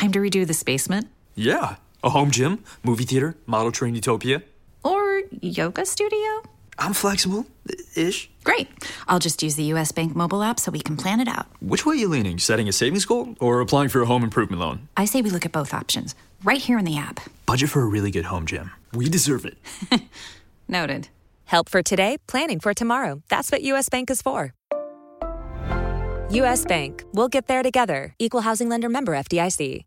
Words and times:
Time 0.00 0.12
to 0.12 0.18
redo 0.18 0.46
this 0.46 0.62
basement? 0.62 1.08
Yeah. 1.34 1.76
A 2.02 2.08
home 2.08 2.30
gym, 2.30 2.64
movie 2.82 3.04
theater, 3.04 3.36
model 3.44 3.70
train 3.70 3.94
utopia. 3.94 4.42
Or 4.82 5.20
yoga 5.42 5.84
studio? 5.84 6.42
I'm 6.78 6.94
flexible 6.94 7.44
ish. 7.94 8.30
Great. 8.42 8.68
I'll 9.08 9.18
just 9.18 9.42
use 9.42 9.56
the 9.56 9.64
US 9.74 9.92
Bank 9.92 10.16
mobile 10.16 10.42
app 10.42 10.58
so 10.58 10.70
we 10.70 10.80
can 10.80 10.96
plan 10.96 11.20
it 11.20 11.28
out. 11.28 11.48
Which 11.60 11.84
way 11.84 11.92
are 11.92 11.98
you 11.98 12.08
leaning? 12.08 12.38
Setting 12.38 12.66
a 12.66 12.72
savings 12.72 13.04
goal 13.04 13.34
or 13.40 13.60
applying 13.60 13.90
for 13.90 14.00
a 14.00 14.06
home 14.06 14.24
improvement 14.24 14.60
loan? 14.60 14.88
I 14.96 15.04
say 15.04 15.20
we 15.20 15.28
look 15.28 15.44
at 15.44 15.52
both 15.52 15.74
options 15.74 16.14
right 16.44 16.62
here 16.62 16.78
in 16.78 16.86
the 16.86 16.96
app. 16.96 17.20
Budget 17.44 17.68
for 17.68 17.82
a 17.82 17.86
really 17.86 18.10
good 18.10 18.24
home 18.24 18.46
gym. 18.46 18.70
We 18.94 19.10
deserve 19.10 19.44
it. 19.44 19.58
Noted. 20.66 21.10
Help 21.44 21.68
for 21.68 21.82
today, 21.82 22.16
planning 22.26 22.58
for 22.58 22.72
tomorrow. 22.72 23.22
That's 23.28 23.52
what 23.52 23.60
US 23.64 23.90
Bank 23.90 24.08
is 24.08 24.22
for. 24.22 24.54
US 26.30 26.64
Bank. 26.64 27.04
We'll 27.12 27.28
get 27.28 27.48
there 27.48 27.62
together. 27.62 28.14
Equal 28.18 28.40
housing 28.40 28.70
lender 28.70 28.88
member 28.88 29.12
FDIC. 29.12 29.84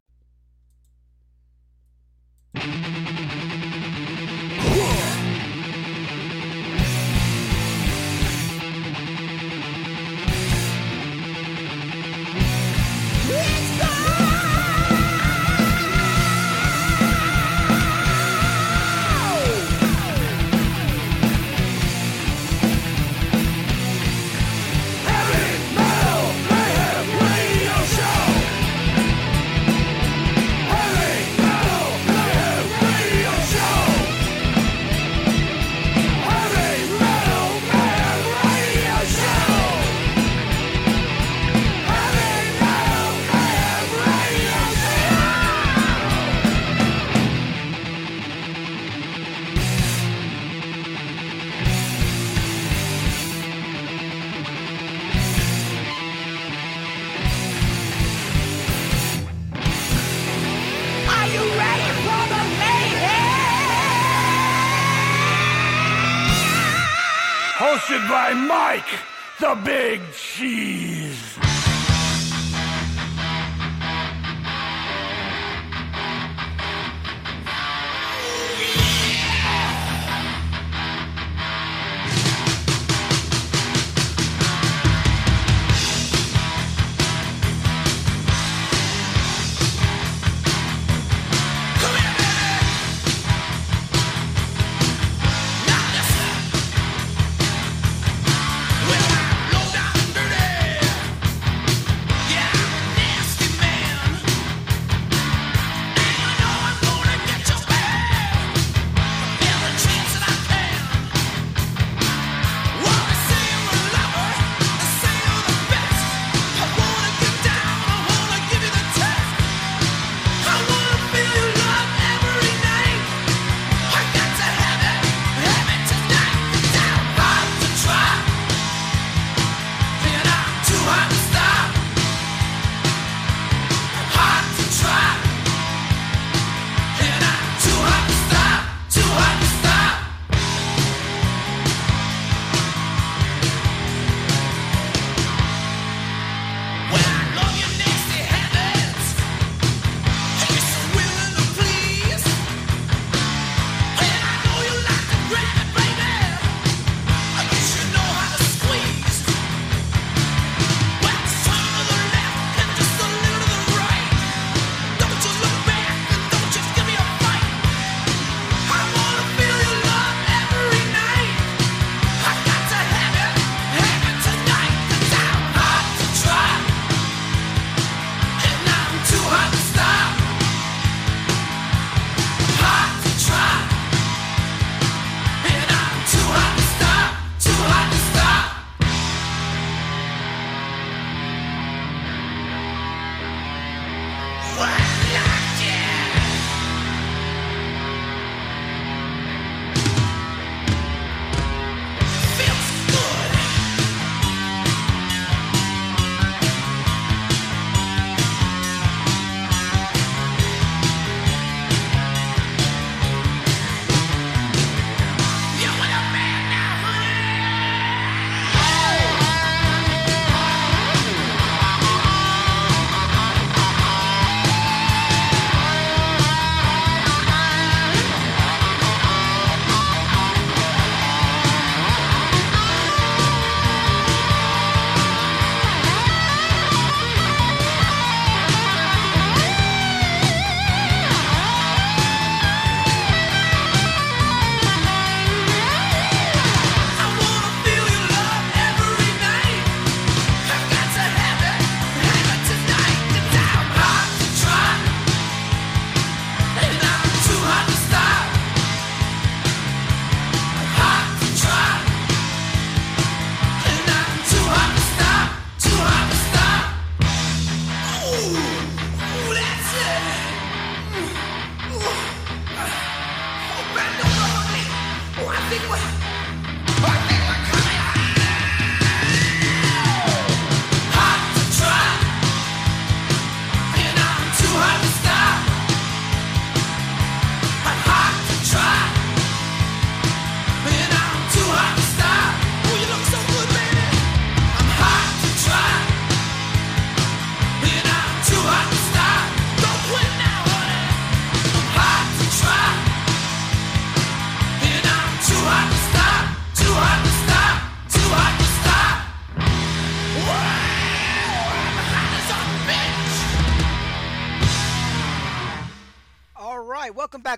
Big 70.43 70.82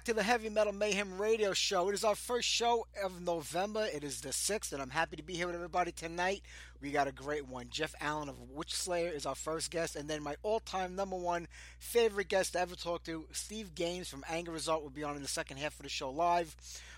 to 0.05 0.13
the 0.13 0.21
Heavy 0.21 0.49
Metal 0.49 0.71
Mayhem 0.71 1.17
Radio 1.19 1.51
Show. 1.53 1.89
It 1.89 1.95
is 1.95 2.03
our 2.03 2.13
first 2.13 2.47
show 2.47 2.85
of 3.03 3.23
November. 3.23 3.87
It 3.91 4.03
is 4.03 4.21
the 4.21 4.29
6th, 4.29 4.71
and 4.71 4.79
I'm 4.79 4.91
happy 4.91 5.15
to 5.15 5.23
be 5.23 5.33
here 5.33 5.47
with 5.47 5.55
everybody 5.55 5.91
tonight. 5.91 6.43
We 6.79 6.91
got 6.91 7.07
a 7.07 7.11
great 7.11 7.47
one. 7.47 7.69
Jeff 7.71 7.95
Allen 7.99 8.29
of 8.29 8.35
Witch 8.51 8.71
Slayer 8.71 9.09
is 9.09 9.25
our 9.25 9.33
first 9.33 9.71
guest, 9.71 9.95
and 9.95 10.07
then 10.07 10.21
my 10.21 10.35
all 10.43 10.59
time 10.59 10.95
number 10.95 11.15
one 11.15 11.47
favorite 11.79 12.27
guest 12.27 12.53
to 12.53 12.59
ever 12.59 12.75
talk 12.75 13.03
to, 13.05 13.25
Steve 13.31 13.73
Gaines 13.73 14.07
from 14.07 14.23
Anger 14.29 14.53
As 14.53 14.69
Art, 14.69 14.83
will 14.83 14.91
be 14.91 15.03
on 15.03 15.15
in 15.15 15.23
the 15.23 15.27
second 15.27 15.57
half 15.57 15.79
of 15.79 15.81
the 15.83 15.89
show 15.89 16.11
live. 16.11 16.55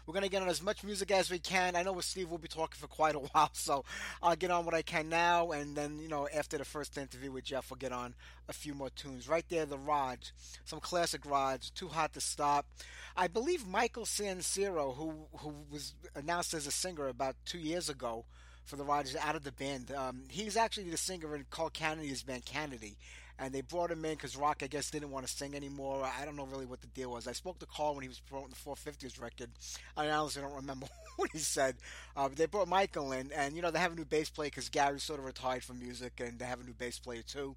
We're 0.07 0.13
going 0.13 0.23
to 0.23 0.29
get 0.29 0.41
on 0.41 0.47
as 0.47 0.63
much 0.63 0.85
music 0.85 1.11
as 1.11 1.29
we 1.29 1.37
can. 1.37 1.75
I 1.75 1.83
know 1.83 1.91
with 1.91 2.05
Steve 2.05 2.29
we'll 2.29 2.37
be 2.37 2.47
talking 2.47 2.77
for 2.79 2.87
quite 2.87 3.15
a 3.15 3.19
while, 3.33 3.49
so 3.51 3.83
I'll 4.23 4.37
get 4.37 4.51
on 4.51 4.63
what 4.63 4.73
I 4.73 4.81
can 4.81 5.09
now, 5.09 5.51
and 5.51 5.75
then, 5.75 5.99
you 5.99 6.07
know, 6.07 6.29
after 6.33 6.57
the 6.57 6.63
first 6.63 6.97
interview 6.97 7.29
with 7.29 7.43
Jeff, 7.43 7.69
we'll 7.69 7.77
get 7.77 7.91
on 7.91 8.15
a 8.47 8.53
few 8.53 8.73
more 8.73 8.89
tunes. 8.89 9.27
Right 9.27 9.43
there, 9.49 9.65
The 9.65 9.77
Rods, 9.77 10.31
some 10.63 10.79
classic 10.79 11.25
Rods, 11.25 11.69
Too 11.71 11.89
Hot 11.89 12.13
to 12.13 12.21
Stop. 12.21 12.65
I 13.17 13.27
believe 13.27 13.67
Michael 13.67 14.05
Sansero, 14.05 14.95
who 14.95 15.27
who 15.39 15.53
was 15.69 15.93
announced 16.15 16.53
as 16.53 16.67
a 16.67 16.71
singer 16.71 17.09
about 17.09 17.35
two 17.45 17.59
years 17.59 17.89
ago 17.89 18.23
for 18.63 18.77
the 18.77 18.85
Rodgers 18.85 19.17
out 19.17 19.35
of 19.35 19.43
the 19.43 19.51
band, 19.51 19.91
um, 19.91 20.21
he's 20.29 20.55
actually 20.55 20.89
the 20.89 20.97
singer 20.97 21.35
in 21.35 21.45
Carl 21.49 21.69
Canedy's 21.69 22.23
band 22.23 22.45
Canedy. 22.45 22.95
And 23.39 23.53
they 23.53 23.61
brought 23.61 23.91
him 23.91 24.03
in 24.03 24.15
because 24.15 24.35
Rock, 24.35 24.61
I 24.63 24.67
guess, 24.67 24.89
didn't 24.89 25.11
want 25.11 25.27
to 25.27 25.31
sing 25.31 25.55
anymore. 25.55 26.03
I 26.03 26.25
don't 26.25 26.35
know 26.35 26.45
really 26.45 26.65
what 26.65 26.81
the 26.81 26.87
deal 26.87 27.11
was. 27.11 27.27
I 27.27 27.33
spoke 27.33 27.59
to 27.59 27.67
Carl 27.67 27.93
when 27.93 28.01
he 28.01 28.07
was 28.07 28.19
promoting 28.19 28.51
the 28.51 28.69
450s 28.69 29.21
record. 29.21 29.49
I 29.95 30.09
honestly 30.09 30.41
don't 30.41 30.55
remember 30.55 30.87
what 31.17 31.29
he 31.31 31.37
said. 31.39 31.75
Uh, 32.15 32.29
but 32.29 32.37
they 32.37 32.47
brought 32.47 32.67
Michael 32.67 33.11
in, 33.11 33.31
and, 33.31 33.55
you 33.55 33.61
know, 33.61 33.69
they 33.69 33.79
have 33.79 33.91
a 33.91 33.95
new 33.95 34.05
bass 34.05 34.29
player 34.29 34.49
because 34.49 34.69
Gary 34.69 34.99
sort 34.99 35.19
of 35.19 35.25
retired 35.25 35.63
from 35.63 35.79
music, 35.79 36.19
and 36.19 36.39
they 36.39 36.45
have 36.45 36.61
a 36.61 36.63
new 36.63 36.73
bass 36.73 36.97
player, 36.97 37.21
too. 37.21 37.55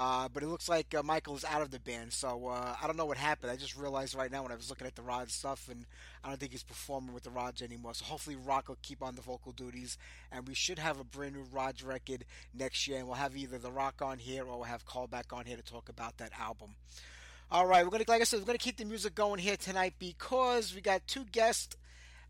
Uh, 0.00 0.28
but 0.32 0.44
it 0.44 0.46
looks 0.46 0.68
like 0.68 0.94
uh, 0.94 1.02
Michael 1.02 1.34
is 1.34 1.44
out 1.44 1.60
of 1.60 1.72
the 1.72 1.80
band, 1.80 2.12
so 2.12 2.46
uh, 2.46 2.76
I 2.80 2.86
don't 2.86 2.96
know 2.96 3.04
what 3.04 3.16
happened. 3.16 3.50
I 3.50 3.56
just 3.56 3.76
realized 3.76 4.14
right 4.14 4.30
now 4.30 4.44
when 4.44 4.52
I 4.52 4.54
was 4.54 4.70
looking 4.70 4.86
at 4.86 4.94
the 4.94 5.02
Rods 5.02 5.34
stuff, 5.34 5.68
and 5.68 5.86
I 6.22 6.28
don't 6.28 6.38
think 6.38 6.52
he's 6.52 6.62
performing 6.62 7.12
with 7.12 7.24
the 7.24 7.30
Rods 7.30 7.62
anymore. 7.62 7.94
So 7.94 8.04
hopefully 8.04 8.36
Rock 8.36 8.68
will 8.68 8.78
keep 8.80 9.02
on 9.02 9.16
the 9.16 9.22
vocal 9.22 9.50
duties, 9.50 9.98
and 10.30 10.46
we 10.46 10.54
should 10.54 10.78
have 10.78 11.00
a 11.00 11.04
brand 11.04 11.34
new 11.34 11.42
Rods 11.52 11.82
record 11.82 12.24
next 12.54 12.86
year, 12.86 12.98
and 12.98 13.08
we'll 13.08 13.16
have 13.16 13.36
either 13.36 13.58
the 13.58 13.72
Rock 13.72 14.00
on 14.00 14.18
here 14.20 14.44
or 14.44 14.58
we'll 14.58 14.62
have 14.62 14.86
Call 14.86 15.08
back 15.08 15.32
on 15.32 15.46
here 15.46 15.56
to 15.56 15.64
talk 15.64 15.88
about 15.88 16.16
that 16.18 16.30
album. 16.38 16.76
All 17.50 17.66
right, 17.66 17.84
we're 17.84 17.90
gonna, 17.90 18.04
like 18.06 18.20
I 18.20 18.24
said, 18.24 18.38
we're 18.38 18.46
gonna 18.46 18.58
keep 18.58 18.76
the 18.76 18.84
music 18.84 19.16
going 19.16 19.40
here 19.40 19.56
tonight 19.56 19.94
because 19.98 20.76
we 20.76 20.80
got 20.80 21.08
two 21.08 21.24
guests 21.24 21.76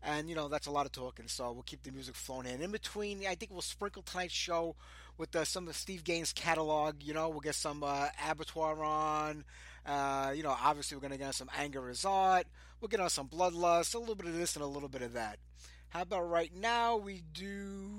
and 0.01 0.29
you 0.29 0.35
know 0.35 0.47
that's 0.47 0.67
a 0.67 0.71
lot 0.71 0.85
of 0.85 0.91
talking 0.91 1.27
so 1.27 1.51
we'll 1.51 1.63
keep 1.63 1.83
the 1.83 1.91
music 1.91 2.15
flowing 2.15 2.47
in 2.47 2.61
in 2.61 2.71
between 2.71 3.19
i 3.27 3.35
think 3.35 3.51
we'll 3.51 3.61
sprinkle 3.61 4.01
tonight's 4.01 4.33
show 4.33 4.75
with 5.19 5.35
uh, 5.35 5.45
some 5.45 5.67
of 5.67 5.75
steve 5.75 6.03
gaines 6.03 6.33
catalog 6.33 7.03
you 7.03 7.13
know 7.13 7.29
we'll 7.29 7.39
get 7.41 7.53
some 7.53 7.83
uh, 7.83 8.07
abattoir 8.27 8.83
on 8.83 9.43
uh, 9.85 10.33
you 10.35 10.41
know 10.41 10.55
obviously 10.63 10.97
we're 10.97 11.01
going 11.01 11.11
to 11.11 11.19
get 11.19 11.35
some 11.35 11.49
Anger 11.57 11.89
As 11.89 12.05
Art 12.05 12.47
we'll 12.81 12.89
get 12.89 12.99
on 12.99 13.09
some 13.09 13.27
bloodlust 13.27 13.93
a 13.93 13.99
little 13.99 14.15
bit 14.15 14.27
of 14.27 14.35
this 14.35 14.55
and 14.55 14.63
a 14.63 14.67
little 14.67 14.89
bit 14.89 15.01
of 15.01 15.13
that. 15.13 15.37
How 15.89 16.03
about 16.03 16.29
right 16.29 16.51
now 16.55 16.97
we 16.97 17.23
do 17.33 17.89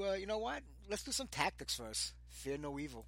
uh, 0.00 0.12
you 0.12 0.26
know 0.26 0.38
what? 0.38 0.62
Let's 0.88 1.02
do 1.02 1.12
some 1.12 1.26
tactics 1.26 1.76
first 1.76 2.14
fear 2.28 2.56
no 2.56 2.78
evil 2.78 3.04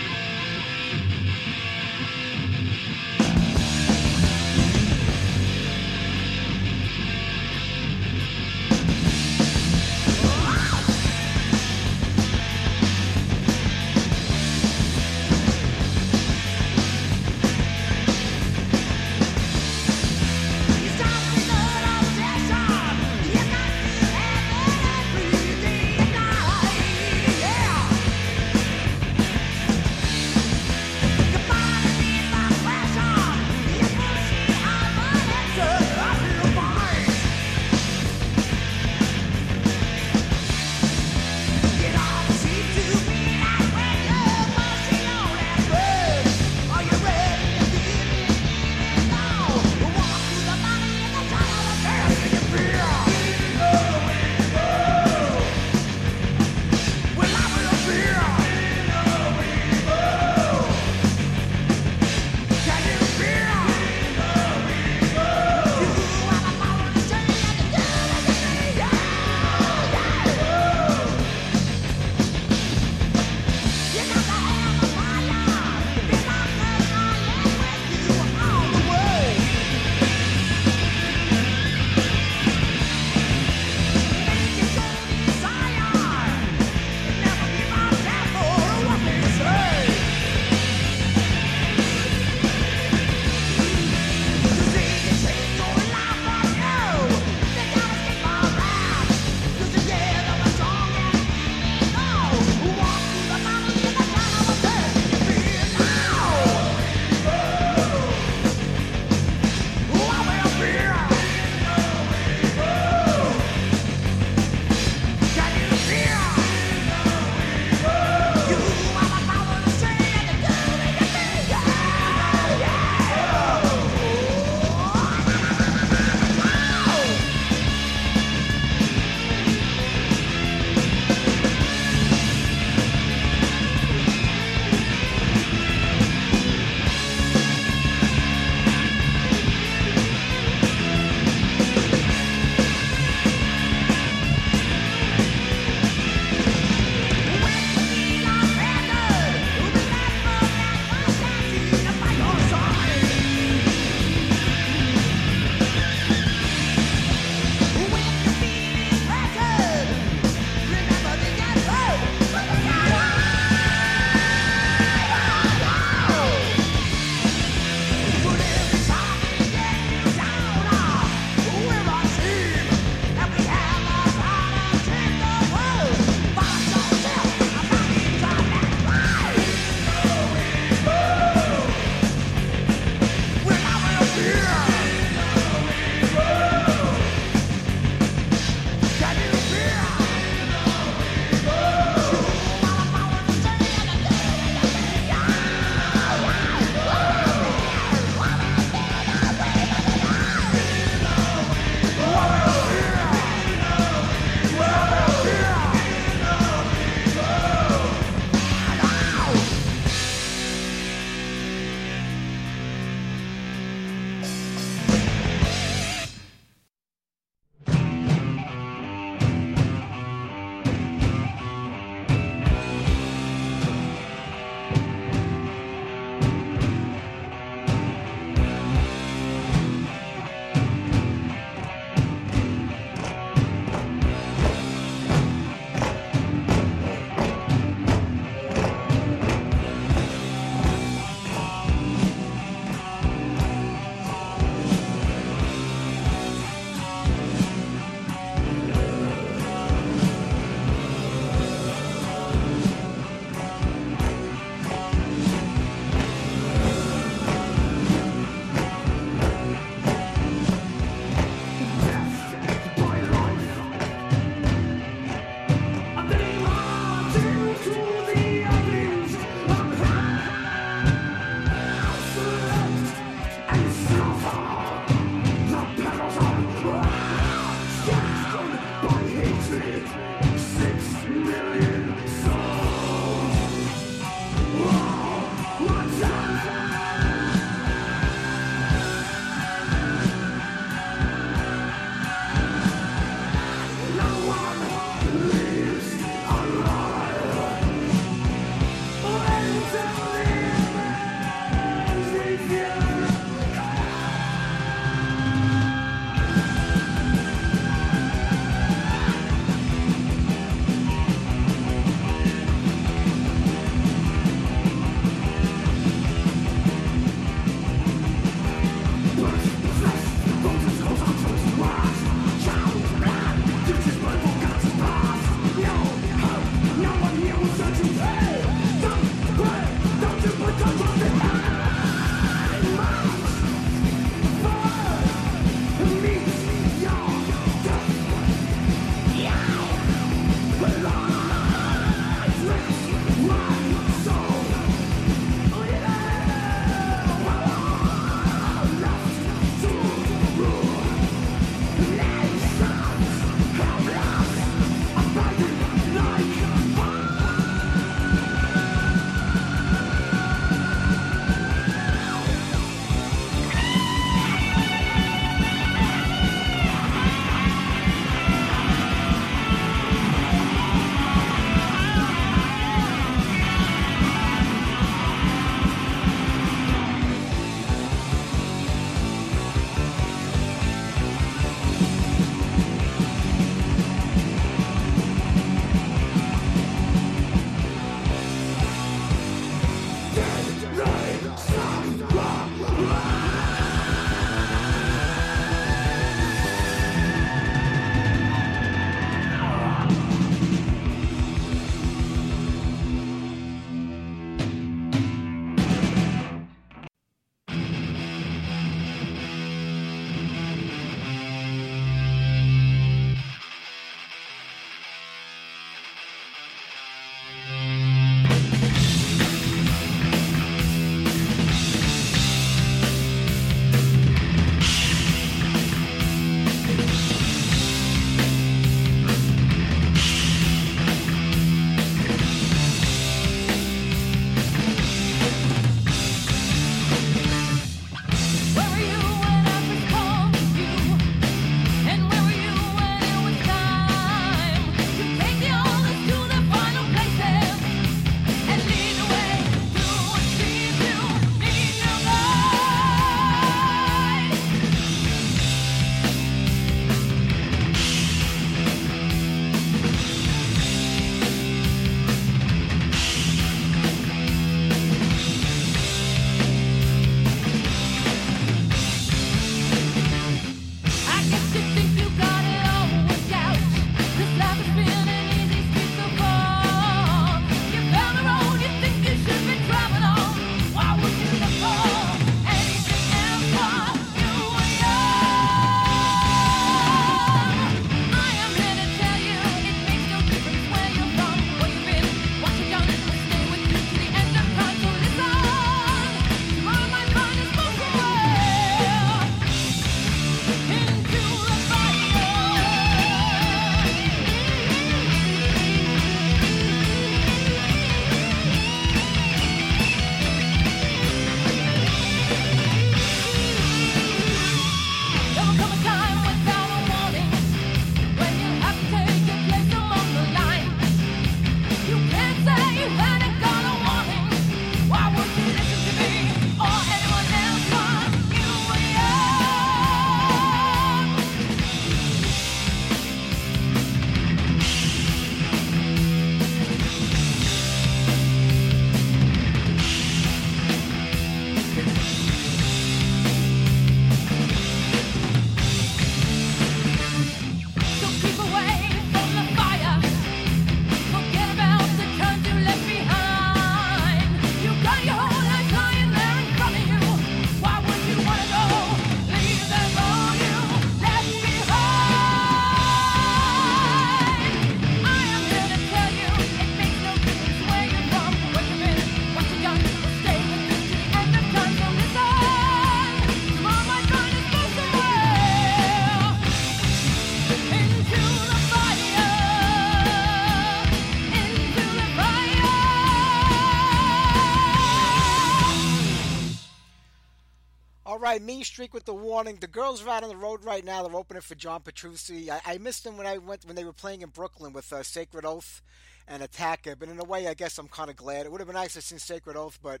right, 588.28 588.42
Mean 588.42 588.62
Streak 588.64 588.92
with 588.92 589.04
the 589.04 589.14
warning. 589.14 589.56
The 589.56 589.66
girls 589.66 590.04
are 590.04 590.08
out 590.08 590.22
on 590.22 590.28
the 590.28 590.36
road 590.36 590.64
right 590.64 590.84
now. 590.84 591.02
They're 591.02 591.16
opening 591.16 591.40
for 591.40 591.54
John 591.54 591.80
Petrucci. 591.80 592.50
I, 592.50 592.60
I 592.64 592.78
missed 592.78 593.04
them 593.04 593.16
when 593.16 593.26
I 593.26 593.38
went 593.38 593.64
when 593.64 593.76
they 593.76 593.84
were 593.84 593.92
playing 593.92 594.22
in 594.22 594.28
Brooklyn 594.28 594.72
with 594.72 594.92
uh, 594.92 595.02
Sacred 595.02 595.44
Oath 595.44 595.82
and 596.26 596.42
Attacker. 596.42 596.94
But 596.96 597.08
in 597.08 597.18
a 597.18 597.24
way, 597.24 597.48
I 597.48 597.54
guess 597.54 597.78
I'm 597.78 597.88
kind 597.88 598.10
of 598.10 598.16
glad. 598.16 598.44
It 598.44 598.52
would 598.52 598.60
have 598.60 598.68
been 598.68 598.74
nice 598.74 598.94
to 598.94 599.02
see 599.02 599.18
Sacred 599.18 599.56
Oath, 599.56 599.78
but 599.82 600.00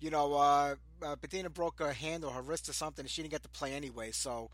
you 0.00 0.10
know, 0.10 0.34
uh, 0.34 0.74
uh, 1.02 1.16
Bettina 1.16 1.50
broke 1.50 1.78
her 1.78 1.92
hand 1.92 2.24
or 2.24 2.32
her 2.32 2.42
wrist 2.42 2.68
or 2.68 2.72
something, 2.72 3.04
and 3.04 3.10
she 3.10 3.22
didn't 3.22 3.32
get 3.32 3.42
to 3.42 3.48
play 3.48 3.74
anyway. 3.74 4.10
So 4.10 4.50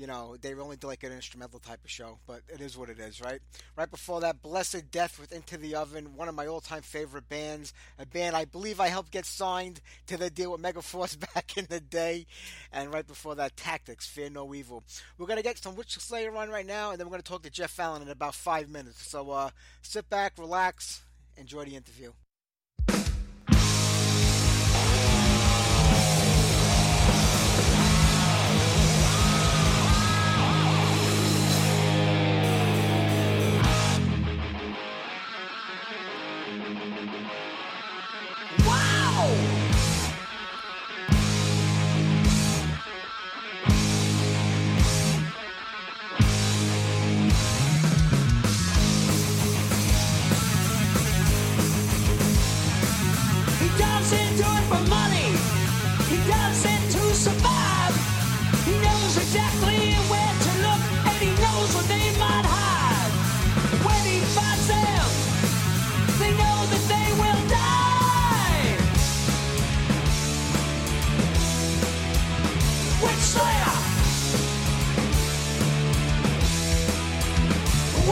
you 0.00 0.06
know, 0.06 0.34
they 0.40 0.54
only 0.54 0.76
do 0.76 0.86
like 0.86 1.04
an 1.04 1.12
instrumental 1.12 1.58
type 1.58 1.84
of 1.84 1.90
show, 1.90 2.18
but 2.26 2.40
it 2.48 2.62
is 2.62 2.78
what 2.78 2.88
it 2.88 2.98
is, 2.98 3.20
right? 3.20 3.40
Right 3.76 3.90
before 3.90 4.22
that, 4.22 4.40
Blessed 4.40 4.90
Death 4.90 5.20
with 5.20 5.30
Into 5.30 5.58
the 5.58 5.74
Oven, 5.74 6.16
one 6.16 6.26
of 6.26 6.34
my 6.34 6.46
all 6.46 6.62
time 6.62 6.80
favorite 6.80 7.28
bands. 7.28 7.74
A 7.98 8.06
band 8.06 8.34
I 8.34 8.46
believe 8.46 8.80
I 8.80 8.88
helped 8.88 9.10
get 9.10 9.26
signed 9.26 9.82
to 10.06 10.16
the 10.16 10.30
deal 10.30 10.52
with 10.52 10.62
Megaforce 10.62 11.20
back 11.34 11.58
in 11.58 11.66
the 11.68 11.80
day. 11.80 12.26
And 12.72 12.94
right 12.94 13.06
before 13.06 13.34
that, 13.34 13.58
Tactics, 13.58 14.06
Fear 14.06 14.30
No 14.30 14.54
Evil. 14.54 14.82
We're 15.18 15.26
going 15.26 15.36
to 15.36 15.42
get 15.42 15.58
some 15.58 15.76
Witch 15.76 15.98
Slayer 15.98 16.34
on 16.34 16.48
right 16.48 16.66
now, 16.66 16.92
and 16.92 16.98
then 16.98 17.06
we're 17.06 17.12
going 17.12 17.22
to 17.22 17.28
talk 17.28 17.42
to 17.42 17.50
Jeff 17.50 17.78
Allen 17.78 18.00
in 18.00 18.08
about 18.08 18.34
five 18.34 18.70
minutes. 18.70 19.06
So 19.06 19.30
uh, 19.30 19.50
sit 19.82 20.08
back, 20.08 20.38
relax, 20.38 21.02
enjoy 21.36 21.66
the 21.66 21.76
interview. 21.76 22.12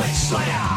Demon 0.09 0.21
Slayer! 0.21 0.69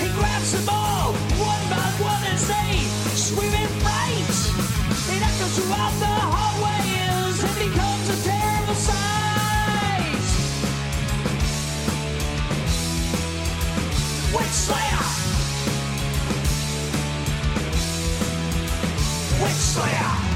He 0.00 0.08
grabs 0.18 0.50
them 0.52 0.68
all, 0.68 1.12
one 1.38 1.70
by 1.70 1.86
one 2.02 2.24
as 2.24 2.48
they 2.48 2.72
swim 3.14 3.54
in 3.54 3.68
fright. 3.82 4.36
It 5.14 5.22
echoes 5.22 5.54
throughout 5.56 5.94
the 6.00 6.06
hallways 6.34 7.44
and 7.44 7.54
becomes 7.70 8.08
a 8.08 8.16
terrible 8.24 8.74
sight. 8.74 10.26
Witch 14.34 14.56
Slayer! 14.66 15.04
Witch 19.40 19.62
Slayer! 19.72 20.35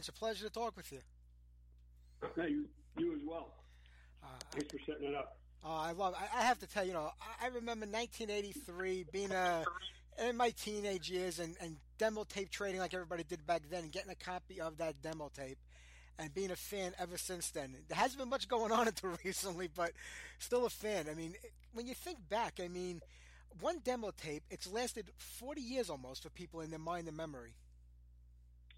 It's 0.00 0.08
a 0.08 0.12
pleasure 0.12 0.46
to 0.46 0.50
talk 0.50 0.74
with 0.78 0.90
you. 0.92 1.00
you, 2.42 2.64
you 2.96 3.12
as 3.12 3.20
well. 3.22 3.52
Uh, 4.24 4.28
Thanks 4.50 4.72
for 4.72 4.78
setting 4.86 5.08
it 5.08 5.14
up. 5.14 5.36
Oh, 5.62 5.76
I 5.76 5.92
love. 5.92 6.14
I, 6.18 6.38
I 6.38 6.42
have 6.44 6.58
to 6.60 6.66
tell 6.66 6.84
you, 6.84 6.92
you 6.92 6.94
know, 6.94 7.12
I, 7.20 7.44
I 7.44 7.48
remember 7.48 7.84
1983 7.84 9.04
being 9.12 9.30
a 9.30 9.62
in 10.26 10.38
my 10.38 10.48
teenage 10.52 11.10
years 11.10 11.38
and, 11.38 11.54
and 11.60 11.76
demo 11.98 12.24
tape 12.24 12.48
trading 12.48 12.80
like 12.80 12.94
everybody 12.94 13.24
did 13.24 13.46
back 13.46 13.60
then, 13.70 13.82
and 13.82 13.92
getting 13.92 14.10
a 14.10 14.14
copy 14.14 14.58
of 14.58 14.78
that 14.78 15.02
demo 15.02 15.30
tape, 15.34 15.58
and 16.18 16.32
being 16.32 16.50
a 16.50 16.56
fan 16.56 16.94
ever 16.98 17.18
since 17.18 17.50
then. 17.50 17.76
There 17.88 17.98
hasn't 17.98 18.20
been 18.20 18.30
much 18.30 18.48
going 18.48 18.72
on 18.72 18.88
until 18.88 19.10
recently, 19.22 19.68
but 19.68 19.92
still 20.38 20.64
a 20.64 20.70
fan. 20.70 21.08
I 21.10 21.14
mean, 21.14 21.34
when 21.74 21.86
you 21.86 21.94
think 21.94 22.26
back, 22.30 22.58
I 22.58 22.68
mean, 22.68 23.02
one 23.60 23.80
demo 23.84 24.12
tape 24.16 24.44
it's 24.48 24.66
lasted 24.66 25.10
40 25.18 25.60
years 25.60 25.90
almost 25.90 26.22
for 26.22 26.30
people 26.30 26.62
in 26.62 26.70
their 26.70 26.78
mind 26.78 27.06
and 27.06 27.18
memory. 27.18 27.52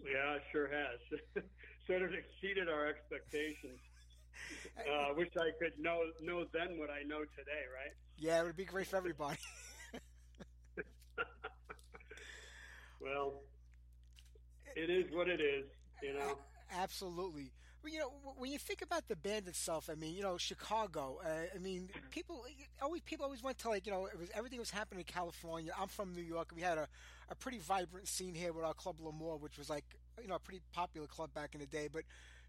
Yeah, 0.04 0.36
it 0.36 0.42
sure 0.50 0.68
has. 0.68 1.44
sort 1.86 2.02
of 2.02 2.10
exceeded 2.14 2.68
our 2.68 2.86
expectations. 2.86 3.80
Uh, 4.78 5.12
wish 5.14 5.28
I 5.36 5.50
could 5.60 5.78
know 5.78 6.00
know 6.22 6.44
then 6.52 6.78
what 6.78 6.88
I 6.90 7.02
know 7.06 7.20
today, 7.20 7.64
right? 7.72 7.92
Yeah, 8.16 8.40
it 8.40 8.44
would 8.44 8.56
be 8.56 8.64
great 8.64 8.86
for 8.86 8.96
everybody. 8.96 9.36
Well, 13.02 13.42
it 14.76 14.88
is 14.90 15.12
what 15.12 15.28
it 15.28 15.40
is, 15.40 15.66
you 16.02 16.14
know. 16.14 16.38
Absolutely. 16.72 17.50
Well, 17.82 17.92
you 17.92 17.98
know, 17.98 18.12
when 18.36 18.52
you 18.52 18.58
think 18.58 18.80
about 18.80 19.08
the 19.08 19.16
band 19.16 19.48
itself, 19.48 19.90
I 19.90 19.96
mean, 19.96 20.14
you 20.14 20.22
know, 20.22 20.38
Chicago. 20.38 21.18
Uh, 21.24 21.28
I 21.52 21.58
mean, 21.58 21.88
people 22.10 22.44
always 22.80 23.00
people 23.02 23.24
always 23.24 23.42
went 23.42 23.58
to 23.58 23.70
like, 23.70 23.86
you 23.86 23.92
know, 23.92 24.06
it 24.06 24.18
was 24.18 24.30
everything 24.34 24.60
was 24.60 24.70
happening 24.70 25.00
in 25.00 25.12
California. 25.12 25.72
I'm 25.78 25.88
from 25.88 26.14
New 26.14 26.22
York. 26.22 26.50
We 26.54 26.62
had 26.62 26.78
a, 26.78 26.86
a 27.32 27.34
pretty 27.34 27.58
vibrant 27.58 28.06
scene 28.06 28.34
here 28.34 28.52
with 28.52 28.64
our 28.64 28.74
club 28.74 28.96
L'Amour, 29.00 29.36
which 29.38 29.58
was 29.58 29.68
like, 29.70 29.84
you 30.20 30.28
know, 30.28 30.34
a 30.36 30.38
pretty 30.38 30.60
popular 30.72 31.06
club 31.06 31.32
back 31.34 31.54
in 31.54 31.60
the 31.60 31.66
day. 31.66 31.88
But 31.92 32.02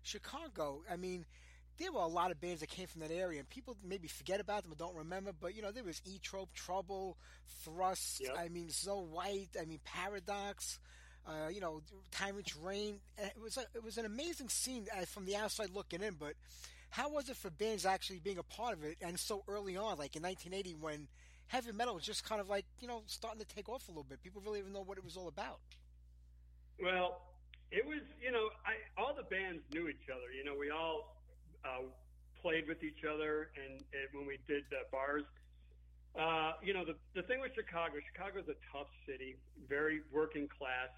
Chicago, 0.03 0.81
I 0.91 0.97
mean, 0.97 1.25
there 1.79 1.91
were 1.91 2.01
a 2.01 2.07
lot 2.07 2.31
of 2.31 2.39
bands 2.39 2.59
that 2.59 2.69
came 2.69 2.87
from 2.87 3.01
that 3.01 3.11
area, 3.11 3.39
and 3.39 3.49
people 3.49 3.77
maybe 3.83 4.07
forget 4.07 4.39
about 4.39 4.63
them 4.63 4.73
or 4.73 4.75
don't 4.75 4.95
remember. 4.95 5.31
But 5.39 5.55
you 5.55 5.61
know, 5.61 5.71
there 5.71 5.83
was 5.83 6.01
E 6.05 6.19
Trope, 6.21 6.53
Trouble, 6.53 7.17
Thrust. 7.63 8.19
Yep. 8.21 8.35
I 8.37 8.49
mean, 8.49 8.69
So 8.69 8.99
White. 8.99 9.49
I 9.59 9.65
mean, 9.65 9.79
Paradox. 9.83 10.79
Uh, 11.25 11.47
you 11.49 11.61
know, 11.61 11.81
Tyrant's 12.11 12.55
Reign. 12.57 12.99
Uh, 13.17 13.27
It 13.27 13.41
was 13.41 13.55
a, 13.57 13.61
it 13.73 13.83
was 13.83 13.97
an 13.97 14.05
amazing 14.05 14.49
scene 14.49 14.87
uh, 14.95 15.05
from 15.05 15.25
the 15.25 15.37
outside 15.37 15.69
looking 15.73 16.01
in. 16.01 16.15
But 16.19 16.33
how 16.89 17.09
was 17.09 17.29
it 17.29 17.37
for 17.37 17.49
bands 17.49 17.85
actually 17.85 18.19
being 18.19 18.37
a 18.37 18.43
part 18.43 18.73
of 18.73 18.83
it, 18.83 18.97
and 19.01 19.17
so 19.17 19.41
early 19.47 19.77
on, 19.77 19.97
like 19.97 20.17
in 20.17 20.21
1980, 20.21 20.75
when 20.81 21.07
heavy 21.47 21.71
metal 21.71 21.95
was 21.95 22.03
just 22.03 22.23
kind 22.23 22.41
of 22.41 22.49
like 22.49 22.65
you 22.79 22.87
know 22.87 23.01
starting 23.07 23.39
to 23.39 23.47
take 23.47 23.69
off 23.69 23.87
a 23.87 23.91
little 23.91 24.05
bit? 24.07 24.21
People 24.23 24.41
really 24.45 24.59
didn't 24.59 24.73
know 24.73 24.83
what 24.83 24.97
it 24.97 25.03
was 25.03 25.17
all 25.17 25.27
about. 25.27 25.59
Well, 26.81 27.21
it 27.73 27.85
was, 27.85 28.05
you 28.21 28.31
know, 28.31 28.53
I 28.65 28.77
all 29.01 29.17
the 29.17 29.25
bands 29.25 29.65
knew 29.73 29.89
each 29.89 30.05
other. 30.13 30.29
You 30.29 30.45
know, 30.45 30.53
we 30.53 30.69
all 30.69 31.17
uh, 31.65 31.89
played 32.41 32.67
with 32.67 32.83
each 32.83 33.01
other, 33.01 33.49
and, 33.57 33.81
and 33.97 34.05
when 34.13 34.27
we 34.27 34.37
did 34.47 34.61
uh, 34.69 34.85
bars, 34.93 35.25
uh, 36.13 36.53
you 36.61 36.73
know, 36.73 36.85
the 36.85 36.93
the 37.17 37.25
thing 37.25 37.41
with 37.41 37.57
Chicago, 37.57 37.97
Chicago's 38.13 38.45
a 38.45 38.57
tough 38.69 38.93
city, 39.09 39.41
very 39.67 40.05
working 40.13 40.47
class. 40.47 40.93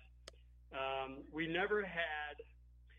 Um, 0.75 1.23
we 1.31 1.47
never 1.47 1.79
had, 1.79 2.35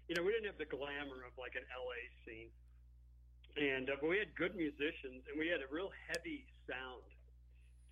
you 0.09 0.17
know, 0.17 0.25
we 0.25 0.33
didn't 0.33 0.49
have 0.49 0.57
the 0.57 0.71
glamour 0.73 1.21
of 1.29 1.37
like 1.37 1.53
an 1.53 1.69
LA 1.69 2.01
scene, 2.25 2.49
and 3.61 3.93
uh, 3.93 4.01
but 4.01 4.09
we 4.09 4.17
had 4.17 4.33
good 4.41 4.57
musicians, 4.57 5.21
and 5.29 5.37
we 5.37 5.53
had 5.53 5.61
a 5.61 5.69
real 5.69 5.93
heavy 6.09 6.49
sound 6.65 7.05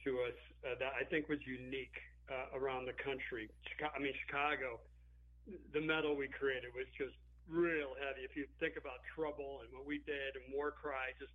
to 0.05 0.11
us 0.29 0.39
uh, 0.65 0.75
that 0.79 0.93
I 1.01 1.05
think 1.05 1.29
was 1.29 1.41
unique 1.47 1.97
uh, 2.31 2.57
around 2.57 2.87
the 2.87 2.97
country. 2.97 3.49
Chicago, 3.69 3.93
I 3.97 4.01
mean, 4.01 4.15
Chicago, 4.27 4.81
the 5.73 5.81
metal 5.81 6.17
we 6.17 6.29
created 6.29 6.73
was 6.77 6.87
just 6.97 7.17
real 7.49 7.93
heavy. 8.01 8.25
If 8.25 8.37
you 8.37 8.47
think 8.61 8.77
about 8.77 9.05
Trouble 9.15 9.61
and 9.65 9.73
what 9.73 9.85
we 9.85 10.01
did, 10.05 10.37
and 10.37 10.45
War 10.53 10.73
Cry, 10.73 11.13
just 11.19 11.33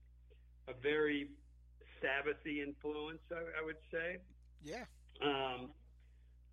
a 0.67 0.73
very 0.81 1.29
Sabbathy 2.01 2.63
influence, 2.63 3.21
I, 3.29 3.61
I 3.61 3.61
would 3.65 3.81
say. 3.91 4.17
Yeah. 4.63 4.85
Um, 5.21 5.69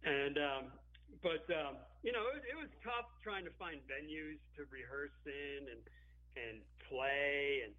and 0.05 0.37
um, 0.39 0.65
but 1.23 1.47
um, 1.55 1.81
you 2.03 2.13
know, 2.13 2.27
it, 2.35 2.43
it 2.47 2.57
was 2.57 2.69
tough 2.85 3.09
trying 3.23 3.45
to 3.45 3.55
find 3.59 3.81
venues 3.89 4.39
to 4.57 4.67
rehearse 4.71 5.17
in 5.25 5.71
and 5.71 5.83
and 6.37 6.61
play, 6.89 7.65
and 7.65 7.73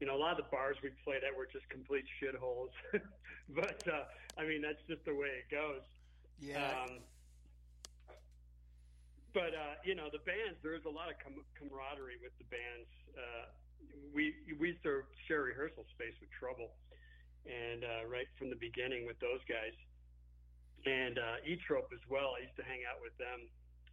you 0.00 0.08
know, 0.08 0.16
a 0.16 0.20
lot 0.20 0.32
of 0.32 0.40
the 0.40 0.50
bars 0.50 0.76
we 0.82 0.88
played 1.04 1.20
at 1.22 1.36
were 1.36 1.46
just 1.46 1.68
complete 1.68 2.04
shitholes. 2.16 2.72
but 3.54 3.84
uh, 3.86 4.08
I 4.40 4.48
mean, 4.48 4.64
that's 4.64 4.80
just 4.88 5.04
the 5.04 5.14
way 5.14 5.44
it 5.44 5.52
goes. 5.52 5.84
Yeah. 6.40 6.72
Um, 6.72 7.04
but 9.36 9.52
uh, 9.52 9.76
you 9.84 9.94
know, 9.94 10.08
the 10.10 10.24
bands. 10.24 10.56
There 10.64 10.72
was 10.72 10.88
a 10.88 10.90
lot 10.90 11.12
of 11.12 11.20
com- 11.20 11.44
camaraderie 11.54 12.18
with 12.24 12.32
the 12.40 12.48
bands. 12.48 12.88
Uh, 13.12 13.52
we 14.16 14.34
we 14.58 14.72
used 14.74 14.82
to 14.88 15.04
share 15.28 15.44
rehearsal 15.44 15.84
space 15.92 16.16
with 16.18 16.32
Trouble, 16.32 16.72
and 17.44 17.84
uh, 17.84 18.08
right 18.08 18.26
from 18.40 18.48
the 18.48 18.58
beginning 18.58 19.04
with 19.04 19.20
those 19.20 19.44
guys, 19.44 19.76
and 20.88 21.20
uh, 21.20 21.44
Zoetrope 21.44 21.92
as 21.92 22.02
well. 22.08 22.40
I 22.40 22.48
used 22.48 22.56
to 22.56 22.64
hang 22.64 22.88
out 22.88 22.98
with 23.04 23.14
them, 23.20 23.38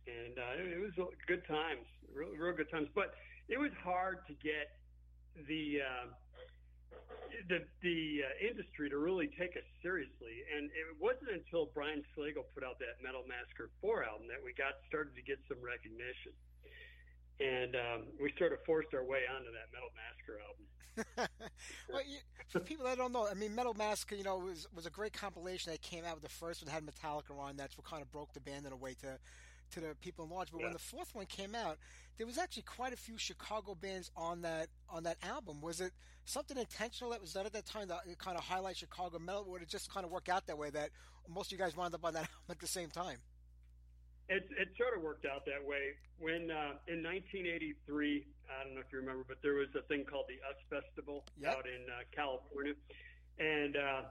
and 0.07 0.39
uh, 0.39 0.63
it, 0.63 0.79
it 0.79 0.81
was 0.81 0.95
good 1.27 1.43
times, 1.45 1.85
real, 2.09 2.31
real 2.31 2.55
good 2.55 2.71
times. 2.71 2.87
But 2.95 3.13
it 3.51 3.59
was 3.59 3.75
hard 3.83 4.25
to 4.31 4.33
get 4.39 4.71
the 5.45 5.85
uh, 5.85 6.07
the 7.49 7.61
the 7.81 8.23
uh, 8.25 8.49
industry 8.49 8.89
to 8.89 8.97
really 8.97 9.29
take 9.37 9.53
us 9.53 9.67
seriously, 9.81 10.41
and 10.55 10.71
it 10.73 10.97
wasn't 10.99 11.29
until 11.29 11.69
Brian 11.73 12.03
Slagel 12.15 12.47
put 12.53 12.63
out 12.63 12.79
that 12.79 12.97
Metal 13.03 13.23
Massacre 13.27 13.69
Four 13.81 14.03
album 14.03 14.27
that 14.27 14.41
we 14.41 14.53
got 14.57 14.81
started 14.87 15.13
to 15.15 15.21
get 15.21 15.37
some 15.47 15.61
recognition, 15.61 16.33
and 17.37 17.75
um, 17.77 17.99
we 18.17 18.33
sort 18.37 18.53
of 18.53 18.59
forced 18.65 18.93
our 18.93 19.05
way 19.05 19.29
onto 19.29 19.51
that 19.53 19.69
Metal 19.69 19.93
Massacre 19.93 20.37
album. 20.41 20.65
well, 21.93 22.01
you, 22.01 22.17
for 22.49 22.59
people 22.59 22.85
that 22.85 22.97
don't 22.97 23.13
know, 23.13 23.27
I 23.29 23.35
mean, 23.35 23.53
Metal 23.53 23.75
Massacre, 23.75 24.15
you 24.15 24.23
know, 24.23 24.37
was 24.37 24.67
was 24.73 24.85
a 24.85 24.89
great 24.89 25.13
compilation 25.13 25.71
that 25.71 25.81
came 25.81 26.05
out. 26.05 26.15
With 26.15 26.23
the 26.23 26.29
first 26.29 26.63
one 26.63 26.73
had 26.73 26.83
Metallica 26.85 27.37
on. 27.37 27.57
That's 27.57 27.77
what 27.77 27.85
kind 27.85 28.01
of 28.01 28.11
broke 28.11 28.33
the 28.33 28.39
band 28.39 28.65
in 28.65 28.71
a 28.71 28.77
way 28.77 28.95
to 29.01 29.19
to 29.71 29.79
the 29.79 29.95
people 30.01 30.25
in 30.25 30.31
large. 30.31 30.51
But 30.51 30.61
when 30.61 30.73
the 30.73 30.79
fourth 30.79 31.13
one 31.13 31.25
came 31.25 31.55
out, 31.55 31.77
there 32.17 32.25
was 32.25 32.37
actually 32.37 32.63
quite 32.63 32.93
a 32.93 32.97
few 32.97 33.17
Chicago 33.17 33.75
bands 33.75 34.11
on 34.15 34.41
that 34.41 34.67
on 34.89 35.03
that 35.03 35.17
album. 35.23 35.61
Was 35.61 35.81
it 35.81 35.91
something 36.25 36.57
intentional 36.57 37.11
that 37.11 37.21
was 37.21 37.33
done 37.33 37.45
at 37.45 37.53
that 37.53 37.65
time 37.65 37.87
to 37.87 37.99
kind 38.17 38.37
of 38.37 38.43
highlight 38.43 38.77
Chicago 38.77 39.19
metal, 39.19 39.45
or 39.47 39.59
did 39.59 39.67
it 39.67 39.71
just 39.71 39.91
kind 39.91 40.05
of 40.05 40.11
work 40.11 40.29
out 40.29 40.47
that 40.47 40.57
way 40.57 40.69
that 40.71 40.89
most 41.29 41.47
of 41.47 41.51
you 41.53 41.63
guys 41.63 41.75
wound 41.75 41.93
up 41.93 42.03
on 42.03 42.13
that 42.13 42.19
album 42.29 42.49
at 42.49 42.59
the 42.59 42.67
same 42.67 42.89
time? 42.89 43.17
It, 44.29 44.43
it 44.59 44.67
sort 44.77 44.97
of 44.97 45.03
worked 45.03 45.25
out 45.25 45.45
that 45.45 45.63
way. 45.63 45.95
When 46.19 46.51
uh, 46.51 46.75
in 46.91 46.99
1983, 46.99 48.27
I 48.51 48.63
don't 48.65 48.75
know 48.75 48.81
if 48.81 48.91
you 48.91 48.99
remember, 48.99 49.23
but 49.25 49.37
there 49.41 49.53
was 49.53 49.69
a 49.77 49.83
thing 49.87 50.03
called 50.03 50.25
the 50.27 50.35
US 50.43 50.59
Festival 50.67 51.23
Yep. 51.39 51.55
out 51.55 51.65
in 51.65 51.81
uh, 51.87 52.03
California, 52.11 52.73
and 53.39 53.77
uh, 53.77 54.01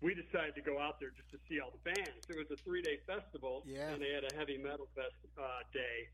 we 0.00 0.14
decided 0.14 0.54
to 0.56 0.60
go 0.62 0.78
out 0.80 1.00
there 1.00 1.10
just 1.16 1.30
to 1.30 1.38
see 1.48 1.60
all 1.60 1.70
the 1.72 1.82
bands. 1.94 2.24
It 2.28 2.36
was 2.36 2.50
a 2.52 2.56
three-day 2.62 2.98
festival, 3.06 3.62
Yeah. 3.66 3.90
and 3.90 4.02
they 4.02 4.12
had 4.12 4.24
a 4.24 4.34
heavy 4.36 4.58
metal 4.58 4.88
fest 4.94 5.14
uh, 5.38 5.62
day, 5.72 6.08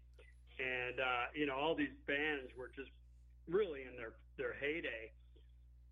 and 0.63 1.01
uh, 1.01 1.25
you 1.35 1.47
know 1.47 1.57
all 1.57 1.75
these 1.75 1.95
bands 2.07 2.51
were 2.57 2.71
just 2.77 2.91
really 3.49 3.83
in 3.89 3.97
their 3.97 4.13
their 4.37 4.55
heyday. 4.61 5.11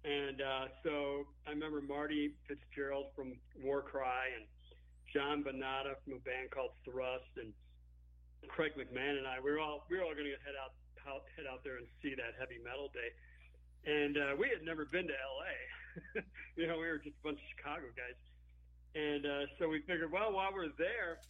And 0.05 0.40
uh, 0.40 0.66
so 0.85 1.27
I 1.46 1.51
remember 1.51 1.81
Marty 1.83 2.35
Fitzgerald 2.46 3.11
from 3.16 3.35
Warcry 3.59 4.31
and 4.38 4.46
John 5.12 5.42
Bonata 5.42 5.98
from 6.05 6.14
a 6.14 6.22
band 6.22 6.51
called 6.55 6.70
Thrust 6.85 7.35
and 7.37 7.51
Craig 8.46 8.72
McMahon 8.79 9.18
and 9.18 9.27
I. 9.27 9.40
We 9.42 9.51
were 9.51 9.59
all 9.59 9.87
we 9.90 9.98
were 9.98 10.05
all 10.05 10.14
going 10.14 10.31
to 10.31 10.38
head 10.46 10.55
out, 10.55 10.79
out 11.11 11.27
head 11.35 11.46
out 11.51 11.64
there 11.64 11.79
and 11.83 11.87
see 12.01 12.14
that 12.14 12.38
heavy 12.38 12.62
metal 12.62 12.92
day. 12.94 13.11
And 13.90 14.14
uh, 14.16 14.37
we 14.38 14.48
had 14.48 14.62
never 14.62 14.85
been 14.85 15.09
to 15.09 15.12
LA. 15.18 15.55
you 16.56 16.66
know, 16.66 16.78
we 16.78 16.87
were 16.87 16.98
just 16.98 17.16
a 17.18 17.24
bunch 17.24 17.38
of 17.38 17.48
Chicago 17.56 17.87
guys. 17.94 18.18
And 18.94 19.26
uh, 19.26 19.44
so 19.58 19.68
we 19.68 19.80
figured, 19.84 20.11
well, 20.11 20.32
while 20.32 20.50
we're 20.52 20.72
there, 20.78 21.20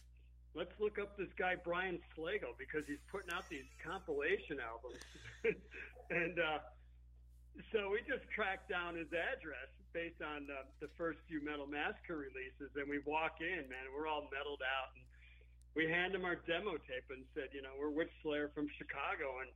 let's 0.55 0.73
look 0.79 0.97
up 0.97 1.17
this 1.17 1.29
guy 1.37 1.55
Brian 1.59 1.99
Slagel 2.15 2.57
because 2.57 2.87
he's 2.87 3.03
putting 3.11 3.29
out 3.31 3.47
these 3.49 3.67
compilation 3.83 4.57
albums. 4.57 5.03
and 6.09 6.39
uh, 6.39 6.59
so 7.71 7.91
we 7.91 7.99
just 8.07 8.23
tracked 8.31 8.69
down 8.71 8.95
his 8.95 9.11
address 9.11 9.69
based 9.91 10.21
on 10.21 10.45
the, 10.45 10.63
the 10.79 10.89
first 10.95 11.19
few 11.27 11.43
Metal 11.43 11.65
Massacre 11.65 12.15
releases, 12.15 12.69
and 12.77 12.85
we 12.85 13.01
walk 13.03 13.41
in, 13.41 13.65
man, 13.67 13.89
we're 13.91 14.07
all 14.07 14.29
metaled 14.29 14.61
out, 14.61 14.93
and 14.93 15.03
we 15.73 15.89
hand 15.89 16.13
him 16.13 16.25
our 16.25 16.37
demo 16.45 16.77
tape 16.85 17.09
and 17.09 17.25
said, 17.33 17.49
you 17.53 17.61
know, 17.61 17.73
we're 17.77 17.89
Witch 17.89 18.13
Slayer 18.21 18.53
from 18.53 18.69
Chicago, 18.77 19.41
and 19.41 19.49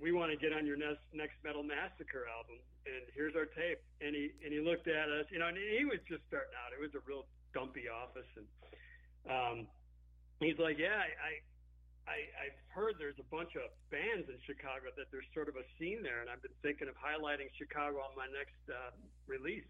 we 0.00 0.12
want 0.12 0.30
to 0.30 0.38
get 0.38 0.52
on 0.52 0.66
your 0.66 0.76
next 0.76 1.04
next 1.14 1.38
Metal 1.44 1.62
Massacre 1.62 2.26
album, 2.26 2.58
and 2.86 3.02
here's 3.14 3.36
our 3.36 3.46
tape. 3.46 3.80
And 4.00 4.14
he 4.14 4.30
and 4.42 4.50
he 4.52 4.60
looked 4.60 4.88
at 4.88 5.08
us, 5.08 5.26
you 5.30 5.38
know, 5.38 5.48
and 5.48 5.56
he 5.56 5.84
was 5.84 6.02
just 6.08 6.26
starting 6.28 6.54
out. 6.58 6.74
It 6.74 6.80
was 6.82 6.94
a 6.94 7.02
real 7.06 7.26
dumpy 7.54 7.86
office, 7.86 8.28
and 8.34 8.46
um, 9.30 9.56
he's 10.40 10.58
like, 10.58 10.78
yeah, 10.78 11.00
I. 11.00 11.40
I, 12.04 12.20
I've 12.36 12.60
heard 12.68 13.00
there's 13.00 13.16
a 13.16 13.24
bunch 13.32 13.56
of 13.56 13.64
bands 13.88 14.28
in 14.28 14.36
Chicago 14.44 14.92
that 14.92 15.08
there's 15.08 15.24
sort 15.32 15.48
of 15.48 15.56
a 15.56 15.64
scene 15.80 16.04
there, 16.04 16.20
and 16.20 16.28
I've 16.28 16.44
been 16.44 16.52
thinking 16.60 16.84
of 16.84 16.92
highlighting 17.00 17.48
Chicago 17.56 18.04
on 18.04 18.12
my 18.12 18.28
next 18.28 18.60
uh, 18.68 18.92
release. 19.24 19.64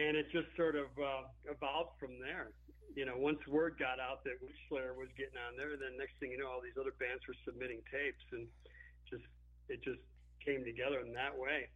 And 0.00 0.16
it 0.16 0.32
just 0.32 0.48
sort 0.56 0.80
of 0.80 0.88
uh, 0.96 1.28
evolved 1.44 2.00
from 2.00 2.16
there. 2.24 2.56
You 2.96 3.04
know, 3.04 3.20
once 3.20 3.36
word 3.44 3.76
got 3.76 4.00
out 4.00 4.24
that 4.24 4.40
Witch 4.40 4.56
Slayer 4.72 4.96
was 4.96 5.12
getting 5.20 5.36
on 5.36 5.60
there, 5.60 5.76
then 5.76 6.00
next 6.00 6.16
thing 6.24 6.32
you 6.32 6.40
know, 6.40 6.48
all 6.48 6.64
these 6.64 6.80
other 6.80 6.96
bands 6.96 7.20
were 7.28 7.36
submitting 7.44 7.84
tapes, 7.92 8.24
and 8.32 8.48
it 9.68 9.82
just 9.82 10.00
came 10.44 10.64
together 10.64 11.00
in 11.00 11.12
that 11.14 11.36
way. 11.38 11.68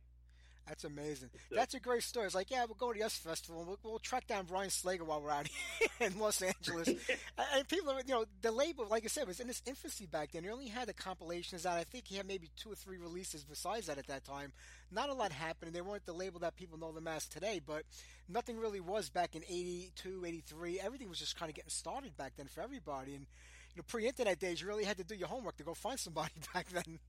That's 0.69 0.85
amazing. 0.85 1.31
That's 1.51 1.75
a 1.75 1.81
great 1.81 2.05
story. 2.05 2.27
It's 2.27 2.35
like, 2.35 2.49
yeah, 2.51 2.65
we'll 2.65 2.77
go 2.77 2.93
to 2.93 2.99
the 2.99 3.05
US 3.05 3.17
Festival. 3.19 3.61
And 3.61 3.69
we'll, 3.69 3.79
we'll 3.83 3.99
track 3.99 4.29
down 4.29 4.45
Brian 4.45 4.69
Slagel 4.71 5.03
while 5.07 5.21
we're 5.21 5.31
out 5.33 5.49
here 5.49 5.89
in 6.07 6.17
Los 6.21 6.41
Angeles. 6.43 6.87
and 7.57 7.67
people, 7.67 7.91
are- 7.91 8.03
you 8.07 8.15
know, 8.15 8.25
the 8.43 8.53
label, 8.53 8.87
like 8.89 9.03
I 9.05 9.09
said, 9.09 9.27
was 9.27 9.41
in 9.41 9.49
its 9.49 9.63
infancy 9.67 10.07
back 10.07 10.31
then. 10.31 10.45
He 10.45 10.51
only 10.51 10.69
had 10.69 10.87
the 10.87 10.93
compilations 10.93 11.67
out. 11.67 11.77
I 11.79 11.83
think 11.83 12.07
he 12.07 12.19
had 12.19 12.27
maybe 12.29 12.51
two 12.57 12.71
or 12.71 12.77
three 12.77 12.99
releases 12.99 13.43
besides 13.43 13.87
that 13.87 13.99
at 13.99 14.07
that 14.07 14.23
time. 14.25 14.53
Not 14.93 15.09
a 15.09 15.15
lot 15.15 15.33
happened. 15.33 15.73
They 15.73 15.81
weren't 15.81 16.07
the 16.07 16.13
label 16.13 16.39
that 16.41 16.55
people 16.55 16.79
know 16.79 16.93
them 16.93 17.09
as 17.09 17.27
today, 17.27 17.61
but 17.67 17.83
nothing 18.29 18.57
really 18.57 18.81
was 18.81 19.09
back 19.11 19.35
in 19.35 19.43
82, 19.49 20.25
83. 20.25 20.79
Everything 20.79 21.09
was 21.09 21.19
just 21.19 21.37
kind 21.37 21.49
of 21.51 21.57
getting 21.57 21.71
started 21.71 22.17
back 22.17 22.35
then 22.37 22.47
for 22.47 22.61
everybody. 22.61 23.17
And, 23.17 23.27
you 23.75 23.79
know, 23.79 23.85
pre-internet 23.89 24.39
days, 24.39 24.61
you 24.61 24.69
really 24.69 24.85
had 24.85 24.99
to 24.99 25.05
do 25.05 25.17
your 25.17 25.29
homework 25.29 25.57
to 25.57 25.65
go 25.65 25.75
find 25.75 25.99
somebody 25.99 26.31
back 26.55 26.69
then. 26.69 27.01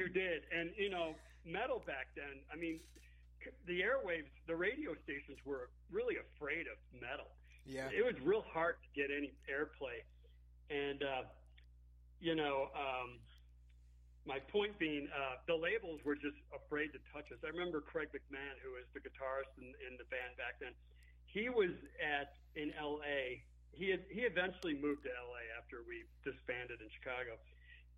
You 0.00 0.08
did, 0.08 0.48
and 0.48 0.72
you 0.80 0.88
know, 0.88 1.12
metal 1.44 1.84
back 1.84 2.08
then. 2.16 2.40
I 2.48 2.56
mean, 2.56 2.80
the 3.68 3.84
airwaves, 3.84 4.32
the 4.48 4.56
radio 4.56 4.96
stations 5.04 5.36
were 5.44 5.68
really 5.92 6.16
afraid 6.16 6.64
of 6.72 6.80
metal. 6.96 7.28
yeah. 7.68 7.92
It 7.92 8.00
was 8.00 8.16
real 8.24 8.40
hard 8.48 8.80
to 8.80 8.88
get 8.96 9.12
any 9.12 9.36
airplay, 9.44 10.00
and 10.72 11.04
uh, 11.04 11.28
you 12.16 12.32
know, 12.32 12.72
um, 12.72 13.20
my 14.24 14.40
point 14.48 14.78
being, 14.80 15.04
uh, 15.12 15.36
the 15.44 15.56
labels 15.56 16.00
were 16.00 16.16
just 16.16 16.40
afraid 16.48 16.96
to 16.96 17.00
touch 17.12 17.28
us. 17.28 17.36
I 17.44 17.52
remember 17.52 17.84
Craig 17.84 18.08
McMahon, 18.08 18.56
who 18.64 18.80
was 18.80 18.88
the 18.96 19.04
guitarist 19.04 19.52
in, 19.60 19.68
in 19.84 20.00
the 20.00 20.08
band 20.08 20.32
back 20.40 20.56
then. 20.64 20.72
He 21.28 21.52
was 21.52 21.76
at 22.00 22.40
in 22.56 22.72
L.A. 22.72 23.44
He 23.76 23.92
had 23.92 24.00
he 24.08 24.24
eventually 24.24 24.72
moved 24.80 25.04
to 25.04 25.12
L.A. 25.12 25.44
after 25.60 25.84
we 25.84 26.08
disbanded 26.24 26.80
in 26.80 26.88
Chicago 26.88 27.36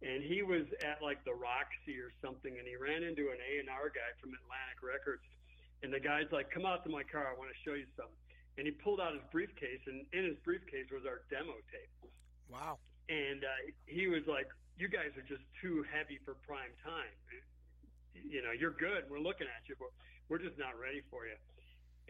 and 0.02 0.22
he 0.22 0.42
was 0.42 0.66
at 0.82 0.98
like 0.98 1.22
the 1.24 1.34
Roxy 1.34 1.98
or 2.02 2.10
something, 2.18 2.58
and 2.58 2.66
he 2.66 2.74
ran 2.74 3.06
into 3.06 3.30
an 3.30 3.38
A 3.38 3.62
and 3.62 3.70
R 3.70 3.86
guy 3.88 4.10
from 4.18 4.34
Atlantic 4.34 4.82
Records, 4.82 5.22
and 5.82 5.94
the 5.94 6.02
guy's 6.02 6.30
like, 6.34 6.50
"Come 6.50 6.66
out 6.66 6.82
to 6.84 6.90
my 6.90 7.06
car, 7.06 7.30
I 7.30 7.34
want 7.38 7.54
to 7.54 7.58
show 7.62 7.78
you 7.78 7.86
something." 7.94 8.18
And 8.58 8.66
he 8.66 8.74
pulled 8.74 9.00
out 9.00 9.14
his 9.14 9.24
briefcase, 9.30 9.80
and 9.86 10.04
in 10.12 10.26
his 10.26 10.36
briefcase 10.44 10.90
was 10.90 11.06
our 11.06 11.22
demo 11.30 11.56
tape. 11.70 11.92
Wow. 12.50 12.76
And 13.08 13.46
uh, 13.46 13.72
he 13.86 14.10
was 14.10 14.26
like, 14.26 14.50
"You 14.76 14.90
guys 14.90 15.14
are 15.14 15.26
just 15.26 15.46
too 15.62 15.86
heavy 15.88 16.18
for 16.26 16.34
prime 16.42 16.74
time. 16.82 17.14
You 18.12 18.42
know, 18.42 18.52
you're 18.52 18.74
good. 18.74 19.06
We're 19.08 19.22
looking 19.22 19.46
at 19.46 19.62
you, 19.70 19.78
but 19.78 19.94
we're 20.28 20.42
just 20.42 20.58
not 20.58 20.74
ready 20.78 21.02
for 21.10 21.30
you." 21.30 21.38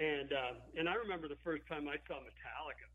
And 0.00 0.32
uh, 0.32 0.56
and 0.80 0.88
I 0.88 0.96
remember 0.96 1.28
the 1.28 1.40
first 1.44 1.68
time 1.68 1.86
I 1.88 2.00
saw 2.08 2.24
Metallica 2.24 2.88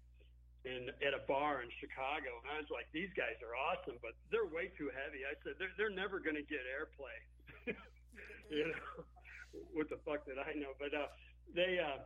in 0.66 0.90
at 1.06 1.14
a 1.14 1.22
bar 1.28 1.62
in 1.62 1.70
Chicago, 1.78 2.42
and 2.42 2.48
I 2.50 2.58
was 2.58 2.72
like, 2.74 2.90
"These 2.92 3.14
guys 3.14 3.38
are 3.46 3.54
awesome, 3.54 4.00
but 4.02 4.18
they're 4.32 4.50
way 4.50 4.74
too 4.78 4.90
heavy." 4.90 5.24
I 5.28 5.36
said, 5.44 5.60
"They're 5.60 5.74
they're 5.78 5.94
never 5.94 6.20
going 6.20 6.36
to 6.36 6.48
get 6.48 6.66
airplay." 6.66 7.18
you 8.50 8.72
know, 8.72 9.06
what 9.74 9.90
the 9.90 10.00
fuck 10.04 10.26
did 10.26 10.40
I 10.40 10.58
know? 10.58 10.74
But 10.80 10.94
uh, 10.94 11.12
they, 11.54 11.80
uh, 11.80 12.02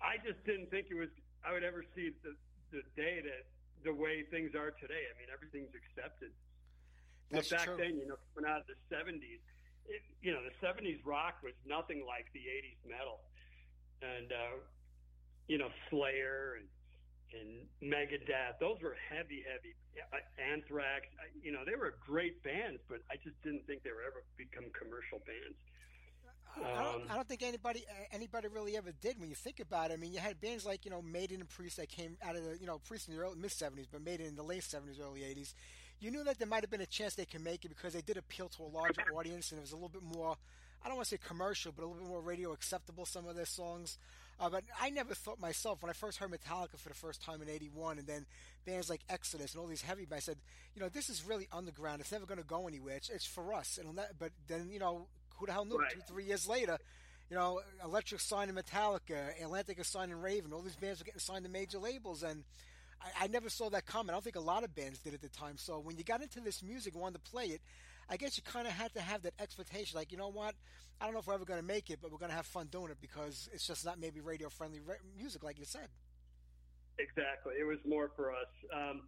I 0.00 0.16
just 0.24 0.40
didn't 0.44 0.70
think 0.70 0.88
it 0.90 0.96
was. 0.96 1.12
I 1.44 1.52
would 1.52 1.64
ever 1.64 1.84
see 1.94 2.10
the 2.24 2.34
the 2.72 2.82
day 2.96 3.20
that 3.20 3.44
the 3.84 3.92
way 3.92 4.24
things 4.30 4.56
are 4.56 4.72
today. 4.72 5.04
I 5.06 5.14
mean, 5.20 5.28
everything's 5.28 5.74
accepted. 5.76 6.32
That's 7.30 7.48
but 7.48 7.58
back 7.58 7.66
true. 7.68 7.78
then, 7.78 7.96
you 8.00 8.06
know, 8.08 8.16
coming 8.34 8.48
out 8.48 8.64
of 8.64 8.68
the 8.68 8.78
'70s, 8.88 9.42
it, 9.86 10.02
you 10.22 10.32
know, 10.32 10.40
the 10.40 10.54
'70s 10.64 11.00
rock 11.04 11.38
was 11.44 11.54
nothing 11.68 12.04
like 12.06 12.26
the 12.32 12.48
'80s 12.48 12.80
metal, 12.88 13.20
and 14.02 14.32
uh, 14.32 14.56
you 15.48 15.58
know, 15.58 15.68
Slayer 15.90 16.56
and 16.58 16.68
and 17.40 17.66
Megadeth. 17.82 18.58
Those 18.60 18.80
were 18.80 18.96
heavy, 19.10 19.44
heavy. 19.50 19.74
Uh, 20.12 20.18
Anthrax. 20.52 21.06
I- 21.20 21.30
You 21.42 21.52
know, 21.52 21.64
they 21.64 21.74
were 21.76 21.96
great 22.06 22.42
bands, 22.42 22.80
but 22.88 23.00
I 23.10 23.16
just 23.16 23.40
didn't 23.42 23.66
think 23.66 23.82
they 23.82 23.90
were 23.92 24.02
ever 24.06 24.22
become 24.36 24.64
commercial 24.78 25.18
bands. 25.26 25.56
I 26.56 26.60
don't, 26.84 27.02
Um, 27.02 27.10
I 27.10 27.14
don't 27.16 27.26
think 27.26 27.42
anybody 27.42 27.84
anybody 28.12 28.46
really 28.46 28.76
ever 28.76 28.92
did. 28.92 29.18
When 29.18 29.28
you 29.28 29.34
think 29.34 29.58
about 29.58 29.90
it, 29.90 29.94
I 29.94 29.96
mean, 29.96 30.12
you 30.12 30.20
had 30.20 30.40
bands 30.40 30.64
like 30.64 30.84
you 30.84 30.90
know 30.90 31.02
Maiden 31.02 31.40
and 31.40 31.48
Priest 31.48 31.78
that 31.78 31.88
came 31.88 32.16
out 32.22 32.36
of 32.36 32.44
the 32.44 32.56
you 32.58 32.66
know 32.66 32.78
Priest 32.78 33.08
in 33.08 33.14
the 33.16 33.20
early, 33.20 33.36
mid 33.36 33.50
seventies, 33.50 33.86
but 33.90 34.00
Maiden 34.02 34.26
in 34.26 34.36
the 34.36 34.44
late 34.44 34.62
seventies, 34.62 35.00
early 35.00 35.24
eighties. 35.24 35.54
You 36.00 36.10
knew 36.12 36.22
that 36.24 36.38
there 36.38 36.46
might 36.48 36.62
have 36.62 36.70
been 36.70 36.80
a 36.80 36.86
chance 36.86 37.14
they 37.14 37.24
could 37.24 37.40
make 37.42 37.64
it 37.64 37.68
because 37.68 37.92
they 37.92 38.02
did 38.02 38.16
appeal 38.16 38.48
to 38.50 38.62
a 38.62 38.70
larger 38.70 39.02
audience 39.16 39.50
and 39.52 39.58
it 39.58 39.62
was 39.62 39.72
a 39.72 39.76
little 39.76 39.88
bit 39.88 40.02
more, 40.02 40.36
I 40.84 40.88
don't 40.88 40.96
want 40.96 41.08
to 41.08 41.14
say 41.16 41.20
commercial, 41.24 41.72
but 41.72 41.82
a 41.84 41.86
little 41.86 42.02
bit 42.02 42.08
more 42.10 42.20
radio 42.20 42.52
acceptable. 42.52 43.06
Some 43.06 43.26
of 43.26 43.36
their 43.36 43.46
songs, 43.46 43.96
uh, 44.40 44.48
but 44.50 44.64
I 44.80 44.90
never 44.90 45.14
thought 45.14 45.40
myself 45.40 45.82
when 45.82 45.90
I 45.90 45.92
first 45.92 46.18
heard 46.18 46.30
Metallica 46.30 46.78
for 46.78 46.88
the 46.88 46.94
first 46.94 47.22
time 47.22 47.40
in 47.42 47.48
'81, 47.48 47.98
and 47.98 48.06
then 48.06 48.26
bands 48.66 48.90
like 48.90 49.02
Exodus 49.08 49.52
and 49.52 49.60
all 49.60 49.66
these 49.66 49.82
heavy. 49.82 50.06
I 50.12 50.18
said, 50.18 50.38
you 50.74 50.82
know, 50.82 50.88
this 50.88 51.08
is 51.08 51.24
really 51.24 51.48
underground. 51.52 52.00
It's 52.00 52.12
never 52.12 52.26
going 52.26 52.40
to 52.40 52.46
go 52.46 52.66
anywhere. 52.66 52.96
It's, 52.96 53.10
it's 53.10 53.26
for 53.26 53.54
us. 53.54 53.78
And 53.78 53.98
but 54.18 54.32
then 54.48 54.70
you 54.72 54.78
know, 54.78 55.06
who 55.36 55.46
the 55.46 55.52
hell 55.52 55.64
knew? 55.64 55.78
Right. 55.78 55.92
Two, 55.92 56.00
three 56.06 56.24
years 56.24 56.46
later, 56.48 56.78
you 57.30 57.36
know, 57.36 57.60
Elektra 57.82 58.18
signed 58.18 58.54
to 58.54 58.62
Metallica, 58.62 59.40
Atlantic 59.42 59.78
is 59.78 59.88
signed 59.88 60.10
to 60.10 60.16
Raven. 60.16 60.52
All 60.52 60.60
these 60.60 60.76
bands 60.76 61.00
were 61.00 61.04
getting 61.04 61.20
signed 61.20 61.44
to 61.44 61.50
major 61.50 61.78
labels, 61.78 62.22
and 62.22 62.44
I, 63.00 63.24
I 63.24 63.26
never 63.28 63.48
saw 63.48 63.70
that 63.70 63.86
coming. 63.86 64.10
I 64.10 64.12
don't 64.12 64.24
think 64.24 64.36
a 64.36 64.40
lot 64.40 64.64
of 64.64 64.74
bands 64.74 64.98
did 64.98 65.14
at 65.14 65.22
the 65.22 65.28
time. 65.28 65.56
So 65.56 65.78
when 65.78 65.96
you 65.96 66.04
got 66.04 66.22
into 66.22 66.40
this 66.40 66.62
music 66.62 66.94
and 66.94 67.02
wanted 67.02 67.24
to 67.24 67.30
play 67.30 67.46
it, 67.46 67.60
I 68.08 68.16
guess 68.16 68.36
you 68.36 68.42
kind 68.42 68.66
of 68.66 68.72
had 68.72 68.92
to 68.94 69.00
have 69.00 69.22
that 69.22 69.34
expectation. 69.38 69.98
Like, 69.98 70.12
you 70.12 70.18
know 70.18 70.30
what? 70.30 70.54
I 71.00 71.04
don't 71.04 71.14
know 71.14 71.20
if 71.20 71.26
we're 71.26 71.34
ever 71.34 71.44
going 71.44 71.60
to 71.60 71.66
make 71.66 71.90
it, 71.90 71.98
but 72.00 72.12
we're 72.12 72.18
going 72.18 72.30
to 72.30 72.36
have 72.36 72.46
fun 72.46 72.68
doing 72.70 72.90
it 72.90 72.98
because 73.00 73.48
it's 73.52 73.66
just 73.66 73.84
not 73.84 73.98
maybe 73.98 74.20
radio 74.20 74.48
friendly 74.48 74.80
re- 74.80 75.02
music, 75.16 75.42
like 75.42 75.58
you 75.58 75.64
said. 75.64 75.88
Exactly. 76.98 77.54
It 77.58 77.64
was 77.64 77.78
more 77.84 78.10
for 78.14 78.30
us. 78.30 78.52
Um, 78.72 79.02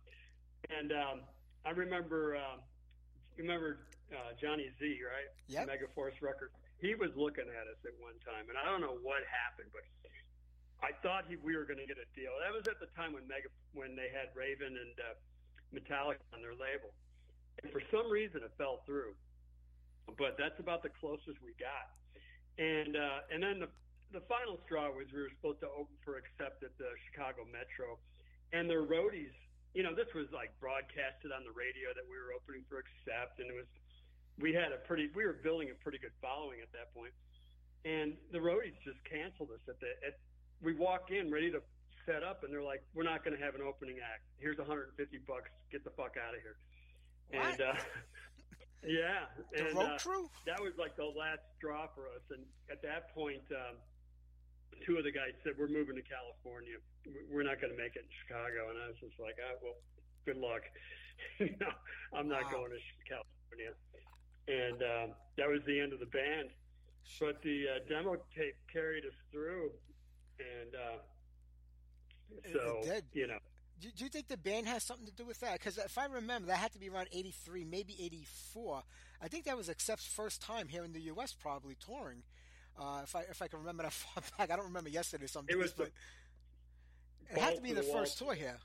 and 0.71 0.91
um, 0.93 1.21
I 1.65 1.71
remember, 1.71 2.37
um, 2.37 2.61
remember 3.37 3.79
uh, 4.11 4.35
Johnny 4.41 4.71
Z, 4.79 4.99
right? 5.07 5.31
Yep. 5.49 5.69
Megaforce 5.69 6.19
Records. 6.21 6.53
He 6.81 6.95
was 6.95 7.11
looking 7.17 7.47
at 7.47 7.67
us 7.71 7.81
at 7.87 7.95
one 8.03 8.19
time, 8.27 8.51
and 8.51 8.59
I 8.59 8.69
don't 8.69 8.81
know 8.81 8.99
what 9.01 9.23
happened, 9.31 9.71
but 9.73 9.87
I 10.85 10.93
thought 11.01 11.25
he, 11.29 11.41
we 11.41 11.57
were 11.57 11.65
going 11.65 11.81
to 11.81 11.89
get 11.89 11.97
a 11.97 12.09
deal. 12.13 12.33
That 12.45 12.53
was 12.53 12.69
at 12.69 12.77
the 12.81 12.91
time 12.93 13.17
when 13.17 13.25
Mega 13.25 13.49
when 13.73 13.97
they 13.97 14.13
had 14.13 14.29
Raven 14.37 14.77
and 14.77 14.95
uh, 15.01 15.17
Metallica 15.73 16.21
on 16.37 16.45
their 16.45 16.53
label, 16.53 16.93
and 17.63 17.73
for 17.73 17.83
some 17.91 18.11
reason 18.11 18.43
it 18.45 18.53
fell 18.59 18.83
through. 18.87 19.15
But 20.19 20.39
that's 20.39 20.59
about 20.61 20.83
the 20.83 20.93
closest 21.03 21.43
we 21.43 21.57
got. 21.59 21.91
And 22.57 22.97
uh, 22.97 23.27
and 23.33 23.43
then 23.43 23.61
the 23.61 23.71
the 24.15 24.23
final 24.31 24.57
straw 24.65 24.89
was 24.95 25.11
we 25.11 25.21
were 25.21 25.35
supposed 25.35 25.61
to 25.67 25.71
open 25.75 25.97
for 26.07 26.17
Accept 26.17 26.63
at 26.63 26.73
the 26.79 26.89
Chicago 27.11 27.43
Metro, 27.45 27.99
and 28.53 28.71
their 28.71 28.87
roadies. 28.87 29.35
You 29.75 29.85
know, 29.85 29.93
this 29.93 30.09
was 30.17 30.31
like 30.33 30.57
broadcasted 30.57 31.37
on 31.37 31.45
the 31.45 31.53
radio 31.53 31.93
that 31.93 32.07
we 32.07 32.17
were 32.17 32.33
opening 32.33 32.65
for 32.65 32.81
Accept, 32.81 33.43
and 33.43 33.51
it 33.51 33.57
was 33.57 33.69
we 34.39 34.53
had 34.55 34.73
a 34.73 34.81
pretty 34.87 35.11
we 35.13 35.27
were 35.27 35.37
building 35.43 35.69
a 35.69 35.77
pretty 35.83 35.99
good 35.99 36.15
following 36.23 36.63
at 36.63 36.71
that 36.73 36.95
point, 36.95 37.13
and 37.85 38.17
the 38.33 38.41
roadies 38.41 38.77
just 38.85 39.03
canceled 39.05 39.53
us 39.53 39.61
at 39.69 39.77
the 39.81 39.91
at 40.07 40.17
we 40.63 40.73
walk 40.73 41.13
in 41.13 41.29
ready 41.29 41.53
to 41.53 41.61
set 42.09 42.23
up, 42.23 42.45
and 42.45 42.49
they're 42.49 42.65
like, 42.65 42.81
"We're 42.95 43.05
not 43.05 43.21
going 43.25 43.37
to 43.37 43.43
have 43.43 43.53
an 43.53 43.61
opening 43.61 44.01
act. 44.01 44.25
Here's 44.39 44.57
150 44.57 44.97
bucks. 45.27 45.51
Get 45.69 45.85
the 45.85 45.93
fuck 45.93 46.17
out 46.17 46.33
of 46.33 46.41
here." 46.41 46.57
And 47.33 47.61
uh, 47.61 47.75
yeah, 48.85 49.27
The 49.53 49.65
and 49.65 49.77
road 49.77 49.87
uh, 49.87 49.99
crew? 49.99 50.31
that 50.47 50.61
was 50.61 50.73
like 50.79 50.97
the 50.97 51.05
last 51.05 51.41
straw 51.57 51.87
for 51.95 52.07
us. 52.09 52.23
And 52.31 52.47
at 52.71 52.83
that 52.83 53.13
point, 53.15 53.43
um, 53.51 53.77
two 54.87 54.97
of 54.99 55.05
the 55.05 55.13
guys 55.13 55.33
said, 55.45 55.55
"We're 55.59 55.69
moving 55.69 55.97
to 55.97 56.03
California. 56.03 56.77
We're 57.31 57.43
not 57.43 57.61
going 57.61 57.73
to 57.73 57.79
make 57.79 57.97
it 57.97 58.05
in 58.05 58.11
Chicago." 58.27 58.71
And 58.71 58.79
I 58.79 58.89
was 58.89 58.97
just 59.01 59.19
like, 59.19 59.37
"Ah, 59.43 59.55
well, 59.63 59.75
good 60.25 60.37
luck. 60.37 60.63
you 61.41 61.57
know, 61.61 61.73
I'm 62.13 62.29
not 62.29 62.45
Wow. 62.45 62.51
going 62.51 62.71
to 62.73 62.79
California." 63.09 63.73
And 64.49 64.83
um, 64.83 65.17
that 65.37 65.49
was 65.49 65.61
the 65.67 65.81
end 65.81 65.93
of 65.93 66.01
the 66.01 66.07
band. 66.07 66.51
But 67.19 67.43
the 67.43 67.69
uh, 67.69 67.79
demo 67.89 68.17
tape 68.37 68.57
carried 68.73 69.05
us 69.05 69.15
through, 69.33 69.71
and 70.39 70.75
uh, 70.75 70.99
so 72.53 72.83
you 73.13 73.27
know, 73.27 73.39
Do, 73.81 73.89
do 73.95 74.05
you 74.05 74.11
think 74.11 74.29
the 74.29 74.39
band 74.39 74.67
has 74.67 74.83
something 74.83 75.07
to 75.07 75.13
do 75.13 75.25
with 75.27 75.41
that? 75.41 75.55
Because 75.55 75.77
if 75.77 75.99
I 75.99 76.07
remember, 76.07 76.49
that 76.49 76.57
had 76.57 76.73
to 76.73 76.79
be 76.79 76.89
around 76.89 77.09
'83, 77.13 77.65
maybe 77.65 77.97
'84. 78.01 78.83
I 79.21 79.29
think 79.29 79.45
that 79.45 79.57
was 79.57 79.69
Accept's 79.69 80.07
first 80.07 80.41
time 80.41 80.69
here 80.69 80.85
in 80.85 80.93
the 80.93 81.01
U.S. 81.03 81.35
probably 81.35 81.77
touring. 81.77 82.23
Uh, 82.79 83.01
if 83.05 83.15
I 83.15 83.23
if 83.23 83.43
I 83.43 83.49
can 83.49 83.59
remember 83.59 83.83
that 83.83 83.93
far 83.93 84.23
back, 84.39 84.51
I 84.51 84.57
don't 84.57 84.67
remember 84.67 84.91
yesterday. 84.91 85.27
Something, 85.27 85.55
It 85.55 85.59
was 85.59 85.73
but 85.73 85.91
the 87.29 87.37
it 87.37 87.39
had 87.39 87.57
to 87.57 87.63
be 87.63 87.73
the 87.73 87.83
the 87.83 87.93
first 87.93 88.19
tour 88.19 88.35
here. 88.35 88.59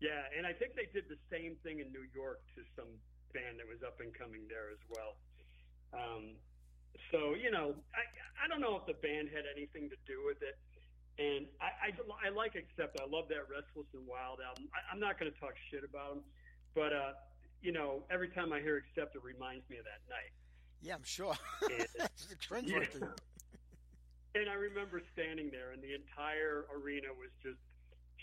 Yeah, 0.00 0.26
and 0.36 0.46
I 0.46 0.52
think 0.52 0.74
they 0.74 0.90
did 0.92 1.06
the 1.08 1.18
same 1.30 1.54
thing 1.62 1.78
in 1.78 1.92
New 1.92 2.06
York 2.12 2.42
to 2.56 2.62
some 2.74 2.90
band 3.32 3.62
that 3.62 3.68
was 3.70 3.86
up 3.86 4.00
and 4.00 4.12
coming 4.12 4.42
there 4.50 4.74
as 4.74 4.82
well. 4.90 5.14
Um, 5.94 6.34
so 7.12 7.34
you 7.38 7.50
know, 7.50 7.74
I 7.94 8.02
I 8.42 8.48
don't 8.48 8.60
know 8.60 8.74
if 8.74 8.86
the 8.86 8.98
band 8.98 9.28
had 9.30 9.44
anything 9.46 9.88
to 9.90 9.96
do 10.06 10.26
with 10.26 10.42
it, 10.42 10.58
and 11.18 11.46
I 11.60 11.92
I, 11.92 12.28
I 12.28 12.30
like 12.30 12.54
Accept. 12.54 12.98
I 13.00 13.08
love 13.08 13.28
that 13.28 13.48
Restless 13.50 13.86
and 13.94 14.06
Wild 14.06 14.40
album. 14.40 14.68
I, 14.72 14.80
I'm 14.92 15.00
not 15.00 15.18
going 15.18 15.30
to 15.30 15.38
talk 15.38 15.54
shit 15.70 15.84
about 15.84 16.14
them, 16.14 16.22
but 16.74 16.92
uh, 16.92 17.12
you 17.60 17.72
know, 17.72 18.02
every 18.10 18.28
time 18.28 18.52
I 18.52 18.60
hear 18.60 18.76
Accept, 18.76 19.16
it 19.16 19.22
reminds 19.22 19.68
me 19.68 19.78
of 19.78 19.84
that 19.84 20.02
night. 20.08 20.32
Yeah, 20.82 20.94
I'm 20.94 21.04
sure. 21.04 21.34
Cringeworthy. 22.50 23.00
Yeah. 23.00 24.40
And 24.40 24.48
I 24.48 24.54
remember 24.54 25.02
standing 25.12 25.50
there, 25.52 25.72
and 25.72 25.82
the 25.82 25.94
entire 25.94 26.64
arena 26.74 27.12
was 27.12 27.30
just 27.42 27.60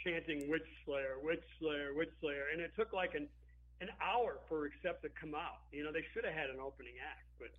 chanting 0.04 0.50
"Witch 0.50 0.68
Slayer, 0.86 1.22
Witch 1.22 1.46
Slayer, 1.60 1.94
Witch 1.94 2.12
Slayer," 2.20 2.50
and 2.52 2.62
it 2.62 2.72
took 2.76 2.94
like 2.94 3.14
an 3.14 3.28
an 3.82 3.90
hour 4.02 4.40
for 4.50 4.66
Accept 4.66 5.04
to 5.04 5.10
come 5.10 5.36
out. 5.36 5.64
You 5.72 5.84
know, 5.84 5.92
they 5.92 6.04
should 6.14 6.26
have 6.26 6.34
had 6.34 6.50
an 6.50 6.60
opening 6.60 6.96
act, 7.00 7.30
but 7.40 7.54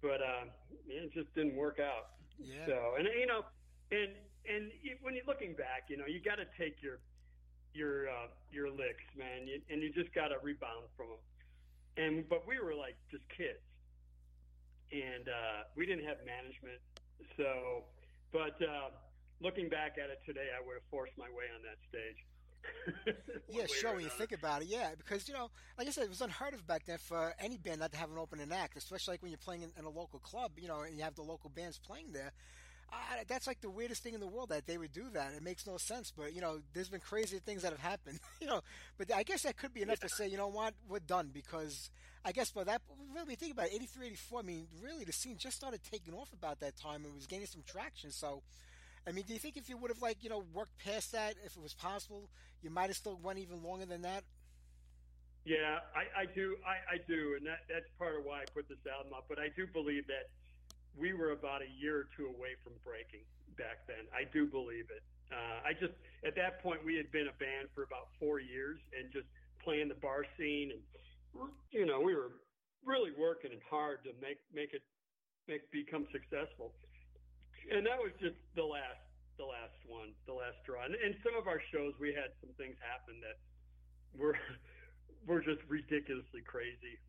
but 0.00 0.22
uh, 0.22 0.44
it 0.88 1.12
just 1.12 1.34
didn't 1.34 1.56
work 1.56 1.78
out. 1.78 2.16
Yeah. 2.38 2.66
So, 2.66 2.94
and 2.98 3.08
you 3.18 3.26
know, 3.26 3.44
and 3.90 4.10
and 4.48 4.70
you- 4.82 4.98
when 5.02 5.14
you're 5.14 5.26
looking 5.26 5.54
back, 5.54 5.88
you 5.88 5.96
know, 5.96 6.06
you 6.06 6.20
got 6.20 6.36
to 6.36 6.46
take 6.58 6.82
your 6.82 6.98
your 7.74 8.08
uh, 8.08 8.28
your 8.50 8.68
licks, 8.70 9.04
man, 9.16 9.46
you, 9.46 9.60
and 9.70 9.82
you 9.82 9.90
just 9.92 10.12
got 10.14 10.28
to 10.28 10.36
rebound 10.42 10.84
from 10.96 11.08
them. 11.08 11.22
And 11.96 12.28
but 12.28 12.46
we 12.46 12.58
were 12.60 12.74
like 12.74 12.96
just 13.10 13.24
kids, 13.36 13.60
and 14.92 15.28
uh, 15.28 15.64
we 15.76 15.86
didn't 15.86 16.04
have 16.04 16.18
management. 16.26 16.80
So, 17.36 17.84
but 18.32 18.60
uh, 18.62 18.90
looking 19.40 19.68
back 19.68 19.96
at 20.02 20.10
it 20.10 20.20
today, 20.26 20.48
I 20.56 20.64
would 20.66 20.74
have 20.74 20.88
forced 20.90 21.12
my 21.16 21.28
way 21.30 21.46
on 21.54 21.62
that 21.64 21.78
stage. 21.88 23.16
Yeah, 23.48 23.66
sure. 23.66 23.94
When 23.94 24.04
you 24.04 24.08
think 24.10 24.32
about 24.32 24.62
it, 24.62 24.68
yeah, 24.68 24.90
because 24.96 25.28
you 25.28 25.34
know, 25.34 25.50
like 25.76 25.86
I 25.86 25.90
said, 25.90 26.04
it 26.04 26.08
was 26.08 26.22
unheard 26.22 26.54
of 26.54 26.66
back 26.66 26.86
then 26.86 26.96
for 26.96 27.34
any 27.38 27.58
band 27.58 27.80
not 27.80 27.92
to 27.92 27.98
have 27.98 28.10
an 28.10 28.16
opening 28.16 28.50
act, 28.52 28.76
especially 28.78 29.12
like 29.14 29.22
when 29.22 29.30
you're 29.30 29.38
playing 29.38 29.62
in, 29.62 29.70
in 29.78 29.84
a 29.84 29.90
local 29.90 30.20
club, 30.20 30.52
you 30.56 30.68
know, 30.68 30.80
and 30.82 30.96
you 30.96 31.02
have 31.02 31.14
the 31.16 31.22
local 31.22 31.50
bands 31.50 31.78
playing 31.78 32.12
there. 32.12 32.32
That's 33.28 33.46
like 33.46 33.60
the 33.60 33.70
weirdest 33.70 34.02
thing 34.02 34.14
in 34.14 34.20
the 34.20 34.26
world 34.26 34.50
that 34.50 34.66
they 34.66 34.78
would 34.78 34.92
do 34.92 35.04
that. 35.14 35.32
It 35.36 35.42
makes 35.42 35.66
no 35.66 35.76
sense, 35.76 36.12
but 36.16 36.34
you 36.34 36.40
know, 36.40 36.58
there's 36.74 36.88
been 36.88 37.00
crazy 37.00 37.38
things 37.38 37.62
that 37.62 37.70
have 37.70 37.80
happened, 37.80 38.20
you 38.40 38.46
know. 38.46 38.60
But 38.98 39.12
I 39.14 39.22
guess 39.22 39.42
that 39.42 39.56
could 39.56 39.72
be 39.72 39.82
enough 39.82 40.00
to 40.00 40.08
say, 40.08 40.28
you 40.28 40.36
know 40.36 40.48
what, 40.48 40.74
we're 40.88 40.98
done 40.98 41.30
because 41.32 41.90
I 42.24 42.32
guess 42.32 42.50
by 42.50 42.64
that, 42.64 42.82
really 43.14 43.34
think 43.34 43.52
about 43.52 43.66
it, 43.66 43.74
83, 43.74 44.06
84. 44.08 44.40
I 44.40 44.42
mean, 44.42 44.66
really, 44.82 45.04
the 45.04 45.12
scene 45.12 45.36
just 45.36 45.56
started 45.56 45.80
taking 45.90 46.14
off 46.14 46.32
about 46.32 46.60
that 46.60 46.76
time. 46.76 47.04
It 47.04 47.14
was 47.14 47.26
gaining 47.26 47.46
some 47.46 47.62
traction, 47.66 48.10
so. 48.10 48.42
I 49.04 49.10
mean, 49.10 49.24
do 49.26 49.32
you 49.32 49.40
think 49.40 49.56
if 49.56 49.68
you 49.68 49.76
would 49.78 49.90
have 49.90 50.00
like 50.00 50.22
you 50.22 50.30
know 50.30 50.44
worked 50.54 50.78
past 50.78 51.10
that, 51.10 51.34
if 51.44 51.56
it 51.56 51.62
was 51.62 51.74
possible, 51.74 52.28
you 52.62 52.70
might 52.70 52.86
have 52.86 52.96
still 52.96 53.18
went 53.20 53.40
even 53.40 53.60
longer 53.60 53.84
than 53.84 54.02
that? 54.02 54.22
Yeah, 55.44 55.82
I, 55.90 56.22
I 56.22 56.26
do. 56.26 56.54
I, 56.62 56.94
I 56.94 56.98
do, 57.08 57.34
and 57.36 57.46
that, 57.46 57.66
that's 57.68 57.90
part 57.98 58.14
of 58.14 58.24
why 58.24 58.42
I 58.42 58.44
put 58.54 58.68
this 58.68 58.78
album 58.86 59.12
up. 59.12 59.26
But 59.28 59.40
I 59.40 59.48
do 59.56 59.66
believe 59.66 60.06
that 60.06 60.30
we 60.96 61.12
were 61.12 61.32
about 61.32 61.62
a 61.62 61.70
year 61.80 62.04
or 62.04 62.08
two 62.16 62.26
away 62.26 62.56
from 62.62 62.72
breaking 62.84 63.24
back 63.56 63.84
then. 63.88 64.08
I 64.12 64.28
do 64.28 64.46
believe 64.46 64.88
it. 64.92 65.02
Uh, 65.32 65.64
I 65.64 65.72
just 65.72 65.96
at 66.26 66.36
that 66.36 66.60
point 66.62 66.84
we 66.84 66.96
had 66.96 67.08
been 67.10 67.28
a 67.28 67.36
band 67.40 67.72
for 67.74 67.82
about 67.82 68.12
four 68.20 68.40
years 68.40 68.78
and 68.92 69.08
just 69.12 69.26
playing 69.64 69.88
the 69.88 69.96
bar 69.96 70.28
scene, 70.36 70.72
and 70.76 70.82
you 71.72 71.86
know 71.86 72.00
we 72.00 72.14
were 72.14 72.36
really 72.84 73.12
working 73.16 73.56
hard 73.68 74.04
to 74.04 74.12
make 74.20 74.38
make 74.52 74.76
it 74.76 74.84
make 75.48 75.64
become 75.72 76.04
successful. 76.12 76.76
And 77.70 77.86
that 77.86 77.96
was 77.96 78.12
just 78.20 78.36
the 78.58 78.66
last 78.66 79.00
the 79.40 79.48
last 79.48 79.78
one, 79.88 80.12
the 80.28 80.36
last 80.36 80.60
draw. 80.68 80.84
And, 80.84 80.92
and 80.94 81.16
some 81.24 81.32
of 81.32 81.48
our 81.48 81.62
shows 81.72 81.96
we 81.96 82.12
had 82.12 82.36
some 82.44 82.52
things 82.60 82.76
happen 82.84 83.16
that 83.24 83.40
were 84.12 84.36
were 85.28 85.40
just 85.40 85.64
ridiculously 85.68 86.44
crazy. 86.44 87.00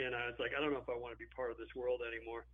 And 0.00 0.16
I 0.16 0.28
was 0.32 0.36
like, 0.40 0.52
I 0.56 0.60
don't 0.60 0.72
know 0.72 0.80
if 0.80 0.88
I 0.88 0.96
want 0.96 1.12
to 1.12 1.20
be 1.20 1.28
part 1.32 1.52
of 1.52 1.58
this 1.60 1.70
world 1.76 2.00
anymore. 2.04 2.44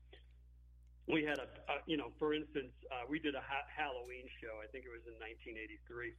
We 1.06 1.22
had 1.22 1.38
a, 1.38 1.48
a 1.70 1.74
you 1.86 1.96
know, 1.96 2.10
for 2.18 2.34
instance, 2.34 2.74
uh, 2.90 3.06
we 3.08 3.18
did 3.18 3.34
a 3.34 3.44
ha- 3.44 3.70
Halloween 3.70 4.26
show. 4.42 4.58
I 4.58 4.66
think 4.70 4.84
it 4.84 4.92
was 4.92 5.06
in 5.06 5.14
1983, 5.22 6.12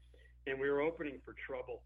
and 0.48 0.56
we 0.56 0.72
were 0.72 0.80
opening 0.80 1.20
for 1.28 1.36
Trouble, 1.36 1.84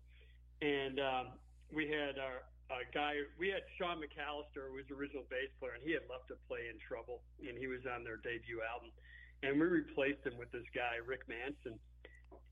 and 0.61 1.01
um, 1.01 1.25
we 1.73 1.89
had 1.89 2.21
our 2.21 2.45
a 2.71 2.87
guy. 2.95 3.19
We 3.35 3.51
had 3.51 3.67
Sean 3.75 3.99
McAllister, 3.99 4.71
who 4.71 4.79
was 4.79 4.87
the 4.87 4.95
original 4.95 5.27
bass 5.27 5.51
player, 5.59 5.75
and 5.75 5.83
he 5.83 5.91
had 5.91 6.07
left 6.07 6.31
to 6.31 6.39
play 6.47 6.71
in 6.71 6.79
Trouble, 6.79 7.19
and 7.43 7.57
he 7.57 7.67
was 7.67 7.83
on 7.83 8.07
their 8.07 8.21
debut 8.23 8.63
album, 8.63 8.95
and 9.43 9.59
we 9.59 9.67
replaced 9.67 10.23
him 10.23 10.39
with 10.39 10.51
this 10.55 10.65
guy, 10.71 11.01
Rick 11.03 11.27
Manson. 11.27 11.75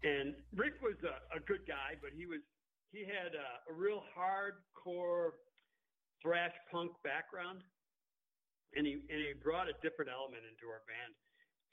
And 0.04 0.36
Rick 0.56 0.80
was 0.84 1.00
a, 1.04 1.20
a 1.36 1.40
good 1.44 1.64
guy, 1.68 1.96
but 2.00 2.12
he 2.16 2.26
was 2.28 2.44
he 2.92 3.06
had 3.06 3.36
a, 3.36 3.72
a 3.72 3.74
real 3.74 4.04
hardcore 4.16 5.38
thrash 6.22 6.56
punk 6.72 6.92
background, 7.04 7.64
and 8.76 8.86
he 8.86 9.02
and 9.10 9.20
he 9.22 9.34
brought 9.42 9.70
a 9.70 9.76
different 9.82 10.12
element 10.12 10.44
into 10.46 10.70
our 10.70 10.82
band. 10.86 11.14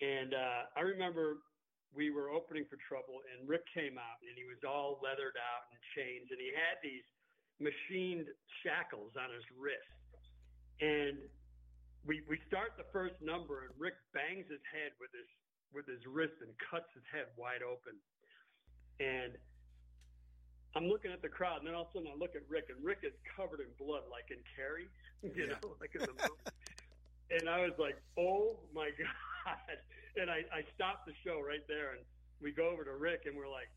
And 0.01 0.31
uh, 0.37 0.61
I 0.77 0.83
remember 0.85 1.41
we 1.93 2.11
were 2.13 2.29
opening 2.29 2.65
for 2.69 2.77
Trouble, 2.89 3.25
and 3.33 3.49
Rick 3.49 3.65
came 3.73 3.97
out, 3.97 4.21
and 4.25 4.37
he 4.37 4.45
was 4.45 4.61
all 4.65 5.01
leathered 5.01 5.37
out 5.41 5.65
and 5.73 5.79
chains, 5.97 6.29
and 6.29 6.37
he 6.41 6.53
had 6.53 6.77
these 6.85 7.05
machined 7.57 8.29
shackles 8.61 9.17
on 9.17 9.33
his 9.33 9.45
wrist. 9.57 9.93
And 10.81 11.17
we 12.05 12.21
we 12.29 12.37
start 12.49 12.77
the 12.77 12.89
first 12.93 13.17
number, 13.25 13.65
and 13.65 13.73
Rick 13.81 13.97
bangs 14.13 14.49
his 14.49 14.61
head 14.73 14.93
with 15.01 15.13
his 15.17 15.29
with 15.73 15.89
his 15.89 16.01
wrist 16.09 16.37
and 16.45 16.53
cuts 16.71 16.89
his 16.93 17.05
head 17.13 17.29
wide 17.37 17.65
open, 17.65 17.97
and 19.01 19.37
I'm 20.77 20.89
looking 20.93 21.11
at 21.11 21.23
the 21.25 21.33
crowd, 21.33 21.64
and 21.64 21.66
then 21.66 21.73
all 21.75 21.89
of 21.89 21.89
a 21.89 21.93
sudden 21.97 22.12
I 22.12 22.16
look 22.20 22.37
at 22.37 22.45
Rick, 22.53 22.68
and 22.68 22.77
Rick 22.85 23.01
is 23.03 23.16
covered 23.33 23.64
in 23.64 23.73
blood, 23.81 24.05
like 24.12 24.29
in 24.29 24.37
Carrie, 24.53 24.93
you 25.25 25.49
Yeah. 25.49 25.57
know, 25.57 25.73
like 25.81 25.97
in 25.97 26.05
the 26.05 26.12
movie. 26.12 26.45
And 27.31 27.49
I 27.49 27.62
was 27.66 27.74
like, 27.79 27.99
"Oh 28.18 28.59
my 28.74 28.91
god!" 28.99 29.79
And 30.16 30.31
I, 30.31 30.47
I 30.49 30.64
stopped 30.74 31.07
the 31.07 31.16
show 31.27 31.43
right 31.43 31.64
there, 31.68 31.93
and 31.99 32.03
we 32.41 32.53
go 32.53 32.70
over 32.70 32.85
to 32.85 32.95
Rick, 32.97 33.27
and 33.27 33.37
we're 33.37 33.51
like, 33.51 33.70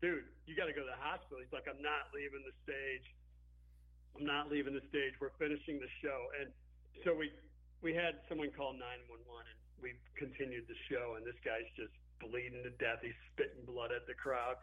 "Dude, 0.00 0.24
you 0.46 0.54
got 0.56 0.66
to 0.66 0.76
go 0.76 0.84
to 0.84 0.92
the 0.92 1.02
hospital." 1.02 1.40
He's 1.40 1.52
like, 1.52 1.66
"I'm 1.68 1.82
not 1.82 2.12
leaving 2.14 2.44
the 2.44 2.56
stage. 2.62 3.06
I'm 4.18 4.26
not 4.26 4.50
leaving 4.50 4.74
the 4.74 4.84
stage. 4.90 5.16
We're 5.20 5.34
finishing 5.40 5.80
the 5.80 5.90
show." 6.02 6.30
And 6.40 6.52
so 7.04 7.14
we 7.14 7.32
we 7.80 7.96
had 7.96 8.20
someone 8.28 8.52
call 8.52 8.76
911, 8.76 9.16
and 9.48 9.58
we 9.80 9.96
continued 10.20 10.68
the 10.68 10.78
show, 10.92 11.16
and 11.16 11.24
this 11.24 11.38
guy's 11.40 11.68
just 11.74 11.94
bleeding 12.20 12.60
to 12.62 12.72
death. 12.76 13.00
He's 13.00 13.16
spitting 13.32 13.64
blood 13.64 13.90
at 13.90 14.04
the 14.04 14.14
crowd, 14.14 14.60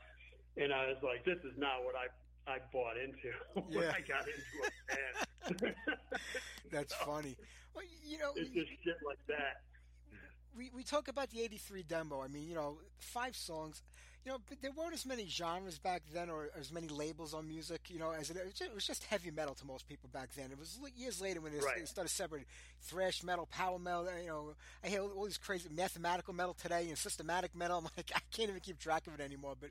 and 0.55 0.69
I 0.69 0.87
was 0.87 1.01
like, 1.01 1.25
"This 1.25 1.41
is 1.41 1.57
not 1.57 1.81
what 1.83 1.97
I." 1.97 2.07
I 2.47 2.57
bought 2.71 2.97
into 2.97 3.31
when 3.69 3.83
Yeah. 3.83 3.91
I 3.95 4.01
got 4.01 4.25
into 4.27 4.57
a 4.63 5.55
band. 5.65 5.85
That's 6.71 6.93
funny. 6.93 7.35
Well, 7.75 7.83
you 8.05 8.17
know, 8.17 8.31
it's 8.35 8.49
just 8.51 8.69
shit 8.83 8.95
like 9.05 9.19
that. 9.27 9.61
we, 10.57 10.71
we 10.75 10.83
talk 10.83 11.07
about 11.07 11.29
the 11.29 11.41
83 11.41 11.83
demo. 11.83 12.21
I 12.21 12.27
mean, 12.27 12.47
you 12.47 12.55
know, 12.55 12.77
five 12.97 13.35
songs. 13.35 13.81
You 14.25 14.33
know, 14.33 14.39
but 14.49 14.61
there 14.61 14.71
weren't 14.71 14.93
as 14.93 15.05
many 15.05 15.25
genres 15.25 15.79
back 15.79 16.01
then 16.13 16.29
or 16.29 16.49
as 16.59 16.69
many 16.69 16.89
labels 16.89 17.33
on 17.33 17.47
music, 17.47 17.83
you 17.89 17.97
know, 17.97 18.11
as 18.11 18.29
it, 18.29 18.35
it, 18.35 18.43
was 18.43 18.53
just, 18.55 18.69
it 18.71 18.75
was 18.75 18.85
just 18.85 19.03
heavy 19.05 19.31
metal 19.31 19.55
to 19.55 19.65
most 19.65 19.87
people 19.87 20.09
back 20.11 20.31
then. 20.35 20.51
It 20.51 20.59
was 20.59 20.77
years 20.97 21.21
later 21.21 21.39
when 21.39 21.53
it, 21.53 21.63
Right. 21.63 21.87
started 21.87 22.09
separating 22.09 22.45
thrash 22.81 23.23
metal, 23.23 23.45
power 23.49 23.79
metal, 23.79 24.05
you 24.21 24.27
know, 24.27 24.53
I 24.83 24.89
hear 24.89 25.01
all 25.01 25.23
these 25.23 25.37
crazy 25.37 25.69
mathematical 25.73 26.33
metal 26.33 26.53
today 26.61 26.87
and 26.89 26.97
systematic 26.97 27.55
metal. 27.55 27.77
I'm 27.85 27.85
like, 27.95 28.11
I 28.13 28.19
can't 28.35 28.49
even 28.49 28.59
keep 28.59 28.79
track 28.79 29.07
of 29.07 29.13
it 29.17 29.21
anymore. 29.23 29.53
But 29.57 29.69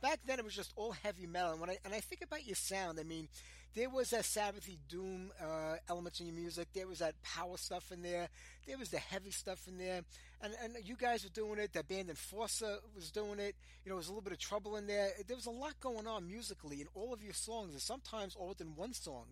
back 0.00 0.20
then 0.26 0.38
it 0.38 0.44
was 0.44 0.54
just 0.54 0.72
all 0.76 0.92
heavy 0.92 1.26
metal. 1.26 1.52
And 1.52 1.60
when 1.60 1.70
I, 1.70 1.78
and 1.84 1.94
I 1.94 2.00
think 2.00 2.22
about 2.22 2.46
your 2.46 2.56
sound, 2.56 2.98
I 3.00 3.04
mean, 3.04 3.28
there 3.74 3.90
was 3.90 4.10
that 4.10 4.24
Sabbathy 4.24 4.78
doom 4.88 5.30
uh, 5.40 5.76
elements 5.88 6.20
in 6.20 6.26
your 6.26 6.34
music. 6.34 6.68
There 6.74 6.86
was 6.86 6.98
that 6.98 7.14
power 7.22 7.56
stuff 7.56 7.92
in 7.92 8.02
there. 8.02 8.28
There 8.66 8.78
was 8.78 8.90
the 8.90 8.98
heavy 8.98 9.30
stuff 9.30 9.68
in 9.68 9.78
there. 9.78 10.02
And 10.40 10.54
and 10.62 10.76
you 10.84 10.96
guys 10.96 11.24
were 11.24 11.30
doing 11.30 11.58
it. 11.58 11.72
That 11.72 11.88
band 11.88 12.08
Enforcer 12.08 12.78
was 12.94 13.10
doing 13.10 13.38
it. 13.38 13.54
You 13.84 13.90
know, 13.90 13.94
there 13.94 13.96
was 13.96 14.08
a 14.08 14.10
little 14.10 14.22
bit 14.22 14.32
of 14.32 14.38
trouble 14.38 14.76
in 14.76 14.86
there. 14.86 15.10
There 15.26 15.36
was 15.36 15.46
a 15.46 15.50
lot 15.50 15.78
going 15.80 16.06
on 16.06 16.26
musically 16.26 16.80
in 16.80 16.88
all 16.94 17.12
of 17.12 17.22
your 17.22 17.34
songs, 17.34 17.72
and 17.72 17.82
sometimes 17.82 18.34
all 18.34 18.48
within 18.48 18.74
one 18.74 18.94
song. 18.94 19.26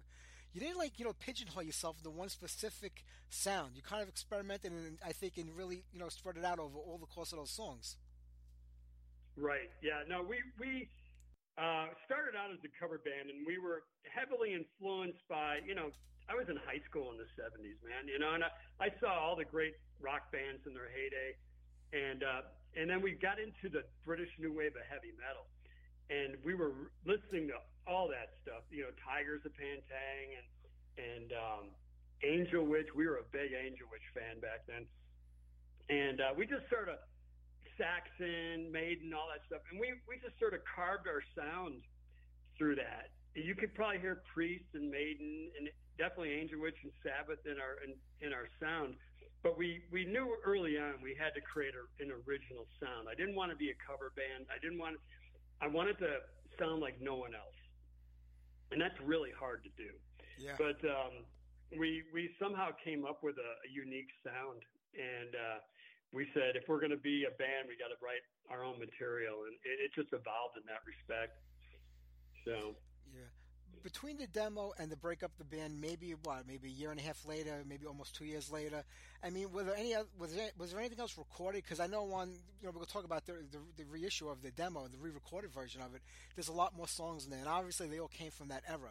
You 0.52 0.60
didn't 0.60 0.78
like 0.78 0.98
you 0.98 1.04
know 1.04 1.12
pigeonhole 1.12 1.62
yourself 1.62 1.96
into 1.98 2.10
one 2.10 2.28
specific 2.28 3.04
sound. 3.28 3.72
You 3.74 3.82
kind 3.82 4.02
of 4.02 4.08
experimented, 4.08 4.72
and 4.72 4.98
I 5.04 5.12
think, 5.12 5.36
and 5.36 5.56
really 5.56 5.82
you 5.92 5.98
know 5.98 6.08
spread 6.08 6.36
it 6.36 6.44
out 6.44 6.58
over 6.58 6.78
all 6.78 6.98
the 6.98 7.06
course 7.06 7.32
of 7.32 7.38
those 7.38 7.50
songs. 7.50 7.96
Right. 9.36 9.68
Yeah. 9.84 10.00
No, 10.08 10.24
we 10.24 10.40
we 10.56 10.88
uh, 11.60 11.92
started 12.08 12.32
out 12.32 12.48
as 12.52 12.60
a 12.64 12.72
cover 12.80 12.96
band, 12.96 13.28
and 13.28 13.44
we 13.44 13.60
were 13.60 13.84
heavily 14.08 14.56
influenced 14.56 15.20
by 15.28 15.60
you 15.64 15.76
know 15.76 15.92
I 16.28 16.34
was 16.34 16.48
in 16.48 16.56
high 16.56 16.80
school 16.88 17.12
in 17.12 17.20
the 17.20 17.28
'70s, 17.36 17.76
man. 17.84 18.08
You 18.08 18.18
know, 18.18 18.32
and 18.32 18.44
I, 18.44 18.50
I 18.80 18.88
saw 19.00 19.12
all 19.12 19.36
the 19.36 19.44
great 19.44 19.76
rock 20.00 20.32
bands 20.32 20.64
in 20.64 20.72
their 20.72 20.88
heyday, 20.88 21.36
and 21.92 22.24
uh, 22.24 22.48
and 22.80 22.88
then 22.88 23.04
we 23.04 23.12
got 23.12 23.36
into 23.36 23.68
the 23.68 23.84
British 24.08 24.32
new 24.40 24.56
wave 24.56 24.72
of 24.72 24.84
heavy 24.88 25.12
metal, 25.20 25.44
and 26.08 26.40
we 26.40 26.56
were 26.56 26.72
listening 27.04 27.52
to 27.52 27.60
all 27.84 28.08
that 28.08 28.40
stuff. 28.40 28.64
You 28.72 28.88
know, 28.88 28.92
Tygers 29.04 29.44
of 29.44 29.52
Pan 29.52 29.84
Tang 29.84 30.28
and 30.32 30.48
and 30.96 31.28
um, 31.36 31.64
Angel 32.24 32.64
Witch. 32.64 32.88
We 32.96 33.04
were 33.04 33.20
a 33.20 33.28
big 33.36 33.52
Angel 33.52 33.84
Witch 33.92 34.08
fan 34.16 34.40
back 34.40 34.64
then, 34.64 34.88
and 35.92 36.24
uh, 36.24 36.32
we 36.32 36.48
just 36.48 36.64
sort 36.72 36.88
of 36.88 36.96
Saxon, 37.78 38.72
Maiden, 38.72 39.12
all 39.12 39.28
that 39.32 39.44
stuff, 39.46 39.62
and 39.70 39.80
we 39.80 39.92
we 40.08 40.16
just 40.20 40.38
sort 40.40 40.52
of 40.52 40.60
carved 40.64 41.06
our 41.08 41.22
sound 41.36 41.84
through 42.58 42.76
that. 42.76 43.12
You 43.36 43.54
could 43.54 43.74
probably 43.76 44.00
hear 44.00 44.24
Priest 44.32 44.64
and 44.72 44.90
Maiden 44.90 45.52
and 45.56 45.68
definitely 46.00 46.32
Angel 46.32 46.60
Witch 46.60 46.76
and 46.82 46.92
Sabbath 47.04 47.40
in 47.44 47.60
our 47.60 47.80
in, 47.84 47.92
in 48.24 48.32
our 48.32 48.48
sound, 48.60 48.96
but 49.42 49.56
we 49.56 49.84
we 49.92 50.04
knew 50.04 50.36
early 50.44 50.80
on 50.80 51.00
we 51.02 51.16
had 51.16 51.36
to 51.36 51.42
create 51.44 51.76
a, 51.76 51.84
an 52.02 52.12
original 52.24 52.64
sound. 52.80 53.08
I 53.10 53.14
didn't 53.14 53.36
want 53.36 53.52
to 53.52 53.58
be 53.58 53.70
a 53.70 53.78
cover 53.78 54.12
band. 54.16 54.48
I 54.48 54.58
didn't 54.60 54.80
want 54.80 54.96
I 55.60 55.68
wanted 55.68 55.98
to 56.00 56.24
sound 56.58 56.80
like 56.80 57.00
no 57.00 57.16
one 57.16 57.34
else, 57.34 57.60
and 58.72 58.80
that's 58.80 58.96
really 59.04 59.32
hard 59.36 59.64
to 59.64 59.72
do. 59.76 59.92
Yeah. 60.40 60.56
But 60.56 60.80
um, 60.88 61.24
we 61.78 62.04
we 62.12 62.30
somehow 62.40 62.72
came 62.84 63.04
up 63.04 63.22
with 63.22 63.36
a, 63.36 63.52
a 63.64 63.68
unique 63.68 64.12
sound, 64.24 64.64
and 64.96 65.32
uh, 65.34 65.58
we 66.12 66.26
said 66.34 66.56
if 66.56 66.64
we're 66.68 66.80
going 66.80 66.90
to 66.94 66.96
be 67.02 67.24
a 67.24 67.34
band, 67.36 67.68
we 67.68 67.76
got 67.76 67.88
to 67.88 67.98
write 68.02 68.22
our 68.50 68.64
own 68.64 68.78
material, 68.78 69.44
and 69.46 69.54
it, 69.64 69.84
it 69.84 69.90
just 69.94 70.12
evolved 70.12 70.56
in 70.56 70.64
that 70.66 70.80
respect. 70.86 71.36
So 72.44 72.74
Yeah. 73.12 73.22
Between 73.82 74.16
the 74.16 74.26
demo 74.26 74.72
and 74.78 74.90
the 74.90 74.96
break 74.96 75.22
up 75.22 75.30
the 75.38 75.44
band, 75.44 75.80
maybe 75.80 76.12
what, 76.24 76.46
maybe 76.48 76.68
a 76.68 76.72
year 76.72 76.90
and 76.90 76.98
a 76.98 77.02
half 77.02 77.24
later, 77.24 77.62
maybe 77.68 77.86
almost 77.86 78.16
two 78.16 78.24
years 78.24 78.50
later. 78.50 78.82
I 79.22 79.30
mean, 79.30 79.52
were 79.52 79.62
there 79.62 79.76
any 79.76 79.94
oth- 79.94 80.08
was 80.18 80.34
there 80.34 80.50
was 80.58 80.70
there 80.72 80.80
anything 80.80 80.98
else 80.98 81.16
recorded? 81.16 81.62
Because 81.62 81.78
I 81.78 81.86
know 81.86 82.02
one, 82.02 82.30
you 82.30 82.64
know 82.66 82.70
we're 82.70 82.80
gonna 82.80 82.86
talk 82.86 83.04
about 83.04 83.26
the, 83.26 83.34
the 83.52 83.58
the 83.76 83.84
reissue 83.84 84.28
of 84.28 84.42
the 84.42 84.50
demo, 84.50 84.88
the 84.88 84.98
re-recorded 84.98 85.52
version 85.52 85.82
of 85.82 85.94
it. 85.94 86.02
There's 86.34 86.48
a 86.48 86.52
lot 86.52 86.76
more 86.76 86.88
songs 86.88 87.24
in 87.26 87.30
there, 87.30 87.38
and 87.40 87.48
obviously 87.48 87.86
they 87.88 88.00
all 88.00 88.08
came 88.08 88.30
from 88.32 88.48
that 88.48 88.62
era. 88.68 88.90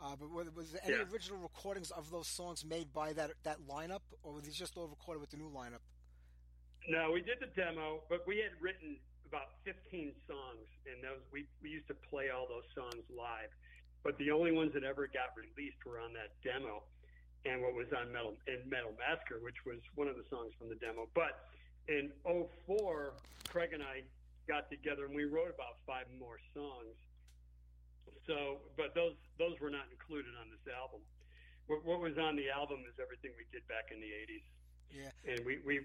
Uh, 0.00 0.14
but 0.20 0.30
was, 0.30 0.46
was 0.54 0.70
there 0.72 0.80
any 0.84 0.94
Yeah. 0.94 1.04
original 1.12 1.38
recordings 1.40 1.90
of 1.90 2.10
those 2.10 2.28
songs 2.28 2.64
made 2.64 2.92
by 2.92 3.14
that 3.14 3.32
that 3.42 3.58
lineup, 3.66 4.02
or 4.22 4.34
were 4.34 4.40
these 4.42 4.54
just 4.56 4.76
all 4.76 4.86
recorded 4.86 5.20
with 5.20 5.30
the 5.30 5.38
new 5.38 5.50
lineup? 5.50 5.80
No, 6.88 7.10
we 7.12 7.20
did 7.20 7.38
the 7.40 7.50
demo, 7.58 8.02
but 8.08 8.26
we 8.26 8.38
had 8.38 8.52
written 8.60 8.96
about 9.26 9.58
15 9.64 10.14
songs, 10.28 10.66
and 10.86 11.02
those 11.02 11.22
we 11.32 11.46
we 11.62 11.70
used 11.70 11.88
to 11.88 11.98
play 12.08 12.30
all 12.30 12.46
those 12.46 12.66
songs 12.74 13.02
live. 13.10 13.50
But 14.04 14.16
the 14.18 14.30
only 14.30 14.52
ones 14.52 14.70
that 14.74 14.84
ever 14.84 15.06
got 15.10 15.34
released 15.34 15.82
were 15.84 15.98
on 15.98 16.14
that 16.14 16.38
demo, 16.46 16.86
and 17.44 17.60
what 17.62 17.74
was 17.74 17.90
on 17.90 18.12
Metal 18.12 18.34
in 18.46 18.62
Metal 18.70 18.94
Massacre, 18.94 19.42
which 19.42 19.58
was 19.66 19.82
one 19.98 20.06
of 20.06 20.14
the 20.14 20.24
songs 20.30 20.54
from 20.58 20.68
the 20.70 20.78
demo. 20.78 21.08
But 21.14 21.50
in 21.88 22.10
'04, 22.22 23.14
Craig 23.50 23.74
and 23.74 23.82
I 23.82 24.06
got 24.46 24.70
together 24.70 25.06
and 25.10 25.14
we 25.14 25.26
wrote 25.26 25.50
about 25.50 25.82
five 25.86 26.06
more 26.22 26.38
songs. 26.54 26.94
So, 28.30 28.62
but 28.78 28.94
those 28.94 29.14
those 29.38 29.58
were 29.58 29.70
not 29.70 29.90
included 29.90 30.34
on 30.38 30.50
this 30.50 30.62
album. 30.70 31.02
What, 31.66 31.82
what 31.82 31.98
was 31.98 32.14
on 32.18 32.38
the 32.38 32.46
album 32.50 32.86
is 32.86 32.94
everything 33.02 33.34
we 33.34 33.46
did 33.50 33.66
back 33.66 33.90
in 33.90 33.98
the 33.98 34.10
'80s, 34.10 34.46
Yeah. 34.94 35.10
and 35.34 35.42
we 35.46 35.58
we. 35.66 35.82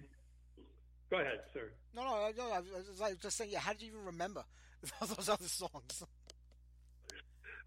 Go 1.11 1.19
ahead, 1.19 1.43
sir. 1.53 1.67
No, 1.93 2.07
no, 2.07 2.31
no. 2.31 2.51
I 2.55 2.59
was, 2.63 3.01
like 3.01 3.19
just 3.19 3.35
saying. 3.35 3.51
Yeah. 3.51 3.59
How 3.59 3.73
did 3.73 3.83
you 3.83 3.91
even 3.91 4.05
remember 4.05 4.45
those 5.01 5.27
other 5.27 5.51
songs? 5.51 6.07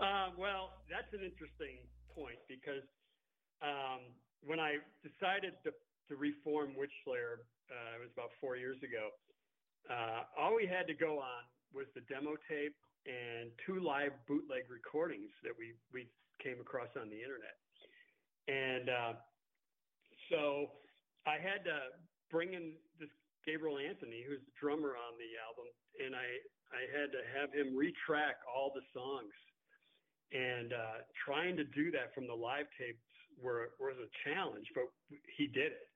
Uh, 0.00 0.32
well, 0.40 0.80
that's 0.88 1.12
an 1.12 1.20
interesting 1.20 1.84
point 2.16 2.40
because 2.48 2.88
um, 3.60 4.00
when 4.40 4.58
I 4.58 4.80
decided 5.04 5.60
to, 5.68 5.76
to 6.08 6.16
reform 6.16 6.72
Witch 6.72 6.90
Slayer, 7.04 7.44
uh, 7.68 7.96
it 7.96 8.00
was 8.00 8.10
about 8.16 8.32
four 8.40 8.56
years 8.56 8.80
ago. 8.80 9.12
Uh, 9.92 10.24
all 10.40 10.56
we 10.56 10.64
had 10.64 10.88
to 10.88 10.96
go 10.96 11.20
on 11.20 11.44
was 11.76 11.84
the 11.92 12.00
demo 12.08 12.40
tape 12.48 12.74
and 13.04 13.52
two 13.68 13.84
live 13.84 14.16
bootleg 14.24 14.64
recordings 14.72 15.28
that 15.44 15.52
we 15.52 15.76
we 15.92 16.08
came 16.40 16.56
across 16.64 16.88
on 16.96 17.12
the 17.12 17.20
internet, 17.20 17.60
and 18.48 18.88
uh, 18.88 19.12
so 20.32 20.72
I 21.28 21.36
had 21.36 21.60
to 21.68 21.92
bring 22.32 22.56
in 22.56 22.72
this 22.96 23.12
Gabriel 23.46 23.78
Anthony, 23.78 24.24
who's 24.24 24.42
the 24.44 24.56
drummer 24.56 24.96
on 24.96 25.14
the 25.20 25.36
album, 25.40 25.68
and 26.00 26.16
I 26.16 26.26
I 26.74 26.82
had 26.90 27.12
to 27.14 27.22
have 27.36 27.54
him 27.54 27.76
retrack 27.76 28.42
all 28.50 28.72
the 28.74 28.82
songs 28.90 29.32
and 30.34 30.74
uh, 30.74 30.98
trying 31.14 31.54
to 31.56 31.64
do 31.64 31.94
that 31.94 32.10
from 32.10 32.26
the 32.26 32.34
live 32.34 32.66
tapes 32.74 33.04
were 33.38 33.70
was 33.78 33.94
a 34.02 34.10
challenge, 34.26 34.66
but 34.74 34.90
he 35.38 35.46
did 35.46 35.74
it, 35.74 35.88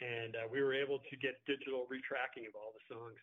and 0.00 0.36
uh, 0.36 0.46
we 0.48 0.64
were 0.64 0.72
able 0.76 1.00
to 1.04 1.14
get 1.20 1.36
digital 1.44 1.84
retracking 1.88 2.48
of 2.48 2.56
all 2.56 2.72
the 2.72 2.84
songs, 2.88 3.20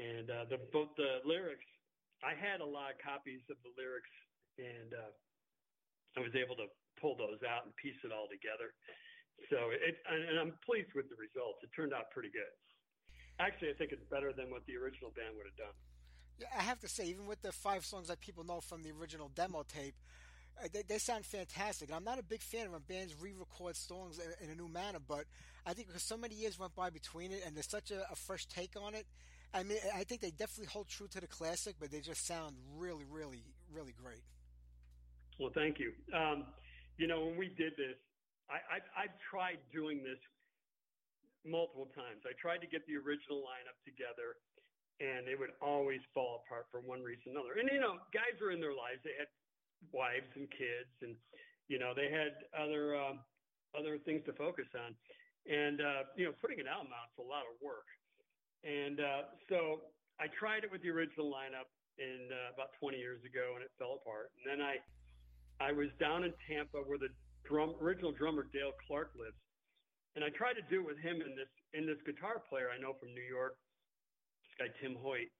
and 0.00 0.26
uh, 0.32 0.44
the 0.48 0.58
both 0.72 0.88
the 0.96 1.20
lyrics. 1.24 1.68
I 2.18 2.34
had 2.34 2.58
a 2.58 2.66
lot 2.66 2.90
of 2.90 2.98
copies 2.98 3.46
of 3.46 3.62
the 3.62 3.70
lyrics, 3.78 4.10
and 4.58 4.90
uh, 4.90 5.12
I 6.18 6.20
was 6.20 6.34
able 6.34 6.58
to 6.58 6.66
pull 6.98 7.14
those 7.14 7.38
out 7.46 7.62
and 7.62 7.70
piece 7.78 7.98
it 8.02 8.10
all 8.10 8.26
together. 8.26 8.74
So 9.50 9.70
it, 9.70 9.96
and 10.10 10.38
I'm 10.38 10.54
pleased 10.66 10.92
with 10.94 11.08
the 11.08 11.16
results. 11.16 11.62
It 11.62 11.70
turned 11.74 11.94
out 11.94 12.10
pretty 12.10 12.30
good. 12.30 12.52
Actually, 13.38 13.70
I 13.70 13.74
think 13.74 13.92
it's 13.92 14.04
better 14.10 14.32
than 14.32 14.50
what 14.50 14.66
the 14.66 14.76
original 14.76 15.10
band 15.14 15.36
would 15.36 15.46
have 15.46 15.56
done. 15.56 15.76
Yeah, 16.40 16.48
I 16.58 16.62
have 16.62 16.80
to 16.80 16.88
say, 16.88 17.06
even 17.06 17.26
with 17.26 17.40
the 17.42 17.52
five 17.52 17.84
songs 17.84 18.08
that 18.08 18.20
people 18.20 18.44
know 18.44 18.60
from 18.60 18.82
the 18.82 18.90
original 18.90 19.30
demo 19.34 19.62
tape, 19.62 19.94
uh, 20.62 20.68
they, 20.72 20.82
they 20.82 20.98
sound 20.98 21.24
fantastic. 21.24 21.88
And 21.88 21.96
I'm 21.96 22.04
not 22.04 22.18
a 22.18 22.22
big 22.22 22.42
fan 22.42 22.66
of 22.66 22.72
when 22.72 22.82
bands 22.82 23.14
re-record 23.20 23.76
songs 23.76 24.18
in, 24.18 24.44
in 24.44 24.50
a 24.50 24.54
new 24.54 24.68
manner, 24.68 24.98
but 24.98 25.24
I 25.64 25.72
think 25.72 25.88
because 25.88 26.02
so 26.02 26.16
many 26.16 26.34
years 26.34 26.58
went 26.58 26.74
by 26.74 26.90
between 26.90 27.32
it, 27.32 27.42
and 27.46 27.54
there's 27.56 27.68
such 27.68 27.90
a, 27.90 28.10
a 28.10 28.16
fresh 28.16 28.46
take 28.46 28.74
on 28.80 28.94
it. 28.94 29.06
I 29.54 29.62
mean, 29.62 29.78
I 29.94 30.04
think 30.04 30.20
they 30.20 30.30
definitely 30.30 30.66
hold 30.66 30.88
true 30.88 31.08
to 31.08 31.20
the 31.20 31.26
classic, 31.26 31.76
but 31.80 31.90
they 31.90 32.00
just 32.00 32.26
sound 32.26 32.56
really, 32.76 33.04
really, 33.10 33.44
really 33.72 33.94
great. 34.02 34.22
Well, 35.38 35.50
thank 35.54 35.78
you. 35.78 35.92
Um, 36.12 36.44
you 36.96 37.06
know, 37.06 37.24
when 37.24 37.38
we 37.38 37.48
did 37.56 37.72
this, 37.76 37.96
I've, 38.48 39.16
tried 39.28 39.60
doing 39.72 40.00
this 40.00 40.20
multiple 41.44 41.92
times. 41.92 42.24
I 42.24 42.32
tried 42.40 42.64
to 42.64 42.68
get 42.68 42.80
the 42.88 42.96
original 42.96 43.44
lineup 43.44 43.76
together, 43.84 44.40
and 45.04 45.28
it 45.28 45.36
would 45.36 45.52
always 45.60 46.00
fall 46.16 46.42
apart 46.44 46.66
for 46.72 46.80
one 46.80 47.04
reason 47.04 47.36
or 47.36 47.44
another. 47.44 47.60
And 47.60 47.68
you 47.68 47.80
know, 47.80 48.00
guys 48.10 48.34
were 48.40 48.50
in 48.50 48.60
their 48.60 48.72
lives; 48.72 49.04
they 49.04 49.16
had 49.20 49.28
wives 49.92 50.32
and 50.34 50.48
kids, 50.48 50.92
and 51.04 51.12
you 51.68 51.76
know, 51.76 51.92
they 51.92 52.08
had 52.08 52.48
other 52.56 52.96
um, 52.96 53.20
other 53.76 54.00
things 54.00 54.24
to 54.24 54.32
focus 54.32 54.68
on. 54.72 54.96
And 55.48 55.80
uh, 55.80 56.02
you 56.16 56.24
know, 56.24 56.32
putting 56.40 56.60
an 56.60 56.68
album 56.68 56.92
out 56.92 57.12
is 57.12 57.20
a 57.20 57.28
lot 57.28 57.44
of 57.44 57.56
work. 57.60 57.88
And 58.64 58.98
uh, 58.98 59.22
so 59.52 59.92
I 60.18 60.26
tried 60.32 60.64
it 60.64 60.72
with 60.72 60.82
the 60.82 60.90
original 60.90 61.30
lineup 61.30 61.68
in 61.98 62.30
uh, 62.30 62.54
about 62.54 62.74
20 62.80 62.98
years 62.98 63.22
ago, 63.22 63.54
and 63.54 63.62
it 63.62 63.70
fell 63.78 64.00
apart. 64.00 64.32
And 64.40 64.44
then 64.48 64.60
I 64.64 64.80
I 65.60 65.72
was 65.72 65.90
down 65.98 66.24
in 66.24 66.32
Tampa 66.46 66.78
where 66.86 66.98
the 66.98 67.10
drum 67.48 67.74
original 67.80 68.12
drummer 68.12 68.44
Dale 68.52 68.76
Clark 68.86 69.16
lives, 69.16 69.40
and 70.14 70.22
I 70.22 70.28
tried 70.36 70.60
to 70.60 70.66
do 70.68 70.84
it 70.84 70.86
with 70.86 71.00
him 71.00 71.24
and 71.24 71.32
this 71.32 71.50
and 71.72 71.88
this 71.88 72.00
guitar 72.04 72.44
player 72.48 72.68
I 72.68 72.76
know 72.76 72.92
from 73.00 73.16
New 73.16 73.24
York, 73.24 73.56
this 74.44 74.54
guy 74.60 74.68
Tim 74.78 74.94
Hoyt, 75.00 75.32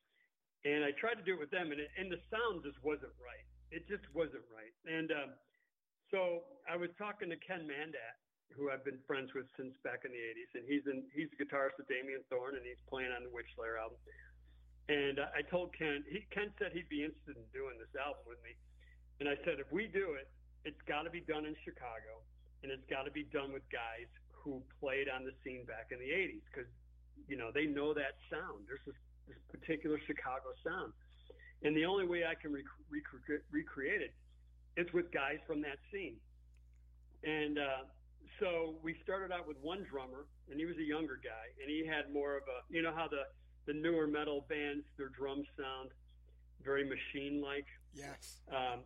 and 0.64 0.82
I 0.82 0.96
tried 0.96 1.20
to 1.20 1.24
do 1.24 1.36
it 1.36 1.40
with 1.40 1.52
them, 1.52 1.70
and 1.70 1.78
it, 1.78 1.92
and 2.00 2.08
the 2.08 2.20
sound 2.32 2.64
just 2.64 2.80
wasn't 2.80 3.12
right. 3.20 3.44
It 3.68 3.84
just 3.84 4.08
wasn't 4.16 4.48
right. 4.48 4.72
And 4.88 5.12
um, 5.12 5.30
so 6.08 6.48
I 6.64 6.80
was 6.80 6.88
talking 6.96 7.28
to 7.28 7.38
Ken 7.38 7.68
Mandat, 7.68 8.16
who 8.56 8.72
I've 8.72 8.82
been 8.82 8.98
friends 9.04 9.28
with 9.36 9.44
since 9.60 9.76
back 9.84 10.08
in 10.08 10.10
the 10.10 10.22
'80s, 10.24 10.50
and 10.56 10.64
he's 10.64 10.84
in 10.88 11.04
he's 11.12 11.28
the 11.30 11.38
guitarist 11.38 11.76
with 11.76 11.86
Damien 11.92 12.24
Thorne, 12.32 12.56
and 12.56 12.64
he's 12.64 12.80
playing 12.88 13.12
on 13.12 13.28
the 13.28 13.32
Witchslayer 13.32 13.76
album. 13.76 14.00
And 14.88 15.20
I 15.20 15.44
told 15.44 15.76
Ken, 15.76 16.00
he, 16.08 16.24
Ken 16.32 16.48
said 16.56 16.72
he'd 16.72 16.88
be 16.88 17.04
interested 17.04 17.36
in 17.36 17.44
doing 17.52 17.76
this 17.76 17.92
album 17.92 18.24
with 18.24 18.40
me. 18.40 18.56
And 19.20 19.28
I 19.28 19.36
said, 19.44 19.60
if 19.60 19.68
we 19.68 19.84
do 19.84 20.16
it, 20.16 20.32
it's 20.64 20.80
got 20.86 21.02
to 21.02 21.10
be 21.10 21.20
done 21.20 21.46
in 21.46 21.54
Chicago, 21.64 22.22
and 22.62 22.72
it's 22.72 22.84
got 22.90 23.04
to 23.04 23.10
be 23.10 23.24
done 23.24 23.52
with 23.52 23.62
guys 23.70 24.08
who 24.32 24.62
played 24.80 25.08
on 25.08 25.24
the 25.24 25.32
scene 25.44 25.64
back 25.64 25.90
in 25.90 25.98
the 25.98 26.10
80s 26.10 26.42
because, 26.50 26.70
you 27.28 27.36
know, 27.36 27.50
they 27.52 27.66
know 27.66 27.92
that 27.94 28.16
sound. 28.30 28.64
There's 28.66 28.82
this, 28.86 28.96
this 29.28 29.38
particular 29.50 29.98
Chicago 30.06 30.54
sound. 30.64 30.92
And 31.62 31.76
the 31.76 31.84
only 31.84 32.06
way 32.06 32.24
I 32.24 32.34
can 32.34 32.52
rec- 32.52 32.64
rec- 32.90 33.42
recreate 33.50 34.02
it 34.02 34.14
is 34.76 34.92
with 34.92 35.10
guys 35.10 35.38
from 35.46 35.60
that 35.62 35.78
scene. 35.92 36.16
And 37.24 37.58
uh, 37.58 37.82
so 38.38 38.76
we 38.82 38.94
started 39.02 39.34
out 39.34 39.46
with 39.46 39.56
one 39.60 39.84
drummer, 39.90 40.26
and 40.50 40.58
he 40.58 40.66
was 40.66 40.76
a 40.76 40.86
younger 40.86 41.18
guy, 41.22 41.50
and 41.60 41.68
he 41.68 41.84
had 41.84 42.12
more 42.12 42.36
of 42.36 42.44
a, 42.44 42.62
you 42.72 42.82
know, 42.82 42.94
how 42.94 43.08
the, 43.08 43.26
the 43.66 43.74
newer 43.74 44.06
metal 44.06 44.46
bands, 44.48 44.84
their 44.96 45.08
drums 45.08 45.46
sound 45.58 45.90
very 46.64 46.84
machine-like. 46.84 47.66
Yes. 47.94 48.40
Um, 48.50 48.80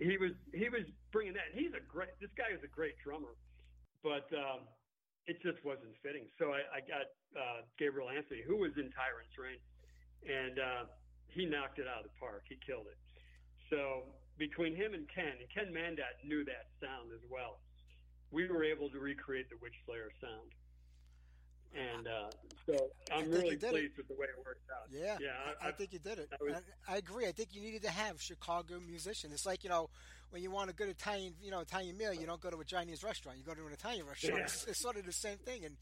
he 0.00 0.16
was 0.18 0.32
he 0.52 0.68
was 0.68 0.84
bringing 1.12 1.34
that. 1.34 1.52
And 1.52 1.60
he's 1.60 1.74
a 1.74 1.84
great. 1.84 2.12
This 2.20 2.32
guy 2.36 2.52
is 2.52 2.62
a 2.64 2.70
great 2.70 2.98
drummer, 3.02 3.34
but 4.02 4.28
um, 4.36 4.68
it 5.26 5.40
just 5.42 5.62
wasn't 5.64 5.94
fitting. 6.02 6.28
So 6.38 6.52
I, 6.52 6.62
I 6.68 6.80
got 6.84 7.06
uh, 7.34 7.60
Gabriel 7.78 8.10
Anthony, 8.10 8.42
who 8.46 8.56
was 8.56 8.72
in 8.76 8.92
Tyrant's 8.92 9.36
Reign, 9.36 9.60
and 10.24 10.56
uh, 10.58 10.82
he 11.28 11.46
knocked 11.46 11.78
it 11.78 11.86
out 11.88 12.04
of 12.04 12.10
the 12.10 12.16
park. 12.18 12.44
He 12.48 12.56
killed 12.62 12.86
it. 12.86 12.98
So 13.70 14.14
between 14.38 14.76
him 14.76 14.94
and 14.94 15.08
Ken, 15.10 15.34
and 15.40 15.48
Ken 15.50 15.72
Mandat 15.72 16.22
knew 16.22 16.44
that 16.44 16.70
sound 16.78 17.10
as 17.12 17.24
well. 17.30 17.58
We 18.30 18.46
were 18.48 18.64
able 18.64 18.90
to 18.90 18.98
recreate 18.98 19.48
the 19.50 19.56
Witch 19.62 19.74
Slayer 19.86 20.10
sound. 20.20 20.50
And 21.74 22.06
uh, 22.06 22.30
so 22.66 22.90
I'm 23.14 23.30
really 23.30 23.56
pleased 23.56 23.64
it. 23.64 23.96
with 23.96 24.08
the 24.08 24.14
way 24.14 24.26
it 24.26 24.44
worked 24.44 24.70
out. 24.70 24.88
Yeah, 24.90 25.16
yeah. 25.20 25.30
I, 25.60 25.66
I, 25.66 25.68
I 25.68 25.72
think 25.72 25.92
you 25.92 25.98
did 25.98 26.18
it. 26.18 26.28
I, 26.32 26.42
was, 26.42 26.62
I, 26.88 26.96
agree. 26.96 27.26
I 27.26 27.32
think 27.32 27.54
you 27.54 27.60
needed 27.60 27.82
to 27.82 27.90
have 27.90 28.20
Chicago 28.20 28.80
musicians. 28.86 29.32
It's 29.32 29.46
like 29.46 29.62
you 29.62 29.70
know 29.70 29.90
when 30.30 30.42
you 30.42 30.50
want 30.50 30.70
a 30.70 30.72
good 30.72 30.88
Italian, 30.88 31.34
you 31.42 31.50
know, 31.50 31.60
Italian 31.60 31.96
meal, 31.96 32.12
you 32.12 32.26
don't 32.26 32.40
go 32.40 32.50
to 32.50 32.58
a 32.58 32.64
Chinese 32.64 33.04
restaurant. 33.04 33.38
You 33.38 33.44
go 33.44 33.54
to 33.54 33.66
an 33.66 33.72
Italian 33.72 34.06
restaurant. 34.06 34.38
Yeah. 34.38 34.44
It's, 34.44 34.64
it's, 34.66 34.80
sort 34.80 34.96
of 34.96 35.06
the 35.06 35.12
same 35.12 35.38
thing. 35.38 35.64
And 35.64 35.76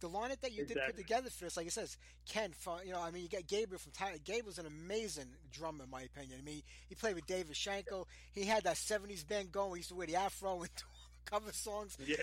the 0.00 0.08
lineup 0.08 0.40
that 0.40 0.52
you 0.52 0.62
exactly. 0.62 0.74
did 0.74 0.86
put 0.86 0.96
together 0.96 1.30
for 1.30 1.44
this, 1.44 1.56
like 1.56 1.66
it 1.66 1.72
says, 1.72 1.96
Ken, 2.28 2.52
you 2.84 2.92
know, 2.92 3.00
I 3.00 3.10
mean, 3.10 3.22
you 3.22 3.28
got 3.28 3.46
Gabriel 3.46 3.78
from 3.78 3.92
Thailand. 3.92 4.24
Gabriel's 4.24 4.58
an 4.58 4.66
amazing 4.66 5.26
drummer, 5.52 5.84
in 5.84 5.90
my 5.90 6.02
opinion. 6.02 6.38
I 6.40 6.44
mean, 6.44 6.62
he 6.88 6.94
played 6.94 7.14
with 7.14 7.26
David 7.26 7.54
Shankle. 7.54 8.04
He 8.32 8.44
had 8.44 8.64
that 8.64 8.76
'70s 8.76 9.26
band 9.26 9.52
going. 9.52 9.72
He 9.72 9.78
used 9.78 9.88
to 9.88 9.94
wear 9.94 10.06
the 10.06 10.16
afro 10.16 10.60
and 10.60 10.70
cover 11.24 11.52
songs. 11.52 11.96
Yeah. 12.04 12.16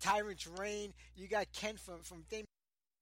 Tyrant's 0.00 0.46
Reign. 0.46 0.92
You 1.16 1.28
got 1.28 1.46
Ken 1.52 1.76
from 1.76 2.00
from 2.02 2.24
Dame. 2.30 2.44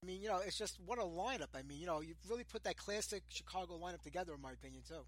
I 0.02 0.06
mean, 0.06 0.22
you 0.22 0.30
know, 0.30 0.38
it's 0.38 0.54
just 0.56 0.78
what 0.86 1.02
a 1.02 1.06
lineup. 1.06 1.58
I 1.58 1.66
mean, 1.66 1.82
you 1.82 1.86
know, 1.86 2.00
you 2.00 2.14
really 2.30 2.46
put 2.46 2.62
that 2.62 2.78
classic 2.78 3.26
Chicago 3.28 3.74
lineup 3.74 4.02
together, 4.02 4.30
in 4.34 4.40
my 4.40 4.54
opinion, 4.54 4.86
too. 4.86 5.02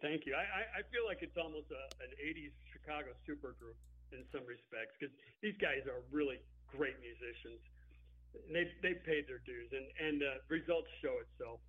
Thank 0.00 0.24
you. 0.24 0.32
I, 0.32 0.80
I 0.80 0.82
feel 0.88 1.04
like 1.04 1.20
it's 1.20 1.36
almost 1.36 1.68
a, 1.68 1.82
an 2.00 2.12
'80s 2.16 2.56
Chicago 2.72 3.12
supergroup 3.28 3.76
in 4.12 4.24
some 4.32 4.48
respects 4.48 4.96
because 4.96 5.12
these 5.44 5.56
guys 5.60 5.84
are 5.88 6.00
really 6.08 6.40
great 6.72 6.96
musicians. 7.04 7.60
They 8.48 8.64
they 8.80 8.96
paid 9.04 9.28
their 9.28 9.44
dues, 9.44 9.68
and 9.72 9.88
and 10.00 10.18
uh, 10.24 10.40
results 10.48 10.88
show 11.04 11.20
itself. 11.20 11.60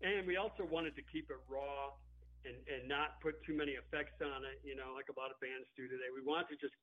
And 0.00 0.24
we 0.24 0.40
also 0.40 0.64
wanted 0.64 0.96
to 0.96 1.04
keep 1.12 1.28
it 1.28 1.40
raw 1.44 1.92
and 2.48 2.56
and 2.68 2.88
not 2.88 3.20
put 3.20 3.36
too 3.44 3.56
many 3.56 3.76
effects 3.76 4.16
on 4.24 4.48
it. 4.48 4.60
You 4.64 4.80
know, 4.80 4.96
like 4.96 5.12
a 5.12 5.16
lot 5.16 5.28
of 5.28 5.36
bands 5.44 5.68
do 5.76 5.88
today. 5.88 6.08
We 6.08 6.24
want 6.24 6.48
to 6.52 6.56
just 6.56 6.76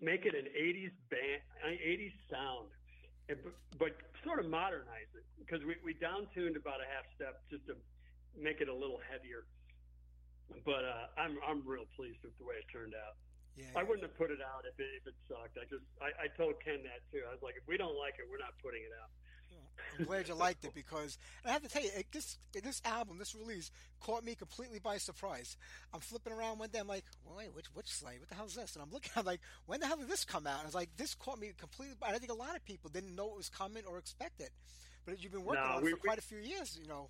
make 0.00 0.24
it 0.24 0.32
an 0.32 0.48
'80s 0.48 0.96
band, 1.12 1.40
an 1.64 1.76
'80s 1.76 2.16
sound 2.32 2.72
but, 3.28 3.54
but 3.78 3.92
sort 4.24 4.38
of 4.38 4.46
modernize 4.46 5.10
it 5.14 5.24
because 5.38 5.64
we, 5.66 5.76
we 5.84 5.94
down 5.94 6.26
tuned 6.34 6.56
about 6.56 6.80
a 6.80 6.88
half 6.88 7.06
step 7.14 7.42
just 7.50 7.66
to 7.66 7.74
make 8.38 8.60
it 8.60 8.68
a 8.68 8.74
little 8.74 8.98
heavier. 9.10 9.44
But 10.66 10.84
uh, 10.84 11.08
I'm 11.16 11.40
I'm 11.48 11.64
real 11.64 11.88
pleased 11.96 12.20
with 12.20 12.36
the 12.36 12.44
way 12.44 12.60
it 12.60 12.68
turned 12.68 12.92
out. 12.92 13.16
Yeah, 13.56 13.72
I 13.72 13.84
wouldn't 13.84 14.04
have 14.04 14.16
put 14.20 14.28
it 14.28 14.40
out 14.44 14.68
if 14.68 14.76
it, 14.76 14.90
if 15.00 15.04
it 15.08 15.16
sucked. 15.24 15.56
I 15.56 15.64
just 15.64 15.86
I, 15.96 16.12
I 16.12 16.26
told 16.36 16.60
Ken 16.60 16.84
that 16.84 17.00
too. 17.08 17.24
I 17.24 17.32
was 17.32 17.40
like, 17.40 17.56
if 17.56 17.64
we 17.64 17.80
don't 17.80 17.96
like 17.96 18.20
it, 18.20 18.28
we're 18.28 18.42
not 18.42 18.52
putting 18.60 18.84
it 18.84 18.92
out. 18.92 19.08
I'm 19.98 20.04
glad 20.04 20.28
you 20.28 20.34
liked 20.34 20.64
it 20.64 20.74
because 20.74 21.18
I 21.44 21.50
have 21.50 21.62
to 21.62 21.68
tell 21.68 21.82
you, 21.82 21.90
it, 21.96 22.06
this 22.12 22.38
this 22.52 22.82
album, 22.84 23.18
this 23.18 23.34
release, 23.34 23.70
caught 24.00 24.24
me 24.24 24.34
completely 24.34 24.78
by 24.78 24.98
surprise. 24.98 25.56
I'm 25.92 26.00
flipping 26.00 26.32
around 26.32 26.58
one 26.58 26.70
day, 26.70 26.78
I'm 26.78 26.88
like, 26.88 27.04
well, 27.24 27.38
wait, 27.38 27.54
which 27.54 27.66
which 27.74 27.88
slave? 27.88 28.20
What 28.20 28.28
the 28.28 28.34
hell 28.34 28.46
is 28.46 28.54
this? 28.54 28.74
And 28.74 28.82
I'm 28.82 28.90
looking, 28.90 29.12
I'm 29.16 29.24
like, 29.24 29.40
when 29.66 29.80
the 29.80 29.86
hell 29.86 29.96
did 29.96 30.08
this 30.08 30.24
come 30.24 30.46
out? 30.46 30.58
And 30.58 30.62
I 30.62 30.66
was 30.66 30.74
like, 30.74 30.90
this 30.96 31.14
caught 31.14 31.38
me 31.38 31.52
completely. 31.56 31.96
by 32.00 32.08
I 32.08 32.18
think 32.18 32.32
a 32.32 32.36
lot 32.36 32.56
of 32.56 32.64
people 32.64 32.90
didn't 32.90 33.14
know 33.14 33.28
it 33.30 33.36
was 33.36 33.48
coming 33.48 33.84
or 33.86 33.98
expect 33.98 34.40
it, 34.40 34.50
but 35.04 35.22
you've 35.22 35.32
been 35.32 35.44
working 35.44 35.64
no, 35.64 35.76
on 35.76 35.78
it 35.78 35.84
we, 35.84 35.90
for 35.92 35.96
quite 35.98 36.18
a 36.18 36.22
few 36.22 36.38
years, 36.38 36.78
you 36.80 36.88
know. 36.88 37.08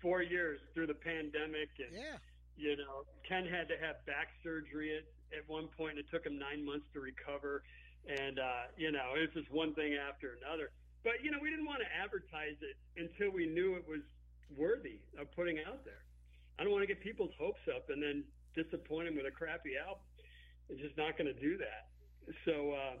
Four 0.00 0.22
years 0.22 0.60
through 0.74 0.86
the 0.86 0.94
pandemic, 0.94 1.70
and 1.78 1.92
yeah. 1.92 2.18
you 2.56 2.76
know, 2.76 3.04
Ken 3.28 3.44
had 3.44 3.68
to 3.68 3.74
have 3.78 4.04
back 4.06 4.28
surgery 4.42 4.96
at 4.96 5.04
at 5.36 5.48
one 5.48 5.68
point. 5.76 5.98
It 5.98 6.06
took 6.10 6.24
him 6.24 6.38
nine 6.38 6.64
months 6.64 6.86
to 6.94 7.00
recover, 7.00 7.62
and 8.06 8.38
uh, 8.38 8.70
you 8.76 8.92
know, 8.92 9.14
it 9.16 9.20
was 9.20 9.44
just 9.44 9.52
one 9.52 9.74
thing 9.74 9.94
after 9.94 10.38
another 10.42 10.70
but 11.04 11.22
you 11.22 11.30
know 11.30 11.38
we 11.40 11.50
didn't 11.50 11.66
want 11.66 11.80
to 11.80 11.90
advertise 11.90 12.56
it 12.60 12.76
until 12.96 13.30
we 13.30 13.46
knew 13.46 13.74
it 13.74 13.86
was 13.86 14.02
worthy 14.56 14.98
of 15.18 15.30
putting 15.34 15.58
out 15.60 15.84
there. 15.84 16.02
I 16.58 16.64
don't 16.64 16.72
want 16.72 16.82
to 16.82 16.90
get 16.90 17.00
people's 17.00 17.34
hopes 17.38 17.62
up 17.70 17.90
and 17.90 18.02
then 18.02 18.24
disappoint 18.54 19.06
them 19.06 19.16
with 19.16 19.26
a 19.26 19.30
crappy 19.30 19.78
album. 19.78 20.02
It's 20.68 20.80
just 20.80 20.96
not 20.96 21.16
going 21.16 21.30
to 21.30 21.38
do 21.38 21.56
that. 21.58 21.88
So 22.44 22.74
uh, 22.74 22.98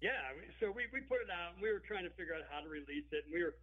yeah, 0.00 0.34
so 0.60 0.70
we 0.70 0.86
we 0.92 1.00
put 1.06 1.22
it 1.22 1.30
out. 1.30 1.54
and 1.54 1.62
We 1.62 1.72
were 1.72 1.82
trying 1.82 2.04
to 2.04 2.14
figure 2.14 2.34
out 2.34 2.44
how 2.50 2.60
to 2.60 2.68
release 2.68 3.08
it, 3.10 3.24
and 3.26 3.32
we 3.32 3.42
were 3.42 3.56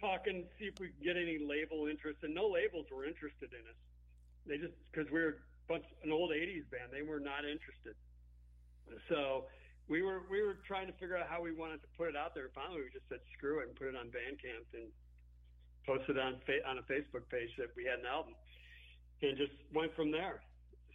talking 0.00 0.44
see 0.58 0.68
if 0.68 0.76
we 0.78 0.92
could 0.92 1.02
get 1.02 1.16
any 1.16 1.40
label 1.40 1.88
interest, 1.88 2.20
and 2.22 2.34
no 2.34 2.48
labels 2.48 2.86
were 2.92 3.04
interested 3.04 3.52
in 3.52 3.64
us. 3.64 3.80
They 4.46 4.58
just 4.58 4.76
because 4.92 5.10
we 5.10 5.20
are 5.20 5.42
bunch 5.68 5.84
an 6.04 6.12
old 6.12 6.30
'80s 6.30 6.68
band, 6.70 6.92
they 6.92 7.02
were 7.02 7.20
not 7.20 7.44
interested. 7.44 7.96
So 9.08 9.50
we 9.88 10.02
were 10.02 10.22
we 10.30 10.42
were 10.42 10.58
trying 10.66 10.86
to 10.86 10.92
figure 10.94 11.16
out 11.16 11.28
how 11.28 11.40
we 11.42 11.52
wanted 11.54 11.80
to 11.82 11.88
put 11.96 12.08
it 12.08 12.16
out 12.16 12.34
there. 12.34 12.50
Finally, 12.54 12.82
we 12.82 12.90
just 12.92 13.08
said 13.08 13.20
screw 13.36 13.60
it 13.60 13.68
and 13.68 13.76
put 13.76 13.86
it 13.88 13.94
on 13.96 14.06
Bandcamp 14.10 14.66
and 14.74 14.90
posted 15.86 16.18
on 16.18 16.40
fa- 16.46 16.66
on 16.68 16.78
a 16.78 16.84
Facebook 16.90 17.28
page 17.30 17.50
that 17.58 17.70
we 17.76 17.84
had 17.84 18.00
an 18.00 18.06
album, 18.06 18.34
and 19.22 19.36
just 19.38 19.52
went 19.74 19.94
from 19.94 20.10
there. 20.10 20.42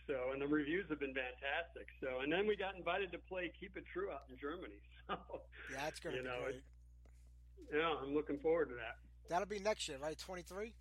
So, 0.07 0.31
and 0.33 0.41
the 0.41 0.47
reviews 0.47 0.89
have 0.89 0.99
been 0.99 1.13
fantastic. 1.15 1.87
So, 2.01 2.19
and 2.19 2.31
then 2.31 2.47
we 2.47 2.55
got 2.57 2.75
invited 2.75 3.11
to 3.13 3.19
play 3.29 3.51
Keep 3.59 3.77
It 3.77 3.85
True 3.93 4.11
out 4.11 4.23
in 4.29 4.37
Germany. 4.37 4.79
So, 5.11 5.17
yeah, 5.73 5.87
it's 5.89 5.99
going 5.99 6.15
to 6.15 6.21
you 6.21 6.23
be 6.23 6.29
know, 6.29 6.43
great. 6.45 6.61
Yeah, 7.73 7.93
I'm 8.01 8.13
looking 8.13 8.39
forward 8.39 8.69
to 8.69 8.75
that. 8.75 8.95
That'll 9.29 9.47
be 9.47 9.59
next 9.59 9.89
year, 9.89 9.97
right? 9.97 10.17
23. 10.17 10.73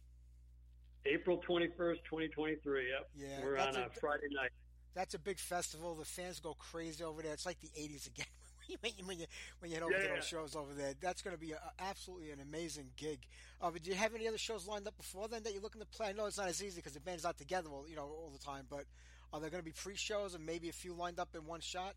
April 1.07 1.43
21st, 1.49 2.05
2023. 2.05 2.91
Yep. 2.91 3.11
Yeah, 3.17 3.43
we're 3.43 3.57
on 3.59 3.75
a, 3.75 3.87
a- 3.87 3.91
Friday 4.01 4.29
night. 4.31 4.51
That's 4.95 5.15
a 5.15 5.19
big 5.19 5.39
festival. 5.39 5.95
The 5.95 6.05
fans 6.05 6.41
go 6.41 6.55
crazy 6.55 7.05
over 7.05 7.23
there. 7.23 7.33
It's 7.33 7.47
like 7.47 7.61
the 7.61 7.69
'80s 7.69 8.07
again. 8.09 8.27
when 8.81 8.93
you 8.97 9.05
when 9.07 9.19
you 9.19 9.27
when 9.61 9.71
you 9.71 9.77
head 9.77 9.85
over 9.85 9.95
to 9.95 10.03
Yeah. 10.03 10.15
those 10.15 10.25
shows 10.27 10.57
over 10.57 10.73
there, 10.75 10.95
that's 11.01 11.23
going 11.23 11.35
to 11.37 11.41
be 11.41 11.53
a, 11.53 11.61
absolutely 11.79 12.31
an 12.31 12.41
amazing 12.41 12.91
gig. 12.97 13.21
Uh, 13.61 13.71
but 13.71 13.83
do 13.83 13.91
you 13.91 13.97
have 13.97 14.15
any 14.15 14.27
other 14.27 14.39
shows 14.39 14.67
lined 14.67 14.87
up 14.89 14.97
before 14.97 15.29
then 15.29 15.43
that 15.45 15.53
you're 15.53 15.63
looking 15.63 15.81
to 15.81 15.87
play? 15.87 16.09
I 16.09 16.13
know 16.13 16.27
it's 16.27 16.39
not 16.39 16.49
as 16.49 16.63
easy 16.63 16.77
because 16.77 16.95
the 16.95 17.01
band's 17.01 17.25
not 17.25 17.39
together, 17.39 17.69
all, 17.71 17.87
you 17.89 17.97
know, 17.97 18.03
all 18.05 18.31
the 18.33 18.45
time. 18.45 18.67
But 18.69 18.85
are 19.33 19.41
there 19.41 19.51
going 19.51 19.63
to 19.63 19.65
be 19.65 19.73
pre-shows 19.73 20.35
and 20.35 20.45
maybe 20.45 20.69
a 20.69 20.73
few 20.73 20.93
lined 20.95 21.21
up 21.21 21.29
in 21.35 21.47
one 21.47 21.61
shot? 21.61 21.95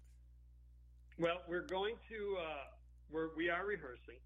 Well, 1.19 1.41
we're 1.47 1.65
going 1.65 1.95
to 2.09 2.37
uh, 2.39 2.63
we're 3.11 3.29
we 3.35 3.49
are 3.49 3.65
rehearsing, 3.65 4.17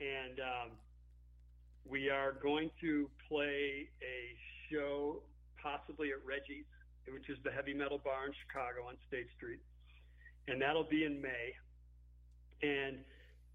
and 0.00 0.40
um, 0.40 0.70
we 1.86 2.08
are 2.10 2.32
going 2.32 2.70
to 2.80 3.08
play 3.28 3.88
a 4.02 4.36
show 4.70 5.22
possibly 5.62 6.10
at 6.10 6.24
Reggie's, 6.24 6.64
which 7.10 7.28
is 7.28 7.38
the 7.44 7.50
heavy 7.50 7.74
metal 7.74 7.98
bar 7.98 8.26
in 8.26 8.32
Chicago 8.46 8.86
on 8.88 8.96
State 9.08 9.26
Street, 9.36 9.60
and 10.48 10.60
that'll 10.60 10.86
be 10.86 11.04
in 11.04 11.20
May. 11.20 11.54
And 12.62 12.98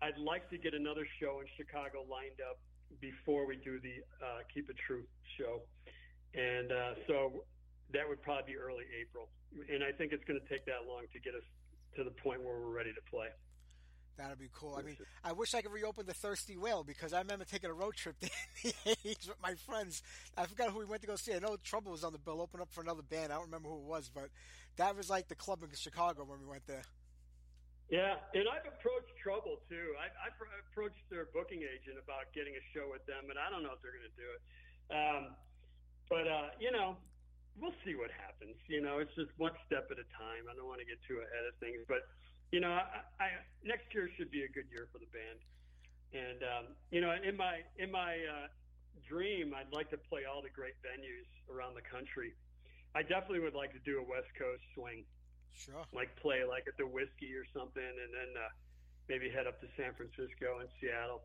I'd 0.02 0.20
like 0.20 0.50
to 0.50 0.58
get 0.58 0.74
another 0.74 1.08
show 1.20 1.39
in 1.39 1.48
Chicago 1.56 2.04
lined 2.10 2.43
up 2.43 2.60
before 3.00 3.45
we 3.45 3.56
do 3.58 3.80
the 3.80 4.04
uh, 4.20 4.43
Keep 4.54 4.70
It 4.70 4.78
True 4.86 5.04
show, 5.38 5.62
and 6.36 6.72
uh, 6.72 6.93
so 7.08 7.43
that 7.93 8.08
would 8.08 8.22
probably 8.22 8.54
be 8.54 8.58
early 8.58 8.84
April. 9.00 9.30
And 9.72 9.84
I 9.84 9.91
think 9.91 10.12
it's 10.12 10.24
going 10.26 10.39
to 10.39 10.48
take 10.48 10.66
that 10.66 10.84
long 10.88 11.08
to 11.14 11.20
get 11.20 11.34
us 11.34 11.45
to 11.95 12.04
the 12.04 12.12
point 12.12 12.43
where 12.43 12.60
we're 12.60 12.76
ready 12.76 12.91
to 12.91 13.02
play. 13.10 13.32
That'd 14.18 14.39
be 14.39 14.49
cool. 14.51 14.76
I 14.78 14.82
mean, 14.82 14.97
I 15.24 15.32
wish 15.32 15.53
I 15.53 15.61
could 15.61 15.72
reopen 15.72 16.07
the 16.07 16.13
Thirsty 16.13 16.57
Whale 16.57 16.84
because 16.84 17.13
I 17.13 17.20
remember 17.20 17.45
taking 17.45 17.70
a 17.70 17.74
road 17.74 17.95
trip 17.95 18.15
there 18.22 18.30
the 18.63 18.74
80s 18.91 19.30
with 19.30 19.41
my 19.41 19.53
friends. 19.53 20.01
I 20.36 20.45
forgot 20.45 20.72
who 20.72 20.80
we 20.80 20.86
went 20.86 21.01
to 21.01 21.07
go 21.07 21.15
see. 21.15 21.34
I 21.34 21.39
know 21.39 21.55
Trouble 21.63 21.91
was 21.91 22.03
on 22.03 22.13
the 22.13 22.20
bill, 22.20 22.41
open 22.41 22.59
up 22.59 22.74
for 22.74 22.82
another 22.82 23.03
band. 23.03 23.32
I 23.32 23.36
don't 23.36 23.45
remember 23.45 23.70
who 23.70 23.78
it 23.78 23.86
was, 23.86 24.09
but 24.09 24.30
that 24.78 24.97
was 24.97 25.09
like 25.09 25.28
the 25.28 25.36
club 25.36 25.61
in 25.61 25.70
Chicago 25.76 26.26
when 26.26 26.39
we 26.39 26.45
went 26.45 26.65
there. 26.65 26.82
Yeah, 27.89 28.20
and 28.34 28.43
I've 28.51 28.68
approached 28.68 29.15
Trouble 29.22 29.63
too. 29.70 29.95
I, 29.95 30.11
I've 30.20 30.36
approached 30.68 30.99
their 31.07 31.32
booking 31.32 31.63
agent 31.63 31.95
about 32.01 32.28
getting 32.34 32.51
a 32.57 32.63
show 32.76 32.89
with 32.91 33.05
them, 33.07 33.32
and 33.32 33.38
I 33.39 33.47
don't 33.53 33.63
know 33.63 33.72
if 33.72 33.80
they're 33.80 33.95
going 33.95 34.09
to 34.11 34.18
do 34.20 34.28
it. 34.28 34.41
Um, 34.91 35.24
but 36.09 36.28
uh, 36.28 36.51
you 36.59 36.74
know, 36.74 36.99
we'll 37.55 37.76
see 37.88 37.95
what 37.95 38.11
happens. 38.11 38.59
You 38.68 38.84
know, 38.84 38.99
it's 38.99 39.13
just 39.15 39.32
one 39.39 39.55
step 39.63 39.88
at 39.88 39.97
a 40.01 40.07
time. 40.20 40.51
I 40.51 40.53
don't 40.57 40.68
want 40.68 40.84
to 40.84 40.89
get 40.89 40.99
too 41.07 41.24
ahead 41.24 41.47
of 41.47 41.55
things, 41.63 41.80
but 41.88 42.03
you 42.52 42.60
know, 42.60 42.72
I, 42.72 43.04
I 43.20 43.28
next 43.64 43.93
year 43.93 44.10
should 44.18 44.32
be 44.32 44.43
a 44.43 44.50
good 44.50 44.66
year 44.72 44.88
for 44.91 45.00
the 45.00 45.10
band. 45.12 45.39
And 46.14 46.39
um, 46.43 46.66
you 46.91 47.02
know, 47.02 47.12
in 47.12 47.36
my 47.36 47.62
in 47.78 47.91
my 47.91 48.16
uh, 48.24 48.48
dream, 49.08 49.54
I'd 49.54 49.72
like 49.74 49.89
to 49.91 49.98
play 49.98 50.24
all 50.24 50.41
the 50.41 50.50
great 50.50 50.76
venues 50.80 51.28
around 51.52 51.76
the 51.76 51.84
country. 51.84 52.34
I 52.95 53.04
definitely 53.04 53.41
would 53.41 53.54
like 53.54 53.74
to 53.74 53.80
do 53.84 54.00
a 54.00 54.04
West 54.04 54.32
Coast 54.39 54.64
swing, 54.74 55.04
Sure. 55.54 55.84
like 55.93 56.16
play 56.16 56.43
like 56.48 56.64
at 56.68 56.78
the 56.78 56.88
Whisky 56.88 57.36
or 57.36 57.43
something, 57.54 57.84
and 57.84 58.12
then 58.16 58.32
uh, 58.39 58.48
maybe 59.10 59.30
head 59.30 59.45
up 59.45 59.60
to 59.62 59.68
San 59.76 59.93
Francisco 59.93 60.64
and 60.64 60.70
Seattle. 60.80 61.22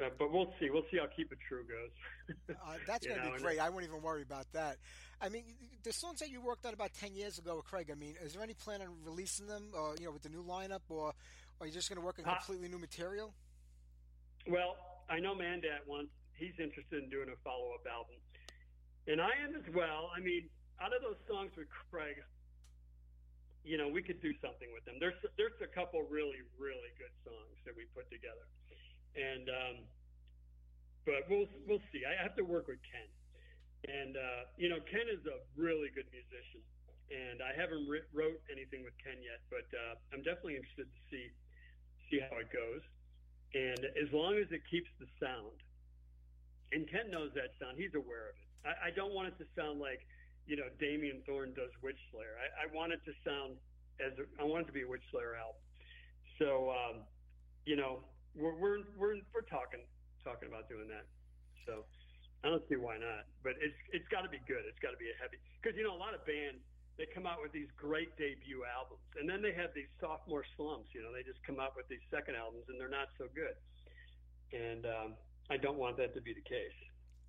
Uh, 0.00 0.08
but 0.18 0.32
we'll 0.32 0.52
see. 0.60 0.70
We'll 0.70 0.84
see 0.90 0.98
how 0.98 1.06
Keep 1.14 1.32
It 1.32 1.38
True 1.48 1.64
goes. 1.64 2.56
Uh, 2.56 2.74
that's 2.86 3.06
going 3.06 3.20
to 3.20 3.32
be 3.32 3.42
great. 3.42 3.58
I 3.58 3.68
wouldn't 3.68 3.90
even 3.90 4.02
worry 4.02 4.22
about 4.22 4.46
that. 4.52 4.76
I 5.20 5.28
mean, 5.28 5.42
the 5.82 5.92
songs 5.92 6.20
that 6.20 6.30
you 6.30 6.40
worked 6.40 6.64
on 6.66 6.74
about 6.74 6.94
10 6.94 7.14
years 7.14 7.38
ago 7.38 7.56
with 7.56 7.64
Craig, 7.64 7.90
I 7.90 7.94
mean, 7.96 8.14
is 8.22 8.34
there 8.34 8.42
any 8.42 8.54
plan 8.54 8.80
on 8.82 8.88
releasing 9.04 9.46
them, 9.48 9.70
or, 9.74 9.96
you 9.98 10.06
know, 10.06 10.12
with 10.12 10.22
the 10.22 10.28
new 10.28 10.44
lineup, 10.44 10.86
or, 10.88 11.08
or 11.08 11.14
are 11.60 11.66
you 11.66 11.72
just 11.72 11.88
going 11.88 11.98
to 11.98 12.04
work 12.06 12.18
on 12.20 12.24
Uh, 12.26 12.36
completely 12.36 12.68
new 12.68 12.78
material? 12.78 13.34
Well, 14.46 14.76
I 15.10 15.18
know 15.18 15.34
Mandat 15.34 15.82
wants. 15.86 16.12
He's 16.34 16.54
interested 16.62 17.02
in 17.02 17.10
doing 17.10 17.28
a 17.28 17.36
follow-up 17.42 17.82
album, 17.90 18.14
and 19.08 19.20
I 19.20 19.34
am 19.42 19.56
as 19.58 19.66
well. 19.74 20.12
I 20.14 20.20
mean, 20.20 20.48
out 20.80 20.94
of 20.94 21.02
those 21.02 21.18
songs 21.26 21.50
with 21.58 21.66
Craig, 21.90 22.14
you 23.64 23.76
know, 23.76 23.88
we 23.88 24.02
could 24.06 24.22
do 24.22 24.30
something 24.38 24.70
with 24.72 24.84
them. 24.86 24.96
There's 25.00 25.18
there's 25.36 25.58
a 25.60 25.66
couple 25.66 26.00
really 26.06 26.38
really 26.56 26.94
good 26.96 27.10
songs 27.26 27.58
that 27.66 27.74
we 27.74 27.90
put 27.90 28.06
together, 28.08 28.46
and 29.18 29.50
um, 29.50 29.76
but 31.02 31.26
we'll 31.26 31.50
we'll 31.66 31.82
see. 31.90 32.06
I 32.06 32.14
have 32.22 32.38
to 32.38 32.46
work 32.46 32.70
with 32.70 32.78
Ken, 32.86 33.08
and 33.90 34.14
uh, 34.14 34.42
you 34.54 34.70
know, 34.70 34.78
Ken 34.86 35.10
is 35.10 35.26
a 35.26 35.42
really 35.58 35.90
good 35.90 36.06
musician, 36.14 36.62
and 37.10 37.42
I 37.42 37.50
haven't 37.58 37.90
wrote 38.14 38.40
anything 38.46 38.86
with 38.86 38.94
Ken 39.02 39.18
yet, 39.18 39.42
but 39.50 39.66
uh, 39.74 39.98
I'm 40.14 40.22
definitely 40.22 40.56
interested 40.56 40.86
to 40.86 41.00
see 41.10 41.26
see 42.08 42.22
how 42.22 42.38
it 42.38 42.48
goes. 42.54 42.80
And 43.56 43.80
as 43.96 44.12
long 44.12 44.36
as 44.36 44.46
it 44.52 44.60
keeps 44.68 44.88
the 45.00 45.08
sound, 45.16 45.56
and 46.72 46.84
Ken 46.88 47.10
knows 47.10 47.32
that 47.34 47.56
sound, 47.56 47.80
he's 47.80 47.96
aware 47.96 48.30
of 48.30 48.36
it. 48.36 48.48
I, 48.68 48.88
I 48.88 48.90
don't 48.92 49.16
want 49.16 49.28
it 49.32 49.36
to 49.40 49.46
sound 49.56 49.80
like, 49.80 50.04
you 50.46 50.56
know, 50.56 50.68
Damien 50.78 51.24
Thorne 51.24 51.56
does 51.56 51.72
Witch 51.82 52.00
Slayer. 52.12 52.36
I, 52.36 52.68
I 52.68 52.76
want 52.76 52.92
it 52.92 53.00
to 53.08 53.12
sound 53.24 53.56
as 54.04 54.12
a, 54.20 54.28
I 54.36 54.44
want 54.44 54.64
it 54.64 54.66
to 54.68 54.76
be 54.76 54.84
a 54.84 54.88
Witch 54.88 55.04
Slayer 55.10 55.32
album. 55.36 55.64
So, 56.36 56.70
um, 56.70 56.96
you 57.64 57.76
know, 57.76 58.04
we're 58.34 58.56
we're 58.56 58.80
we're 58.96 59.16
we're 59.32 59.48
talking 59.48 59.80
talking 60.24 60.48
about 60.48 60.68
doing 60.68 60.88
that. 60.88 61.06
So, 61.64 61.84
I 62.44 62.48
don't 62.48 62.64
see 62.68 62.76
why 62.76 62.98
not. 62.98 63.28
But 63.44 63.60
it's 63.60 63.76
it's 63.92 64.08
got 64.08 64.22
to 64.22 64.30
be 64.32 64.40
good. 64.44 64.64
It's 64.68 64.80
got 64.80 64.92
to 64.92 65.00
be 65.00 65.08
a 65.08 65.16
heavy 65.20 65.38
because 65.60 65.76
you 65.76 65.84
know 65.84 65.94
a 65.94 66.00
lot 66.00 66.12
of 66.12 66.24
bands 66.26 66.60
they 66.98 67.06
come 67.14 67.26
out 67.26 67.38
with 67.40 67.52
these 67.52 67.70
great 67.78 68.10
debut 68.18 68.66
albums 68.66 69.06
and 69.14 69.30
then 69.30 69.40
they 69.40 69.54
have 69.54 69.70
these 69.72 69.88
sophomore 70.02 70.42
slumps. 70.58 70.90
You 70.92 71.06
know, 71.06 71.14
they 71.14 71.22
just 71.22 71.38
come 71.46 71.62
out 71.62 71.78
with 71.78 71.86
these 71.86 72.02
second 72.10 72.34
albums 72.34 72.66
and 72.68 72.74
they're 72.74 72.90
not 72.90 73.06
so 73.16 73.30
good. 73.30 73.54
And 74.50 74.84
um, 74.84 75.14
I 75.48 75.56
don't 75.56 75.78
want 75.78 75.96
that 75.98 76.12
to 76.14 76.20
be 76.20 76.34
the 76.34 76.42
case. 76.42 76.74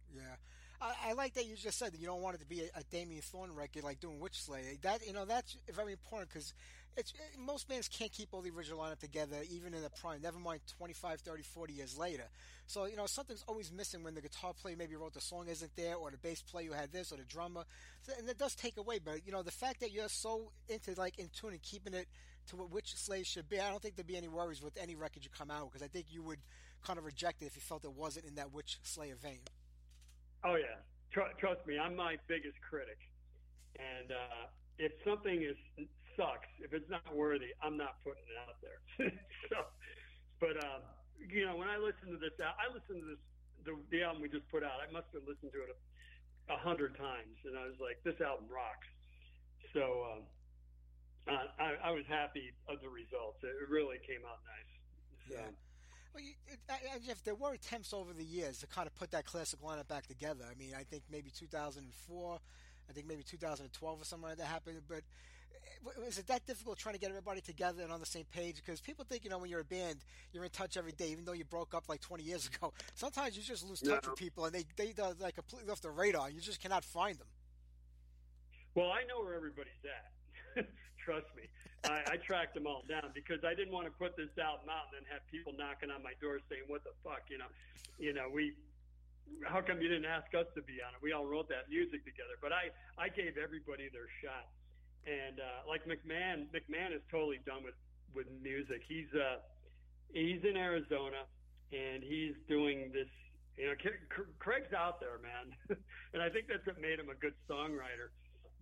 Yeah. 0.10 0.36
I, 0.82 1.12
I 1.12 1.14
like 1.14 1.36
that 1.36 1.46
you 1.46 1.56
just 1.56 1.78
said 1.78 1.94
that 1.94 2.00
you 2.00 2.08
don't 2.08 2.22
want 2.22 2.36
it 2.36 2.40
to 2.40 2.48
be 2.48 2.62
a, 2.62 2.80
a 2.80 2.84
Damien 2.90 3.22
Thorne 3.22 3.54
record 3.54 3.84
like 3.84 4.00
doing 4.00 4.20
Witch 4.20 4.42
Slayer. 4.42 4.74
That 4.82 5.06
you 5.06 5.14
know 5.14 5.26
that's 5.26 5.58
very 5.72 5.92
important 5.92 6.30
because 6.30 6.54
it's 6.98 7.14
most 7.38 7.68
bands 7.68 7.88
can't 7.88 8.12
keep 8.12 8.30
all 8.34 8.42
the 8.42 8.52
original 8.52 8.80
lineup 8.80 9.00
together 9.00 9.38
even 9.50 9.74
in 9.74 9.82
the 9.82 9.90
prime. 9.90 10.22
Never 10.22 10.40
mind 10.40 10.62
25, 10.78 11.22
30, 11.22 11.44
40 11.44 11.74
years 11.74 11.98
later. 11.98 12.26
So 12.68 12.86
you 12.86 12.96
know 12.96 13.06
something's 13.06 13.44
always 13.48 13.72
missing 13.72 14.04
when 14.04 14.16
the 14.16 14.22
guitar 14.22 14.54
player 14.54 14.76
maybe 14.78 14.96
wrote 14.96 15.14
the 15.14 15.22
song 15.22 15.48
isn't 15.48 15.76
there, 15.76 15.96
or 15.96 16.12
the 16.12 16.18
bass 16.18 16.42
player 16.42 16.68
who 16.68 16.74
had 16.74 16.92
this, 16.92 17.12
or 17.12 17.18
the 17.18 17.24
drummer. 17.24 17.64
So, 18.04 18.14
and 18.18 18.28
it 18.30 18.38
does 18.38 18.56
take 18.56 18.78
away. 18.78 19.00
But 19.04 19.26
you 19.26 19.32
know 19.32 19.44
the 19.44 19.52
fact 19.52 19.80
that 19.82 19.92
you're 19.92 20.10
so 20.10 20.52
into 20.68 20.94
like 21.00 21.18
in 21.20 21.30
tune 21.30 21.52
and 21.52 21.62
keeping 21.62 21.94
it 21.94 22.08
to 22.48 22.56
what 22.56 22.72
Witch 22.72 22.96
Slayer 22.96 23.24
should 23.24 23.48
be, 23.50 23.60
I 23.60 23.70
don't 23.70 23.82
think 23.82 23.96
there'd 23.96 24.08
be 24.08 24.18
any 24.18 24.28
worries 24.28 24.62
with 24.62 24.78
any 24.82 24.96
record 24.96 25.24
you 25.24 25.30
come 25.36 25.52
out 25.52 25.72
because 25.72 25.84
I 25.84 25.88
think 25.88 26.08
you 26.10 26.24
would 26.24 26.40
kind 26.86 26.98
of 26.98 27.06
reject 27.06 27.42
it 27.42 27.46
if 27.46 27.56
you 27.56 27.62
felt 27.62 27.86
it 27.86 27.94
wasn't 27.94 28.26
in 28.26 28.36
that 28.36 28.54
Witch 28.54 28.80
Slayer 28.84 29.16
vein. 29.16 29.42
Oh 30.44 30.56
yeah, 30.56 30.78
Tr- 31.12 31.34
trust 31.40 31.66
me, 31.66 31.78
I'm 31.80 31.96
my 31.96 32.18
biggest 32.28 32.58
critic. 32.68 32.98
And 33.78 34.12
uh, 34.12 34.46
if 34.78 34.92
something 35.06 35.42
is 35.42 35.88
sucks, 36.20 36.52
if 36.60 36.76
it's 36.76 36.92
not 36.92 37.08
worthy, 37.16 37.56
I'm 37.64 37.80
not 37.80 38.04
putting 38.04 38.28
it 38.28 38.38
out 38.44 38.60
there. 38.60 38.80
so, 39.50 39.64
but 40.44 40.60
um, 40.60 40.84
you 41.16 41.48
know, 41.48 41.56
when 41.56 41.72
I 41.72 41.80
listen 41.80 42.12
to 42.12 42.20
this, 42.20 42.36
I 42.44 42.68
listen 42.68 43.00
to 43.00 43.08
this 43.16 43.24
the, 43.64 43.74
the 43.92 44.04
album 44.04 44.22
we 44.22 44.30
just 44.30 44.48
put 44.52 44.64
out. 44.64 44.84
I 44.84 44.92
must 44.92 45.08
have 45.16 45.24
listened 45.24 45.56
to 45.56 45.62
it 45.64 45.72
a, 45.72 46.54
a 46.54 46.60
hundred 46.60 47.00
times, 47.00 47.40
and 47.48 47.56
I 47.56 47.64
was 47.64 47.80
like, 47.80 48.04
this 48.04 48.20
album 48.20 48.52
rocks. 48.52 48.88
So 49.72 50.20
uh, 51.28 51.40
I, 51.60 51.90
I 51.90 51.92
was 51.92 52.04
happy 52.08 52.52
of 52.68 52.82
the 52.82 52.90
results. 52.90 53.40
It 53.44 53.70
really 53.70 53.98
came 54.08 54.24
out 54.28 54.40
nice. 54.44 54.72
So, 55.28 55.34
Yeah. 55.36 55.52
Well, 56.14 56.24
you, 56.24 56.34
it, 56.48 56.60
I, 56.70 57.00
Jeff, 57.06 57.24
there 57.24 57.36
were 57.36 57.54
attempts 57.54 57.94
over 57.94 58.14
the 58.14 58.24
years 58.24 58.60
to 58.60 58.68
kind 58.68 58.88
of 58.88 58.96
put 58.96 59.12
that 59.12 59.26
classic 59.26 59.62
lineup 59.62 59.88
back 59.88 60.08
together. 60.08 60.46
I 60.50 60.58
mean, 60.58 60.74
I 60.74 60.84
think 60.84 61.04
maybe 61.12 61.30
2004, 61.30 62.40
I 62.90 62.94
think 62.94 63.08
maybe 63.08 63.24
2012 63.24 64.02
or 64.02 64.06
something 64.06 64.30
like 64.30 64.38
that 64.38 64.48
happened. 64.48 64.82
But 64.88 65.04
is 66.08 66.18
it 66.18 66.28
that 66.28 66.46
difficult 66.46 66.78
trying 66.78 66.96
to 66.96 67.00
get 67.00 67.10
everybody 67.10 67.42
together 67.42 67.84
and 67.84 67.92
on 67.92 68.00
the 68.00 68.06
same 68.06 68.26
page? 68.34 68.58
Because 68.58 68.82
people 68.82 69.06
think, 69.08 69.24
you 69.24 69.30
know, 69.30 69.38
when 69.38 69.50
you're 69.50 69.62
a 69.62 69.66
band, 69.66 70.00
you're 70.34 70.44
in 70.44 70.50
touch 70.50 70.78
every 70.78 70.92
day, 70.92 71.10
even 71.10 71.26
though 71.26 71.34
you 71.34 71.46
broke 71.46 71.74
up 71.74 71.88
like 71.88 72.02
20 72.02 72.24
years 72.24 72.48
ago. 72.48 72.74
Sometimes 72.96 73.38
you 73.38 73.44
just 73.44 73.68
lose 73.68 73.82
touch 73.82 74.08
with 74.08 74.18
people 74.18 74.46
and 74.46 74.54
they, 74.54 74.66
they, 74.76 74.92
they're 74.92 75.14
like 75.20 75.36
completely 75.36 75.72
off 75.72 75.82
the 75.82 75.90
radar. 75.90 76.30
You 76.30 76.42
just 76.42 76.62
cannot 76.62 76.84
find 76.84 77.18
them. 77.18 77.28
Well, 78.76 78.92
I 78.92 79.04
know 79.08 79.24
where 79.24 79.36
everybody's 79.36 79.84
at. 79.86 80.66
Trust 81.06 81.28
me. 81.36 81.44
I, 81.86 82.04
I 82.12 82.16
tracked 82.18 82.56
them 82.56 82.68
all 82.68 82.84
down 82.90 83.12
because 83.16 83.40
I 83.48 83.56
didn't 83.56 83.72
want 83.72 83.88
to 83.88 83.94
put 83.96 84.18
this 84.18 84.30
album 84.36 84.68
out 84.68 84.92
and 84.92 85.00
then 85.00 85.06
have 85.12 85.24
people 85.32 85.56
knocking 85.56 85.90
on 85.90 86.04
my 86.04 86.12
door 86.20 86.40
saying, 86.52 86.68
"What 86.68 86.84
the 86.84 86.92
fuck?" 87.04 87.24
You 87.32 87.40
know, 87.40 87.52
you 87.98 88.12
know, 88.14 88.28
we. 88.28 88.54
How 89.46 89.62
come 89.62 89.80
you 89.80 89.88
didn't 89.88 90.10
ask 90.10 90.28
us 90.34 90.50
to 90.58 90.62
be 90.66 90.82
on 90.82 90.92
it? 90.92 91.00
We 91.06 91.14
all 91.14 91.24
wrote 91.24 91.48
that 91.50 91.70
music 91.70 92.04
together, 92.04 92.36
but 92.42 92.52
I 92.52 92.76
I 93.00 93.08
gave 93.08 93.38
everybody 93.40 93.88
their 93.88 94.12
shot. 94.20 94.52
And 95.08 95.40
uh, 95.40 95.68
like 95.68 95.86
McMahon, 95.86 96.48
McMahon 96.54 96.94
is 96.96 97.02
totally 97.12 97.40
done 97.46 97.64
with 97.64 97.76
with 98.16 98.28
music. 98.42 98.82
He's 98.88 99.08
uh 99.14 99.38
he's 100.14 100.44
in 100.44 100.58
Arizona 100.58 101.24
and 101.72 102.04
he's 102.04 102.36
doing 102.48 102.92
this. 102.94 103.08
You 103.58 103.68
know, 103.68 103.74
Craig's 104.40 104.72
out 104.72 105.02
there, 105.02 105.20
man, 105.20 105.52
and 106.14 106.22
I 106.24 106.30
think 106.30 106.48
that's 106.48 106.66
what 106.66 106.80
made 106.80 106.98
him 106.98 107.10
a 107.10 107.16
good 107.16 107.34
songwriter 107.50 108.16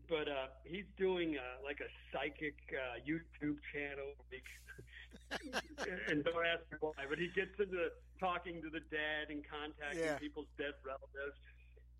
but 0.10 0.28
uh, 0.28 0.48
he's 0.64 0.88
doing 0.98 1.36
uh, 1.36 1.60
like 1.64 1.80
a 1.84 1.90
psychic 2.16 2.56
uh, 2.72 2.96
YouTube 3.04 3.60
channel. 3.76 4.16
and 6.08 6.24
don't 6.24 6.46
ask 6.48 6.64
me 6.72 6.78
why, 6.80 7.04
but 7.10 7.20
he 7.20 7.28
gets 7.36 7.52
into 7.60 7.92
talking 8.20 8.62
to 8.62 8.70
the 8.70 8.80
dead 8.88 9.28
and 9.30 9.44
contacting 9.44 10.00
Yeah. 10.00 10.16
people's 10.18 10.48
dead 10.58 10.74
relatives. 10.86 11.36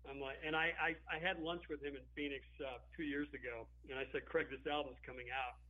I'm 0.08 0.20
like, 0.20 0.40
and 0.40 0.56
I, 0.56 0.72
I, 0.80 0.90
I 1.08 1.20
had 1.20 1.38
lunch 1.38 1.68
with 1.68 1.84
him 1.84 1.92
in 1.94 2.04
Phoenix 2.16 2.42
uh, 2.64 2.80
two 2.96 3.04
years 3.04 3.28
ago, 3.36 3.68
and 3.92 4.00
I 4.00 4.08
said, 4.10 4.24
Craig, 4.24 4.48
this 4.48 4.64
album's 4.64 4.98
coming 5.04 5.28
out. 5.28 5.60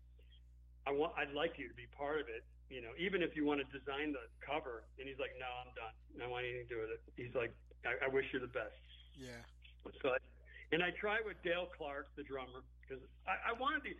I 0.87 0.95
want, 0.95 1.13
I'd 1.19 1.35
like 1.35 1.59
you 1.59 1.69
to 1.69 1.75
be 1.75 1.91
part 1.93 2.23
of 2.23 2.31
it. 2.31 2.47
You 2.71 2.85
know, 2.85 2.93
even 3.01 3.25
if 3.25 3.33
you 3.33 3.49
want 3.49 3.65
to 3.65 3.69
design 3.73 4.13
the 4.13 4.29
cover. 4.45 4.85
And 5.01 5.09
he's 5.09 5.17
like, 5.17 5.33
No, 5.41 5.49
I'm 5.49 5.73
done. 5.73 5.95
I 6.17 6.17
don't 6.21 6.33
want 6.33 6.45
anything 6.45 6.69
to 6.69 6.73
do 6.73 6.81
with 6.85 6.93
it. 6.93 7.01
He's 7.17 7.33
like, 7.33 7.53
I, 7.89 7.97
I 8.05 8.09
wish 8.13 8.29
you 8.33 8.41
the 8.41 8.53
best. 8.53 8.77
Yeah. 9.17 9.41
So, 10.05 10.13
I, 10.13 10.21
and 10.73 10.85
I 10.85 10.93
tried 10.93 11.25
with 11.25 11.41
Dale 11.41 11.73
Clark, 11.73 12.13
the 12.17 12.25
drummer, 12.29 12.61
because 12.85 13.01
I, 13.25 13.53
I 13.53 13.53
wanted 13.57 13.89
to 13.89 13.93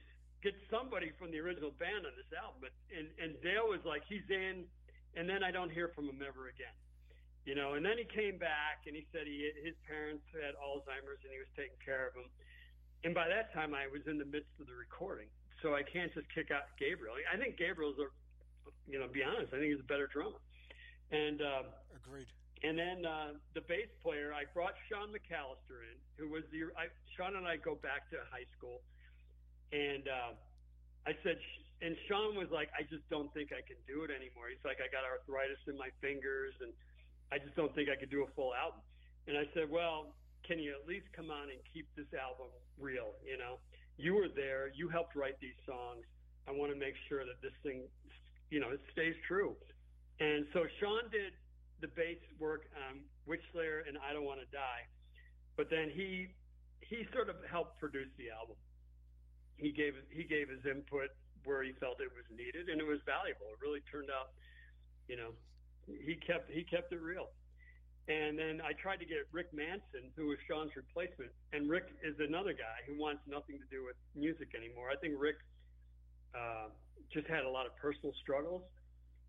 get 0.45 0.53
somebody 0.69 1.17
from 1.17 1.33
the 1.33 1.41
original 1.41 1.73
band 1.81 2.05
on 2.05 2.13
this 2.13 2.29
album. 2.37 2.61
But 2.61 2.77
and 2.93 3.09
and 3.17 3.41
Dale 3.41 3.73
was 3.73 3.81
like, 3.89 4.05
he's 4.05 4.29
in, 4.29 4.69
and 5.17 5.25
then 5.25 5.41
I 5.41 5.49
don't 5.49 5.73
hear 5.73 5.89
from 5.97 6.13
him 6.13 6.21
ever 6.21 6.53
again. 6.53 6.77
You 7.49 7.57
know, 7.57 7.81
and 7.81 7.83
then 7.87 7.97
he 7.97 8.05
came 8.05 8.37
back 8.37 8.85
and 8.85 8.93
he 8.93 9.09
said 9.09 9.25
he 9.25 9.49
his 9.65 9.73
parents 9.89 10.21
had 10.37 10.53
Alzheimer's 10.61 11.17
and 11.25 11.33
he 11.33 11.41
was 11.41 11.49
taking 11.57 11.81
care 11.81 12.05
of 12.05 12.13
him. 12.13 12.29
And 13.09 13.17
by 13.17 13.25
that 13.25 13.57
time, 13.57 13.73
I 13.73 13.89
was 13.89 14.05
in 14.05 14.21
the 14.21 14.29
midst 14.29 14.53
of 14.61 14.69
the 14.69 14.77
recording. 14.77 15.33
so 15.65 15.73
I 15.73 15.81
can't 15.81 16.13
just 16.13 16.29
kick 16.37 16.53
out 16.53 16.69
Gabriel. 16.77 17.17
I 17.25 17.41
think 17.41 17.57
Gabriel's 17.57 17.97
a, 17.97 18.13
you 18.85 19.01
know, 19.01 19.09
be 19.09 19.25
honest, 19.25 19.57
I 19.57 19.65
think 19.65 19.73
he's 19.73 19.81
a 19.81 19.89
better 19.89 20.13
drummer. 20.13 20.45
And 21.09 21.41
uh, 21.41 21.73
Agreed. 21.97 22.29
and 22.61 22.77
then 22.77 23.09
uh, 23.09 23.41
the 23.57 23.65
bass 23.65 23.89
player, 24.05 24.37
I 24.37 24.45
brought 24.53 24.77
Sean 24.93 25.09
McAllister 25.09 25.89
in, 25.89 25.97
who 26.21 26.29
was 26.29 26.45
the 26.53 26.69
I, 26.77 26.93
Sean 27.17 27.33
and 27.33 27.49
I 27.49 27.57
go 27.57 27.81
back 27.81 28.13
to 28.13 28.21
high 28.29 28.45
school, 28.61 28.85
and 29.73 30.05
uh, 30.05 30.37
I 31.09 31.17
said, 31.25 31.41
and 31.81 31.97
Sean 32.13 32.37
was 32.37 32.53
like, 32.53 32.69
I 32.77 32.85
just 32.85 33.09
don't 33.09 33.33
think 33.33 33.57
I 33.57 33.65
can 33.65 33.81
do 33.89 34.05
it 34.05 34.13
anymore. 34.13 34.53
He's 34.53 34.61
like, 34.69 34.85
I 34.85 34.93
got 34.93 35.09
arthritis 35.09 35.65
in 35.65 35.81
my 35.81 35.89
fingers, 36.05 36.53
and 36.61 36.77
I 37.33 37.39
just 37.39 37.55
don't 37.57 37.75
think 37.75 37.89
I 37.89 37.97
could 37.97 38.11
do 38.11 38.25
a 38.25 38.31
full 38.35 38.55
album. 38.55 38.81
And 39.27 39.37
I 39.37 39.45
said, 39.53 39.69
well, 39.71 40.15
can 40.47 40.59
you 40.59 40.73
at 40.73 40.89
least 40.89 41.05
come 41.13 41.31
on 41.31 41.53
and 41.53 41.61
keep 41.73 41.85
this 41.95 42.09
album 42.17 42.49
real? 42.81 43.13
You 43.21 43.37
know, 43.37 43.61
you 44.01 44.15
were 44.15 44.33
there, 44.33 44.73
you 44.73 44.89
helped 44.89 45.15
write 45.15 45.37
these 45.41 45.59
songs. 45.67 46.05
I 46.49 46.53
want 46.53 46.73
to 46.73 46.79
make 46.79 46.97
sure 47.09 47.25
that 47.29 47.37
this 47.45 47.53
thing, 47.61 47.85
you 48.49 48.61
know, 48.61 48.73
it 48.73 48.81
stays 48.93 49.13
true. 49.29 49.53
And 50.21 50.49
so 50.57 50.65
Sean 50.81 51.13
did 51.13 51.37
the 51.85 51.93
bass 51.93 52.19
work 52.41 52.67
on 52.89 53.05
Witch 53.27 53.45
Slayer 53.53 53.85
and 53.87 54.01
I 54.01 54.17
Don't 54.17 54.25
Want 54.25 54.41
to 54.41 54.49
Die, 54.51 54.83
but 55.57 55.69
then 55.71 55.93
he 55.93 56.33
he 56.81 57.05
sort 57.13 57.29
of 57.29 57.37
helped 57.45 57.79
produce 57.79 58.09
the 58.17 58.33
album. 58.33 58.57
He 59.61 59.71
gave 59.71 59.95
he 60.11 60.25
gave 60.25 60.49
his 60.49 60.65
input 60.65 61.13
where 61.45 61.63
he 61.63 61.77
felt 61.79 62.01
it 62.01 62.11
was 62.11 62.27
needed, 62.35 62.67
and 62.73 62.81
it 62.81 62.89
was 62.89 62.99
valuable. 63.07 63.47
It 63.55 63.61
really 63.63 63.85
turned 63.87 64.11
out, 64.11 64.35
you 65.07 65.15
know, 65.15 65.31
he 66.05 66.17
kept 66.17 66.51
he 66.51 66.65
kept 66.65 66.93
it 66.93 67.01
real. 67.01 67.31
And 68.09 68.39
then 68.41 68.65
I 68.65 68.73
tried 68.73 69.05
to 69.05 69.09
get 69.09 69.29
Rick 69.33 69.53
Manson, 69.53 70.09
who 70.17 70.33
was 70.33 70.41
Sean's 70.49 70.73
replacement, 70.73 71.29
and 71.53 71.69
Rick 71.69 71.93
is 72.01 72.17
another 72.17 72.57
guy 72.57 72.81
who 72.89 72.97
wants 72.97 73.21
nothing 73.29 73.61
to 73.61 73.69
do 73.69 73.85
with 73.85 74.01
music 74.17 74.57
anymore. 74.57 74.89
I 74.89 74.97
think 74.97 75.21
Rick 75.21 75.37
uh, 76.33 76.73
just 77.13 77.29
had 77.29 77.45
a 77.45 77.53
lot 77.53 77.69
of 77.69 77.77
personal 77.77 78.17
struggles, 78.25 78.65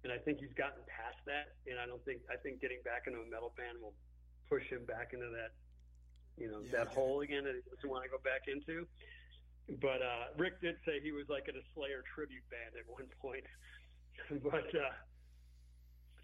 and 0.07 0.15
I 0.15 0.17
think 0.17 0.39
he's 0.39 0.55
gotten 0.55 0.79
past 0.87 1.19
that. 1.27 1.59
And 1.67 1.75
I 1.75 1.91
don't 1.91 1.99
think 2.07 2.23
I 2.31 2.39
think 2.39 2.63
getting 2.63 2.79
back 2.87 3.03
into 3.03 3.19
a 3.19 3.27
metal 3.27 3.51
band 3.59 3.83
will 3.83 3.95
push 4.47 4.63
him 4.71 4.87
back 4.87 5.11
into 5.11 5.27
that, 5.27 5.51
you 6.39 6.47
know, 6.47 6.63
Yeah, 6.63 6.87
that 6.87 6.95
hole 6.95 7.19
again 7.19 7.43
that 7.43 7.59
he 7.59 7.63
doesn't 7.67 7.89
want 7.91 8.07
to 8.07 8.11
go 8.11 8.23
back 8.23 8.47
into. 8.47 8.87
But 9.83 10.01
uh, 10.01 10.33
Rick 10.39 10.63
did 10.63 10.79
say 10.87 11.03
he 11.03 11.11
was 11.11 11.27
like 11.27 11.51
at 11.51 11.55
a 11.59 11.63
Slayer 11.75 12.01
tribute 12.15 12.47
band 12.47 12.79
at 12.79 12.87
one 12.87 13.11
point. 13.19 13.45
but 14.43 14.71
uh, 14.71 14.95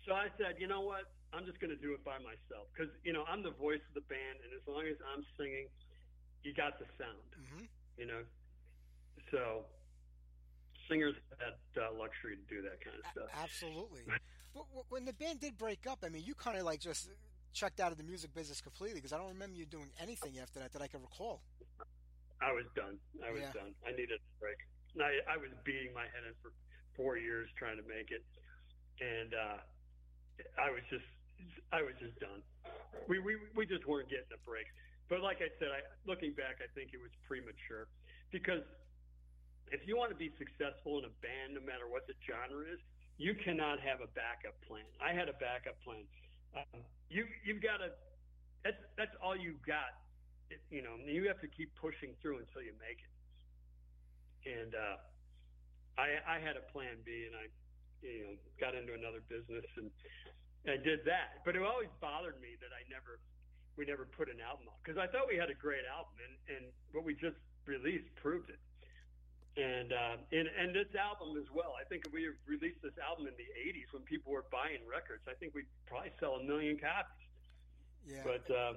so 0.06 0.14
I 0.14 0.28
said, 0.38 0.56
you 0.60 0.68
know 0.68 0.82
what? 0.82 1.10
I'm 1.34 1.46
just 1.46 1.60
going 1.60 1.74
to 1.74 1.82
do 1.82 1.92
it 1.94 2.04
by 2.06 2.18
myself 2.20 2.70
because 2.72 2.94
you 3.04 3.12
know 3.12 3.26
I'm 3.28 3.44
the 3.44 3.52
voice 3.52 3.82
of 3.90 3.94
the 3.94 4.06
band, 4.08 4.40
and 4.46 4.54
as 4.56 4.64
long 4.70 4.86
as 4.88 4.96
I'm 5.14 5.26
singing, 5.38 5.68
you 6.44 6.54
got 6.54 6.80
the 6.80 6.86
sound. 6.98 7.28
Mhm. 7.36 7.68
You 7.98 8.06
know, 8.08 8.22
so 9.32 9.66
singers 10.88 11.16
have 11.40 11.40
that 11.76 11.82
uh, 11.82 11.92
luxury 11.98 12.38
to 12.38 12.46
do 12.48 12.62
that 12.62 12.80
kind 12.84 12.96
of 13.00 13.06
stuff. 13.12 13.30
Absolutely. 13.34 14.04
Wh- 14.56 14.68
wh- 14.72 14.88
when 14.92 15.04
the 15.04 15.14
band 15.14 15.40
did 15.42 15.58
break 15.58 15.88
up, 15.88 16.00
I 16.06 16.10
mean, 16.10 16.24
you 16.24 16.36
kind 16.36 16.58
of 16.58 16.64
like 16.64 16.80
just 16.80 17.10
checked 17.54 17.80
out 17.80 17.92
of 17.92 17.98
the 17.98 18.04
music 18.04 18.34
business 18.34 18.62
completely 18.62 19.00
because 19.00 19.12
I 19.14 19.18
don't 19.18 19.32
remember 19.34 19.56
you 19.56 19.66
doing 19.66 19.90
anything 20.00 20.40
after 20.40 20.60
that 20.60 20.72
that 20.74 20.82
I 20.82 20.88
can 20.88 21.02
recall. 21.02 21.42
I 22.42 22.52
was 22.52 22.66
done. 22.76 23.00
I 23.26 23.32
was 23.32 23.42
Yeah. 23.42 23.52
done. 23.54 23.74
I 23.88 23.92
needed 23.92 24.20
a 24.20 24.40
break. 24.40 24.60
I, 25.00 25.20
I 25.34 25.36
was 25.36 25.52
beating 25.66 25.92
my 25.94 26.04
head 26.08 26.24
in 26.28 26.36
for 26.42 26.52
four 26.96 27.18
years 27.18 27.50
trying 27.58 27.76
to 27.76 27.84
make 27.84 28.12
it, 28.12 28.24
and 29.04 29.34
uh, 29.34 29.58
I 30.58 30.72
was 30.72 30.84
just, 30.90 31.08
I 31.72 31.82
was 31.82 31.94
just 32.00 32.18
done. 32.20 32.42
We, 33.08 33.20
we 33.20 33.38
we 33.54 33.66
just 33.66 33.86
weren't 33.86 34.10
getting 34.10 34.32
a 34.34 34.42
break. 34.48 34.66
But 35.08 35.22
like 35.22 35.38
I 35.38 35.54
said, 35.62 35.70
I, 35.70 35.86
looking 36.10 36.34
back, 36.34 36.58
I 36.64 36.68
think 36.74 36.92
it 36.96 37.02
was 37.02 37.14
premature 37.30 37.86
because 38.32 38.66
if 39.70 39.86
you 39.86 39.98
want 39.98 40.10
to 40.10 40.18
be 40.18 40.34
successful 40.42 40.98
in 40.98 41.06
a 41.06 41.14
band, 41.22 41.54
no 41.54 41.62
matter 41.62 41.86
what 41.86 42.10
the 42.10 42.18
genre 42.26 42.66
is, 42.66 42.82
you 43.22 43.38
cannot 43.38 43.78
have 43.80 44.02
a 44.02 44.10
backup 44.18 44.58
plan. 44.66 44.86
I 44.98 45.14
had 45.14 45.30
a 45.30 45.38
backup 45.38 45.78
plan. 45.86 46.04
Um, 46.58 46.82
you 47.10 47.28
you've 47.46 47.62
got 47.62 47.84
to. 47.86 47.94
That's 48.64 48.82
that's 48.98 49.14
all 49.22 49.38
you 49.38 49.62
got 49.68 49.94
it, 50.50 50.62
you 50.70 50.82
know, 50.82 50.98
you 51.02 51.28
have 51.28 51.42
to 51.42 51.50
keep 51.50 51.74
pushing 51.76 52.14
through 52.22 52.42
until 52.46 52.62
you 52.62 52.74
make 52.78 53.02
it. 53.02 53.14
And 54.46 54.72
uh, 54.76 54.98
I, 55.98 56.22
I 56.22 56.38
had 56.38 56.54
a 56.58 56.66
plan 56.70 57.02
B, 57.02 57.26
and 57.26 57.34
I, 57.34 57.50
you 58.02 58.24
know, 58.26 58.34
got 58.60 58.76
into 58.76 58.94
another 58.94 59.22
business, 59.28 59.66
and 59.78 59.92
I 60.68 60.78
did 60.78 61.06
that. 61.06 61.46
But 61.46 61.56
it 61.56 61.64
always 61.64 61.92
bothered 62.02 62.40
me 62.42 62.58
that 62.60 62.72
I 62.74 62.82
never, 62.90 63.20
we 63.78 63.86
never 63.86 64.06
put 64.06 64.28
an 64.28 64.42
album 64.42 64.68
out 64.72 64.80
because 64.84 64.98
I 64.98 65.08
thought 65.08 65.30
we 65.30 65.38
had 65.38 65.50
a 65.50 65.58
great 65.58 65.86
album, 65.86 66.16
and 66.20 66.36
and 66.52 66.64
what 66.92 67.04
we 67.04 67.14
just 67.14 67.38
released 67.66 68.10
proved 68.18 68.50
it. 68.50 68.62
And 69.56 69.94
uh, 69.94 70.18
and 70.36 70.48
and 70.52 70.76
this 70.76 70.92
album 71.00 71.40
as 71.40 71.48
well. 71.54 71.80
I 71.80 71.88
think 71.88 72.04
if 72.04 72.12
we 72.12 72.28
released 72.44 72.84
this 72.84 72.98
album 73.00 73.32
in 73.32 73.36
the 73.40 73.48
'80s 73.56 73.94
when 73.96 74.04
people 74.04 74.36
were 74.36 74.44
buying 74.52 74.84
records, 74.84 75.24
I 75.32 75.36
think 75.40 75.56
we'd 75.56 75.72
probably 75.88 76.12
sell 76.20 76.36
a 76.36 76.44
million 76.44 76.76
copies. 76.76 77.32
Yeah. 78.04 78.22
But 78.22 78.46
uh, 78.52 78.74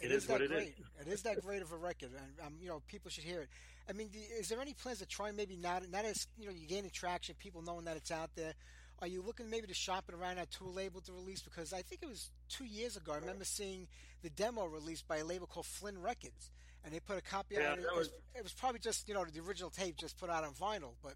it 0.00 0.10
is, 0.10 0.24
is 0.24 0.28
what 0.28 0.38
that 0.38 0.44
it 0.46 0.50
is. 0.52 0.56
great. 0.56 0.74
It 1.00 1.08
is 1.08 1.22
that 1.22 1.40
great 1.42 1.62
of 1.62 1.72
a 1.72 1.76
record, 1.76 2.10
and 2.16 2.46
um, 2.46 2.54
you 2.60 2.68
know 2.68 2.82
people 2.88 3.10
should 3.10 3.24
hear 3.24 3.40
it. 3.42 3.48
I 3.88 3.92
mean, 3.92 4.08
the, 4.12 4.18
is 4.18 4.48
there 4.48 4.60
any 4.60 4.74
plans 4.74 4.98
to 4.98 5.06
try 5.06 5.30
maybe 5.30 5.56
not 5.56 5.88
not 5.90 6.04
as 6.04 6.26
you 6.38 6.46
know 6.46 6.52
you 6.52 6.66
gaining 6.66 6.90
traction, 6.90 7.34
people 7.38 7.62
knowing 7.62 7.84
that 7.86 7.96
it's 7.96 8.10
out 8.10 8.30
there? 8.36 8.54
Are 9.00 9.06
you 9.06 9.20
looking 9.22 9.50
maybe 9.50 9.66
to 9.66 9.74
shop 9.74 10.04
it 10.08 10.14
around 10.14 10.38
at 10.38 10.50
to 10.52 10.64
a 10.64 10.70
label 10.70 11.00
to 11.02 11.12
release? 11.12 11.42
Because 11.42 11.72
I 11.74 11.82
think 11.82 12.02
it 12.02 12.08
was 12.08 12.30
two 12.48 12.64
years 12.64 12.96
ago. 12.96 13.12
I 13.12 13.16
remember 13.18 13.44
seeing 13.44 13.88
the 14.22 14.30
demo 14.30 14.64
released 14.64 15.06
by 15.06 15.18
a 15.18 15.24
label 15.24 15.46
called 15.46 15.66
Flynn 15.66 16.00
Records, 16.00 16.50
and 16.84 16.94
they 16.94 17.00
put 17.00 17.18
a 17.18 17.20
copy 17.22 17.56
Yeah, 17.56 17.72
out. 17.72 17.78
It, 17.78 17.82
that 17.82 17.88
it 17.92 17.96
was, 17.96 18.08
was- 18.08 18.16
it 18.36 18.42
was 18.42 18.52
probably 18.52 18.80
just 18.80 19.06
you 19.08 19.14
know 19.14 19.24
the 19.24 19.40
original 19.40 19.70
tape 19.70 19.96
just 19.96 20.18
put 20.18 20.30
out 20.30 20.44
on 20.44 20.52
vinyl, 20.54 20.94
but 21.02 21.14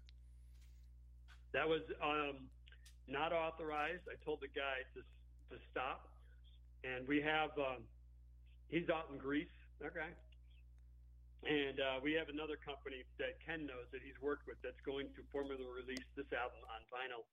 That 1.53 1.67
was 1.67 1.81
um, 2.01 2.47
not 3.07 3.33
authorized. 3.33 4.03
I 4.09 4.15
told 4.23 4.39
the 4.41 4.47
guy 4.47 4.85
to 4.95 5.01
to 5.55 5.61
stop, 5.71 6.07
and 6.85 7.05
we 7.07 7.19
have 7.21 7.49
um, 7.57 7.83
he's 8.71 8.89
out 8.89 9.07
in 9.11 9.19
Greece. 9.19 9.51
Okay, 9.83 10.09
and 11.43 11.81
uh, 11.81 11.97
we 12.03 12.13
have 12.13 12.29
another 12.29 12.53
company 12.53 13.01
that 13.17 13.41
Ken 13.41 13.65
knows 13.65 13.89
that 13.91 14.01
he's 14.05 14.17
worked 14.21 14.45
with 14.45 14.61
that's 14.61 14.81
going 14.85 15.09
to 15.17 15.25
formally 15.33 15.65
release 15.65 16.05
this 16.13 16.29
album 16.29 16.61
on 16.69 16.85
vinyl 16.93 17.25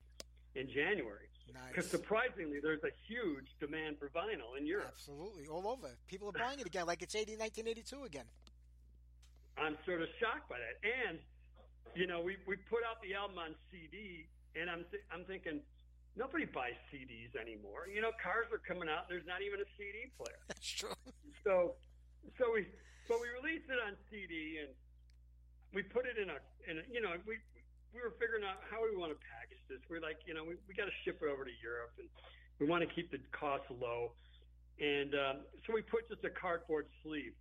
in 0.56 0.64
January. 0.68 1.28
Because 1.68 1.92
nice. 1.92 1.92
surprisingly, 1.92 2.60
there's 2.60 2.84
a 2.84 2.92
huge 3.04 3.52
demand 3.60 4.00
for 4.00 4.08
vinyl 4.08 4.56
in 4.56 4.66
Europe. 4.66 4.92
Absolutely, 4.96 5.46
all 5.46 5.68
over. 5.68 5.92
People 6.08 6.28
are 6.28 6.36
buying 6.36 6.60
it 6.60 6.66
again, 6.66 6.86
like 6.86 7.02
it's 7.02 7.14
80, 7.14 7.36
1982 7.36 8.04
again. 8.04 8.28
I'm 9.60 9.76
sort 9.84 10.00
of 10.00 10.08
shocked 10.20 10.48
by 10.48 10.56
that. 10.56 10.76
And 10.80 11.18
you 11.94 12.06
know, 12.06 12.20
we 12.20 12.36
we 12.46 12.56
put 12.56 12.80
out 12.88 13.00
the 13.02 13.14
album 13.14 13.38
on 13.38 13.54
CD, 13.70 14.28
and 14.56 14.70
I'm 14.70 14.84
th- 14.88 15.04
I'm 15.12 15.24
thinking 15.24 15.60
nobody 16.18 16.44
buys 16.44 16.74
CDs 16.90 17.38
anymore. 17.38 17.86
You 17.86 18.02
know, 18.02 18.10
cars 18.18 18.50
are 18.50 18.58
coming 18.58 18.90
out. 18.90 19.06
There's 19.06 19.24
not 19.24 19.40
even 19.40 19.62
a 19.62 19.68
CD 19.78 20.10
player. 20.18 20.42
That's 20.50 20.66
true. 20.66 20.98
So 21.46 21.78
so 22.36 22.50
we 22.52 22.66
but 23.06 23.22
we 23.22 23.30
released 23.30 23.70
it 23.70 23.78
on 23.80 23.94
CD, 24.10 24.60
and 24.60 24.74
we 25.72 25.86
put 25.86 26.04
it 26.04 26.18
in 26.18 26.28
a 26.28 26.38
in 26.66 26.82
a, 26.82 26.84
you 26.90 27.00
know 27.00 27.14
we. 27.24 27.38
We 27.88 28.04
were 28.04 28.12
figuring 28.20 28.44
out 28.44 28.60
how 28.68 28.84
we 28.84 28.92
want 28.92 29.16
to 29.16 29.18
package 29.32 29.64
this. 29.64 29.80
We're 29.88 30.04
like, 30.04 30.20
you 30.28 30.36
know, 30.36 30.44
we, 30.44 30.60
we 30.68 30.76
got 30.76 30.92
to 30.92 30.96
ship 31.08 31.24
it 31.24 31.28
over 31.32 31.40
to 31.48 31.56
Europe, 31.64 31.96
and 31.96 32.06
we 32.60 32.68
want 32.68 32.84
to 32.84 32.90
keep 32.92 33.10
the 33.10 33.16
costs 33.32 33.72
low. 33.72 34.12
And 34.76 35.16
um, 35.16 35.36
so 35.64 35.72
we 35.72 35.80
put 35.80 36.04
just 36.04 36.20
a 36.22 36.28
cardboard 36.28 36.84
sleeve, 37.02 37.32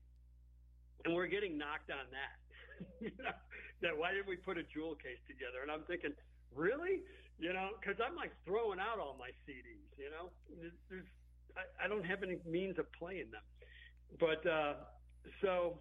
and 1.03 1.13
we're 1.13 1.27
getting 1.27 1.57
knocked 1.59 1.91
on 1.91 2.07
that. 2.15 2.39
you 3.03 3.11
know, 3.19 3.35
that 3.81 3.97
why 3.97 4.11
didn't 4.11 4.27
we 4.27 4.35
put 4.35 4.57
a 4.57 4.63
jewel 4.63 4.95
case 4.95 5.19
together? 5.27 5.61
And 5.61 5.71
I'm 5.71 5.83
thinking, 5.83 6.11
really? 6.55 7.01
You 7.39 7.53
know, 7.53 7.69
because 7.79 8.01
I'm 8.03 8.15
like 8.15 8.31
throwing 8.45 8.79
out 8.79 8.99
all 8.99 9.15
my 9.19 9.29
CDs. 9.45 9.87
You 9.97 10.09
know, 10.09 10.29
There's- 10.89 11.05
I, 11.55 11.85
I 11.85 11.87
don't 11.87 12.05
have 12.05 12.23
any 12.23 12.37
means 12.45 12.77
of 12.77 12.91
playing 12.93 13.31
them. 13.31 13.41
But 14.19 14.45
uh, 14.49 14.73
so, 15.41 15.79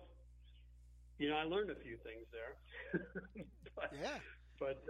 you 1.18 1.28
know, 1.28 1.36
I 1.36 1.44
learned 1.44 1.70
a 1.70 1.74
few 1.76 1.96
things 2.02 2.26
there. 2.32 3.02
but, 3.76 3.92
Yeah. 3.92 4.18
But 4.58 4.82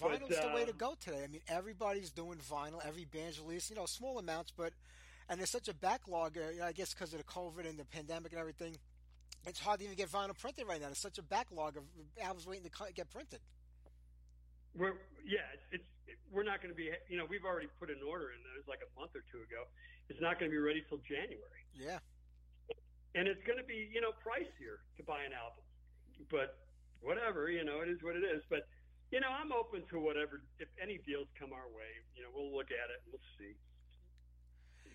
Vinyl's 0.00 0.28
But, 0.28 0.42
the 0.42 0.54
way 0.54 0.64
to 0.64 0.72
uh, 0.72 0.74
go 0.76 0.94
today. 1.00 1.22
I 1.24 1.26
mean, 1.26 1.40
everybody's 1.48 2.10
doing 2.10 2.38
vinyl. 2.38 2.84
Every 2.86 3.04
band's 3.04 3.40
released, 3.40 3.70
you 3.70 3.76
know, 3.76 3.86
small 3.86 4.18
amounts, 4.18 4.52
but 4.56 4.72
and 5.28 5.38
there's 5.38 5.50
such 5.50 5.68
a 5.68 5.74
backlog. 5.74 6.36
Uh, 6.36 6.50
you 6.52 6.60
know, 6.60 6.66
I 6.66 6.72
guess 6.72 6.92
because 6.92 7.12
of 7.12 7.18
the 7.18 7.24
COVID 7.24 7.68
and 7.68 7.78
the 7.78 7.84
pandemic 7.84 8.32
and 8.32 8.40
everything, 8.40 8.76
it's 9.46 9.60
hard 9.60 9.78
to 9.80 9.84
even 9.84 9.96
get 9.96 10.10
vinyl 10.10 10.36
printed 10.36 10.66
right 10.66 10.80
now. 10.80 10.86
There's 10.86 10.98
such 10.98 11.18
a 11.18 11.22
backlog 11.22 11.76
of 11.76 11.84
albums 12.20 12.46
waiting 12.46 12.68
to 12.68 12.92
get 12.92 13.10
printed. 13.10 13.40
we're 14.74 14.94
yeah, 15.24 15.46
it's, 15.54 15.82
it's 15.82 15.90
it, 16.06 16.18
we're 16.30 16.44
not 16.44 16.62
going 16.62 16.70
to 16.72 16.76
be. 16.76 16.90
You 17.08 17.18
know, 17.18 17.26
we've 17.28 17.44
already 17.44 17.68
put 17.78 17.90
an 17.90 18.02
order 18.06 18.30
in. 18.30 18.38
It 18.38 18.58
was 18.58 18.68
like 18.68 18.80
a 18.82 18.90
month 18.98 19.14
or 19.14 19.22
two 19.32 19.42
ago. 19.42 19.66
It's 20.08 20.20
not 20.20 20.38
going 20.38 20.50
to 20.50 20.54
be 20.54 20.62
ready 20.62 20.84
till 20.88 20.98
January. 21.02 21.62
Yeah, 21.74 21.98
and 23.16 23.24
it's 23.26 23.40
going 23.48 23.56
to 23.56 23.64
be 23.64 23.88
you 23.90 24.04
know 24.04 24.12
pricier 24.20 24.84
to 25.00 25.02
buy 25.02 25.24
an 25.24 25.32
album 25.32 25.64
but 26.28 26.60
whatever 27.00 27.48
you 27.48 27.64
know 27.64 27.80
it 27.80 27.88
is 27.88 27.98
what 28.04 28.14
it 28.14 28.22
is 28.22 28.44
but 28.52 28.68
you 29.10 29.18
know 29.18 29.32
i'm 29.32 29.50
open 29.50 29.82
to 29.88 29.96
whatever 29.98 30.44
if 30.60 30.68
any 30.76 31.00
deals 31.08 31.26
come 31.40 31.50
our 31.56 31.66
way 31.72 31.90
you 32.14 32.20
know 32.20 32.28
we'll 32.36 32.52
look 32.52 32.68
at 32.68 32.92
it 32.92 33.00
and 33.02 33.08
we'll 33.16 33.30
see 33.40 33.56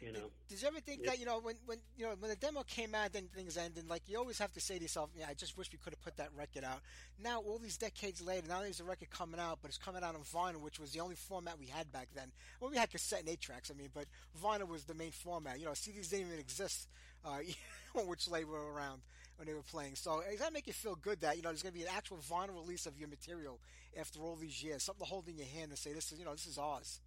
You 0.01 0.11
know. 0.11 0.31
Did 0.49 0.61
you 0.61 0.67
ever 0.67 0.79
think 0.79 1.05
that 1.05 1.19
you 1.19 1.25
know 1.25 1.39
when 1.39 1.55
when 1.65 1.77
you 1.95 2.05
know 2.05 2.13
when 2.19 2.29
the 2.29 2.35
demo 2.35 2.63
came 2.63 2.95
out, 2.95 3.13
then 3.13 3.27
things 3.35 3.55
ended. 3.55 3.87
Like 3.87 4.01
you 4.07 4.17
always 4.17 4.39
have 4.39 4.51
to 4.53 4.59
say 4.59 4.77
to 4.77 4.81
yourself, 4.81 5.11
"Yeah, 5.15 5.25
I 5.29 5.35
just 5.35 5.57
wish 5.57 5.71
we 5.71 5.77
could 5.77 5.93
have 5.93 6.01
put 6.01 6.17
that 6.17 6.29
record 6.35 6.63
out." 6.63 6.81
Now, 7.23 7.39
all 7.39 7.59
these 7.59 7.77
decades 7.77 8.21
later, 8.21 8.47
now 8.47 8.61
there's 8.61 8.79
a 8.79 8.83
record 8.83 9.11
coming 9.11 9.39
out, 9.39 9.59
but 9.61 9.69
it's 9.69 9.77
coming 9.77 10.03
out 10.03 10.15
on 10.15 10.21
vinyl, 10.21 10.61
which 10.61 10.79
was 10.79 10.91
the 10.91 11.01
only 11.01 11.15
format 11.15 11.59
we 11.59 11.67
had 11.67 11.91
back 11.91 12.07
then. 12.15 12.31
Well, 12.59 12.71
we 12.71 12.77
had 12.77 12.89
cassette 12.89 13.19
and 13.19 13.29
eight 13.29 13.41
tracks, 13.41 13.69
I 13.69 13.77
mean, 13.77 13.89
but 13.93 14.05
vinyl 14.43 14.67
was 14.67 14.85
the 14.85 14.95
main 14.95 15.11
format. 15.11 15.59
You 15.59 15.65
know, 15.65 15.71
CDs 15.71 16.09
didn't 16.09 16.27
even 16.27 16.39
exist, 16.39 16.87
uh, 17.23 17.37
which 18.05 18.25
they 18.25 18.43
were 18.43 18.73
around 18.73 19.01
when 19.37 19.47
they 19.47 19.53
were 19.53 19.61
playing. 19.61 19.95
So 19.95 20.21
does 20.29 20.39
that 20.39 20.53
make 20.53 20.67
you 20.67 20.73
feel 20.73 20.95
good 20.95 21.21
that 21.21 21.35
you 21.35 21.43
know 21.43 21.49
there's 21.49 21.63
going 21.63 21.73
to 21.73 21.79
be 21.79 21.85
an 21.85 21.93
actual 21.95 22.17
vinyl 22.17 22.55
release 22.55 22.85
of 22.87 22.97
your 22.97 23.09
material 23.09 23.59
after 23.99 24.19
all 24.19 24.35
these 24.35 24.63
years, 24.63 24.83
something 24.83 25.05
to 25.05 25.09
hold 25.09 25.27
in 25.27 25.37
your 25.37 25.47
hand 25.47 25.69
and 25.69 25.77
say, 25.77 25.93
"This 25.93 26.11
is 26.11 26.19
you 26.19 26.25
know 26.25 26.31
this 26.31 26.47
is 26.47 26.57
ours." 26.57 26.99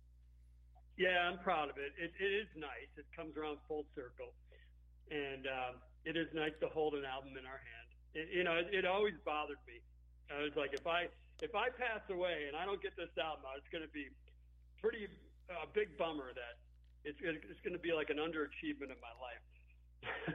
Yeah, 0.96 1.26
I'm 1.26 1.42
proud 1.42 1.70
of 1.70 1.76
it. 1.76 1.90
It, 1.98 2.14
it 2.22 2.30
is 2.30 2.46
nice. 2.54 2.90
It 2.94 3.06
comes 3.16 3.36
around 3.36 3.58
full 3.66 3.84
circle, 3.98 4.30
and 5.10 5.46
um, 5.50 5.74
it 6.06 6.16
is 6.16 6.30
nice 6.34 6.54
to 6.62 6.68
hold 6.70 6.94
an 6.94 7.04
album 7.04 7.34
in 7.34 7.42
our 7.42 7.58
hand. 7.58 7.88
It, 8.14 8.30
you 8.30 8.44
know, 8.46 8.54
it, 8.54 8.70
it 8.70 8.84
always 8.86 9.18
bothered 9.26 9.58
me. 9.66 9.82
I 10.30 10.42
was 10.42 10.54
like, 10.54 10.72
if 10.72 10.86
I 10.86 11.10
if 11.42 11.54
I 11.54 11.68
pass 11.74 12.00
away 12.08 12.46
and 12.46 12.54
I 12.54 12.64
don't 12.64 12.80
get 12.80 12.94
this 12.94 13.10
album 13.18 13.42
out, 13.42 13.58
it's 13.58 13.68
going 13.74 13.82
to 13.82 13.90
be 13.90 14.06
pretty 14.78 15.10
a 15.50 15.66
uh, 15.66 15.66
big 15.74 15.98
bummer 15.98 16.32
that 16.32 16.56
it's 17.04 17.18
it's 17.20 17.60
going 17.60 17.76
to 17.76 17.82
be 17.82 17.92
like 17.92 18.08
an 18.08 18.16
underachievement 18.16 18.94
of 18.94 19.00
my 19.02 19.14
life. 19.20 19.44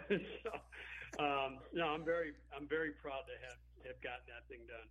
so, 0.44 0.52
um, 1.24 1.58
no, 1.74 1.88
I'm 1.88 2.06
very 2.06 2.34
I'm 2.52 2.68
very 2.68 2.92
proud 3.00 3.26
to 3.32 3.36
have 3.48 3.60
have 3.88 4.00
gotten 4.04 4.28
that 4.30 4.46
thing 4.52 4.68
done. 4.68 4.88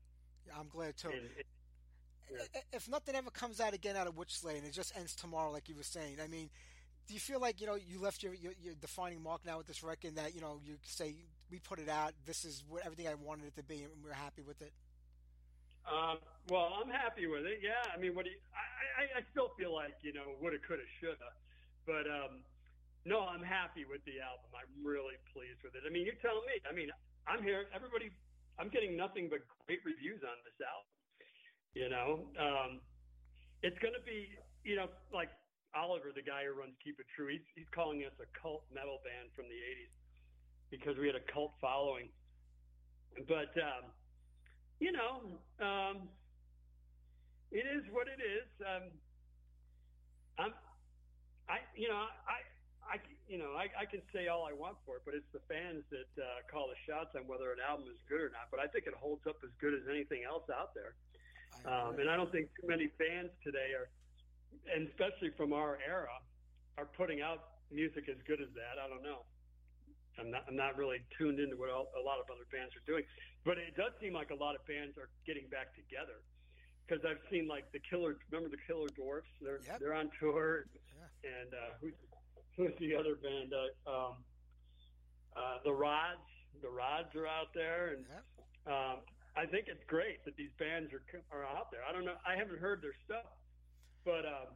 Yeah, 0.47 0.59
I'm 0.59 0.69
glad 0.73 0.97
too. 0.97 1.13
And, 1.13 1.29
and, 1.39 1.47
If 2.73 2.89
nothing 2.89 3.15
ever 3.15 3.31
comes 3.31 3.61
out 3.61 3.75
again 3.75 3.97
out 3.97 4.07
of 4.07 4.17
Witch 4.17 4.39
Slay 4.39 4.57
and 4.57 4.67
it 4.67 4.73
just 4.73 4.97
ends 4.97 5.15
tomorrow, 5.15 5.51
like 5.51 5.69
you 5.69 5.75
were 5.75 5.83
saying, 5.83 6.17
I 6.23 6.29
mean, 6.29 6.51
do 7.07 7.15
you 7.15 7.21
feel 7.21 7.41
like 7.41 7.61
you 7.61 7.67
know 7.67 7.75
you 7.75 7.99
left 8.01 8.23
your, 8.23 8.35
your 8.35 8.53
your 8.61 8.75
defining 8.75 9.23
mark 9.23 9.41
now 9.45 9.57
with 9.57 9.67
this 9.67 9.83
record 9.83 10.17
that 10.17 10.35
you 10.35 10.41
know 10.41 10.61
you 10.63 10.77
say 10.85 11.15
we 11.51 11.59
put 11.59 11.79
it 11.81 11.89
out, 11.89 12.13
this 12.27 12.45
is 12.45 12.63
what 12.69 12.85
everything 12.85 13.09
I 13.09 13.15
wanted 13.15 13.47
it 13.47 13.57
to 13.57 13.63
be, 13.65 13.81
and 13.83 13.93
we're 14.05 14.13
happy 14.13 14.43
with 14.43 14.61
it? 14.61 14.73
Um, 15.89 16.21
well, 16.53 16.77
I'm 16.77 16.93
happy 16.93 17.25
with 17.25 17.49
it. 17.49 17.65
Yeah, 17.65 17.81
I 17.89 17.97
mean, 17.97 18.13
what 18.13 18.29
do 18.29 18.31
you, 18.31 18.37
I, 18.53 19.09
I, 19.09 19.21
I 19.21 19.23
still 19.33 19.57
feel 19.57 19.73
like 19.73 19.97
you 20.05 20.13
know 20.13 20.37
woulda, 20.37 20.61
coulda, 20.61 20.85
shoulda, 21.01 21.33
but 21.89 22.05
um, 22.05 22.45
no, 23.09 23.25
I'm 23.25 23.43
happy 23.43 23.89
with 23.89 24.05
the 24.05 24.21
album. 24.21 24.53
I'm 24.53 24.69
really 24.85 25.17
pleased 25.33 25.65
with 25.65 25.73
it. 25.81 25.89
I 25.89 25.91
mean, 25.91 26.05
you 26.05 26.13
tell 26.21 26.45
me. 26.45 26.61
I 26.69 26.77
mean, 26.77 26.93
I'm 27.25 27.41
here. 27.41 27.65
Everybody, 27.73 28.13
I'm 28.61 28.69
getting 28.69 29.01
nothing 29.01 29.33
but 29.33 29.41
great 29.65 29.81
reviews 29.81 30.21
on 30.21 30.37
this 30.45 30.61
album. 30.61 30.98
You 31.75 31.89
know, 31.89 32.27
um, 32.41 32.81
it's 33.63 33.79
going 33.79 33.95
to 33.95 34.05
be, 34.05 34.29
you 34.65 34.77
know, 34.77 34.89
like 35.13 35.31
Oliver, 35.75 36.11
the 36.15 36.25
guy 36.25 36.45
who 36.49 36.57
runs 36.57 36.75
Keep 36.83 37.01
It 37.01 37.07
True. 37.15 37.29
He's 37.29 37.45
he's 37.55 37.69
calling 37.75 38.03
us 38.05 38.15
a 38.19 38.29
cult 38.41 38.65
metal 38.73 38.99
band 39.05 39.31
from 39.37 39.47
the 39.47 39.59
'80s 39.59 39.95
because 40.71 40.97
we 40.99 41.07
had 41.07 41.17
a 41.17 41.27
cult 41.33 41.53
following. 41.61 42.09
But 43.29 43.53
um, 43.61 43.93
you 44.81 44.93
know, 44.93 45.39
um, 45.61 46.09
it 47.51 47.67
is 47.67 47.85
what 47.93 48.09
it 48.09 48.21
is. 48.21 48.49
Um, 48.63 48.85
I'm, 50.39 50.53
I, 51.51 51.65
you 51.75 51.89
know, 51.89 52.07
I, 52.29 52.39
I, 52.85 52.97
you 53.27 53.39
know, 53.41 53.57
I, 53.59 53.67
I 53.75 53.85
can 53.89 54.01
say 54.15 54.29
all 54.29 54.47
I 54.47 54.55
want 54.55 54.79
for 54.87 54.97
it, 54.97 55.03
but 55.05 55.15
it's 55.19 55.29
the 55.33 55.43
fans 55.51 55.83
that 55.91 56.13
uh, 56.15 56.47
call 56.47 56.71
the 56.71 56.79
shots 56.87 57.17
on 57.19 57.27
whether 57.27 57.51
an 57.51 57.59
album 57.65 57.91
is 57.91 57.99
good 58.09 58.21
or 58.23 58.31
not. 58.31 58.49
But 58.53 58.61
I 58.61 58.69
think 58.71 58.87
it 58.87 58.95
holds 58.95 59.27
up 59.27 59.41
as 59.43 59.51
good 59.61 59.75
as 59.75 59.85
anything 59.91 60.23
else 60.23 60.47
out 60.53 60.77
there. 60.77 60.95
Um, 61.67 61.99
and 61.99 62.09
I 62.09 62.17
don't 62.17 62.31
think 62.31 62.49
too 62.61 62.67
many 62.69 62.89
bands 62.99 63.33
today 63.43 63.75
are, 63.75 63.89
and 64.75 64.89
especially 64.89 65.31
from 65.37 65.53
our 65.53 65.79
era, 65.87 66.15
are 66.79 66.87
putting 66.97 67.21
out 67.21 67.59
music 67.71 68.09
as 68.09 68.17
good 68.27 68.41
as 68.41 68.49
that. 68.55 68.79
I 68.83 68.89
don't 68.89 69.03
know. 69.03 69.27
I'm 70.19 70.31
not, 70.31 70.45
I'm 70.49 70.57
not 70.57 70.77
really 70.77 70.99
tuned 71.17 71.39
into 71.39 71.57
what 71.57 71.71
all, 71.71 71.87
a 71.95 72.03
lot 72.03 72.19
of 72.19 72.27
other 72.31 72.47
bands 72.51 72.75
are 72.75 72.83
doing, 72.87 73.05
but 73.45 73.59
it 73.59 73.77
does 73.77 73.93
seem 74.01 74.13
like 74.15 74.31
a 74.31 74.39
lot 74.39 74.55
of 74.59 74.65
bands 74.67 74.99
are 74.99 75.11
getting 75.27 75.47
back 75.51 75.75
together. 75.75 76.23
Because 76.87 77.05
I've 77.05 77.21
seen 77.31 77.47
like 77.47 77.71
the 77.73 77.79
Killer, 77.91 78.17
remember 78.31 78.49
the 78.51 78.63
Killer 78.67 78.89
Dwarfs? 78.97 79.29
They're 79.43 79.61
Yep. 79.67 79.79
they're 79.79 79.95
on 79.95 80.11
tour, 80.19 80.65
Yeah. 80.75 81.31
and 81.31 81.51
uh, 81.55 81.71
who's 81.81 81.95
who's 82.57 82.73
the 82.81 82.97
other 82.97 83.15
band? 83.15 83.53
Uh, 83.53 83.91
um, 83.91 84.15
uh, 85.37 85.59
the 85.65 85.73
Rods, 85.73 86.25
the 86.63 86.71
Rods 86.71 87.15
are 87.15 87.27
out 87.29 87.53
there, 87.55 87.95
and 87.95 88.07
Yeah. 88.09 88.73
um, 88.73 88.99
I 89.39 89.47
think 89.47 89.71
it's 89.71 89.85
great 89.87 90.19
that 90.27 90.35
these 90.37 90.51
bands 90.59 90.91
are 90.93 91.03
are 91.31 91.47
out 91.47 91.71
there. 91.71 91.87
I 91.89 91.93
don't 91.95 92.05
know, 92.05 92.19
I 92.27 92.35
haven't 92.35 92.59
heard 92.59 92.83
their 92.83 92.97
stuff, 93.07 93.31
but 94.05 94.27
um, 94.27 94.51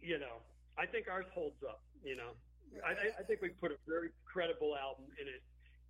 you 0.00 0.18
know, 0.18 0.38
I 0.78 0.86
think 0.86 1.08
ours 1.10 1.26
holds 1.34 1.58
up. 1.66 1.82
You 2.04 2.16
know, 2.16 2.38
I, 2.86 2.94
I- 3.18 3.24
think 3.26 3.42
we 3.42 3.50
put 3.50 3.72
a 3.72 3.80
very 3.88 4.10
credible 4.24 4.76
album 4.78 5.06
in 5.20 5.26
it. 5.26 5.42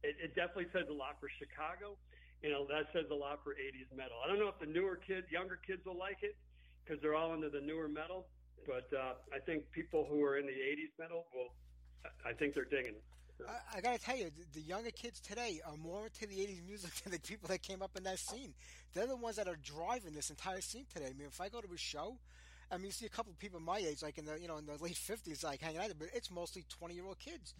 It, 0.02 0.16
it 0.24 0.30
definitely 0.34 0.70
says 0.72 0.88
a 0.88 0.96
lot 0.96 1.20
for 1.20 1.28
Chicago. 1.38 1.98
You 2.42 2.50
know, 2.50 2.64
that 2.70 2.88
says 2.94 3.04
a 3.12 3.14
lot 3.14 3.44
for 3.44 3.52
'80s 3.52 3.90
metal. 3.94 4.16
I 4.24 4.28
don't 4.28 4.38
know 4.38 4.48
if 4.48 4.58
the 4.58 4.70
newer 4.70 4.96
kids, 4.96 5.26
younger 5.30 5.58
kids, 5.66 5.84
will 5.84 5.98
like 5.98 6.22
it 6.22 6.36
because 6.84 7.02
they're 7.02 7.16
all 7.18 7.34
into 7.34 7.50
the 7.50 7.60
newer 7.60 7.88
metal. 7.88 8.28
But 8.66 8.88
uh, 8.96 9.18
I 9.34 9.40
think 9.44 9.64
people 9.72 10.06
who 10.08 10.24
are 10.24 10.38
in 10.38 10.46
the 10.46 10.56
'80s 10.56 10.94
metal 10.98 11.26
will. 11.34 11.52
I 12.24 12.32
think 12.32 12.54
they're 12.54 12.64
digging 12.70 12.94
it. 12.94 13.04
I, 13.46 13.78
I 13.78 13.80
got 13.80 13.98
to 13.98 14.04
tell 14.04 14.16
you, 14.16 14.24
the, 14.24 14.60
the 14.60 14.66
younger 14.66 14.90
kids 14.90 15.20
today 15.20 15.60
are 15.66 15.76
more 15.76 16.04
into 16.04 16.26
the 16.26 16.36
'80s 16.36 16.66
music 16.66 16.90
than 17.04 17.12
the 17.12 17.20
people 17.20 17.48
that 17.48 17.62
came 17.62 17.82
up 17.82 17.96
in 17.96 18.04
that 18.04 18.18
scene. 18.18 18.54
They're 18.94 19.06
the 19.06 19.16
ones 19.16 19.36
that 19.36 19.48
are 19.48 19.56
driving 19.56 20.14
this 20.14 20.30
entire 20.30 20.60
scene 20.60 20.86
today. 20.92 21.06
I 21.06 21.12
mean, 21.12 21.28
if 21.28 21.40
I 21.40 21.48
go 21.48 21.60
to 21.60 21.72
a 21.72 21.78
show, 21.78 22.16
I 22.70 22.76
mean, 22.76 22.86
you 22.86 22.92
see 22.92 23.06
a 23.06 23.10
couple 23.10 23.32
of 23.32 23.38
people 23.38 23.60
my 23.60 23.78
age, 23.78 24.02
like 24.02 24.18
in 24.18 24.24
the 24.24 24.40
you 24.40 24.48
know 24.48 24.56
in 24.58 24.66
the 24.66 24.76
late 24.82 24.96
'50s, 24.96 25.44
like 25.44 25.60
hanging 25.60 25.78
out, 25.78 25.86
there, 25.86 25.96
but 25.98 26.08
it's 26.14 26.30
mostly 26.30 26.64
20 26.68 26.94
year 26.94 27.04
old 27.04 27.18
kids 27.18 27.54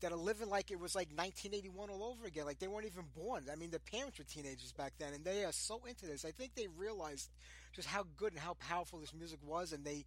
that 0.00 0.10
are 0.12 0.16
living 0.16 0.50
like 0.50 0.70
it 0.70 0.80
was 0.80 0.96
like 0.96 1.08
1981 1.14 1.88
all 1.88 2.10
over 2.10 2.26
again. 2.26 2.44
Like 2.44 2.58
they 2.58 2.68
weren't 2.68 2.86
even 2.86 3.04
born. 3.16 3.44
I 3.50 3.56
mean, 3.56 3.70
their 3.70 3.78
parents 3.78 4.18
were 4.18 4.24
teenagers 4.24 4.72
back 4.72 4.92
then, 4.98 5.14
and 5.14 5.24
they 5.24 5.44
are 5.44 5.52
so 5.52 5.80
into 5.88 6.06
this. 6.06 6.24
I 6.24 6.32
think 6.32 6.54
they 6.54 6.66
realized 6.76 7.30
just 7.72 7.88
how 7.88 8.04
good 8.16 8.32
and 8.32 8.40
how 8.40 8.54
powerful 8.54 8.98
this 8.98 9.14
music 9.14 9.38
was, 9.46 9.72
and 9.72 9.84
they 9.84 10.04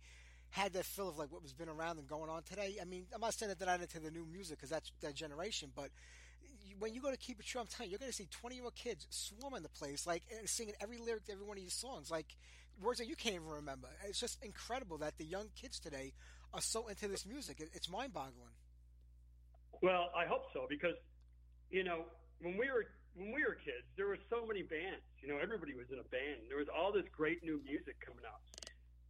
had 0.52 0.74
that 0.74 0.86
feel 0.86 1.10
of 1.10 1.18
like 1.18 1.32
what 1.32 1.41
was 1.41 1.54
been 1.54 1.70
around 1.70 1.98
and 1.98 2.08
going 2.08 2.30
on 2.30 2.43
today. 2.43 2.78
I 2.82 2.86
mean, 2.86 3.06
I'm 3.14 3.22
not 3.22 3.34
saying 3.34 3.50
that 3.50 3.60
they're 3.60 3.68
not 3.68 3.82
into 3.82 4.00
the 4.00 4.12
new 4.12 4.26
music 4.26 4.58
because 4.58 4.70
that's 4.70 4.91
that 5.02 5.16
generation, 5.16 5.72
but 5.76 5.89
you- 6.64 6.78
when 6.78 6.93
you 6.93 7.02
go 7.02 7.12
to 7.12 7.18
Keep 7.18 7.39
It 7.39 7.46
True, 7.46 7.62
I'm 7.62 7.68
telling 7.68 7.89
you, 7.89 7.91
you're 7.93 8.00
going 8.00 8.12
to 8.12 8.16
see 8.16 8.28
20 8.32 8.56
year 8.56 8.64
old 8.64 8.76
kids 8.76 9.06
swarming 9.10 9.64
the 9.64 9.70
place, 9.70 10.06
like 10.08 10.24
and 10.32 10.50
singing 10.50 10.76
every 10.80 10.98
lyric 10.98 11.26
to 11.26 11.34
every 11.34 11.46
one 11.46 11.58
of 11.58 11.64
these 11.64 11.74
songs, 11.74 12.10
like 12.10 12.36
words 12.82 13.00
that 13.00 13.08
you 13.08 13.16
can't 13.16 13.36
even 13.36 13.48
remember. 13.48 13.88
It's 14.08 14.20
just 14.20 14.41
incredible 14.43 14.98
that 15.00 15.18
the 15.18 15.26
young 15.26 15.50
kids 15.56 15.80
today 15.80 16.14
are 16.54 16.62
so 16.62 16.88
into 16.88 17.08
this 17.08 17.26
music. 17.26 17.60
It- 17.60 17.72
It's 17.74 17.89
mind 17.89 18.14
boggling. 18.14 18.54
Well, 19.82 20.10
I 20.16 20.26
hope 20.26 20.43
so 20.54 20.66
because, 20.70 20.96
you 21.70 21.84
know, 21.84 22.06
when 22.39 22.58
we 22.58 22.70
were 22.72 22.86
when 23.16 23.32
we 23.32 23.43
were 23.46 23.56
kids, 23.56 23.88
there 23.96 24.08
were 24.08 24.20
so 24.30 24.46
many 24.46 24.62
bands. 24.62 25.00
You 25.22 25.30
know, 25.30 25.38
everybody 25.38 25.74
was 25.74 25.88
in 25.89 26.00
a 26.00 26.04
band. 26.04 26.50
There 26.50 26.58
was 26.58 26.68
all 26.68 26.91
this 26.91 27.08
great 27.16 27.43
new 27.43 27.62
music 27.64 27.96
coming 28.02 28.26
out, 28.28 28.41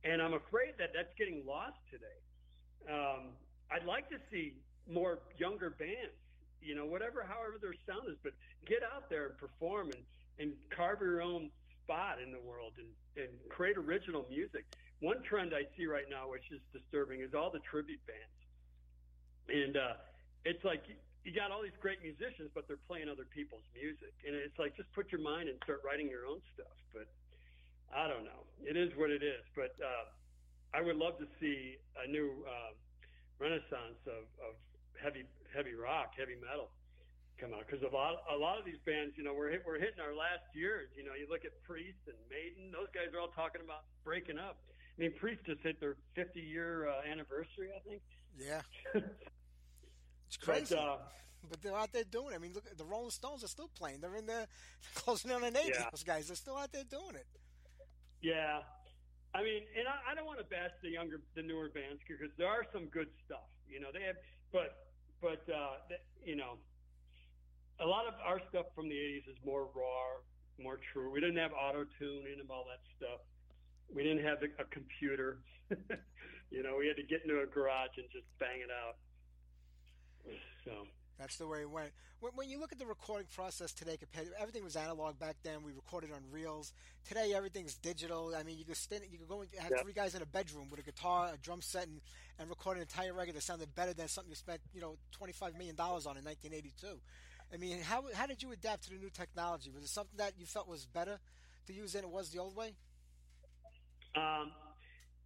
and 0.05 0.21
I'm 0.21 0.33
afraid 0.33 0.73
that 0.79 0.91
that's 0.95 1.11
getting 1.17 1.43
lost 1.45 1.77
today. 1.91 2.19
Um, 2.87 3.35
I'd 3.71 3.85
like 3.85 4.07
to 4.09 4.17
see 4.31 4.53
more 4.89 5.19
younger 5.37 5.71
bands. 5.71 6.15
You 6.61 6.75
know, 6.75 6.85
whatever, 6.85 7.25
however 7.27 7.57
their 7.61 7.75
sound 7.85 8.07
is, 8.09 8.17
but 8.23 8.33
get 8.65 8.79
out 8.83 9.09
there 9.09 9.27
and 9.27 9.37
perform 9.37 9.91
and 9.91 10.03
and 10.39 10.53
carve 10.75 10.99
your 11.01 11.21
own 11.21 11.49
spot 11.83 12.17
in 12.21 12.31
the 12.31 12.39
world 12.41 12.73
and 12.77 12.87
and 13.17 13.31
create 13.49 13.77
original 13.77 14.25
music. 14.29 14.65
One 15.01 15.21
trend 15.23 15.53
I 15.53 15.65
see 15.77 15.85
right 15.85 16.09
now, 16.09 16.29
which 16.29 16.47
is 16.51 16.61
disturbing, 16.73 17.21
is 17.21 17.33
all 17.33 17.51
the 17.51 17.59
tribute 17.69 18.01
bands 18.07 18.31
and 19.49 19.77
uh, 19.77 19.93
it's 20.43 20.63
like 20.63 20.83
you- 20.87 20.95
you 21.23 21.31
got 21.33 21.49
all 21.49 21.61
these 21.63 21.75
great 21.81 22.01
musicians, 22.03 22.51
but 22.53 22.67
they're 22.67 22.77
playing 22.85 23.09
other 23.09 23.25
people's 23.25 23.65
music, 23.73 24.13
and 24.27 24.35
it's 24.35 24.57
like 24.59 24.75
just 24.77 24.91
put 24.93 25.11
your 25.11 25.21
mind 25.21 25.49
and 25.49 25.57
start 25.63 25.81
writing 25.83 26.07
your 26.07 26.27
own 26.27 26.39
stuff. 26.53 26.77
But 26.93 27.07
I 27.95 28.07
don't 28.07 28.25
know. 28.25 28.43
It 28.63 28.75
is 28.75 28.91
what 28.97 29.09
it 29.09 29.23
is. 29.23 29.41
But 29.55 29.73
uh, 29.79 30.05
I 30.75 30.81
would 30.81 30.97
love 30.97 31.17
to 31.19 31.27
see 31.39 31.77
a 32.03 32.07
new 32.09 32.43
um, 32.43 32.75
renaissance 33.39 33.99
of, 34.07 34.27
of 34.43 34.53
heavy 35.01 35.23
heavy 35.55 35.73
rock, 35.73 36.11
heavy 36.17 36.35
metal 36.35 36.69
come 37.39 37.51
out 37.51 37.67
because 37.67 37.83
a 37.83 37.91
lot 37.91 38.15
a 38.31 38.37
lot 38.37 38.59
of 38.59 38.65
these 38.65 38.79
bands, 38.85 39.15
you 39.17 39.23
know, 39.23 39.33
we're 39.33 39.51
hit, 39.51 39.63
we're 39.65 39.79
hitting 39.79 39.99
our 39.99 40.15
last 40.15 40.43
years. 40.53 40.89
You 40.95 41.03
know, 41.03 41.15
you 41.15 41.27
look 41.29 41.45
at 41.45 41.55
Priest 41.63 41.99
and 42.07 42.19
Maiden; 42.27 42.71
those 42.71 42.91
guys 42.91 43.15
are 43.15 43.19
all 43.19 43.31
talking 43.31 43.61
about 43.63 43.87
breaking 44.03 44.37
up. 44.37 44.59
I 44.97 45.01
mean, 45.01 45.13
Priest 45.19 45.43
just 45.45 45.61
hit 45.61 45.79
their 45.79 45.95
50 46.15 46.39
year 46.39 46.87
uh, 46.87 47.09
anniversary, 47.09 47.71
I 47.75 47.79
think. 47.87 48.01
Yeah. 48.37 48.61
It's 50.27 50.37
crazy. 50.37 50.75
But, 50.75 50.81
uh, 50.81 50.97
But 51.49 51.61
they're 51.61 51.77
out 51.77 51.93
there 51.93 52.03
doing 52.03 52.33
it. 52.33 52.35
I 52.35 52.37
mean, 52.39 52.53
look, 52.53 52.65
the 52.75 52.83
Rolling 52.83 53.11
Stones 53.11 53.43
are 53.43 53.47
still 53.47 53.69
playing. 53.77 54.01
They're 54.01 54.15
in 54.15 54.25
the 54.25 54.47
closing 54.95 55.31
in 55.31 55.37
on 55.37 55.43
an 55.43 55.55
age. 55.55 55.73
Yeah. 55.73 55.85
Those 55.91 56.03
guys, 56.03 56.27
they're 56.27 56.35
still 56.35 56.57
out 56.57 56.71
there 56.71 56.83
doing 56.83 57.15
it. 57.15 57.27
Yeah, 58.25 58.65
I 59.37 59.45
mean, 59.45 59.61
and 59.77 59.85
I, 59.85 60.01
I 60.09 60.11
don't 60.17 60.25
want 60.25 60.41
to 60.41 60.49
bash 60.49 60.73
the 60.81 60.89
younger, 60.89 61.21
the 61.37 61.45
newer 61.45 61.69
bands 61.69 62.01
because 62.01 62.33
there 62.41 62.49
are 62.49 62.65
some 62.73 62.89
good 62.89 63.13
stuff. 63.21 63.45
You 63.69 63.77
know, 63.77 63.93
they 63.93 64.01
have, 64.01 64.17
but 64.49 64.89
but 65.21 65.45
uh, 65.45 65.85
you 66.25 66.33
know, 66.33 66.57
a 67.77 67.85
lot 67.85 68.09
of 68.09 68.17
our 68.25 68.41
stuff 68.49 68.65
from 68.73 68.89
the 68.89 68.97
'80s 68.97 69.29
is 69.29 69.37
more 69.45 69.69
raw, 69.77 70.25
more 70.57 70.81
true. 70.89 71.13
We 71.13 71.21
didn't 71.21 71.37
have 71.37 71.53
auto 71.53 71.85
tune 72.01 72.25
and 72.25 72.49
all 72.49 72.65
that 72.65 72.81
stuff. 72.97 73.21
we 73.93 74.01
didn't 74.01 74.25
have 74.25 74.41
a, 74.41 74.49
a 74.57 74.65
computer. 74.73 75.45
you 76.49 76.63
know, 76.65 76.81
we 76.81 76.89
had 76.89 76.97
to 76.97 77.05
get 77.05 77.21
into 77.21 77.41
a 77.41 77.45
garage 77.45 77.93
and 78.01 78.09
just 78.09 78.25
bang 78.41 78.65
it 78.65 78.73
out. 78.73 78.97
So 80.65 80.89
That's 81.17 81.37
the 81.37 81.47
way 81.47 81.61
it 81.61 81.69
went. 81.69 81.91
When, 82.19 82.33
when 82.35 82.49
you 82.49 82.59
look 82.59 82.71
at 82.73 82.79
the 82.79 82.85
recording 82.85 83.27
process 83.33 83.71
today, 83.71 83.95
compared 83.97 84.27
everything 84.39 84.63
was 84.63 84.75
analog 84.75 85.17
back 85.17 85.37
then. 85.43 85.63
We 85.63 85.71
recorded 85.71 86.11
on 86.11 86.19
reels. 86.29 86.73
Today, 87.07 87.33
everything's 87.33 87.75
digital. 87.75 88.33
I 88.37 88.43
mean, 88.43 88.57
you 88.57 88.65
could 88.65 88.75
stand, 88.75 89.03
you 89.09 89.17
could 89.17 89.27
go 89.29 89.41
and 89.41 89.49
have 89.59 89.71
Yeah. 89.71 89.81
three 89.81 89.93
guys 89.93 90.13
in 90.15 90.21
a 90.21 90.25
bedroom 90.25 90.69
with 90.69 90.79
a 90.79 90.83
guitar, 90.83 91.31
a 91.33 91.37
drum 91.37 91.61
set, 91.61 91.87
and, 91.87 92.01
and 92.37 92.49
record 92.49 92.77
an 92.77 92.81
entire 92.81 93.13
record 93.13 93.35
that 93.35 93.43
sounded 93.43 93.73
better 93.75 93.93
than 93.93 94.07
something 94.09 94.29
you 94.29 94.35
spent, 94.35 94.59
you 94.73 94.81
know, 94.81 94.97
twenty 95.11 95.31
five 95.33 95.53
million 95.55 95.75
dollars 95.75 96.05
on 96.05 96.17
in 96.17 96.25
1982. 96.25 96.99
I 97.53 97.57
mean, 97.57 97.81
how 97.81 98.03
how 98.13 98.25
did 98.25 98.43
you 98.43 98.51
adapt 98.51 98.83
to 98.85 98.89
the 98.89 98.97
new 98.97 99.09
technology? 99.09 99.71
Was 99.71 99.83
it 99.83 99.89
something 99.89 100.17
that 100.17 100.33
you 100.37 100.45
felt 100.45 100.67
was 100.67 100.85
better 100.85 101.19
to 101.67 101.73
use 101.73 101.93
than 101.93 102.03
it 102.03 102.09
was 102.09 102.29
the 102.31 102.39
old 102.39 102.55
way? 102.55 102.75
Um, 104.15 104.51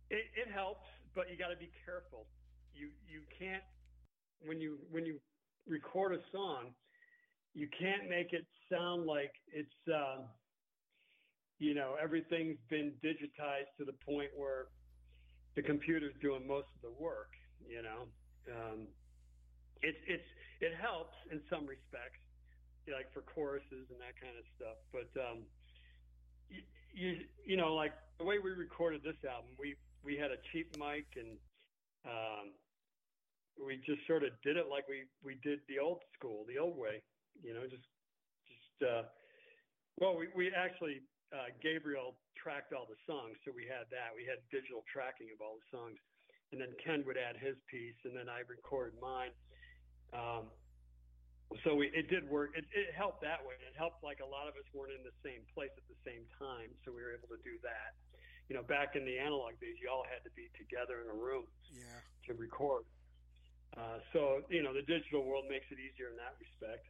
it, 0.10 0.26
it 0.36 0.52
helps, 0.54 0.88
but 1.16 1.30
you 1.32 1.38
got 1.38 1.50
to 1.50 1.56
be 1.58 1.70
careful. 1.86 2.26
You 2.76 2.90
you 3.10 3.22
can't 3.40 3.64
when 4.46 4.60
you 4.62 4.78
when 4.92 5.06
you 5.06 5.20
record 5.70 6.14
a 6.14 6.20
song, 6.32 6.74
you 7.54 7.68
can't 7.80 8.10
make 8.10 8.34
it 8.34 8.46
sound 8.72 9.06
like 9.06 9.32
it's 9.54 9.80
um, 9.88 10.26
you 11.60 11.74
know 11.74 11.96
everything's 12.02 12.60
been 12.70 12.94
digitized 13.04 13.72
to 13.78 13.86
the 13.86 13.96
point 14.06 14.30
where 14.36 14.68
the 15.56 15.62
computer's 15.62 16.14
doing 16.22 16.48
most 16.48 16.68
of 16.76 16.82
the 16.82 17.04
work. 17.04 17.32
You 17.68 17.84
know, 17.84 18.02
um, 18.52 18.88
it's 19.82 20.00
it's 20.08 20.30
it 20.62 20.74
helps 20.80 21.16
in 21.32 21.42
some 21.50 21.66
respects, 21.66 22.20
like 22.88 23.14
for 23.14 23.22
choruses 23.22 23.88
and 23.90 24.00
that 24.02 24.20
kind 24.20 24.36
of 24.38 24.46
stuff, 24.58 24.78
but. 24.92 25.10
Um, 25.20 25.46
you, 26.50 26.62
you 26.94 27.18
you 27.46 27.58
know 27.58 27.76
like 27.76 27.94
the 28.18 28.26
way 28.26 28.40
we 28.40 28.50
recorded 28.52 29.02
this 29.04 29.18
album 29.24 29.52
we 29.60 29.76
we 30.04 30.18
had 30.18 30.32
a 30.32 30.42
cheap 30.52 30.76
mic 30.78 31.06
and 31.16 31.38
um 32.06 32.50
we 33.60 33.78
just 33.84 34.00
sort 34.08 34.24
of 34.24 34.32
did 34.42 34.56
it 34.58 34.68
like 34.72 34.88
we 34.88 35.04
we 35.24 35.36
did 35.44 35.60
the 35.68 35.78
old 35.80 36.00
school 36.16 36.46
the 36.48 36.58
old 36.58 36.78
way 36.78 37.04
you 37.44 37.54
know 37.54 37.68
just 37.68 37.86
just 38.48 38.78
uh 38.88 39.04
well 40.00 40.16
we 40.16 40.28
we 40.36 40.52
actually 40.56 41.04
uh 41.36 41.52
Gabriel 41.62 42.16
tracked 42.40 42.72
all 42.72 42.88
the 42.88 43.00
songs 43.04 43.36
so 43.44 43.52
we 43.52 43.68
had 43.68 43.86
that 43.92 44.16
we 44.16 44.24
had 44.24 44.40
digital 44.48 44.84
tracking 44.88 45.28
of 45.36 45.44
all 45.44 45.60
the 45.60 45.68
songs 45.70 46.00
and 46.52 46.58
then 46.60 46.72
Ken 46.80 47.04
would 47.06 47.20
add 47.20 47.36
his 47.36 47.60
piece 47.68 48.00
and 48.08 48.16
then 48.16 48.32
I 48.32 48.48
recorded 48.48 48.96
mine 49.04 49.36
um 50.16 50.48
so 51.66 51.74
we, 51.74 51.90
it 51.98 52.14
did 52.14 52.30
work. 52.30 52.54
It, 52.54 52.70
it 52.78 52.94
helped 52.94 53.26
that 53.26 53.42
way. 53.42 53.58
It 53.58 53.74
helped 53.74 54.06
like 54.06 54.22
a 54.22 54.30
lot 54.30 54.46
of 54.46 54.54
us 54.54 54.70
weren't 54.70 54.94
in 54.94 55.02
the 55.02 55.16
same 55.26 55.42
place 55.50 55.74
at 55.74 55.86
the 55.90 55.98
same 56.06 56.22
time, 56.38 56.70
so 56.86 56.94
we 56.94 57.02
were 57.02 57.10
able 57.10 57.26
to 57.34 57.42
do 57.42 57.58
that. 57.66 57.98
You 58.50 58.58
know, 58.58 58.62
back 58.62 58.94
in 58.94 59.02
the 59.02 59.18
analog 59.18 59.58
days, 59.58 59.82
you 59.82 59.90
all 59.90 60.06
had 60.06 60.22
to 60.30 60.34
be 60.38 60.54
together 60.54 61.02
in 61.02 61.10
a 61.10 61.18
room 61.18 61.50
Yeah. 61.74 62.06
to 62.30 62.38
record. 62.38 62.86
Uh, 63.78 64.00
so 64.14 64.42
you 64.50 64.64
know, 64.64 64.74
the 64.74 64.82
digital 64.82 65.24
world 65.24 65.46
makes 65.50 65.66
it 65.72 65.78
easier 65.80 66.10
in 66.10 66.18
that 66.18 66.36
respect. 66.40 66.86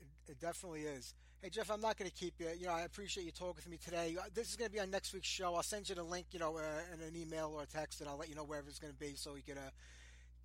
It, 0.00 0.32
it 0.32 0.40
definitely 0.40 0.82
is. 0.82 1.14
Hey 1.40 1.50
Jeff, 1.50 1.70
I'm 1.70 1.80
not 1.80 1.96
going 1.96 2.10
to 2.10 2.16
keep 2.16 2.34
you. 2.40 2.48
You 2.58 2.66
know, 2.66 2.72
I 2.72 2.80
appreciate 2.82 3.24
you 3.24 3.30
talking 3.30 3.54
with 3.56 3.68
me 3.68 3.76
today. 3.76 4.16
Uh, 4.18 4.24
This 4.34 4.50
is 4.50 4.56
going 4.56 4.68
to 4.68 4.74
be 4.74 4.80
on 4.80 4.90
next 4.90 5.14
week's 5.14 5.28
show. 5.28 5.54
I'll 5.54 5.62
send 5.62 5.88
you 5.88 5.94
the 5.94 6.02
link, 6.02 6.26
you 6.32 6.40
know, 6.40 6.56
uh, 6.56 6.62
in 6.92 7.00
an 7.00 7.14
email 7.14 7.52
or 7.54 7.62
a 7.62 7.66
text, 7.66 8.00
and 8.00 8.10
I'll 8.10 8.16
let 8.16 8.28
you 8.28 8.34
know 8.34 8.42
wherever 8.44 8.68
it's 8.68 8.80
going 8.80 8.92
to 8.92 8.98
be, 8.98 9.14
so 9.14 9.36
you 9.36 9.42
can 9.42 9.56
uh, 9.56 9.70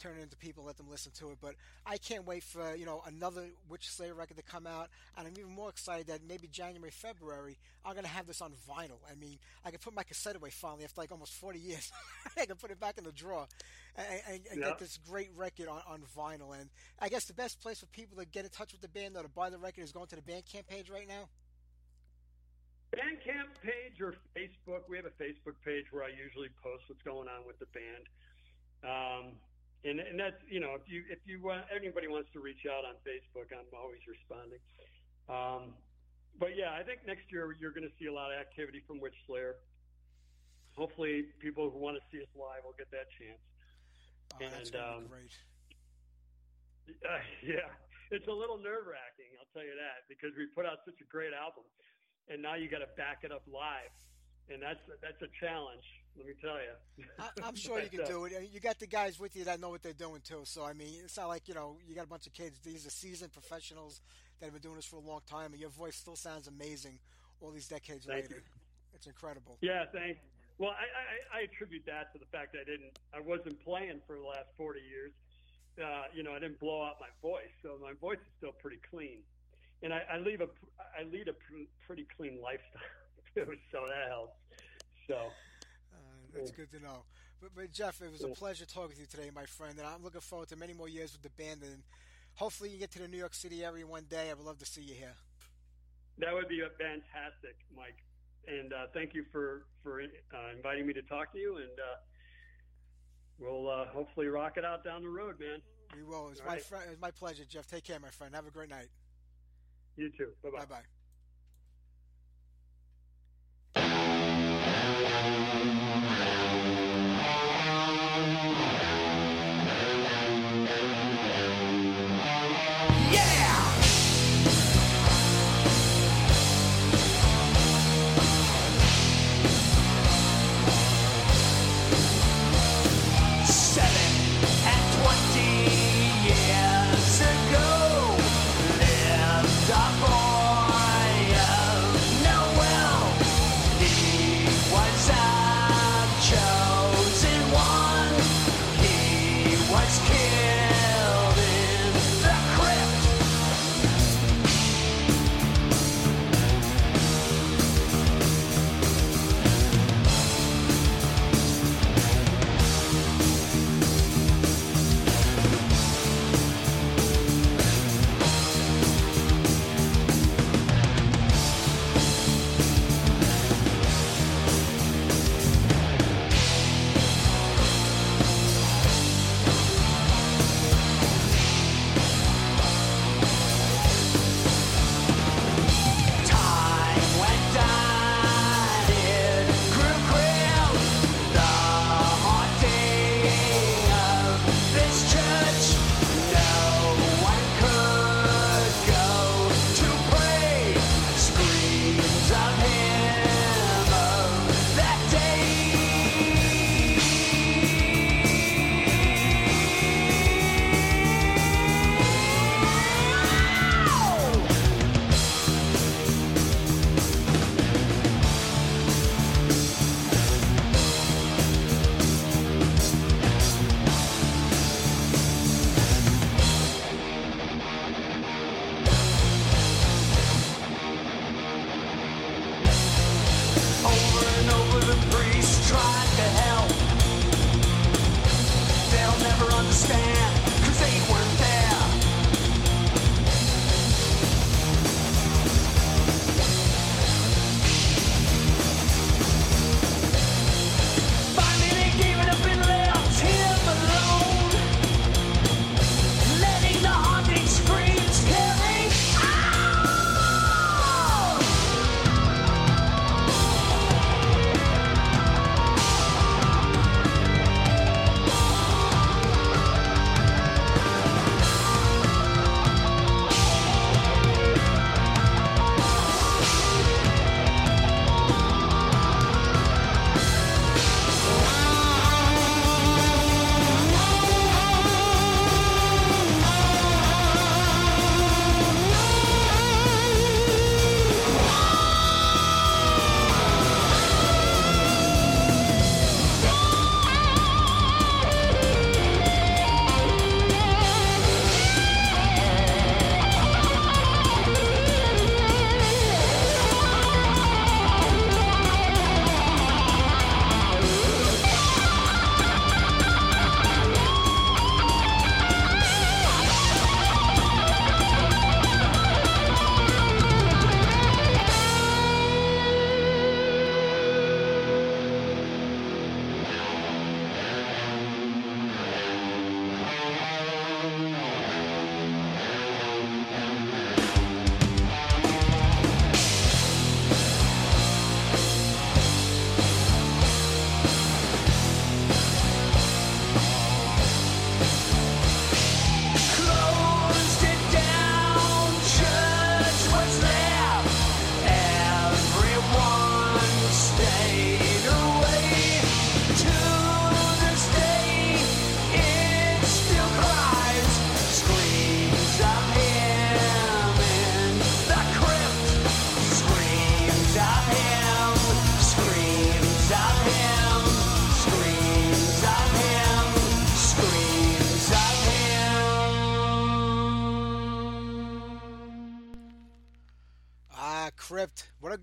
turn 0.03 0.17
it 0.19 0.21
into 0.21 0.35
people, 0.35 0.65
let 0.65 0.75
them 0.77 0.89
listen 0.89 1.11
to 1.13 1.31
it. 1.31 1.37
But 1.41 1.55
I 1.85 1.97
can't 1.97 2.25
wait 2.27 2.43
for 2.43 2.75
you 2.75 2.85
know 2.85 3.01
another 3.07 3.45
Witch 3.69 3.89
Slayer 3.89 4.13
record 4.13 4.37
to 4.37 4.43
come 4.43 4.67
out, 4.67 4.89
and 5.17 5.25
I'm 5.27 5.33
even 5.39 5.51
more 5.53 5.69
excited 5.69 6.07
that 6.07 6.19
maybe 6.27 6.47
January, 6.47 6.91
February, 6.91 7.57
I'm 7.85 7.93
going 7.93 8.03
to 8.03 8.09
have 8.11 8.27
this 8.27 8.41
on 8.41 8.51
vinyl. 8.69 8.99
I 9.09 9.15
mean, 9.15 9.39
I 9.65 9.71
can 9.71 9.79
put 9.79 9.95
my 9.95 10.03
cassette 10.03 10.35
away 10.35 10.49
finally 10.49 10.83
after 10.83 10.99
like 11.01 11.11
almost 11.11 11.33
40 11.33 11.59
years. 11.59 11.91
I 12.37 12.45
can 12.45 12.57
put 12.57 12.71
it 12.71 12.79
back 12.79 12.97
in 12.97 13.05
the 13.05 13.11
drawer 13.11 13.47
and, 13.95 14.07
and, 14.29 14.39
and 14.51 14.59
Yeah. 14.61 14.69
get 14.69 14.79
this 14.79 14.97
great 15.09 15.29
record 15.35 15.67
on, 15.67 15.81
on 15.87 16.01
vinyl. 16.17 16.59
And 16.59 16.69
I 16.99 17.09
guess 17.09 17.25
the 17.25 17.33
best 17.33 17.61
place 17.61 17.79
for 17.79 17.85
people 17.87 18.17
to 18.17 18.25
get 18.25 18.43
in 18.45 18.51
touch 18.51 18.71
with 18.73 18.81
the 18.81 18.87
band 18.89 19.15
or 19.17 19.23
to 19.23 19.29
buy 19.29 19.49
the 19.49 19.57
record 19.57 19.83
is 19.83 19.91
going 19.91 20.07
to 20.07 20.15
the 20.15 20.21
Bandcamp 20.21 20.67
page 20.67 20.89
right 20.89 21.07
now. 21.07 21.29
Bandcamp 22.93 23.49
page 23.63 23.99
or 24.01 24.13
Facebook. 24.37 24.81
We 24.87 24.97
have 24.97 25.05
a 25.05 25.15
Facebook 25.23 25.55
page 25.65 25.85
where 25.91 26.03
I 26.03 26.09
usually 26.09 26.49
post 26.61 26.83
what's 26.87 27.01
going 27.01 27.27
on 27.27 27.45
with 27.47 27.57
the 27.59 27.65
band. 27.73 28.05
Um, 28.83 29.31
and, 29.83 29.99
and 29.99 30.19
that's 30.19 30.39
you 30.47 30.59
know 30.59 30.75
if 30.79 30.87
you 30.87 31.03
if 31.11 31.19
you 31.25 31.41
want 31.43 31.67
anybody 31.73 32.07
wants 32.07 32.31
to 32.33 32.39
reach 32.39 32.63
out 32.65 32.87
on 32.87 32.95
Facebook, 33.03 33.51
I'm 33.51 33.67
always 33.75 33.99
responding. 34.07 34.59
Um, 35.27 35.75
but 36.39 36.55
yeah, 36.57 36.73
I 36.73 36.83
think 36.83 37.05
next 37.05 37.31
year 37.31 37.51
you're 37.59 37.75
going 37.75 37.87
to 37.87 37.95
see 37.99 38.07
a 38.07 38.13
lot 38.13 38.31
of 38.31 38.39
activity 38.39 38.81
from 38.87 38.99
Witch 38.99 39.15
Slayer. 39.27 39.55
Hopefully, 40.75 41.29
people 41.39 41.69
who 41.69 41.77
want 41.77 41.95
to 41.97 42.03
see 42.09 42.17
us 42.23 42.31
live 42.33 42.65
will 42.65 42.75
get 42.77 42.89
that 42.89 43.05
chance. 43.13 43.37
Oh, 44.33 44.41
that's 44.41 44.69
And, 44.69 44.73
going 44.73 45.05
um, 45.05 45.07
great. 45.07 45.33
Uh, 46.83 47.23
yeah, 47.39 47.71
it's 48.11 48.27
a 48.27 48.35
little 48.35 48.59
nerve 48.59 48.83
wracking, 48.83 49.31
I'll 49.39 49.47
tell 49.55 49.63
you 49.63 49.71
that, 49.71 50.03
because 50.11 50.35
we 50.35 50.51
put 50.51 50.67
out 50.67 50.83
such 50.83 50.99
a 50.99 51.07
great 51.07 51.31
album, 51.31 51.63
and 52.27 52.43
now 52.43 52.59
you 52.59 52.67
got 52.67 52.83
to 52.83 52.91
back 52.99 53.23
it 53.23 53.31
up 53.31 53.47
live, 53.47 53.87
and 54.51 54.59
that's 54.59 54.83
that's 54.99 55.21
a 55.23 55.31
challenge. 55.39 55.87
Let 56.17 56.27
me 56.27 56.33
tell 56.41 56.55
you. 56.55 57.05
I, 57.19 57.29
I'm 57.47 57.55
sure 57.55 57.81
you 57.81 57.89
can 57.89 58.05
do 58.05 58.25
it. 58.25 58.33
You 58.51 58.59
got 58.59 58.79
the 58.79 58.87
guys 58.87 59.19
with 59.19 59.35
you 59.35 59.45
that 59.45 59.59
know 59.59 59.69
what 59.69 59.81
they're 59.81 59.93
doing 59.93 60.21
too. 60.23 60.41
So 60.43 60.63
I 60.63 60.73
mean, 60.73 61.01
it's 61.03 61.17
not 61.17 61.27
like 61.27 61.47
you 61.47 61.53
know 61.53 61.77
you 61.87 61.95
got 61.95 62.05
a 62.05 62.09
bunch 62.09 62.27
of 62.27 62.33
kids. 62.33 62.59
These 62.59 62.85
are 62.85 62.91
seasoned 62.91 63.33
professionals 63.33 64.01
that 64.39 64.45
have 64.47 64.53
been 64.53 64.61
doing 64.61 64.75
this 64.75 64.85
for 64.85 64.97
a 64.97 64.99
long 64.99 65.21
time, 65.27 65.51
and 65.51 65.59
your 65.59 65.71
voice 65.71 65.95
still 65.95 66.15
sounds 66.15 66.47
amazing 66.47 66.99
all 67.41 67.51
these 67.51 67.67
decades 67.67 68.05
Thank 68.05 68.29
later. 68.29 68.43
It's 68.93 69.07
incredible. 69.07 69.57
Yeah, 69.61 69.85
thanks. 69.91 70.19
Well, 70.57 70.71
I, 70.71 70.85
I, 70.85 71.39
I 71.39 71.43
attribute 71.43 71.85
that 71.87 72.13
to 72.13 72.19
the 72.19 72.29
fact 72.31 72.53
that 72.53 72.61
I 72.61 72.63
didn't, 72.69 72.97
I 73.13 73.19
wasn't 73.19 73.59
playing 73.65 74.01
for 74.05 74.15
the 74.15 74.23
last 74.23 74.53
40 74.57 74.79
years. 74.79 75.11
Uh, 75.81 76.05
you 76.13 76.21
know, 76.21 76.33
I 76.33 76.39
didn't 76.39 76.59
blow 76.59 76.83
out 76.83 77.01
my 77.01 77.09
voice, 77.21 77.49
so 77.63 77.79
my 77.81 77.93
voice 77.99 78.21
is 78.21 78.31
still 78.37 78.53
pretty 78.61 78.77
clean, 78.91 79.25
and 79.81 79.91
I, 79.91 80.03
I 80.05 80.17
leave 80.19 80.39
a, 80.39 80.47
I 80.77 81.01
lead 81.09 81.27
a 81.27 81.33
pr- 81.33 81.65
pretty 81.87 82.05
clean 82.15 82.37
lifestyle 82.39 82.93
too, 83.33 83.57
so 83.71 83.81
that 83.89 84.07
helps. 84.07 84.37
So, 85.09 85.17
That's 86.33 86.51
good 86.51 86.71
to 86.71 86.79
know. 86.81 87.03
But, 87.41 87.51
but 87.55 87.71
Jeff, 87.71 88.01
it 88.01 88.11
was 88.11 88.23
a 88.23 88.29
pleasure 88.29 88.65
talking 88.65 88.95
to 88.95 89.01
you 89.01 89.07
today, 89.07 89.29
my 89.33 89.45
friend, 89.45 89.77
and 89.77 89.87
I'm 89.87 90.03
looking 90.03 90.21
forward 90.21 90.47
to 90.49 90.55
many 90.55 90.73
more 90.73 90.87
years 90.87 91.11
with 91.11 91.21
the 91.21 91.29
band. 91.41 91.61
And 91.63 91.83
hopefully, 92.35 92.69
you 92.69 92.77
get 92.77 92.91
to 92.91 92.99
the 92.99 93.07
New 93.07 93.17
York 93.17 93.33
City 93.33 93.63
area 93.63 93.85
one 93.85 94.05
day. 94.09 94.29
I 94.29 94.33
would 94.33 94.45
love 94.45 94.59
to 94.59 94.65
see 94.65 94.81
you 94.81 94.95
here. 94.95 95.15
That 96.19 96.33
would 96.33 96.47
be 96.47 96.61
fantastic, 96.79 97.57
Mike. 97.75 97.97
And 98.47 98.73
uh, 98.73 98.87
thank 98.93 99.13
you 99.13 99.25
for 99.31 99.65
for 99.81 100.01
uh, 100.01 100.55
inviting 100.55 100.85
me 100.85 100.93
to 100.93 101.01
talk 101.03 101.31
to 101.33 101.39
you. 101.39 101.57
And 101.57 101.79
uh, 101.79 101.99
we'll 103.39 103.69
uh, 103.69 103.85
hopefully 103.87 104.27
rock 104.27 104.57
it 104.57 104.65
out 104.65 104.83
down 104.83 105.01
the 105.01 105.09
road, 105.09 105.39
man. 105.39 105.61
We 105.95 106.03
will. 106.03 106.29
It's 106.29 106.41
my 106.41 106.47
right. 106.47 106.63
friend. 106.63 106.85
It's 106.91 107.01
my 107.01 107.11
pleasure, 107.11 107.45
Jeff. 107.47 107.67
Take 107.67 107.83
care, 107.83 107.99
my 107.99 108.09
friend. 108.09 108.35
Have 108.35 108.47
a 108.47 108.51
great 108.51 108.69
night. 108.69 108.89
You 109.95 110.09
too. 110.17 110.31
Bye 110.43 110.49
bye. 110.49 110.59
Bye 110.59 110.65
bye. 110.65 111.02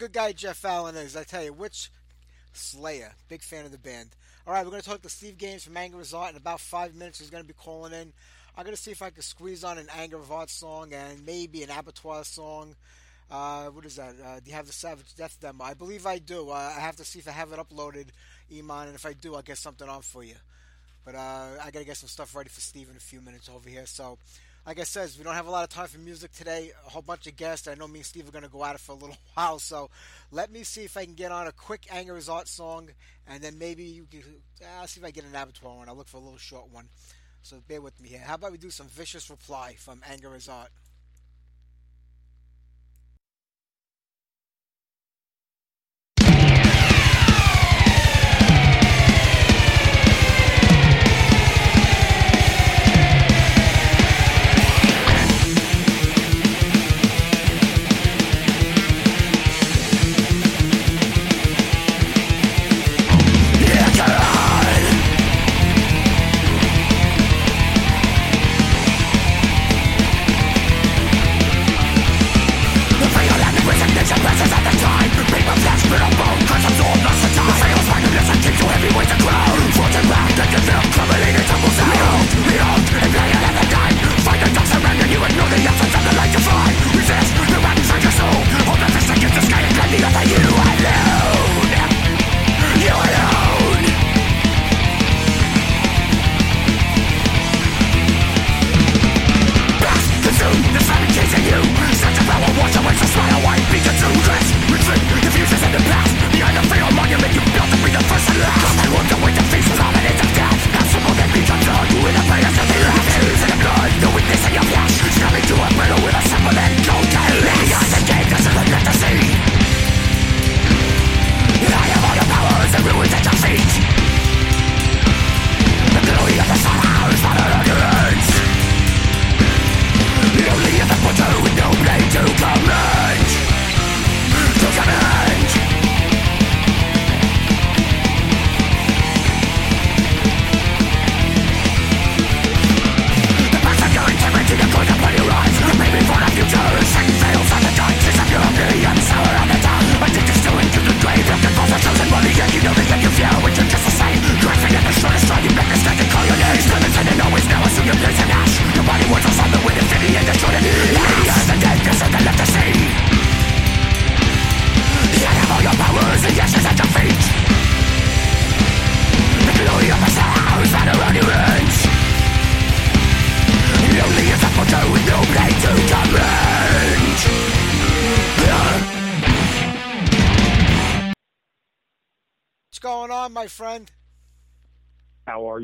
Good 0.01 0.15
guy 0.15 0.33
Jeff 0.33 0.65
Allen 0.65 0.97
is. 0.97 1.15
I 1.15 1.25
tell 1.25 1.45
you, 1.45 1.53
Witch 1.53 1.91
Slayer, 2.55 3.13
big 3.29 3.43
fan 3.43 3.67
of 3.67 3.71
the 3.71 3.77
band. 3.77 4.09
All 4.47 4.55
right, 4.55 4.65
we're 4.65 4.71
going 4.71 4.81
to 4.81 4.89
talk 4.89 5.03
to 5.03 5.11
Steve 5.11 5.37
Gaines 5.37 5.65
from 5.65 5.77
Anger 5.77 6.01
As 6.01 6.15
Art 6.15 6.31
in 6.31 6.39
about 6.39 6.61
five 6.61 6.95
minutes. 6.95 7.19
He's 7.19 7.29
going 7.29 7.43
to 7.43 7.47
be 7.47 7.53
calling 7.53 7.93
in. 7.93 8.11
I'm 8.57 8.65
going 8.65 8.75
to 8.75 8.81
see 8.81 8.93
if 8.93 9.03
I 9.03 9.11
can 9.11 9.21
squeeze 9.21 9.63
on 9.63 9.77
an 9.77 9.89
Anger 9.95 10.17
of 10.17 10.51
song 10.51 10.95
and 10.95 11.27
maybe 11.27 11.63
an 11.63 11.69
Abattoir 11.69 12.25
song. 12.25 12.77
Uh, 13.31 13.67
what 13.67 13.85
is 13.85 13.97
that? 13.97 14.15
Uh, 14.25 14.41
do 14.41 14.49
you 14.49 14.55
have 14.55 14.67
the 14.67 14.73
Savage 14.73 15.15
Death 15.17 15.37
demo? 15.39 15.65
I 15.65 15.75
believe 15.75 16.07
I 16.07 16.17
do. 16.17 16.49
Uh, 16.49 16.55
I 16.55 16.81
have 16.81 16.97
to 16.97 17.05
see 17.05 17.19
if 17.19 17.29
I 17.29 17.33
have 17.33 17.53
it 17.53 17.59
uploaded, 17.59 18.07
Iman, 18.51 18.87
and 18.87 18.95
if 18.95 19.05
I 19.05 19.13
do, 19.13 19.35
I'll 19.35 19.43
get 19.43 19.59
something 19.59 19.87
on 19.87 20.01
for 20.01 20.25
you. 20.25 20.37
But 21.05 21.15
uh, 21.15 21.47
I 21.63 21.71
got 21.71 21.81
to 21.81 21.85
get 21.85 21.99
some 21.99 22.09
stuff 22.09 22.35
ready 22.35 22.49
for 22.49 22.63
Steve 22.63 22.89
in 22.91 22.97
a 22.97 23.01
few 23.01 23.21
minutes 23.21 23.51
over 23.55 23.69
here. 23.69 23.85
So, 23.85 24.17
like 24.67 24.79
I 24.79 24.85
said, 24.85 25.11
we 25.19 25.25
don't 25.25 25.35
have 25.35 25.47
a 25.47 25.51
lot 25.51 25.65
of 25.65 25.71
time 25.71 25.89
for 25.89 25.99
music 25.99 26.33
today. 26.33 26.73
A 26.87 26.91
whole 26.91 27.03
bunch 27.03 27.27
of 27.27 27.37
guests. 27.37 27.67
I 27.67 27.75
know 27.75 27.89
me 27.89 28.01
and 28.01 28.07
Steve 28.07 28.29
are 28.29 28.33
going 28.33 28.45
to 28.45 28.51
go 28.51 28.65
at 28.65 28.75
it 28.75 28.81
for 28.81 28.93
a 28.93 28.97
little 28.97 29.17
while. 29.35 29.59
So, 29.59 29.91
let 30.31 30.51
me 30.53 30.63
see 30.63 30.85
if 30.85 30.97
I 30.97 31.05
can 31.05 31.15
get 31.15 31.33
on 31.33 31.47
a 31.47 31.53
quick 31.53 31.87
Anger 31.91 32.17
As 32.17 32.29
Art 32.29 32.49
song, 32.49 32.89
and 33.27 33.43
then 33.43 33.59
maybe 33.59 33.85
you 33.85 34.07
can. 34.11 34.23
I'll 34.79 34.87
see 34.87 35.01
if 35.01 35.07
I 35.07 35.11
get 35.11 35.25
an 35.25 35.35
Abattoir 35.35 35.79
one. 35.79 35.89
I'll 35.89 35.97
look 35.97 36.09
for 36.09 36.19
a 36.19 36.21
little 36.21 36.39
short 36.39 36.71
one. 36.71 36.89
So, 37.43 37.63
bear 37.67 37.81
with 37.81 38.01
me 38.01 38.11
here. 38.11 38.21
How 38.21 38.35
about 38.35 38.53
we 38.53 38.59
do 38.59 38.71
some 38.71 38.89
vicious 38.89 39.31
reply 39.31 39.77
from 39.79 40.03
Anger 40.09 40.35
As 40.35 40.49
Art? 40.49 40.71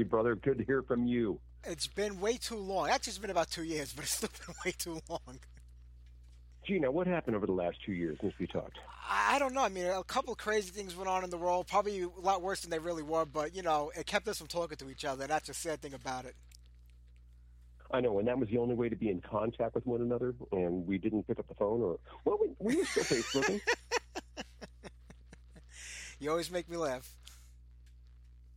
Brother? 0.07 0.35
Good 0.35 0.59
to 0.59 0.65
hear 0.65 0.83
from 0.83 1.07
you. 1.07 1.41
It's 1.65 1.87
been 1.87 2.21
way 2.21 2.37
too 2.37 2.57
long. 2.57 2.89
Actually, 2.89 3.11
it's 3.11 3.19
been 3.19 3.31
about 3.31 3.51
two 3.51 3.65
years, 3.65 3.93
but 3.93 4.05
it's 4.05 4.13
still 4.15 4.31
been 4.47 4.55
way 4.65 4.73
too 4.77 5.01
long. 5.09 5.41
Gina, 6.67 6.91
what 6.91 7.07
happened 7.07 7.37
over 7.37 7.47
the 7.47 7.53
last 7.53 7.77
two 7.85 7.93
years 7.93 8.19
since 8.21 8.35
we 8.41 8.47
talked? 8.47 8.79
I 9.09 9.39
don't 9.39 9.55
know. 9.55 9.63
I 9.63 9.69
mean, 9.69 9.87
a 9.87 10.03
couple 10.03 10.33
of 10.33 10.39
crazy 10.39 10.71
things 10.71 10.97
went 10.97 11.09
on 11.09 11.23
in 11.23 11.31
the 11.31 11.39
world, 11.39 11.69
probably 11.69 12.03
a 12.03 12.09
lot 12.21 12.43
worse 12.43 12.63
than 12.63 12.71
they 12.71 12.79
really 12.81 13.05
were, 13.05 13.25
but, 13.25 13.55
you 13.55 13.63
know, 13.63 13.93
it 13.97 14.07
kept 14.07 14.27
us 14.27 14.39
from 14.39 14.49
talking 14.49 14.77
to 14.79 14.91
each 14.91 15.05
other. 15.05 15.27
That's 15.27 15.47
the 15.47 15.55
sad 15.55 15.81
thing 15.81 15.95
about 15.95 16.25
it. 16.25 16.35
I 17.93 18.01
know, 18.01 18.19
and 18.19 18.27
that 18.27 18.37
was 18.37 18.49
the 18.49 18.59
only 18.59 18.75
way 18.75 18.89
to 18.89 18.97
be 18.97 19.11
in 19.11 19.21
contact 19.21 19.77
with 19.77 19.87
one 19.87 20.01
another, 20.01 20.35
and 20.51 20.85
we 20.87 20.99
didn't 20.99 21.29
pick 21.29 21.39
up 21.39 21.47
the 21.47 21.55
phone, 21.55 21.81
or 21.83 21.99
well, 22.25 22.37
we, 22.41 22.49
we 22.59 22.77
were 22.77 22.85
still 22.85 23.05
Facebooking. 23.05 23.61
You 26.19 26.31
always 26.31 26.51
make 26.51 26.69
me 26.69 26.77
laugh. 26.77 27.15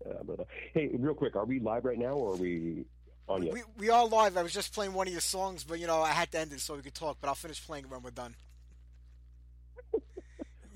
Uh, 0.06 0.24
but, 0.24 0.48
hey, 0.74 0.90
real 0.94 1.14
quick, 1.14 1.36
are 1.36 1.46
we 1.46 1.60
live 1.60 1.86
right 1.86 1.98
now, 1.98 2.14
or 2.14 2.34
are 2.34 2.38
we 2.38 2.86
on 3.28 3.44
yet? 3.44 3.54
We, 3.54 3.62
we 3.78 3.90
are 3.90 4.06
live. 4.08 4.38
I 4.38 4.44
was 4.44 4.54
just 4.54 4.74
playing 4.74 4.94
one 4.94 5.08
of 5.08 5.14
your 5.14 5.22
songs, 5.22 5.64
but, 5.64 5.80
you 5.80 5.88
know, 5.88 6.02
I 6.02 6.12
had 6.12 6.32
to 6.32 6.40
end 6.40 6.54
it 6.54 6.62
so 6.62 6.76
we 6.76 6.82
could 6.82 6.94
talk, 6.96 7.18
but 7.22 7.28
I'll 7.28 7.36
finish 7.36 7.66
playing 7.66 7.86
it 7.86 7.92
when 7.92 8.02
we're 8.02 8.12
done. 8.12 8.36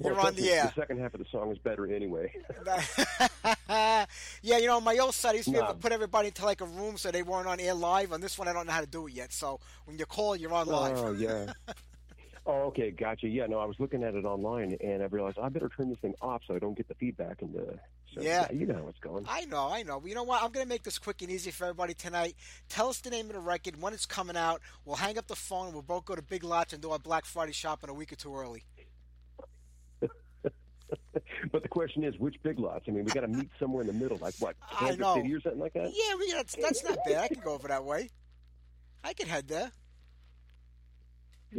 You're 0.03 0.15
Well, 0.15 0.27
on 0.27 0.35
the 0.35 0.49
air. 0.51 0.71
The 0.75 0.81
second 0.81 0.99
half 0.99 1.13
of 1.13 1.19
the 1.19 1.25
song 1.31 1.51
is 1.51 1.57
better 1.59 1.85
anyway. 1.85 2.33
yeah, 3.69 4.05
you 4.41 4.65
know, 4.65 4.77
on 4.77 4.83
my 4.83 4.97
old 4.97 5.13
site, 5.13 5.33
I 5.33 5.35
used 5.37 5.45
to 5.45 5.51
be 5.51 5.57
able 5.57 5.67
to 5.69 5.73
put 5.75 5.91
everybody 5.91 6.27
into 6.29 6.43
like 6.45 6.61
a 6.61 6.65
room 6.65 6.97
so 6.97 7.11
they 7.11 7.23
weren't 7.23 7.47
on 7.47 7.59
air 7.59 7.73
live. 7.73 8.11
On 8.11 8.19
this 8.19 8.37
one, 8.37 8.47
I 8.47 8.53
don't 8.53 8.65
know 8.65 8.73
how 8.73 8.81
to 8.81 8.87
do 8.87 9.07
it 9.07 9.13
yet. 9.13 9.31
So 9.31 9.59
when 9.85 9.97
you 9.97 10.05
call, 10.05 10.35
you're 10.35 10.53
on 10.53 10.67
live. 10.67 10.97
Oh 10.97 11.11
yeah. 11.13 11.53
Oh, 12.45 12.63
okay, 12.63 12.91
gotcha. 12.91 13.27
Yeah, 13.29 13.45
no, 13.45 13.57
I 13.59 13.65
was 13.65 13.77
looking 13.79 14.03
at 14.03 14.15
it 14.15 14.25
online, 14.25 14.75
and 14.81 15.01
I 15.01 15.05
realized 15.05 15.37
I 15.39 15.47
better 15.47 15.69
turn 15.69 15.89
this 15.89 15.99
thing 15.99 16.13
off 16.21 16.41
so 16.45 16.53
I 16.55 16.59
don't 16.59 16.75
get 16.75 16.89
the 16.89 16.95
feedback. 16.95 17.41
And 17.41 17.53
the. 17.53 17.79
so, 18.13 18.21
Yeah. 18.21 18.51
you 18.51 18.65
know 18.65 18.75
how 18.75 18.87
it's 18.89 18.99
going. 18.99 19.25
I 19.29 19.45
know, 19.45 19.69
I 19.71 19.83
know. 19.83 20.01
You 20.05 20.13
know 20.13 20.23
what? 20.23 20.43
I'm 20.43 20.51
going 20.51 20.65
to 20.65 20.69
make 20.69 20.83
this 20.83 20.99
quick 20.99 21.21
and 21.21 21.31
easy 21.31 21.51
for 21.51 21.63
everybody 21.65 21.93
tonight. 21.93 22.35
Tell 22.67 22.89
us 22.89 22.99
the 22.99 23.09
name 23.11 23.27
of 23.27 23.33
the 23.33 23.39
record, 23.39 23.81
when 23.81 23.93
it's 23.93 24.05
coming 24.05 24.35
out. 24.35 24.61
We'll 24.83 24.97
hang 24.97 25.17
up 25.17 25.27
the 25.27 25.37
phone. 25.37 25.71
We'll 25.71 25.83
both 25.83 26.03
go 26.03 26.15
to 26.15 26.21
Big 26.21 26.43
Lots 26.43 26.73
and 26.73 26.81
do 26.81 26.91
our 26.91 26.99
Black 26.99 27.23
Friday 27.23 27.53
shopping 27.53 27.89
a 27.89 27.93
week 27.93 28.11
or 28.11 28.17
two 28.17 28.35
early. 28.35 28.65
but 31.51 31.63
the 31.63 31.69
question 31.69 32.03
is, 32.03 32.17
which 32.19 32.35
big 32.43 32.59
lots? 32.59 32.85
I 32.89 32.91
mean, 32.91 33.05
we 33.05 33.11
got 33.11 33.21
to 33.21 33.27
meet 33.29 33.49
somewhere 33.57 33.81
in 33.81 33.87
the 33.87 33.93
middle, 33.93 34.17
like 34.17 34.33
what, 34.39 34.55
I 34.71 34.75
Kansas 34.79 34.99
know. 34.99 35.15
City 35.15 35.33
or 35.33 35.39
something 35.41 35.61
like 35.61 35.73
that. 35.73 35.93
Yeah, 35.95 36.15
we, 36.19 36.31
that's, 36.33 36.55
that's 36.57 36.83
not 36.83 36.97
bad. 37.05 37.17
I 37.23 37.27
can 37.29 37.39
go 37.39 37.53
over 37.53 37.69
that 37.69 37.85
way. 37.85 38.09
I 39.03 39.13
can 39.13 39.27
head 39.27 39.47
there. 39.47 39.71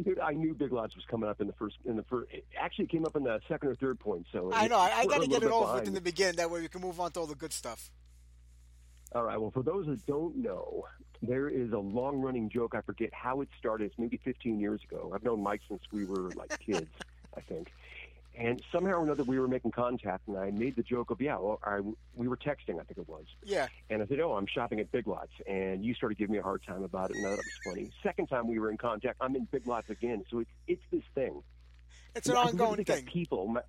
Dude, 0.03 0.19
I 0.19 0.33
knew 0.33 0.55
Big 0.55 0.73
Lots 0.73 0.95
was 0.97 1.05
coming 1.11 1.29
up 1.29 1.41
in 1.41 1.47
the 1.47 1.53
first. 1.53 1.77
In 1.85 1.97
the 1.97 2.03
first, 2.05 2.33
it 2.33 2.45
actually 2.59 2.87
came 2.87 3.05
up 3.05 3.17
in 3.17 3.25
the 3.25 3.41
second 3.49 3.69
or 3.69 3.75
third 3.77 4.01
point. 4.01 4.27
So 4.33 4.51
I 4.53 4.67
know. 4.67 4.79
I, 4.79 4.93
I 4.99 5.07
got 5.07 5.23
to 5.23 5.29
get 5.29 5.43
it 5.43 5.51
over 5.51 5.75
with 5.75 5.87
in 5.87 5.95
the 5.95 6.01
beginning. 6.01 6.37
That 6.37 6.51
way 6.51 6.61
we 6.61 6.69
can 6.69 6.81
move 6.81 6.99
on 7.01 7.13
to 7.13 7.21
all 7.21 7.27
the 7.27 7.35
good 7.35 7.53
stuff. 7.53 7.91
All 9.15 9.23
right. 9.23 9.41
Well, 9.41 9.53
for 9.53 9.63
those 9.63 9.87
that 9.87 10.05
don't 10.07 10.37
know, 10.37 10.85
there 11.23 11.49
is 11.49 11.73
a 11.73 11.79
long-running 11.79 12.51
joke. 12.51 12.75
I 12.75 12.81
forget 12.81 13.11
how 13.13 13.41
it 13.43 13.49
started. 13.59 13.87
It's 13.87 13.99
maybe 13.99 14.21
15 14.25 14.59
years 14.59 14.81
ago. 14.91 15.13
I've 15.15 15.23
known 15.23 15.43
Mike 15.43 15.61
since 15.69 15.83
we 15.93 16.05
were 16.05 16.31
like 16.31 16.59
kids, 16.59 16.89
I 17.37 17.41
think. 17.41 17.73
And 18.37 18.61
somehow 18.73 18.95
or 18.95 19.05
another, 19.05 19.23
we 19.23 19.39
were 19.39 19.47
making 19.47 19.71
contact, 19.71 20.27
and 20.27 20.37
I 20.37 20.51
made 20.51 20.75
the 20.75 20.83
joke 20.83 21.11
of, 21.11 21.21
yeah, 21.21 21.37
well, 21.39 21.61
I, 21.63 21.81
we 22.15 22.27
were 22.27 22.37
texting, 22.37 22.81
I 22.81 22.85
think 22.85 22.99
it 22.99 23.09
was. 23.09 23.27
Yeah. 23.45 23.69
And 23.91 24.03
I 24.03 24.07
said, 24.07 24.19
oh, 24.21 24.33
I'm 24.33 24.47
shopping 24.47 24.81
at 24.81 24.91
Big 24.91 25.07
Lots. 25.07 25.31
And 25.47 25.85
you 25.85 25.95
started 25.95 26.19
giving 26.19 26.33
me 26.33 26.39
a 26.39 26.43
hard 26.43 26.63
time 26.67 26.83
about 26.83 27.11
it, 27.11 27.17
and 27.17 27.27
I 27.27 27.31
thought 27.31 27.39
it 27.39 27.45
was 27.45 27.75
funny. 27.75 27.91
Second 28.03 28.27
time 28.27 28.49
we 28.49 28.59
were 28.59 28.71
in 28.71 28.77
contact, 28.77 29.19
I'm 29.21 29.37
in 29.37 29.45
Big 29.45 29.67
Lots 29.67 29.89
again. 29.89 30.25
So 30.31 30.41
it's, 30.41 30.51
it's 30.67 30.83
this 30.91 31.05
thing. 31.15 31.43
It's 32.17 32.29
an 32.29 32.37
I 32.37 32.43
ongoing 32.45 32.85
thing. 32.85 33.05
People, 33.05 33.47
my, 33.49 33.61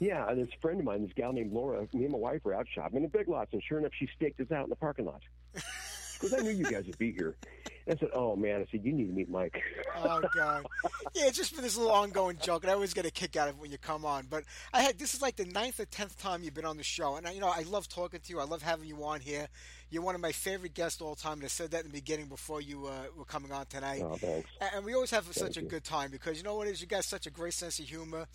yeah, 0.00 0.26
and 0.28 0.40
this 0.40 0.48
friend 0.60 0.80
of 0.80 0.86
mine, 0.86 1.02
this 1.02 1.12
gal 1.14 1.32
named 1.32 1.52
Laura, 1.52 1.86
me 1.92 2.04
and 2.04 2.12
my 2.12 2.18
wife 2.18 2.40
were 2.44 2.54
out 2.54 2.66
shopping 2.74 3.04
in 3.04 3.08
Big 3.10 3.28
Lots, 3.28 3.52
and 3.52 3.62
sure 3.62 3.78
enough, 3.78 3.92
she 3.98 4.08
staked 4.16 4.40
us 4.40 4.50
out 4.50 4.64
in 4.64 4.70
the 4.70 4.76
parking 4.76 5.04
lot. 5.04 5.22
Because 6.22 6.38
I 6.38 6.42
knew 6.42 6.52
you 6.52 6.70
guys 6.70 6.86
would 6.86 6.98
be 6.98 7.10
here. 7.10 7.34
And 7.86 7.96
I 7.96 8.00
said, 8.00 8.10
"Oh 8.14 8.36
man," 8.36 8.60
I 8.60 8.66
said, 8.70 8.84
"You 8.84 8.92
need 8.92 9.06
to 9.06 9.12
meet 9.12 9.28
Mike." 9.28 9.60
Oh 9.96 10.22
god, 10.34 10.64
yeah, 11.14 11.26
it's 11.26 11.36
just 11.36 11.54
for 11.54 11.60
this 11.62 11.76
little 11.76 11.92
ongoing 11.92 12.38
joke, 12.40 12.62
and 12.62 12.70
I 12.70 12.74
always 12.74 12.94
get 12.94 13.04
a 13.06 13.10
kick 13.10 13.36
out 13.36 13.48
of 13.48 13.56
it 13.56 13.60
when 13.60 13.70
you 13.70 13.78
come 13.78 14.04
on. 14.04 14.26
But 14.30 14.44
I 14.72 14.82
had 14.82 14.98
this 14.98 15.14
is 15.14 15.22
like 15.22 15.36
the 15.36 15.44
ninth 15.44 15.80
or 15.80 15.84
tenth 15.86 16.16
time 16.18 16.42
you've 16.42 16.54
been 16.54 16.64
on 16.64 16.76
the 16.76 16.82
show, 16.84 17.16
and 17.16 17.26
I, 17.26 17.32
you 17.32 17.40
know 17.40 17.48
I 17.48 17.62
love 17.62 17.88
talking 17.88 18.20
to 18.20 18.32
you. 18.32 18.40
I 18.40 18.44
love 18.44 18.62
having 18.62 18.86
you 18.88 19.02
on 19.04 19.20
here. 19.20 19.48
You're 19.90 20.02
one 20.02 20.14
of 20.14 20.20
my 20.20 20.32
favorite 20.32 20.72
guests 20.74 21.02
all 21.02 21.14
time. 21.14 21.34
And 21.34 21.44
I 21.44 21.48
said 21.48 21.72
that 21.72 21.80
in 21.84 21.88
the 21.88 21.92
beginning 21.92 22.26
before 22.26 22.62
you 22.62 22.86
uh, 22.86 22.92
were 23.14 23.26
coming 23.26 23.52
on 23.52 23.66
tonight. 23.66 24.00
Oh, 24.02 24.16
thanks. 24.16 24.48
And- 24.74 24.84
we 24.86 24.94
always 24.94 25.10
have 25.10 25.26
such 25.32 25.58
a 25.58 25.62
good 25.62 25.84
time 25.84 26.10
because 26.10 26.38
you 26.38 26.44
know 26.44 26.54
what 26.56 26.66
it 26.66 26.70
is. 26.70 26.80
You 26.80 26.86
got 26.86 27.04
such 27.04 27.26
a 27.26 27.30
great 27.30 27.52
sense 27.52 27.78
of 27.78 27.84
humor, 27.86 28.26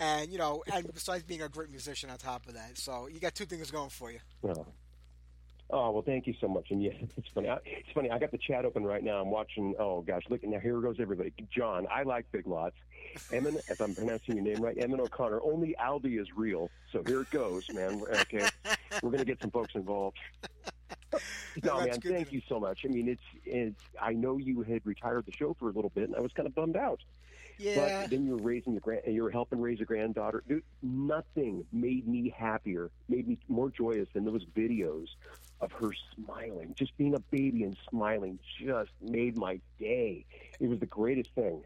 and 0.00 0.30
you 0.30 0.38
know, 0.38 0.62
and 0.72 0.92
besides 0.92 1.22
being 1.22 1.40
a 1.42 1.48
great 1.48 1.70
musician 1.70 2.10
on 2.10 2.18
top 2.18 2.46
of 2.46 2.54
that, 2.54 2.76
so 2.76 3.06
you 3.06 3.20
got 3.20 3.34
two 3.34 3.46
things 3.46 3.70
going 3.70 3.88
for 3.90 4.10
you. 4.12 4.18
Oh 5.70 5.90
well, 5.90 6.02
thank 6.02 6.26
you 6.26 6.34
so 6.40 6.48
much. 6.48 6.70
And 6.70 6.82
yeah, 6.82 6.92
it's 7.16 7.28
funny. 7.34 7.48
I, 7.48 7.58
it's 7.64 7.90
funny. 7.94 8.10
I 8.10 8.18
got 8.18 8.30
the 8.30 8.38
chat 8.38 8.64
open 8.64 8.84
right 8.84 9.02
now. 9.02 9.20
I'm 9.20 9.30
watching. 9.30 9.74
Oh 9.78 10.00
gosh, 10.00 10.22
look 10.30 10.42
now. 10.44 10.58
Here 10.58 10.80
goes 10.80 10.96
everybody. 10.98 11.32
John, 11.50 11.86
I 11.90 12.02
like 12.04 12.30
Big 12.32 12.46
Lots. 12.46 12.76
Emin, 13.32 13.56
if 13.68 13.80
I'm 13.80 13.94
pronouncing 13.94 14.36
your 14.36 14.44
name 14.44 14.62
right, 14.62 14.76
Emin 14.78 15.00
O'Connor. 15.00 15.40
Only 15.42 15.74
Aldi 15.80 16.20
is 16.20 16.28
real. 16.36 16.70
So 16.92 17.02
here 17.06 17.22
it 17.22 17.30
goes, 17.30 17.64
man. 17.72 18.02
Okay, 18.22 18.46
we're 19.02 19.10
gonna 19.10 19.24
get 19.24 19.40
some 19.40 19.50
folks 19.50 19.74
involved. 19.74 20.18
No, 21.64 21.80
man. 21.80 22.00
Thank 22.00 22.32
you 22.32 22.42
so 22.48 22.60
much. 22.60 22.84
I 22.84 22.88
mean, 22.88 23.08
it's 23.08 23.22
it's. 23.44 23.80
I 24.00 24.12
know 24.12 24.36
you 24.36 24.60
had 24.62 24.84
retired 24.84 25.24
the 25.24 25.32
show 25.32 25.56
for 25.58 25.70
a 25.70 25.72
little 25.72 25.90
bit, 25.90 26.04
and 26.04 26.14
I 26.14 26.20
was 26.20 26.32
kind 26.32 26.46
of 26.46 26.54
bummed 26.54 26.76
out. 26.76 27.00
Yeah, 27.58 28.02
But 28.02 28.10
then 28.10 28.24
you 28.26 28.36
were 28.36 28.42
raising 28.42 28.74
your 28.74 28.80
grand, 28.80 29.02
you 29.06 29.22
were 29.22 29.30
helping 29.30 29.60
raise 29.60 29.80
a 29.80 29.84
granddaughter. 29.84 30.44
Dude, 30.46 30.62
nothing 30.82 31.64
made 31.72 32.06
me 32.06 32.32
happier, 32.36 32.90
made 33.08 33.26
me 33.26 33.38
more 33.48 33.70
joyous 33.70 34.06
than 34.14 34.24
those 34.24 34.44
videos 34.56 35.06
of 35.60 35.72
her 35.72 35.90
smiling, 36.14 36.74
just 36.76 36.96
being 36.96 37.14
a 37.14 37.20
baby 37.20 37.64
and 37.64 37.76
smiling. 37.90 38.38
Just 38.60 38.90
made 39.00 39.36
my 39.36 39.60
day. 39.78 40.24
It 40.60 40.68
was 40.68 40.78
the 40.78 40.86
greatest 40.86 41.30
thing. 41.34 41.62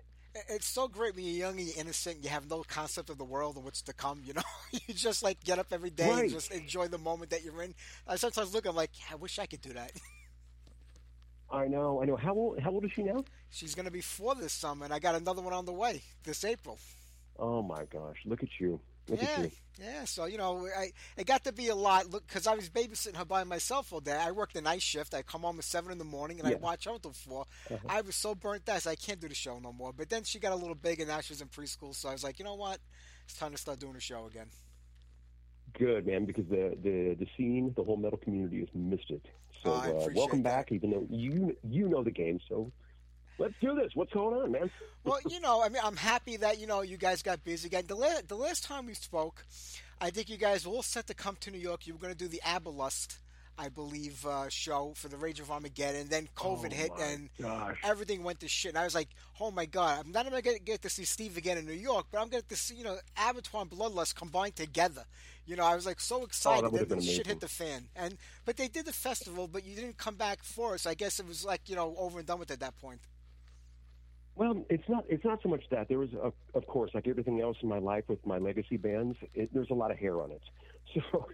it's 0.49 0.67
so 0.67 0.89
great 0.89 1.15
when 1.15 1.25
you're 1.25 1.35
young 1.35 1.59
and 1.59 1.69
you're 1.69 1.79
innocent. 1.79 2.23
You 2.23 2.31
have 2.31 2.49
no 2.49 2.63
concept 2.67 3.11
of 3.11 3.19
the 3.19 3.25
world 3.25 3.57
and 3.57 3.65
what's 3.65 3.83
to 3.83 3.93
come. 3.93 4.23
You 4.25 4.35
know, 4.35 4.43
you 4.73 4.95
just 4.95 5.23
like 5.23 5.43
get 5.45 5.59
up 5.59 5.69
every 5.73 5.91
day 5.91 6.11
and 6.11 6.31
just 6.31 6.51
enjoy 6.53 6.89
the 6.89 6.99
moment 6.99 7.31
that 7.31 7.45
you're 7.45 7.63
in. 7.63 7.75
I 8.07 8.17
sometimes 8.17 8.55
look, 8.55 8.67
I'm 8.67 8.77
like, 8.77 8.91
I 9.11 9.17
wish 9.17 9.39
I 9.39 9.47
could 9.47 9.61
do 9.61 9.73
that. 9.75 9.93
I 11.51 11.69
know, 11.69 12.01
I 12.03 12.07
know. 12.07 12.17
How 12.17 12.33
old? 12.33 12.61
How 12.61 12.71
old 12.71 12.85
is 12.87 12.93
she 12.93 13.03
now? 13.03 13.25
She's 13.51 13.75
gonna 13.75 13.91
be 13.91 14.01
four 14.01 14.35
this 14.35 14.55
summer, 14.55 14.87
and 14.87 14.95
I 14.95 14.99
got 14.99 15.15
another 15.15 15.43
one 15.43 15.53
on 15.53 15.67
the 15.67 15.73
way 15.73 16.03
this 16.25 16.45
April. 16.47 16.79
Oh 17.39 17.63
my 17.63 17.85
gosh! 17.85 18.17
Look 18.25 18.43
at 18.43 18.49
you! 18.59 18.81
Look 19.09 19.21
yeah, 19.21 19.47
yeah. 19.81 20.05
So 20.05 20.27
you 20.27 20.39
know, 20.39 20.67
I 20.77 20.93
it 21.17 21.27
got 21.27 21.45
to 21.45 21.53
be 21.53 21.69
a 21.69 21.75
lot. 21.75 22.11
Look, 22.11 22.27
because 22.27 22.47
I 22.47 22.55
was 22.55 22.71
babysitting 22.71 23.17
her 23.17 23.25
by 23.25 23.45
myself 23.45 23.93
all 23.93 24.01
day. 24.01 24.17
I 24.17 24.31
worked 24.31 24.55
the 24.55 24.61
night 24.61 24.83
shift. 24.83 25.13
I 25.15 25.23
come 25.23 25.43
home 25.43 25.59
at 25.59 25.65
seven 25.65 25.91
in 25.91 25.99
the 25.99 26.05
morning, 26.05 26.39
and 26.39 26.47
I 26.47 26.51
Yeah. 26.53 26.57
Uh-huh. 26.57 26.65
watch 26.67 26.85
her 26.85 26.93
until 26.93 27.13
4 27.13 27.45
I 27.89 28.01
was 28.03 28.15
so 28.15 28.35
burnt 28.35 28.69
out, 28.69 28.87
I 28.87 28.93
I 28.93 28.95
can't 28.95 29.21
do 29.21 29.29
the 29.29 29.35
show 29.35 29.59
no 29.59 29.73
more. 29.73 29.93
But 29.93 30.09
then 30.09 30.23
she 30.25 30.39
got 30.39 30.53
a 30.53 30.57
little 30.57 30.75
big, 30.75 31.01
and 31.01 31.09
now 31.09 31.21
she's 31.21 31.41
in 31.41 31.49
preschool. 31.49 31.95
So 31.95 32.09
I 32.09 32.13
was 32.13 32.23
like, 32.23 32.39
you 32.39 32.45
know 32.45 32.55
what? 32.55 32.79
It's 33.25 33.35
time 33.37 33.53
to 33.53 33.59
start 33.59 33.79
doing 33.81 33.95
the 33.95 34.01
show 34.01 34.27
again. 34.27 34.47
Good 35.79 36.07
man, 36.07 36.27
because 36.27 36.47
the 36.49 36.77
the 36.83 37.15
the 37.19 37.27
scene, 37.37 37.73
the 37.77 37.83
whole 37.83 37.97
metal 37.97 38.19
community 38.19 38.61
has 38.61 38.69
missed 38.75 39.11
it. 39.11 39.25
So 39.65 39.73
uh, 39.73 40.09
welcome 40.15 40.43
that. 40.43 40.67
back, 40.67 40.73
even 40.73 40.91
though 40.91 41.07
you 41.09 41.57
you 41.69 41.89
know 41.89 42.03
the 42.05 42.11
game. 42.11 42.41
So 42.49 42.71
let's 43.39 43.55
do 43.61 43.75
this. 43.75 43.91
What's 43.95 44.13
going 44.13 44.37
on, 44.43 44.53
man? 44.53 44.71
Well, 45.05 45.19
you 45.29 45.41
know, 45.41 45.63
I 45.63 45.69
mean, 45.69 45.83
I'm 45.85 45.97
happy 45.97 46.37
that 46.39 46.59
you 46.61 46.67
know 46.67 46.83
you 46.83 46.97
guys 46.97 47.23
got 47.23 47.43
busy 47.45 47.67
again. 47.67 47.85
The, 47.89 47.95
la- 47.97 48.21
the 48.27 48.37
last 48.37 48.65
time 48.65 48.87
we 48.87 48.95
spoke, 48.95 49.45
I 50.01 50.11
think 50.11 50.29
you 50.29 50.37
guys 50.37 50.67
were 50.67 50.73
all 50.75 50.83
set 50.83 51.07
to 51.09 51.15
come 51.15 51.37
to 51.41 51.51
New 51.51 51.59
York. 51.59 51.87
You 51.87 51.95
were 51.95 51.99
going 52.01 52.13
to 52.15 52.19
do 52.19 52.29
the 52.29 52.41
Abalust, 52.45 53.17
I 53.59 53.69
believe, 53.69 54.25
uh, 54.25 54.49
show 54.49 54.93
for 54.97 55.09
the 55.09 55.17
Rage 55.17 55.41
of 55.41 55.51
Armageddon. 55.51 56.07
Then 56.09 56.29
COVID 56.37 56.67
Oh, 56.73 56.77
hit 56.77 56.91
and 57.01 57.31
gosh. 57.41 57.79
everything 57.83 58.23
went 58.23 58.39
to 58.41 58.49
shit. 58.49 58.71
And 58.71 58.79
I 58.79 58.85
was 58.85 58.95
like, 58.95 59.09
oh 59.41 59.51
my 59.51 59.67
god, 59.67 60.05
I'm 60.07 60.13
not 60.13 60.31
going 60.31 60.43
to 60.57 60.61
get 60.61 60.83
to 60.83 60.91
see 60.91 61.05
Steve 61.05 61.37
again 61.37 61.59
in 61.59 61.67
New 61.67 61.73
York, 61.73 62.07
but 62.13 62.21
I'm 62.21 62.29
going 62.29 62.45
to 62.49 62.57
see 62.57 62.77
you 62.77 62.85
know 62.85 62.97
Abattoir 63.17 63.63
and 63.63 63.71
Bloodlust 63.71 64.15
combined 64.15 64.55
together. 64.55 65.05
You 65.45 65.57
know, 65.57 65.65
I 65.65 65.75
was 65.75 65.85
like 65.87 65.99
so 65.99 66.23
excited 66.23 66.67
Oh, 66.73 66.77
that 66.77 66.89
that 66.89 67.03
shit 67.03 67.27
hit 67.27 67.41
the 67.41 67.49
fan. 67.49 67.89
And 67.97 68.17
but 68.45 68.57
they 68.57 68.69
did 68.69 68.87
the 68.87 68.93
festival, 68.93 69.49
but 69.49 69.65
you 69.67 69.75
didn't 69.75 69.99
come 69.99 70.15
back 70.15 70.45
for 70.45 70.75
us. 70.75 70.87
I 70.87 70.95
guess 70.95 71.19
it 71.19 71.27
was 71.27 71.45
like 71.45 71.63
you 71.69 71.75
know 71.75 71.97
over 71.99 72.19
and 72.21 72.27
done 72.29 72.39
with 72.39 72.53
at 72.53 72.61
that 72.61 72.79
point. 72.81 73.01
Well, 74.35 74.65
it's 74.71 74.89
not. 74.89 75.05
It's 75.09 75.25
not 75.25 75.41
so 75.43 75.49
much 75.49 75.65
that 75.71 75.89
there 75.89 75.99
was, 75.99 76.09
a, 76.15 76.33
of 76.57 76.67
course, 76.67 76.93
like 76.95 77.07
everything 77.07 77.41
else 77.41 77.59
in 77.63 77.69
my 77.69 77.79
life 77.79 78.05
with 78.09 78.25
my 78.25 78.39
legacy 78.39 78.79
bands. 78.79 79.17
It, 79.35 79.51
there's 79.53 79.71
a 79.71 79.75
lot 79.75 79.91
of 79.91 79.99
hair 79.99 80.21
on 80.21 80.31
it. 80.31 80.43
So, 80.95 81.27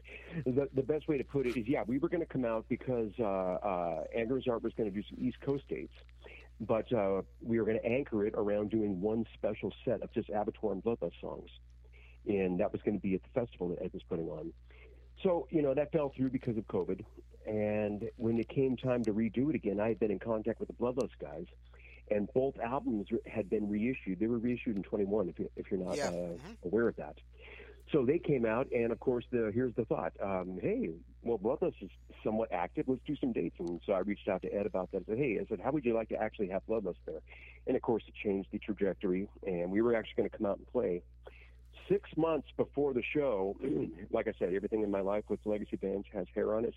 the 0.44 0.68
the 0.72 0.82
best 0.82 1.08
way 1.08 1.18
to 1.18 1.24
put 1.24 1.46
it 1.46 1.56
is, 1.56 1.66
yeah, 1.66 1.82
we 1.84 1.98
were 1.98 2.08
going 2.08 2.20
to 2.20 2.26
come 2.26 2.44
out 2.44 2.66
because 2.68 3.10
uh, 3.18 3.24
uh, 3.24 4.04
Art 4.14 4.62
was 4.62 4.72
going 4.76 4.88
to 4.88 4.94
do 4.94 5.02
some 5.08 5.18
East 5.18 5.40
Coast 5.40 5.64
dates, 5.68 5.94
but 6.60 6.92
uh, 6.92 7.22
we 7.42 7.58
were 7.58 7.64
going 7.64 7.80
to 7.80 7.84
anchor 7.84 8.24
it 8.24 8.34
around 8.36 8.70
doing 8.70 9.00
one 9.00 9.24
special 9.34 9.72
set 9.84 10.02
of 10.02 10.12
just 10.12 10.28
Abattoir 10.28 10.74
and 10.74 10.84
Bloodlust 10.84 11.20
songs, 11.20 11.48
and 12.26 12.60
that 12.60 12.70
was 12.72 12.82
going 12.82 12.96
to 12.96 13.02
be 13.02 13.14
at 13.14 13.22
the 13.22 13.40
festival 13.40 13.68
that 13.70 13.82
Ed 13.82 13.90
was 13.92 14.02
putting 14.08 14.28
on. 14.28 14.52
So, 15.22 15.48
you 15.50 15.62
know, 15.62 15.74
that 15.74 15.92
fell 15.92 16.12
through 16.16 16.30
because 16.30 16.56
of 16.56 16.66
COVID. 16.68 17.04
And 17.46 18.08
when 18.16 18.38
it 18.38 18.48
came 18.48 18.76
time 18.76 19.02
to 19.04 19.12
redo 19.12 19.48
it 19.48 19.54
again, 19.54 19.80
I 19.80 19.88
had 19.88 19.98
been 19.98 20.10
in 20.10 20.18
contact 20.18 20.60
with 20.60 20.68
the 20.68 20.74
Bloodlust 20.74 21.18
guys, 21.20 21.46
and 22.10 22.28
both 22.34 22.54
albums 22.58 23.08
had 23.26 23.48
been 23.50 23.68
reissued. 23.68 24.18
They 24.20 24.26
were 24.26 24.38
reissued 24.38 24.76
in 24.76 24.82
21, 24.82 25.28
if, 25.28 25.38
you, 25.38 25.50
if 25.56 25.70
you're 25.70 25.80
not 25.80 25.96
Yeah. 25.96 26.08
uh, 26.08 26.10
Mhm. 26.10 26.56
aware 26.64 26.88
of 26.88 26.96
that. 26.96 27.18
So 27.92 28.04
they 28.04 28.18
came 28.18 28.44
out, 28.44 28.70
and 28.70 28.92
of 28.92 29.00
course, 29.00 29.24
the 29.30 29.50
here's 29.54 29.74
the 29.74 29.86
thought: 29.86 30.12
um, 30.20 30.58
Hey, 30.60 30.90
well, 31.22 31.38
Bloodlust 31.38 31.82
is 31.82 31.90
somewhat 32.22 32.52
active. 32.52 32.86
Let's 32.86 33.00
do 33.06 33.16
some 33.16 33.32
dates. 33.32 33.56
And 33.58 33.80
so 33.86 33.94
I 33.94 34.00
reached 34.00 34.28
out 34.28 34.42
to 34.42 34.52
Ed 34.52 34.66
about 34.66 34.90
that. 34.92 35.02
I 35.02 35.12
said, 35.12 35.18
Hey, 35.18 35.38
I 35.40 35.46
said, 35.48 35.60
how 35.60 35.70
would 35.72 35.84
you 35.86 35.94
like 35.94 36.10
to 36.10 36.16
actually 36.16 36.48
have 36.48 36.62
Bloodlust 36.66 36.96
there? 37.06 37.20
And 37.66 37.76
of 37.76 37.82
course, 37.82 38.02
it 38.06 38.14
changed 38.14 38.50
the 38.52 38.58
trajectory, 38.58 39.26
and 39.46 39.70
we 39.70 39.80
were 39.80 39.94
actually 39.94 40.14
going 40.18 40.28
to 40.30 40.36
come 40.36 40.46
out 40.46 40.58
and 40.58 40.66
play. 40.66 41.02
Six 41.88 42.10
months 42.18 42.48
before 42.58 42.92
the 42.92 43.02
show, 43.14 43.56
like 44.10 44.28
I 44.28 44.32
said, 44.38 44.52
everything 44.52 44.82
in 44.82 44.90
my 44.90 45.00
life 45.00 45.24
with 45.30 45.40
legacy 45.46 45.76
bands 45.76 46.06
has 46.12 46.26
hair 46.34 46.54
on 46.54 46.66
it. 46.66 46.74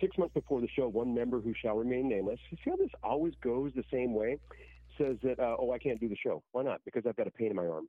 Six 0.00 0.16
months 0.18 0.34
before 0.34 0.60
the 0.60 0.68
show, 0.68 0.88
one 0.88 1.14
member 1.14 1.40
who 1.40 1.52
shall 1.62 1.76
remain 1.76 2.08
nameless, 2.08 2.40
you 2.50 2.56
see 2.64 2.70
how 2.70 2.76
this 2.76 2.90
always 3.02 3.34
goes 3.42 3.72
the 3.74 3.84
same 3.92 4.14
way, 4.14 4.38
says 4.96 5.16
that, 5.22 5.38
uh, 5.38 5.56
oh, 5.58 5.72
I 5.72 5.78
can't 5.78 6.00
do 6.00 6.08
the 6.08 6.16
show. 6.16 6.42
Why 6.52 6.62
not? 6.62 6.80
Because 6.84 7.04
I've 7.06 7.16
got 7.16 7.26
a 7.26 7.30
pain 7.30 7.48
in 7.50 7.56
my 7.56 7.66
arm. 7.66 7.86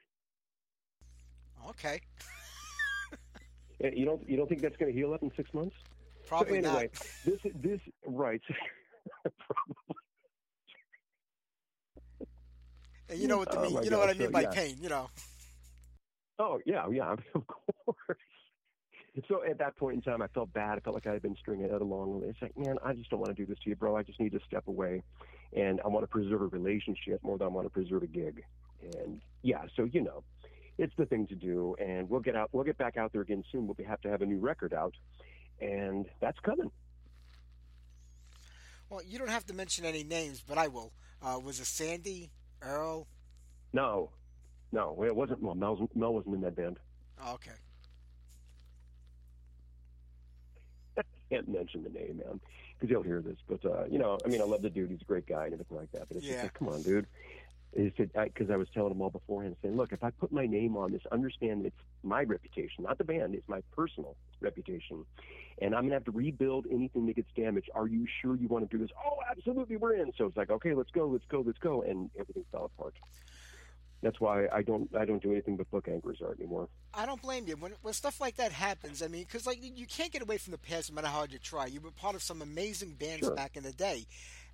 Okay, 1.70 2.02
Uh, 3.84 3.88
You 3.94 4.06
don't 4.06 4.28
you 4.30 4.36
don't 4.38 4.48
think 4.50 4.62
that's 4.62 4.76
going 4.78 4.92
to 4.92 4.98
heal 4.98 5.14
up 5.14 5.22
in 5.24 5.32
six 5.38 5.54
months? 5.54 5.76
probably 6.28 6.62
so 6.62 6.70
anyway, 6.70 6.90
not. 6.94 7.08
this 7.26 7.40
this 7.56 7.80
right. 8.06 8.42
Probably. 9.24 9.96
And 13.10 13.20
you 13.20 13.28
know 13.28 13.38
what 13.38 13.50
Oh 13.52 13.60
I 13.60 13.64
mean. 13.64 13.74
my 13.74 13.82
You 13.82 13.90
know 13.90 14.00
what 14.00 14.10
I 14.10 14.14
mean 14.14 14.28
so, 14.28 14.32
by 14.32 14.42
yeah. 14.42 14.50
pain. 14.52 14.78
You 14.82 14.90
know. 14.90 15.10
Oh 16.40 16.60
yeah, 16.66 16.88
yeah, 16.90 17.12
of 17.36 17.46
course. 17.48 18.18
So 19.28 19.44
at 19.44 19.58
that 19.58 19.76
point 19.76 19.96
in 19.96 20.02
time, 20.02 20.22
I 20.22 20.28
felt 20.28 20.54
bad. 20.54 20.78
I 20.78 20.80
felt 20.80 20.94
like 20.94 21.06
I 21.06 21.12
had 21.12 21.22
been 21.22 21.36
stringing 21.36 21.66
Ed 21.66 21.82
along. 21.82 22.24
It's 22.26 22.42
like, 22.42 22.58
man, 22.58 22.78
I 22.84 22.94
just 22.94 23.10
don't 23.10 23.20
want 23.20 23.36
to 23.36 23.42
do 23.42 23.46
this 23.46 23.60
to 23.64 23.70
you, 23.70 23.76
bro. 23.76 23.98
I 23.98 24.04
just 24.04 24.20
need 24.22 24.32
to 24.32 24.40
step 24.48 24.68
away, 24.68 25.04
and 25.54 25.82
I 25.84 25.90
want 25.90 26.04
to 26.04 26.08
preserve 26.08 26.42
a 26.42 26.48
relationship 26.48 27.22
more 27.22 27.38
than 27.38 27.46
I 27.46 27.50
want 27.50 27.66
to 27.66 27.70
preserve 27.70 28.04
a 28.04 28.08
gig. 28.08 28.44
And 28.82 29.22
yeah, 29.42 29.64
so 29.76 29.84
you 29.84 30.02
know, 30.02 30.24
it's 30.78 30.94
the 30.98 31.06
thing 31.06 31.28
to 31.28 31.36
do. 31.36 31.76
And 31.78 32.10
we'll 32.10 32.22
get 32.22 32.38
out. 32.38 32.50
We'll 32.54 32.64
get 32.64 32.78
back 32.78 32.96
out 32.96 33.12
there 33.12 33.22
again 33.22 33.44
soon. 33.52 33.68
But 33.68 33.78
we 33.78 33.84
have 33.84 34.00
to 34.02 34.10
have 34.10 34.22
a 34.22 34.26
new 34.26 34.40
record 34.40 34.74
out, 34.74 34.96
and 35.60 36.06
that's 36.22 36.40
coming. 36.40 36.72
Well, 38.90 39.02
you 39.06 39.20
don't 39.20 39.30
have 39.30 39.46
to 39.48 39.54
mention 39.54 39.84
any 39.84 40.06
names, 40.06 40.42
but 40.48 40.58
I 40.58 40.70
will. 40.70 40.94
Uh, 41.22 41.38
was 41.44 41.60
it 41.60 41.66
Sandy, 41.66 42.30
Earl? 42.62 43.08
No, 43.74 44.12
no, 44.72 45.04
it 45.04 45.16
wasn't. 45.16 45.42
Well, 45.42 45.56
Mel, 45.56 45.90
Mel 45.96 46.14
wasn't 46.14 46.36
in 46.36 46.42
that 46.42 46.56
band. 46.56 46.78
Oh, 47.22 47.34
okay. 47.34 47.52
Can't 51.32 51.48
mention 51.48 51.84
the 51.84 51.90
name, 51.90 52.18
man, 52.18 52.40
because 52.78 52.90
he'll 52.90 53.03
hear 53.03 53.22
this. 53.22 53.38
But 53.48 53.66
uh, 53.66 53.86
you 53.90 53.99
know, 53.99 54.20
I 54.26 54.28
mean, 54.28 54.41
I 54.41 54.45
love 54.45 54.62
the 54.62 54.70
dude; 54.70 54.91
he's 54.91 55.02
a 55.02 55.06
great 55.06 55.28
guy 55.28 55.45
and 55.45 55.53
everything 55.53 55.78
like 55.78 55.91
that. 55.94 56.08
But 56.08 56.18
it's 56.18 56.26
Yeah. 56.26 56.34
just 56.34 56.44
like, 56.44 56.53
come 56.53 56.68
on, 56.70 56.84
dude. 56.84 57.08
He 57.76 57.90
said 57.95 58.12
because 58.26 58.49
I, 58.52 58.58
was 58.58 58.68
telling 58.74 58.91
him 58.91 59.02
all 59.02 59.10
beforehand, 59.10 59.56
saying, 59.62 59.78
"Look, 59.78 59.94
if 59.94 60.03
I 60.03 60.10
put 60.10 60.32
my 60.34 60.45
name 60.45 60.76
on 60.76 60.91
this, 60.91 61.02
understand 61.10 61.66
it's 61.66 61.76
my 62.03 62.24
reputation, 62.24 62.84
not 62.84 62.98
the 62.98 63.06
band. 63.06 63.34
It's 63.34 63.48
my 63.48 63.62
personal 63.74 64.18
reputation, 64.41 65.06
and 65.62 65.74
I'm 65.74 65.84
gonna 65.84 65.94
have 65.94 66.03
to 66.06 66.12
rebuild 66.12 66.66
anything 66.70 67.06
that 67.08 67.16
gets 67.16 67.30
damaged. 67.34 67.70
Are 67.74 67.88
you 67.88 68.06
sure 68.22 68.36
you 68.36 68.49
want 68.49 68.70
to 68.70 68.78
do 68.78 68.84
this? 68.84 68.91
Oh, 69.06 69.20
absolutely, 69.30 69.78
we're 69.78 69.95
in. 69.95 70.12
So 70.18 70.26
it's 70.26 70.36
like, 70.36 70.49
okay, 70.49 70.74
let's 70.74 70.91
go, 70.91 71.08
let's 71.08 71.24
go, 71.30 71.44
let's 71.45 71.60
go, 71.60 71.82
and 71.84 72.10
everything 72.20 72.44
fell 72.52 72.66
apart. 72.66 72.95
That's 74.02 74.19
why 74.19 74.48
I 74.52 74.61
don't 74.64 74.94
I 74.95 75.06
don't 75.06 75.22
do 75.22 75.32
anything 75.32 75.57
but 75.57 75.69
book 75.69 75.88
Anger 75.88 76.11
As 76.11 76.22
Art 76.22 76.40
anymore. 76.40 76.68
I 76.94 77.06
don't 77.06 77.22
blame 77.22 77.48
you. 77.48 77.56
When, 77.56 77.73
when 77.84 77.94
stuff 77.94 78.19
like 78.19 78.36
that 78.38 78.52
happens, 78.52 79.02
I 79.03 79.07
mean, 79.07 79.23
because 79.23 79.45
like 79.45 79.60
you 79.61 79.86
can't 79.86 80.11
get 80.11 80.22
away 80.22 80.38
from 80.38 80.52
the 80.52 80.57
past 80.57 80.90
no 80.90 80.95
matter 80.95 81.07
how 81.07 81.18
hard 81.18 81.32
you 81.32 81.40
try. 81.40 81.68
You 81.68 81.82
were 81.82 81.91
part 81.91 82.15
of 82.15 82.23
some 82.23 82.41
amazing 82.41 82.95
bands 82.99 83.28
Sure. 83.28 83.36
back 83.36 83.56
in 83.56 83.64
the 83.64 83.72
day, 83.73 84.06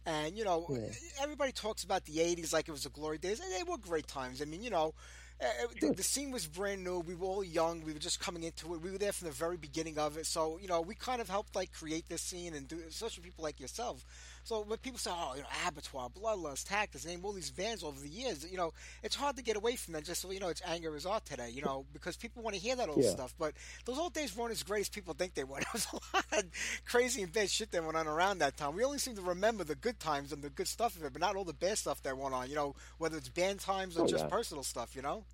and 0.05 0.37
you 0.37 0.43
know 0.43 0.67
Yeah. 0.69 0.89
everybody 1.21 1.53
talks 1.53 1.83
about 1.85 2.03
the 2.05 2.17
'80s 2.19 2.51
like 2.51 2.67
it 2.67 2.71
was 2.71 2.83
the 2.83 2.89
glory 2.89 3.17
days, 3.19 3.39
and 3.39 3.49
they 3.53 3.63
were 3.63 3.77
great 3.77 4.07
times. 4.07 4.41
I 4.41 4.45
mean, 4.45 4.63
you 4.63 4.69
know, 4.69 4.93
Uh, 5.39 5.45
the, 5.79 5.93
the 5.93 6.01
scene 6.01 6.31
was 6.31 6.47
brand 6.47 6.83
new. 6.83 6.97
We 6.99 7.13
were 7.13 7.27
all 7.27 7.43
young. 7.43 7.83
We 7.83 7.93
were 7.93 7.99
just 7.99 8.19
coming 8.19 8.41
into 8.41 8.73
it. 8.73 8.81
We 8.81 8.89
were 8.89 8.97
there 8.97 9.13
from 9.13 9.27
the 9.27 9.33
very 9.35 9.55
beginning 9.55 9.99
of 9.99 10.17
it. 10.17 10.25
So 10.25 10.57
you 10.57 10.67
know, 10.67 10.81
we 10.81 10.95
kind 10.95 11.21
of 11.21 11.29
helped 11.29 11.55
like 11.55 11.71
create 11.71 12.09
this 12.09 12.23
scene 12.23 12.55
and 12.55 12.67
do, 12.67 12.79
especially 12.89 13.21
people 13.23 13.43
like 13.43 13.59
yourself. 13.59 14.03
So 14.47 14.61
when 14.61 14.77
people 14.79 14.97
say, 14.97 15.11
"Oh, 15.13 15.33
you 15.35 15.41
know, 15.41 15.47
Abattoir, 15.67 16.09
Bloodlust, 16.09 16.67
Tactus," 16.69 17.05
name 17.05 17.25
all 17.25 17.33
these 17.33 17.51
bands 17.51 17.83
over 17.83 17.99
the 17.99 18.07
years, 18.07 18.49
you 18.49 18.55
know, 18.55 18.71
it's 19.03 19.13
hard 19.13 19.35
to 19.35 19.43
get 19.43 19.57
away 19.57 19.75
from 19.75 19.93
that. 19.93 20.05
Just 20.05 20.21
so 20.21 20.31
you 20.31 20.39
know, 20.39 20.47
it's 20.47 20.61
Anger 20.65 20.95
As 20.95 21.05
Art 21.05 21.25
today. 21.25 21.49
You 21.49 21.63
know, 21.63 21.85
because 21.91 22.15
people 22.15 22.41
want 22.43 22.55
to 22.55 22.61
hear 22.61 22.73
that 22.77 22.87
old 22.87 23.03
Yeah. 23.03 23.09
stuff. 23.09 23.33
But 23.37 23.55
those 23.83 23.97
old 23.97 24.13
days 24.13 24.33
weren't 24.37 24.53
as 24.53 24.63
great 24.63 24.79
as 24.79 24.87
people 24.89 25.13
think 25.13 25.33
they 25.33 25.43
were. 25.43 25.57
There 25.67 25.67
was 25.73 25.87
a 25.91 25.95
lot 26.15 26.25
of 26.31 26.45
crazy 26.85 27.23
and 27.23 27.33
bad 27.33 27.51
shit 27.51 27.71
that 27.71 27.83
went 27.83 27.97
on 27.97 28.07
around 28.07 28.37
that 28.37 28.55
time. 28.55 28.73
We 28.73 28.85
only 28.85 28.99
seem 28.99 29.17
to 29.17 29.21
remember 29.21 29.65
the 29.65 29.75
good 29.75 29.99
times 29.99 30.31
and 30.31 30.41
the 30.41 30.49
good 30.49 30.69
stuff 30.69 30.95
of 30.95 31.03
it, 31.03 31.11
but 31.11 31.19
not 31.19 31.35
all 31.35 31.43
the 31.43 31.51
bad 31.53 31.77
stuff 31.77 32.01
that 32.03 32.17
went 32.17 32.33
on. 32.33 32.47
You 32.49 32.55
know, 32.55 32.75
whether 32.99 33.17
it's 33.17 33.27
band 33.27 33.59
times 33.59 33.97
or 33.97 34.03
Oh, 34.03 34.07
just 34.07 34.23
yeah. 34.23 34.29
personal 34.29 34.63
stuff. 34.63 34.95
You 34.95 35.01
know. 35.01 35.25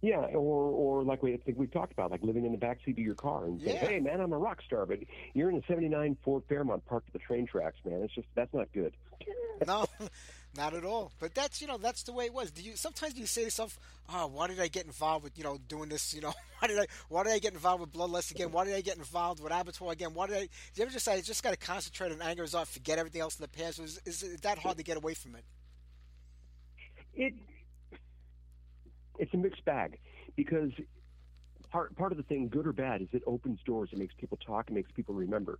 Yeah, 0.00 0.18
or 0.18 0.70
or 0.70 1.02
like 1.02 1.22
we 1.22 1.34
I 1.34 1.38
think 1.38 1.58
we've 1.58 1.72
talked 1.72 1.92
about, 1.92 2.12
like 2.12 2.22
living 2.22 2.44
in 2.44 2.52
the 2.52 2.58
backseat 2.58 2.92
of 2.92 2.98
your 2.98 3.16
car 3.16 3.46
and 3.46 3.60
saying, 3.60 3.76
Yeah. 3.82 3.88
"Hey, 3.88 4.00
man, 4.00 4.20
I'm 4.20 4.32
a 4.32 4.38
rock 4.38 4.62
star," 4.62 4.86
but 4.86 5.00
you're 5.34 5.50
in 5.50 5.56
a 5.56 5.62
'79 5.66 6.16
Ford 6.22 6.44
Fairmont 6.48 6.84
parked 6.86 7.08
at 7.08 7.12
the 7.12 7.18
train 7.18 7.46
tracks, 7.46 7.78
man. 7.84 8.02
It's 8.02 8.14
just 8.14 8.28
that's 8.34 8.54
not 8.54 8.70
good. 8.72 8.94
No, 9.66 9.86
not 10.56 10.72
at 10.74 10.84
all. 10.84 11.10
But 11.18 11.34
that's 11.34 11.60
you 11.60 11.66
know 11.66 11.78
that's 11.78 12.04
the 12.04 12.12
way 12.12 12.26
it 12.26 12.32
was. 12.32 12.52
Do 12.52 12.62
you 12.62 12.76
sometimes 12.76 13.14
do 13.14 13.20
you 13.20 13.26
say 13.26 13.40
to 13.40 13.46
yourself, 13.46 13.76
"Oh, 14.08 14.28
why 14.28 14.46
did 14.46 14.60
I 14.60 14.68
get 14.68 14.86
involved 14.86 15.24
with 15.24 15.36
you 15.36 15.42
know 15.42 15.58
doing 15.68 15.88
this? 15.88 16.14
You 16.14 16.20
know, 16.20 16.32
why 16.60 16.68
did 16.68 16.78
I 16.78 16.86
why 17.08 17.24
did 17.24 17.32
I 17.32 17.40
get 17.40 17.54
involved 17.54 17.80
with 17.80 17.92
Bloodlust 17.92 18.30
again? 18.30 18.52
Why 18.52 18.64
did 18.66 18.76
I 18.76 18.82
get 18.82 18.98
involved 18.98 19.42
with 19.42 19.52
Abattoir 19.52 19.92
again? 19.92 20.14
Why 20.14 20.28
did 20.28 20.36
I?" 20.36 20.40
Do 20.42 20.48
you 20.76 20.82
ever 20.82 20.92
just 20.92 21.04
say, 21.06 21.14
"I 21.14 21.20
just 21.22 21.42
got 21.42 21.50
to 21.50 21.56
concentrate 21.56 22.12
on 22.12 22.22
Anger 22.22 22.44
As 22.44 22.54
Art, 22.54 22.68
forget 22.68 22.98
everything 23.00 23.20
else 23.20 23.36
in 23.36 23.42
the 23.42 23.48
past"? 23.48 23.80
Is, 23.80 24.00
is 24.06 24.22
it 24.22 24.42
that 24.42 24.58
hard 24.58 24.76
to 24.76 24.84
get 24.84 24.96
away 24.96 25.14
from 25.14 25.34
it? 25.34 25.44
It 27.14 27.34
it's 29.18 29.32
a 29.34 29.36
mixed 29.36 29.64
bag 29.64 29.98
because 30.36 30.70
part 31.70 31.94
part 31.96 32.12
of 32.12 32.18
the 32.18 32.24
thing, 32.24 32.48
good 32.48 32.66
or 32.66 32.72
bad, 32.72 33.02
is 33.02 33.08
it 33.12 33.22
opens 33.26 33.60
doors. 33.64 33.90
It 33.92 33.98
makes 33.98 34.14
people 34.18 34.38
talk. 34.44 34.70
It 34.70 34.74
makes 34.74 34.90
people 34.92 35.14
remember. 35.14 35.58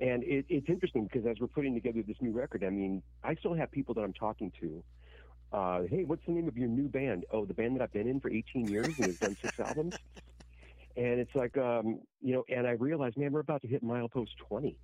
And 0.00 0.24
it, 0.24 0.44
it's 0.48 0.68
interesting 0.68 1.04
because 1.04 1.26
as 1.26 1.36
we're 1.40 1.46
putting 1.46 1.74
together 1.74 2.02
this 2.06 2.16
new 2.20 2.32
record, 2.32 2.64
I 2.64 2.70
mean, 2.70 3.02
I 3.22 3.34
still 3.36 3.54
have 3.54 3.70
people 3.70 3.94
that 3.94 4.02
I'm 4.02 4.12
talking 4.12 4.52
to. 4.60 4.84
Uh, 5.52 5.82
hey, 5.88 6.04
what's 6.04 6.22
the 6.26 6.32
name 6.32 6.48
of 6.48 6.56
your 6.56 6.68
new 6.68 6.88
band? 6.88 7.26
Oh, 7.30 7.44
the 7.44 7.54
band 7.54 7.76
that 7.76 7.82
I've 7.82 7.92
been 7.92 8.08
in 8.08 8.18
for 8.18 8.30
18 8.30 8.68
years 8.68 8.96
and 8.98 9.06
has 9.06 9.16
done 9.16 9.36
six 9.40 9.54
albums. 9.60 9.94
And 10.96 11.20
it's 11.20 11.34
like, 11.34 11.56
um, 11.56 12.00
you 12.20 12.34
know, 12.34 12.44
and 12.48 12.66
I 12.66 12.72
realize, 12.72 13.12
man, 13.16 13.32
we're 13.32 13.40
about 13.40 13.62
to 13.62 13.68
hit 13.68 13.84
milepost 13.84 14.30
20. 14.48 14.76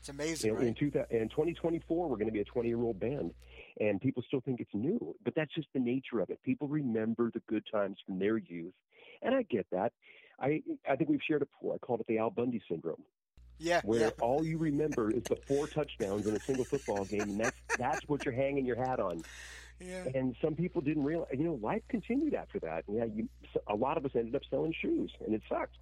It's 0.00 0.08
amazing, 0.08 0.52
You 0.52 0.56
know, 0.58 0.66
in, 0.66 0.74
two, 0.74 0.86
in 1.10 1.28
2024, 1.28 2.08
we're 2.08 2.16
going 2.16 2.26
to 2.26 2.32
be 2.32 2.40
a 2.40 2.44
20 2.44 2.68
year 2.68 2.80
old 2.80 2.98
band, 2.98 3.32
and 3.80 4.00
people 4.00 4.22
still 4.26 4.40
think 4.40 4.60
it's 4.60 4.72
new. 4.72 5.14
But 5.24 5.34
that's 5.34 5.54
just 5.54 5.68
the 5.74 5.78
nature 5.80 6.20
of 6.20 6.30
it. 6.30 6.42
People 6.42 6.68
remember 6.68 7.30
the 7.32 7.40
good 7.48 7.64
times 7.70 7.98
from 8.06 8.18
their 8.18 8.38
youth, 8.38 8.72
and 9.22 9.34
I 9.34 9.42
get 9.42 9.66
that. 9.72 9.92
I 10.40 10.62
I 10.88 10.96
think 10.96 11.10
we've 11.10 11.20
shared 11.28 11.42
it 11.42 11.48
before. 11.50 11.74
I 11.74 11.78
called 11.78 12.00
it 12.00 12.06
the 12.06 12.16
Al 12.16 12.30
Bundy 12.30 12.62
syndrome, 12.66 13.02
Yeah, 13.58 13.82
where 13.84 14.00
yeah. 14.00 14.10
all 14.22 14.42
you 14.42 14.56
remember 14.56 15.10
is 15.10 15.24
the 15.24 15.36
four 15.36 15.66
touchdowns 15.66 16.26
in 16.26 16.34
a 16.34 16.40
single 16.40 16.64
football 16.64 17.04
game, 17.04 17.20
and 17.22 17.38
that's 17.40 17.56
that's 17.76 18.08
what 18.08 18.24
you're 18.24 18.32
hanging 18.34 18.64
your 18.64 18.76
hat 18.76 19.00
on. 19.00 19.22
Yeah. 19.80 20.04
And 20.14 20.34
some 20.42 20.54
people 20.54 20.80
didn't 20.80 21.04
realize. 21.04 21.28
You 21.32 21.44
know, 21.44 21.58
life 21.62 21.82
continued 21.88 22.32
after 22.32 22.58
that. 22.60 22.84
Yeah, 22.88 23.04
you, 23.04 23.28
a 23.66 23.74
lot 23.76 23.98
of 23.98 24.06
us 24.06 24.12
ended 24.14 24.34
up 24.34 24.42
selling 24.48 24.74
shoes, 24.80 25.12
and 25.24 25.34
it 25.34 25.42
sucked. 25.46 25.76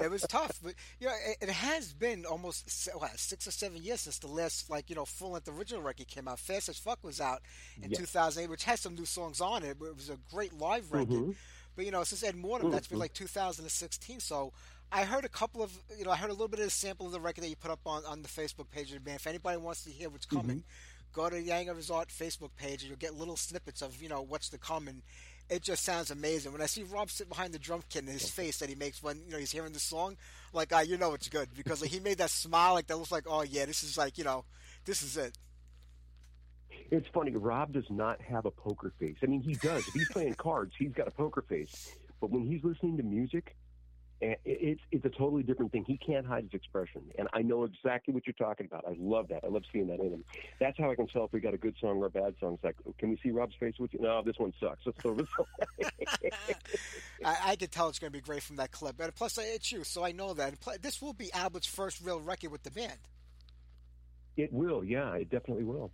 It 0.00 0.10
was 0.10 0.22
tough, 0.22 0.58
but 0.62 0.74
you 1.00 1.06
know, 1.06 1.14
it, 1.26 1.38
it 1.42 1.48
has 1.48 1.92
been 1.92 2.26
almost 2.26 2.88
what, 2.94 3.18
six 3.18 3.46
or 3.46 3.50
seven 3.50 3.82
years 3.82 4.02
since 4.02 4.18
the 4.18 4.26
last 4.26 4.68
like 4.68 4.90
you 4.90 4.96
know 4.96 5.04
full 5.06 5.30
length 5.30 5.48
original 5.48 5.82
record 5.82 6.08
came 6.08 6.28
out. 6.28 6.38
Fast 6.38 6.68
as 6.68 6.78
Fuck 6.78 7.02
was 7.02 7.20
out 7.20 7.40
in 7.82 7.90
Yeah. 7.90 7.96
2008, 7.98 8.50
which 8.50 8.64
has 8.64 8.80
some 8.80 8.94
new 8.94 9.06
songs 9.06 9.40
on 9.40 9.62
it. 9.62 9.78
But 9.78 9.86
it 9.86 9.96
was 9.96 10.10
a 10.10 10.18
great 10.30 10.52
live 10.52 10.92
record. 10.92 11.08
Mhm. 11.08 11.34
But 11.74 11.84
you 11.86 11.90
know, 11.90 12.04
since 12.04 12.22
Ad 12.22 12.36
Mortem, 12.36 12.70
that's 12.70 12.86
Mm-hmm. 12.86 12.94
been 12.94 13.00
like 13.00 13.12
2016. 13.14 14.20
So 14.20 14.52
I 14.92 15.04
heard 15.04 15.24
a 15.24 15.28
couple 15.30 15.62
of 15.62 15.72
you 15.98 16.04
know 16.04 16.10
I 16.10 16.16
heard 16.16 16.30
a 16.30 16.34
little 16.34 16.48
bit 16.48 16.60
of 16.60 16.66
a 16.66 16.70
sample 16.70 17.06
of 17.06 17.12
the 17.12 17.20
record 17.20 17.42
that 17.44 17.48
you 17.48 17.56
put 17.56 17.70
up 17.70 17.80
on 17.86 18.04
on 18.04 18.22
the 18.22 18.28
Facebook 18.28 18.70
page 18.70 18.88
of 18.88 18.94
the 18.94 19.00
band. 19.00 19.16
If 19.16 19.26
anybody 19.26 19.56
wants 19.56 19.84
to 19.84 19.90
hear 19.90 20.10
what's 20.10 20.26
coming, 20.26 20.64
go 21.12 21.30
to 21.30 21.36
Anger 21.50 21.74
As 21.78 21.90
Art 21.90 22.08
Facebook 22.08 22.50
page 22.56 22.82
and 22.82 22.90
you'll 22.90 22.98
get 22.98 23.14
little 23.14 23.36
snippets 23.36 23.80
of 23.80 24.02
you 24.02 24.08
know 24.10 24.20
what's 24.22 24.50
to 24.50 24.58
come 24.58 24.86
and. 24.88 25.02
It 25.48 25.62
just 25.62 25.84
sounds 25.84 26.10
amazing. 26.10 26.52
When 26.52 26.60
I 26.60 26.66
see 26.66 26.82
Rob 26.82 27.10
sit 27.10 27.28
behind 27.28 27.52
the 27.52 27.58
drum 27.58 27.82
kit 27.88 28.02
and 28.02 28.12
his 28.12 28.28
face 28.28 28.58
that 28.58 28.68
he 28.68 28.74
makes 28.74 29.02
when 29.02 29.22
you 29.24 29.32
know 29.32 29.38
he's 29.38 29.52
hearing 29.52 29.72
the 29.72 29.78
song, 29.78 30.16
like 30.52 30.72
ah, 30.72 30.80
you 30.80 30.96
know 30.96 31.14
it's 31.14 31.28
good 31.28 31.48
because 31.56 31.80
like, 31.82 31.90
he 31.90 32.00
made 32.00 32.18
that 32.18 32.30
smile 32.30 32.74
like 32.74 32.88
that 32.88 32.96
looks 32.96 33.12
like 33.12 33.24
oh 33.28 33.42
yeah, 33.42 33.64
this 33.64 33.84
is 33.84 33.96
like 33.96 34.18
you 34.18 34.24
know, 34.24 34.44
this 34.84 35.02
is 35.02 35.16
it. 35.16 35.38
It's 36.90 37.06
funny. 37.12 37.30
Rob 37.32 37.72
does 37.72 37.88
not 37.90 38.20
have 38.22 38.44
a 38.44 38.50
poker 38.50 38.92
face. 38.98 39.16
I 39.22 39.26
mean, 39.26 39.40
he 39.40 39.54
does. 39.54 39.86
If 39.88 39.94
he's 39.94 40.08
playing 40.10 40.34
cards, 40.34 40.72
he's 40.78 40.92
got 40.92 41.08
a 41.08 41.12
poker 41.12 41.42
face. 41.42 41.96
But 42.20 42.30
when 42.30 42.44
he's 42.44 42.62
listening 42.64 42.96
to 42.96 43.02
music, 43.02 43.56
it's 44.20 44.80
it's 44.90 45.04
a 45.04 45.10
totally 45.10 45.42
different 45.42 45.72
thing. 45.72 45.84
He 45.86 45.98
can't 45.98 46.26
hide 46.26 46.44
his 46.44 46.54
expression, 46.54 47.02
and 47.18 47.28
I 47.34 47.42
know 47.42 47.64
exactly 47.64 48.14
what 48.14 48.26
you're 48.26 48.34
talking 48.34 48.66
about. 48.66 48.84
I 48.86 48.94
love 48.98 49.28
that. 49.28 49.44
I 49.44 49.48
love 49.48 49.64
seeing 49.72 49.88
that 49.88 50.00
in 50.00 50.12
him. 50.12 50.24
That's 50.58 50.78
how 50.78 50.90
I 50.90 50.94
can 50.94 51.06
tell 51.06 51.24
if 51.24 51.32
we 51.32 51.40
got 51.40 51.54
a 51.54 51.58
good 51.58 51.74
song 51.80 51.98
or 51.98 52.06
a 52.06 52.10
bad 52.10 52.34
song. 52.40 52.54
It's 52.54 52.64
like, 52.64 52.76
can 52.98 53.10
we 53.10 53.18
see 53.22 53.30
Rob's 53.30 53.54
face 53.60 53.74
with 53.78 53.92
you? 53.92 54.00
No, 54.00 54.22
this 54.22 54.38
one 54.38 54.54
sucks. 54.58 54.80
Let's 54.86 54.98
throw 55.00 55.14
this. 55.14 55.28
I, 57.24 57.36
I 57.44 57.56
can 57.56 57.68
tell 57.68 57.88
it's 57.88 57.98
going 57.98 58.12
to 58.12 58.18
be 58.18 58.22
great 58.22 58.42
from 58.42 58.56
that 58.56 58.70
clip. 58.70 58.98
And 59.00 59.14
plus, 59.14 59.38
it's 59.38 59.70
you, 59.70 59.84
so 59.84 60.04
I 60.04 60.12
know 60.12 60.32
that. 60.34 60.54
This 60.80 61.02
will 61.02 61.12
be 61.12 61.32
Albert's 61.34 61.66
first 61.66 62.00
real 62.02 62.20
record 62.20 62.50
with 62.50 62.62
the 62.62 62.70
band. 62.70 62.98
It 64.36 64.52
will, 64.52 64.84
yeah, 64.84 65.14
it 65.14 65.30
definitely 65.30 65.64
will. 65.64 65.90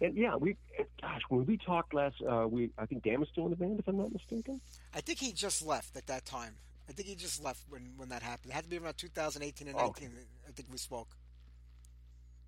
And 0.00 0.16
yeah, 0.16 0.36
we, 0.36 0.56
gosh, 1.00 1.20
when 1.28 1.46
we 1.46 1.56
talked 1.56 1.94
last, 1.94 2.16
uh, 2.28 2.46
we 2.48 2.70
I 2.78 2.86
think 2.86 3.04
Dan 3.04 3.20
was 3.20 3.28
still 3.30 3.44
in 3.44 3.50
the 3.50 3.56
band, 3.56 3.78
if 3.78 3.86
I'm 3.86 3.96
not 3.96 4.12
mistaken. 4.12 4.60
I 4.94 5.00
think 5.00 5.18
he 5.18 5.32
just 5.32 5.64
left 5.64 5.96
at 5.96 6.06
that 6.06 6.24
time. 6.24 6.54
I 6.88 6.92
think 6.92 7.08
he 7.08 7.14
just 7.14 7.42
left 7.42 7.64
when, 7.68 7.92
when 7.96 8.08
that 8.10 8.22
happened. 8.22 8.52
It 8.52 8.54
had 8.54 8.64
to 8.64 8.70
be 8.70 8.78
around 8.78 8.98
2018 8.98 9.68
and 9.68 9.76
Oh. 9.76 9.84
19. 9.86 10.10
I 10.48 10.52
think 10.52 10.68
we 10.70 10.78
spoke. 10.78 11.16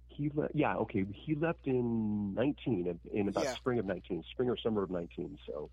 He 0.08 0.30
le- 0.34 0.48
yeah, 0.54 0.76
okay. 0.76 1.04
He 1.12 1.34
left 1.34 1.66
in 1.66 2.34
19, 2.34 2.98
in 3.12 3.28
about 3.28 3.44
Yeah. 3.44 3.54
spring 3.54 3.78
of 3.78 3.86
19, 3.86 4.24
spring 4.30 4.48
or 4.48 4.56
summer 4.56 4.82
of 4.82 4.90
19. 4.90 5.38
So, 5.46 5.70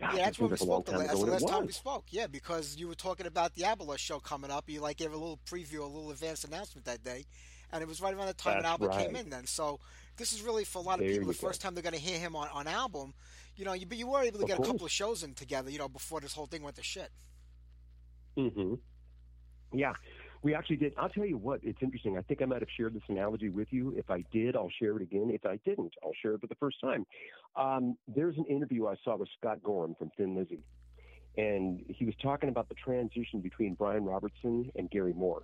gosh, 0.00 0.14
yeah, 0.14 0.24
that's 0.24 0.36
that 0.38 0.42
when 0.42 0.50
we 0.50 0.56
seems 0.56 0.60
like 0.60 0.68
a 0.68 0.72
long 0.72 0.82
spoke. 0.82 0.86
The 0.86 0.90
time 0.92 0.98
last, 1.00 1.08
that's 1.08 1.20
the 1.24 1.30
last 1.30 1.48
time 1.48 1.66
we 1.66 1.72
spoke. 1.72 2.04
Yeah, 2.10 2.26
because 2.26 2.76
you 2.76 2.88
were 2.88 2.94
talking 2.94 3.26
about 3.26 3.54
the 3.54 3.62
Abelos 3.62 3.98
show 3.98 4.20
coming 4.20 4.50
up. 4.50 4.68
You 4.68 4.80
like 4.80 4.96
gave 4.98 5.10
a 5.12 5.16
little 5.16 5.38
preview, 5.46 5.80
a 5.80 5.84
little 5.84 6.10
advanced 6.10 6.44
announcement 6.44 6.86
that 6.86 7.02
day, 7.04 7.24
and 7.72 7.82
it 7.82 7.88
was 7.88 8.00
right 8.00 8.14
around 8.14 8.28
the 8.28 8.34
time 8.34 8.54
when 8.54 8.62
That's 8.62 8.82
Albert 8.82 8.92
came 8.98 9.16
in. 9.16 9.28
Then, 9.28 9.46
so 9.46 9.80
this 10.16 10.32
is 10.32 10.40
really 10.40 10.64
for 10.64 10.78
a 10.78 10.82
lot 10.82 10.94
of 10.94 11.00
There 11.00 11.10
people 11.10 11.28
the 11.28 11.34
first 11.34 11.60
time 11.60 11.74
they're 11.74 11.82
going 11.82 11.94
to 11.94 12.00
hear 12.00 12.18
him 12.18 12.34
on, 12.36 12.48
on 12.48 12.66
album. 12.66 13.12
You 13.56 13.64
know, 13.66 13.72
you, 13.74 13.84
but 13.86 13.98
you 13.98 14.06
were 14.06 14.22
able 14.22 14.38
to 14.38 14.44
Of 14.44 14.48
get 14.48 14.58
a 14.60 14.62
couple 14.62 14.86
of 14.86 14.92
shows 14.92 15.22
in 15.22 15.34
together. 15.34 15.70
You 15.70 15.78
know, 15.78 15.88
before 15.88 16.20
this 16.20 16.32
whole 16.34 16.46
thing 16.46 16.62
went 16.62 16.76
to 16.76 16.82
shit. 16.82 17.10
Hmm 18.36 18.74
Yeah, 19.72 19.94
we 20.42 20.54
actually 20.54 20.76
did. 20.76 20.92
I'll 20.96 21.08
tell 21.08 21.24
you 21.24 21.38
what, 21.38 21.60
it's 21.62 21.78
interesting. 21.82 22.16
I 22.18 22.22
think 22.22 22.42
I 22.42 22.44
might 22.44 22.60
have 22.60 22.68
shared 22.76 22.94
this 22.94 23.02
analogy 23.08 23.48
with 23.48 23.68
you. 23.70 23.94
If 23.96 24.10
I 24.10 24.24
did, 24.32 24.54
I'll 24.56 24.70
share 24.78 24.96
it 24.96 25.02
again. 25.02 25.30
If 25.32 25.44
I 25.46 25.58
didn't, 25.64 25.92
I'll 26.04 26.12
share 26.22 26.34
it 26.34 26.40
for 26.40 26.46
the 26.46 26.54
first 26.56 26.80
time. 26.80 27.04
Um, 27.56 27.96
there's 28.06 28.36
an 28.36 28.44
interview 28.44 28.86
I 28.86 28.94
saw 29.04 29.16
with 29.16 29.28
Scott 29.38 29.62
Gorham 29.62 29.94
from 29.98 30.10
Thin 30.16 30.36
Lizzy, 30.36 30.60
and 31.36 31.82
he 31.88 32.04
was 32.04 32.14
talking 32.22 32.48
about 32.48 32.68
the 32.68 32.74
transition 32.74 33.40
between 33.40 33.74
Brian 33.74 34.04
Robertson 34.04 34.70
and 34.76 34.90
Gary 34.90 35.12
Moore. 35.14 35.42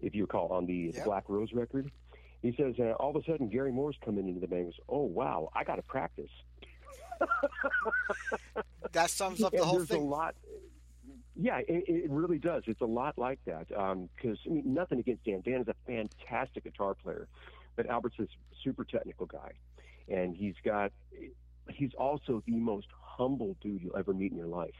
If 0.00 0.14
you 0.14 0.22
recall, 0.24 0.52
on 0.52 0.66
the, 0.66 0.88
the 0.88 0.98
Yep. 0.98 1.04
Black 1.06 1.24
Rose 1.28 1.52
record, 1.54 1.90
he 2.42 2.54
says 2.58 2.74
uh, 2.78 2.92
all 3.00 3.10
of 3.10 3.16
a 3.16 3.22
sudden 3.30 3.48
Gary 3.48 3.72
Moore's 3.72 3.96
coming 4.04 4.28
into 4.28 4.40
the 4.40 4.46
band. 4.46 4.64
and 4.64 4.70
Goes, 4.72 4.80
oh 4.90 5.02
wow, 5.04 5.48
I 5.54 5.64
got 5.64 5.76
to 5.76 5.82
practice. 5.82 6.30
That 8.92 9.10
sums 9.10 9.42
up 9.42 9.52
the 9.52 9.58
And 9.58 9.66
whole 9.66 9.76
there's 9.78 9.88
thing. 9.88 10.02
a 10.02 10.04
lot. 10.04 10.34
Yeah, 11.38 11.58
it, 11.58 11.84
it 11.86 12.10
really 12.10 12.38
does. 12.38 12.62
It's 12.66 12.80
a 12.80 12.86
lot 12.86 13.18
like 13.18 13.38
that. 13.46 13.66
Um, 13.76 14.08
because 14.16 14.38
I 14.46 14.50
mean, 14.50 14.72
nothing 14.72 14.98
against 14.98 15.24
Dan. 15.24 15.42
Dan 15.44 15.60
is 15.60 15.68
a 15.68 15.74
fantastic 15.86 16.64
guitar 16.64 16.94
player, 16.94 17.28
but 17.76 17.86
Albert's 17.86 18.18
a 18.18 18.26
super 18.64 18.84
technical 18.84 19.26
guy, 19.26 19.52
and 20.08 20.34
he's 20.34 20.54
got. 20.64 20.92
He's 21.68 21.92
also 21.98 22.42
the 22.46 22.56
most 22.56 22.86
humble 22.92 23.56
dude 23.60 23.82
you'll 23.82 23.96
ever 23.96 24.14
meet 24.14 24.30
in 24.30 24.38
your 24.38 24.46
life. 24.46 24.74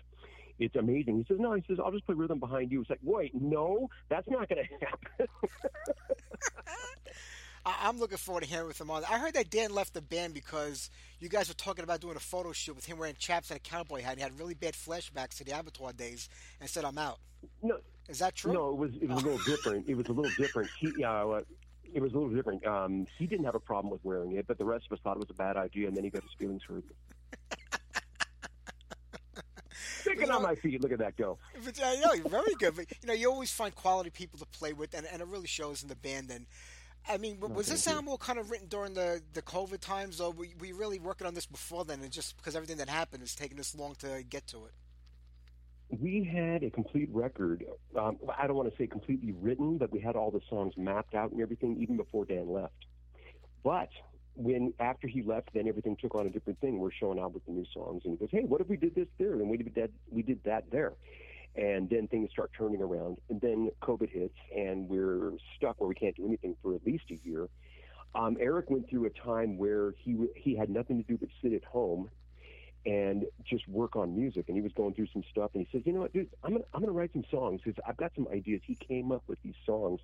It's 0.59 0.77
amazing. 0.77 1.19
He 1.19 1.25
says, 1.29 1.39
"No," 1.39 1.53
he 1.53 1.63
says, 1.67 1.79
"I'll 1.85 1.93
just 1.93 2.07
play 2.07 2.15
rhythm 2.15 2.39
behind 2.39 2.73
you." 2.73 2.81
It's 2.81 2.89
like, 2.89 3.01
wait, 3.03 3.35
no, 3.35 3.91
that's 4.09 4.29
not 4.31 4.49
going 4.49 4.65
to 4.81 4.87
happen. 4.87 5.27
I- 7.67 7.89
I'm 7.89 7.99
looking 7.99 8.17
forward 8.17 8.45
to 8.45 8.49
hearing 8.49 8.69
with 8.69 8.81
him 8.81 8.91
on. 8.91 9.05
I 9.05 9.19
heard 9.19 9.35
that 9.35 9.51
Dan 9.51 9.75
left 9.75 9.93
the 9.93 10.01
band 10.01 10.33
because 10.35 10.89
you 11.19 11.29
guys 11.29 11.49
were 11.49 11.55
talking 11.55 11.83
about 11.83 12.01
doing 12.01 12.17
a 12.17 12.21
photo 12.21 12.53
shoot 12.53 12.77
with 12.77 12.87
him 12.87 12.97
wearing 12.97 13.17
chaps 13.19 13.51
and 13.51 13.57
a 13.57 13.61
cowboy 13.61 14.03
hat. 14.03 14.13
And 14.13 14.21
he 14.21 14.23
had 14.23 14.39
really 14.39 14.55
bad 14.55 14.75
flashbacks 14.75 15.37
to 15.39 15.45
the 15.45 15.59
Abattoir 15.59 15.93
days 15.93 16.29
and 16.61 16.71
said, 16.71 16.85
"I'm 16.85 16.97
out." 16.97 17.19
no, 17.63 17.79
Is 18.09 18.21
that 18.21 18.37
true? 18.37 18.53
No, 18.53 18.71
it 18.71 18.77
was 18.77 18.95
it 18.97 19.09
was 19.09 19.23
a 19.23 19.27
little 19.27 19.45
different. 19.45 19.89
It 19.89 19.97
was 19.97 20.07
a 20.07 20.13
little 20.13 20.31
different. 20.39 20.71
He, 20.79 21.05
uh, 21.05 21.41
it 21.93 22.01
was 22.01 22.13
a 22.13 22.19
little 22.19 22.35
different. 22.35 22.65
Um, 22.65 23.07
he 23.19 23.27
didn't 23.27 23.45
have 23.47 23.57
a 23.57 23.61
problem 23.61 23.91
with 23.91 24.05
wearing 24.05 24.33
it, 24.33 24.47
but 24.47 24.59
the 24.59 24.65
rest 24.65 24.87
of 24.87 24.93
us 24.93 25.01
thought 25.03 25.17
it 25.17 25.21
was 25.21 25.31
a 25.31 25.35
bad 25.35 25.57
idea, 25.57 25.89
and 25.89 25.97
then 25.97 26.05
he 26.05 26.11
got 26.11 26.23
his 26.23 26.33
feelings 26.39 26.63
hurt. 26.63 26.85
Thinking 30.05 30.31
on 30.31 30.43
my 30.43 30.55
feet, 30.55 30.81
look 30.81 30.93
at 30.93 30.99
that 31.01 31.17
go. 31.17 31.39
But 31.65 31.77
know 31.79 32.13
you're 32.13 32.29
very 32.29 32.55
good. 32.61 32.77
But 32.77 32.87
you 33.03 33.09
know, 33.09 33.15
you 33.15 33.29
always 33.29 33.51
find 33.51 33.75
quality 33.75 34.11
people 34.11 34.39
to 34.39 34.47
play 34.47 34.73
with, 34.73 34.95
and, 34.95 35.05
and 35.07 35.21
it 35.21 35.27
really 35.27 35.49
shows 35.49 35.83
in 35.83 35.89
the 35.89 35.97
band. 35.97 36.31
And 36.31 36.47
I 37.09 37.19
mean, 37.19 37.39
was 37.41 37.69
this 37.69 37.87
you. 37.87 37.93
album 37.93 38.17
kind 38.19 38.39
of 38.39 38.51
written 38.51 38.69
during 38.69 38.95
the, 38.95 39.23
the 39.33 39.43
COVID 39.43 39.81
times, 39.81 40.21
or 40.21 40.33
were 40.33 40.47
we 40.59 40.73
really 40.73 40.99
working 40.99 41.27
on 41.27 41.35
this 41.35 41.47
before 41.47 41.85
then, 41.85 42.01
and 42.01 42.11
just 42.11 42.37
because 42.37 42.57
everything 42.57 42.79
that 42.79 42.89
happened 42.89 43.23
is 43.23 43.35
taking 43.35 43.57
this 43.57 43.75
long 43.75 43.95
to 43.97 44.25
get 44.29 44.47
to 44.49 44.65
it? 44.65 44.73
we 45.89 46.25
had 46.25 46.63
a 46.63 46.71
complete 46.71 47.09
record. 47.13 47.65
Um, 47.99 48.19
I 48.37 48.47
don't 48.47 48.57
want 48.57 48.71
to 48.71 48.77
say 48.77 48.87
completely 48.87 49.33
written, 49.33 49.79
but 49.79 49.93
we 49.93 50.01
had 50.01 50.17
all 50.17 50.31
the 50.31 50.41
songs 50.51 50.75
mapped 50.77 51.15
out 51.15 51.31
and 51.31 51.41
everything 51.41 51.81
even 51.81 51.97
before 51.97 52.25
Dan 52.25 52.51
left. 52.53 52.87
But 53.63 53.91
when 54.35 54.75
after 54.81 55.07
he 55.07 55.23
left, 55.23 55.51
then 55.55 55.69
everything 55.69 55.97
took 55.97 56.15
on 56.15 56.27
a 56.27 56.31
different 56.31 56.61
thing. 56.61 56.79
We're 56.79 56.91
showing 56.93 57.19
Albert 57.19 57.43
the 57.47 57.53
new 57.53 57.67
songs, 57.73 58.03
and 58.05 58.13
he 58.13 58.19
goes, 58.19 58.29
"Hey, 58.31 58.43
what 58.43 58.61
if 58.61 58.69
we 58.69 58.77
did 58.77 58.95
this 58.95 59.09
there?" 59.19 59.35
And 59.35 59.49
we 59.49 59.57
did 59.57 59.75
that. 59.77 59.91
We 60.11 60.23
did 60.23 60.43
that 60.45 60.71
there. 60.71 60.93
And 61.57 61.89
then 61.89 62.07
things 62.09 62.31
start 62.31 62.51
turning 62.57 62.83
around, 62.83 63.17
and 63.31 63.41
then 63.41 63.71
COVID 63.83 64.11
hits, 64.11 64.37
and 64.55 64.89
we're 64.89 65.33
stuck 65.57 65.81
where 65.81 65.89
we 65.89 65.95
can't 65.95 66.15
do 66.15 66.27
anything 66.27 66.55
for 66.63 66.75
at 66.75 66.85
least 66.85 67.05
a 67.11 67.19
year. 67.27 67.49
Um, 68.15 68.37
Eric 68.41 68.71
went 68.71 68.89
through 68.91 69.07
a 69.07 69.11
time 69.11 69.57
where 69.57 69.93
he 69.97 70.17
he 70.37 70.55
had 70.55 70.69
nothing 70.69 71.03
to 71.03 71.03
do 71.03 71.17
but 71.17 71.29
sit 71.43 71.53
at 71.55 71.65
home 71.65 72.11
and 72.85 73.25
just 73.45 73.67
work 73.69 73.97
on 73.97 74.15
music. 74.15 74.45
And 74.49 74.57
he 74.57 74.63
was 74.63 74.73
going 74.73 74.95
through 74.95 75.09
some 75.13 75.23
stuff, 75.31 75.51
and 75.55 75.67
he 75.67 75.77
says, 75.77 75.87
"You 75.87 75.93
know 75.93 76.01
what, 76.01 76.13
dude? 76.13 76.29
I'm 76.45 76.53
gonna 76.53 76.65
I'm 76.75 76.81
gonna 76.81 76.93
write 76.93 77.13
some 77.13 77.25
songs 77.31 77.61
because 77.65 77.83
I've 77.87 77.97
got 77.97 78.13
some 78.15 78.29
ideas." 78.29 78.61
He 78.65 78.75
came 78.75 79.11
up 79.11 79.23
with 79.27 79.41
these 79.43 79.57
songs, 79.65 80.01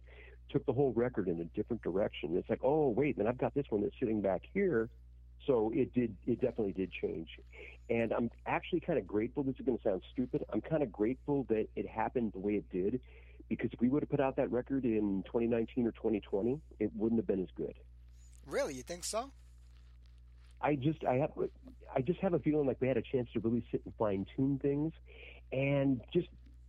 took 0.50 0.64
the 0.66 0.72
whole 0.72 0.92
record 0.92 1.28
in 1.28 1.40
a 1.40 1.44
different 1.44 1.82
direction. 1.82 2.36
It's 2.36 2.48
like, 2.50 2.60
oh 2.62 2.88
wait, 2.88 3.16
then 3.16 3.26
I've 3.26 3.38
got 3.38 3.54
this 3.54 3.66
one 3.70 3.82
that's 3.82 3.98
sitting 3.98 4.20
back 4.20 4.42
here. 4.52 4.88
So 5.46 5.72
it 5.74 5.92
did 5.92 6.16
it 6.26 6.40
definitely 6.40 6.72
did 6.72 6.92
change, 6.92 7.28
and 7.90 8.12
I'm 8.12 8.30
actually 8.46 8.80
kind 8.80 8.98
of 8.98 9.06
grateful. 9.06 9.42
This 9.42 9.56
is 9.58 9.66
going 9.66 9.78
to 9.78 9.82
sound 9.82 10.02
stupid. 10.12 10.44
I'm 10.52 10.60
kind 10.60 10.82
of 10.82 10.92
grateful 10.92 11.44
that 11.48 11.66
it 11.74 11.88
happened 11.88 12.32
the 12.32 12.38
way 12.38 12.52
it 12.54 12.70
did, 12.70 13.00
because 13.48 13.70
if 13.72 13.80
we 13.80 13.88
would 13.88 14.02
have 14.02 14.10
put 14.10 14.20
out 14.20 14.36
that 14.36 14.52
record 14.52 14.84
in 14.84 15.24
2019 15.26 15.86
or 15.86 15.92
2020, 15.92 16.60
it 16.78 16.90
wouldn't 16.94 17.18
have 17.18 17.26
been 17.26 17.42
as 17.42 17.48
good. 17.56 17.74
Really, 18.46 18.74
you 18.74 18.82
think 18.82 19.04
so? 19.04 19.32
I 20.60 20.76
just 20.76 21.04
I 21.04 21.14
have 21.14 21.30
I 21.94 22.00
just 22.00 22.20
have 22.20 22.34
a 22.34 22.38
feeling 22.38 22.66
like 22.66 22.76
we 22.80 22.88
had 22.88 22.96
a 22.96 23.02
chance 23.02 23.28
to 23.32 23.40
really 23.40 23.64
sit 23.72 23.82
and 23.84 23.92
fine 23.98 24.26
tune 24.36 24.60
things, 24.62 24.92
and 25.50 26.00
just 26.12 26.28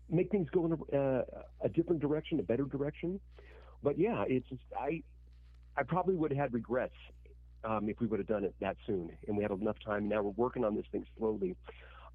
make 0.09 0.31
things 0.31 0.49
go 0.49 0.65
in 0.65 0.73
a, 0.73 0.97
uh, 0.97 1.23
a 1.61 1.69
different 1.69 2.01
direction, 2.01 2.39
a 2.39 2.43
better 2.43 2.65
direction. 2.65 3.19
But 3.81 3.97
yeah, 3.99 4.23
it's 4.27 4.47
just, 4.49 4.61
I 4.79 5.03
I 5.75 5.83
probably 5.83 6.15
would 6.15 6.31
have 6.31 6.39
had 6.39 6.53
regrets 6.53 6.95
um, 7.63 7.89
if 7.89 7.99
we 7.99 8.07
would 8.07 8.19
have 8.19 8.27
done 8.27 8.43
it 8.43 8.53
that 8.59 8.77
soon, 8.85 9.11
and 9.27 9.37
we 9.37 9.43
had 9.43 9.51
enough 9.51 9.77
time. 9.83 10.07
Now 10.09 10.21
we're 10.21 10.31
working 10.31 10.63
on 10.65 10.75
this 10.75 10.85
thing 10.91 11.05
slowly. 11.17 11.55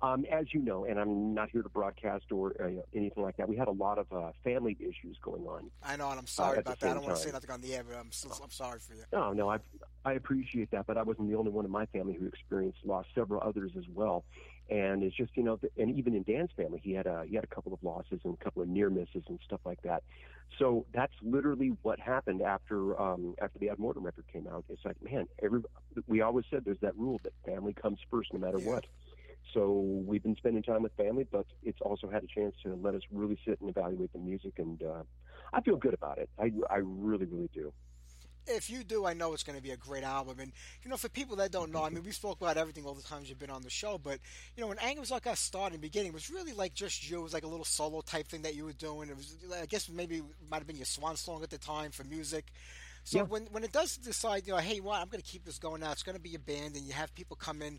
Um, 0.00 0.24
as 0.30 0.54
you 0.54 0.60
know, 0.60 0.84
and 0.84 0.96
I'm 0.96 1.34
not 1.34 1.50
here 1.50 1.62
to 1.62 1.68
broadcast 1.68 2.30
or 2.30 2.52
uh, 2.62 2.68
anything 2.94 3.20
like 3.20 3.36
that. 3.38 3.48
We 3.48 3.56
had 3.56 3.66
a 3.66 3.72
lot 3.72 3.98
of 3.98 4.06
uh, 4.12 4.30
family 4.44 4.76
issues 4.78 5.16
going 5.20 5.42
on. 5.42 5.72
I 5.82 5.96
know, 5.96 6.10
and 6.10 6.20
I'm 6.20 6.26
sorry 6.28 6.58
at 6.58 6.64
the 6.64 6.70
about 6.70 6.80
that. 6.80 6.90
I 6.90 6.94
don't 6.94 7.02
want 7.02 7.16
to 7.16 7.22
say 7.22 7.32
nothing 7.32 7.50
on 7.50 7.60
the 7.60 7.74
air, 7.74 7.82
but 7.82 7.96
I'm, 7.98 8.12
still, 8.12 8.30
I'm 8.40 8.50
sorry 8.50 8.78
for 8.78 8.94
you. 8.94 9.02
No, 9.12 9.32
no, 9.32 9.50
I 9.50 9.58
I 10.04 10.12
appreciate 10.12 10.70
that, 10.70 10.86
but 10.86 10.96
I 10.96 11.02
wasn't 11.02 11.28
the 11.28 11.36
only 11.36 11.50
one 11.50 11.64
in 11.64 11.70
my 11.72 11.86
family 11.86 12.14
who 12.14 12.26
experienced 12.26 12.78
loss. 12.84 13.06
Several 13.12 13.42
others 13.44 13.72
as 13.76 13.86
well, 13.92 14.24
and 14.70 15.02
it's 15.02 15.16
just 15.16 15.36
you 15.36 15.42
know, 15.42 15.56
th- 15.56 15.72
and 15.76 15.98
even 15.98 16.14
in 16.14 16.22
Dan's 16.22 16.50
family, 16.56 16.80
he 16.80 16.92
had 16.92 17.08
a 17.08 17.24
he 17.28 17.34
had 17.34 17.42
a 17.42 17.48
couple 17.48 17.72
of 17.72 17.82
losses 17.82 18.20
and 18.22 18.34
a 18.40 18.44
couple 18.44 18.62
of 18.62 18.68
near 18.68 18.90
misses 18.90 19.24
and 19.28 19.40
stuff 19.44 19.60
like 19.64 19.82
that. 19.82 20.04
So 20.58 20.86
that's 20.92 21.12
literally 21.22 21.76
what 21.82 22.00
happened 22.00 22.42
after 22.42 23.00
um, 23.00 23.34
after 23.40 23.58
the 23.58 23.68
Ad 23.70 23.78
Mortem 23.78 24.04
record 24.04 24.24
came 24.32 24.46
out. 24.46 24.64
It's 24.68 24.84
like, 24.84 24.96
man, 25.02 25.26
every 25.42 25.60
we 26.06 26.20
always 26.20 26.44
said 26.50 26.62
there's 26.64 26.80
that 26.80 26.96
rule 26.96 27.20
that 27.24 27.32
family 27.44 27.74
comes 27.74 27.98
first 28.10 28.32
no 28.32 28.40
matter 28.40 28.58
Yeah. 28.58 28.64
what. 28.70 28.84
So 29.54 30.02
we've 30.06 30.22
been 30.22 30.36
spending 30.36 30.62
time 30.62 30.82
with 30.82 30.92
family, 30.96 31.26
but 31.30 31.46
it's 31.62 31.80
also 31.80 32.08
had 32.10 32.22
a 32.24 32.26
chance 32.26 32.54
to 32.64 32.74
let 32.74 32.94
us 32.94 33.02
really 33.10 33.38
sit 33.46 33.60
and 33.60 33.70
evaluate 33.70 34.12
the 34.12 34.18
music, 34.18 34.54
and 34.58 34.82
uh, 34.82 35.02
I 35.52 35.60
feel 35.62 35.76
good 35.76 35.94
about 35.94 36.18
it. 36.18 36.28
I 36.38 36.50
I 36.70 36.78
really 36.78 37.26
really 37.26 37.50
do. 37.54 37.72
If 38.48 38.70
you 38.70 38.82
do, 38.84 39.04
I 39.06 39.14
know 39.14 39.34
it's 39.34 39.42
going 39.42 39.56
to 39.56 39.62
be 39.62 39.70
a 39.70 39.76
great 39.76 40.04
album. 40.04 40.40
And, 40.40 40.52
you 40.82 40.90
know, 40.90 40.96
for 40.96 41.08
people 41.08 41.36
that 41.36 41.52
don't 41.52 41.70
know, 41.72 41.84
I 41.84 41.90
mean, 41.90 42.02
we 42.02 42.12
spoke 42.12 42.40
about 42.40 42.56
everything 42.56 42.84
all 42.86 42.94
the 42.94 43.02
times 43.02 43.28
you've 43.28 43.38
been 43.38 43.50
on 43.50 43.62
the 43.62 43.70
show, 43.70 43.98
but, 43.98 44.18
you 44.56 44.62
know, 44.62 44.68
when 44.68 44.78
Anger 44.78 45.00
was 45.00 45.10
like 45.10 45.26
us 45.26 45.40
started 45.40 45.74
in 45.74 45.80
the 45.80 45.86
beginning, 45.86 46.08
it 46.08 46.14
was 46.14 46.30
really 46.30 46.52
like 46.52 46.74
just 46.74 47.08
you. 47.08 47.20
It 47.20 47.22
was 47.22 47.34
like 47.34 47.44
a 47.44 47.48
little 47.48 47.64
solo 47.64 48.00
type 48.00 48.26
thing 48.28 48.42
that 48.42 48.54
you 48.54 48.64
were 48.64 48.72
doing. 48.72 49.10
It 49.10 49.16
was, 49.16 49.36
I 49.60 49.66
guess 49.66 49.88
maybe 49.88 50.16
it 50.16 50.24
might 50.50 50.58
have 50.58 50.66
been 50.66 50.76
your 50.76 50.86
swan 50.86 51.16
song 51.16 51.42
at 51.42 51.50
the 51.50 51.58
time 51.58 51.90
for 51.90 52.04
music. 52.04 52.46
So 53.04 53.18
Yeah. 53.18 53.24
when, 53.24 53.46
when 53.52 53.64
it 53.64 53.72
does 53.72 53.96
decide, 53.96 54.46
you 54.46 54.52
know, 54.52 54.58
hey, 54.58 54.80
what, 54.80 55.00
I'm 55.00 55.08
going 55.08 55.22
to 55.22 55.26
keep 55.26 55.44
this 55.44 55.58
going 55.58 55.80
now, 55.80 55.92
it's 55.92 56.02
going 56.02 56.16
to 56.16 56.22
be 56.22 56.34
a 56.34 56.38
band, 56.38 56.76
and 56.76 56.84
you 56.84 56.92
have 56.92 57.14
people 57.14 57.36
come 57.36 57.62
in. 57.62 57.78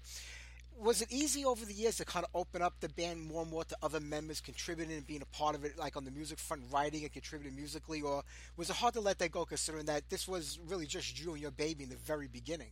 Was 0.81 1.01
it 1.01 1.11
easy 1.11 1.43
over 1.43 1.65
the 1.65 1.73
years 1.73 1.97
to 1.97 2.05
kind 2.05 2.25
of 2.25 2.31
open 2.33 2.61
up 2.61 2.73
the 2.79 2.87
band 2.87 3.27
more 3.27 3.41
and 3.41 3.51
more 3.51 3.65
to 3.65 3.75
other 3.83 3.99
members 3.99 4.39
contributing 4.39 4.95
and 4.95 5.05
being 5.05 5.21
a 5.21 5.25
part 5.25 5.53
of 5.53 5.65
it, 5.65 5.77
like 5.77 5.97
on 5.97 6.05
the 6.05 6.11
music 6.11 6.39
front, 6.39 6.63
writing 6.71 7.03
and 7.03 7.11
contributing 7.11 7.53
musically, 7.53 8.01
or 8.01 8.23
was 8.55 8.69
it 8.69 8.77
hard 8.77 8.93
to 8.93 9.01
let 9.01 9.19
that 9.19 9.31
go, 9.31 9.43
considering 9.43 9.85
that 9.87 10.09
this 10.09 10.25
was 10.25 10.57
really 10.67 10.85
just 10.85 11.19
you 11.19 11.33
and 11.33 11.41
your 11.41 11.51
baby 11.51 11.83
in 11.83 11.89
the 11.89 11.97
very 11.97 12.29
beginning? 12.29 12.71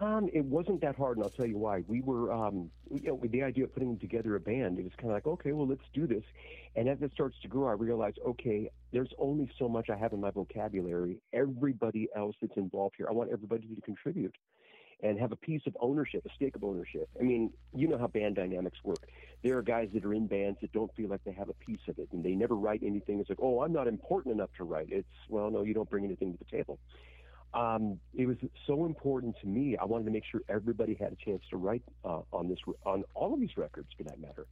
Um, 0.00 0.28
it 0.32 0.44
wasn't 0.44 0.80
that 0.80 0.96
hard, 0.96 1.18
and 1.18 1.24
I'll 1.24 1.30
tell 1.30 1.46
you 1.46 1.58
why. 1.58 1.84
We 1.86 2.00
were, 2.00 2.32
um, 2.32 2.70
you 2.90 3.08
know, 3.08 3.14
with 3.14 3.30
the 3.30 3.42
idea 3.42 3.64
of 3.64 3.74
putting 3.74 3.98
together 3.98 4.34
a 4.34 4.40
band, 4.40 4.78
it 4.78 4.82
was 4.82 4.92
kind 4.96 5.10
of 5.10 5.14
like, 5.14 5.26
okay, 5.26 5.52
well, 5.52 5.68
let's 5.68 5.84
do 5.92 6.06
this. 6.06 6.24
And 6.74 6.88
as 6.88 7.00
it 7.02 7.12
starts 7.12 7.36
to 7.42 7.48
grow, 7.48 7.68
I 7.68 7.72
realize, 7.72 8.14
okay, 8.26 8.70
there's 8.92 9.12
only 9.18 9.48
so 9.56 9.68
much 9.68 9.88
I 9.90 9.96
have 9.96 10.14
in 10.14 10.20
my 10.20 10.30
vocabulary. 10.30 11.18
Everybody 11.32 12.08
else 12.16 12.34
that's 12.40 12.56
involved 12.56 12.94
here, 12.96 13.06
I 13.08 13.12
want 13.12 13.30
everybody 13.30 13.68
to 13.68 13.80
contribute 13.82 14.34
and 15.02 15.18
have 15.18 15.32
a 15.32 15.36
piece 15.36 15.62
of 15.66 15.76
ownership, 15.80 16.24
a 16.26 16.34
stake 16.34 16.56
of 16.56 16.64
ownership. 16.64 17.08
I 17.18 17.22
mean, 17.22 17.52
you 17.74 17.88
know 17.88 17.98
how 17.98 18.06
band 18.06 18.36
dynamics 18.36 18.78
work. 18.84 19.08
There 19.42 19.56
are 19.56 19.62
guys 19.62 19.88
that 19.94 20.04
are 20.04 20.12
in 20.12 20.26
bands 20.26 20.58
that 20.60 20.72
don't 20.72 20.94
feel 20.94 21.08
like 21.08 21.24
they 21.24 21.32
have 21.32 21.48
a 21.48 21.54
piece 21.54 21.80
of 21.88 21.98
it, 21.98 22.08
and 22.12 22.22
they 22.24 22.32
never 22.32 22.54
write 22.54 22.82
anything. 22.84 23.20
It's 23.20 23.28
like, 23.28 23.38
oh, 23.40 23.62
I'm 23.62 23.72
not 23.72 23.88
important 23.88 24.34
enough 24.34 24.50
to 24.58 24.64
write. 24.64 24.88
It's 24.90 25.08
well, 25.28 25.50
no, 25.50 25.62
you 25.62 25.74
don't 25.74 25.88
bring 25.88 26.04
anything 26.04 26.32
to 26.32 26.38
the 26.38 26.56
table. 26.56 26.78
Um, 27.52 27.98
it 28.14 28.26
was 28.26 28.36
so 28.66 28.84
important 28.84 29.34
to 29.40 29.46
me. 29.46 29.76
I 29.76 29.84
wanted 29.84 30.04
to 30.04 30.10
make 30.12 30.24
sure 30.30 30.40
everybody 30.48 30.94
had 30.94 31.12
a 31.12 31.16
chance 31.24 31.42
to 31.50 31.56
write 31.56 31.82
uh, 32.04 32.20
on 32.32 32.48
this, 32.48 32.58
on 32.84 33.04
all 33.14 33.34
of 33.34 33.40
these 33.40 33.56
records, 33.56 33.88
for 33.96 34.04
that 34.04 34.20
matter. 34.20 34.46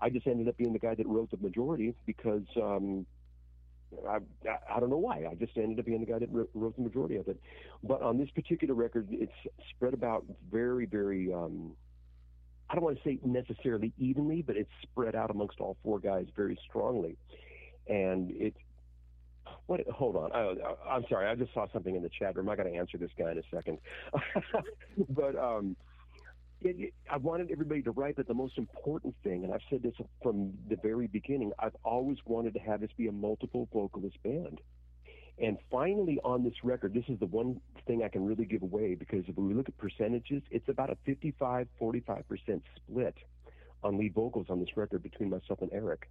I 0.00 0.10
just 0.10 0.26
ended 0.26 0.48
up 0.48 0.56
being 0.56 0.72
the 0.72 0.78
guy 0.78 0.94
that 0.94 1.06
wrote 1.06 1.30
the 1.30 1.36
majority 1.36 1.94
because 2.06 2.42
um, 2.56 3.06
I, 4.08 4.18
I 4.74 4.80
don't 4.80 4.90
know 4.90 4.98
why. 4.98 5.26
I 5.30 5.34
just 5.34 5.56
ended 5.56 5.78
up 5.78 5.86
being 5.86 6.00
the 6.00 6.06
guy 6.06 6.18
that 6.18 6.28
wrote, 6.30 6.76
the 6.76 6.82
majority 6.82 7.16
of 7.16 7.28
it. 7.28 7.40
But 7.82 8.02
on 8.02 8.18
this 8.18 8.30
particular 8.30 8.74
record, 8.74 9.08
it's 9.10 9.32
spread 9.70 9.94
about 9.94 10.24
very, 10.50 10.86
very. 10.86 11.32
Um, 11.32 11.72
I 12.70 12.74
don't 12.74 12.84
want 12.84 12.96
to 12.96 13.04
say 13.04 13.18
necessarily 13.24 13.92
evenly, 13.98 14.42
but 14.42 14.56
it's 14.56 14.70
spread 14.82 15.14
out 15.14 15.30
amongst 15.30 15.60
all 15.60 15.76
four 15.82 15.98
guys 15.98 16.26
very 16.34 16.58
strongly, 16.68 17.16
and 17.88 18.30
it. 18.30 18.54
What? 19.66 19.86
Hold 19.88 20.16
on. 20.16 20.32
I, 20.32 20.54
I, 20.62 20.96
I'm 20.96 21.04
sorry. 21.08 21.26
I 21.26 21.34
just 21.34 21.52
saw 21.54 21.66
something 21.72 21.94
in 21.94 22.02
the 22.02 22.10
chat 22.10 22.36
room. 22.36 22.48
I 22.48 22.56
got 22.56 22.64
to 22.64 22.74
answer 22.74 22.98
this 22.98 23.10
guy 23.18 23.30
in 23.32 23.38
a 23.38 23.42
second. 23.54 23.78
but 25.10 25.36
um, 25.36 25.76
it, 26.64 26.94
I 27.10 27.16
wanted 27.16 27.50
everybody 27.50 27.82
to 27.82 27.90
write, 27.90 28.16
but 28.16 28.26
the 28.26 28.34
most 28.34 28.58
important 28.58 29.14
thing, 29.22 29.44
and 29.44 29.52
I've 29.52 29.60
said 29.70 29.82
this 29.82 29.94
from 30.22 30.52
the 30.68 30.76
very 30.76 31.06
beginning, 31.06 31.52
I've 31.58 31.76
always 31.84 32.18
wanted 32.24 32.54
to 32.54 32.60
have 32.60 32.80
this 32.80 32.90
be 32.96 33.06
a 33.06 33.12
multiple 33.12 33.68
vocalist 33.72 34.22
band. 34.22 34.60
And 35.38 35.58
finally, 35.70 36.20
on 36.22 36.44
this 36.44 36.54
record, 36.62 36.94
this 36.94 37.04
is 37.08 37.18
the 37.18 37.26
one 37.26 37.60
thing 37.86 38.02
I 38.04 38.08
can 38.08 38.24
really 38.24 38.44
give 38.44 38.62
away 38.62 38.94
because 38.94 39.24
if 39.26 39.36
we 39.36 39.52
look 39.52 39.68
at 39.68 39.76
percentages, 39.78 40.42
it's 40.50 40.68
about 40.68 40.90
a 40.90 40.96
55 41.04 41.66
45% 41.80 42.62
split 42.76 43.16
on 43.82 43.98
lead 43.98 44.14
vocals 44.14 44.46
on 44.48 44.60
this 44.60 44.76
record 44.76 45.02
between 45.02 45.30
myself 45.30 45.60
and 45.60 45.70
Eric. 45.72 46.08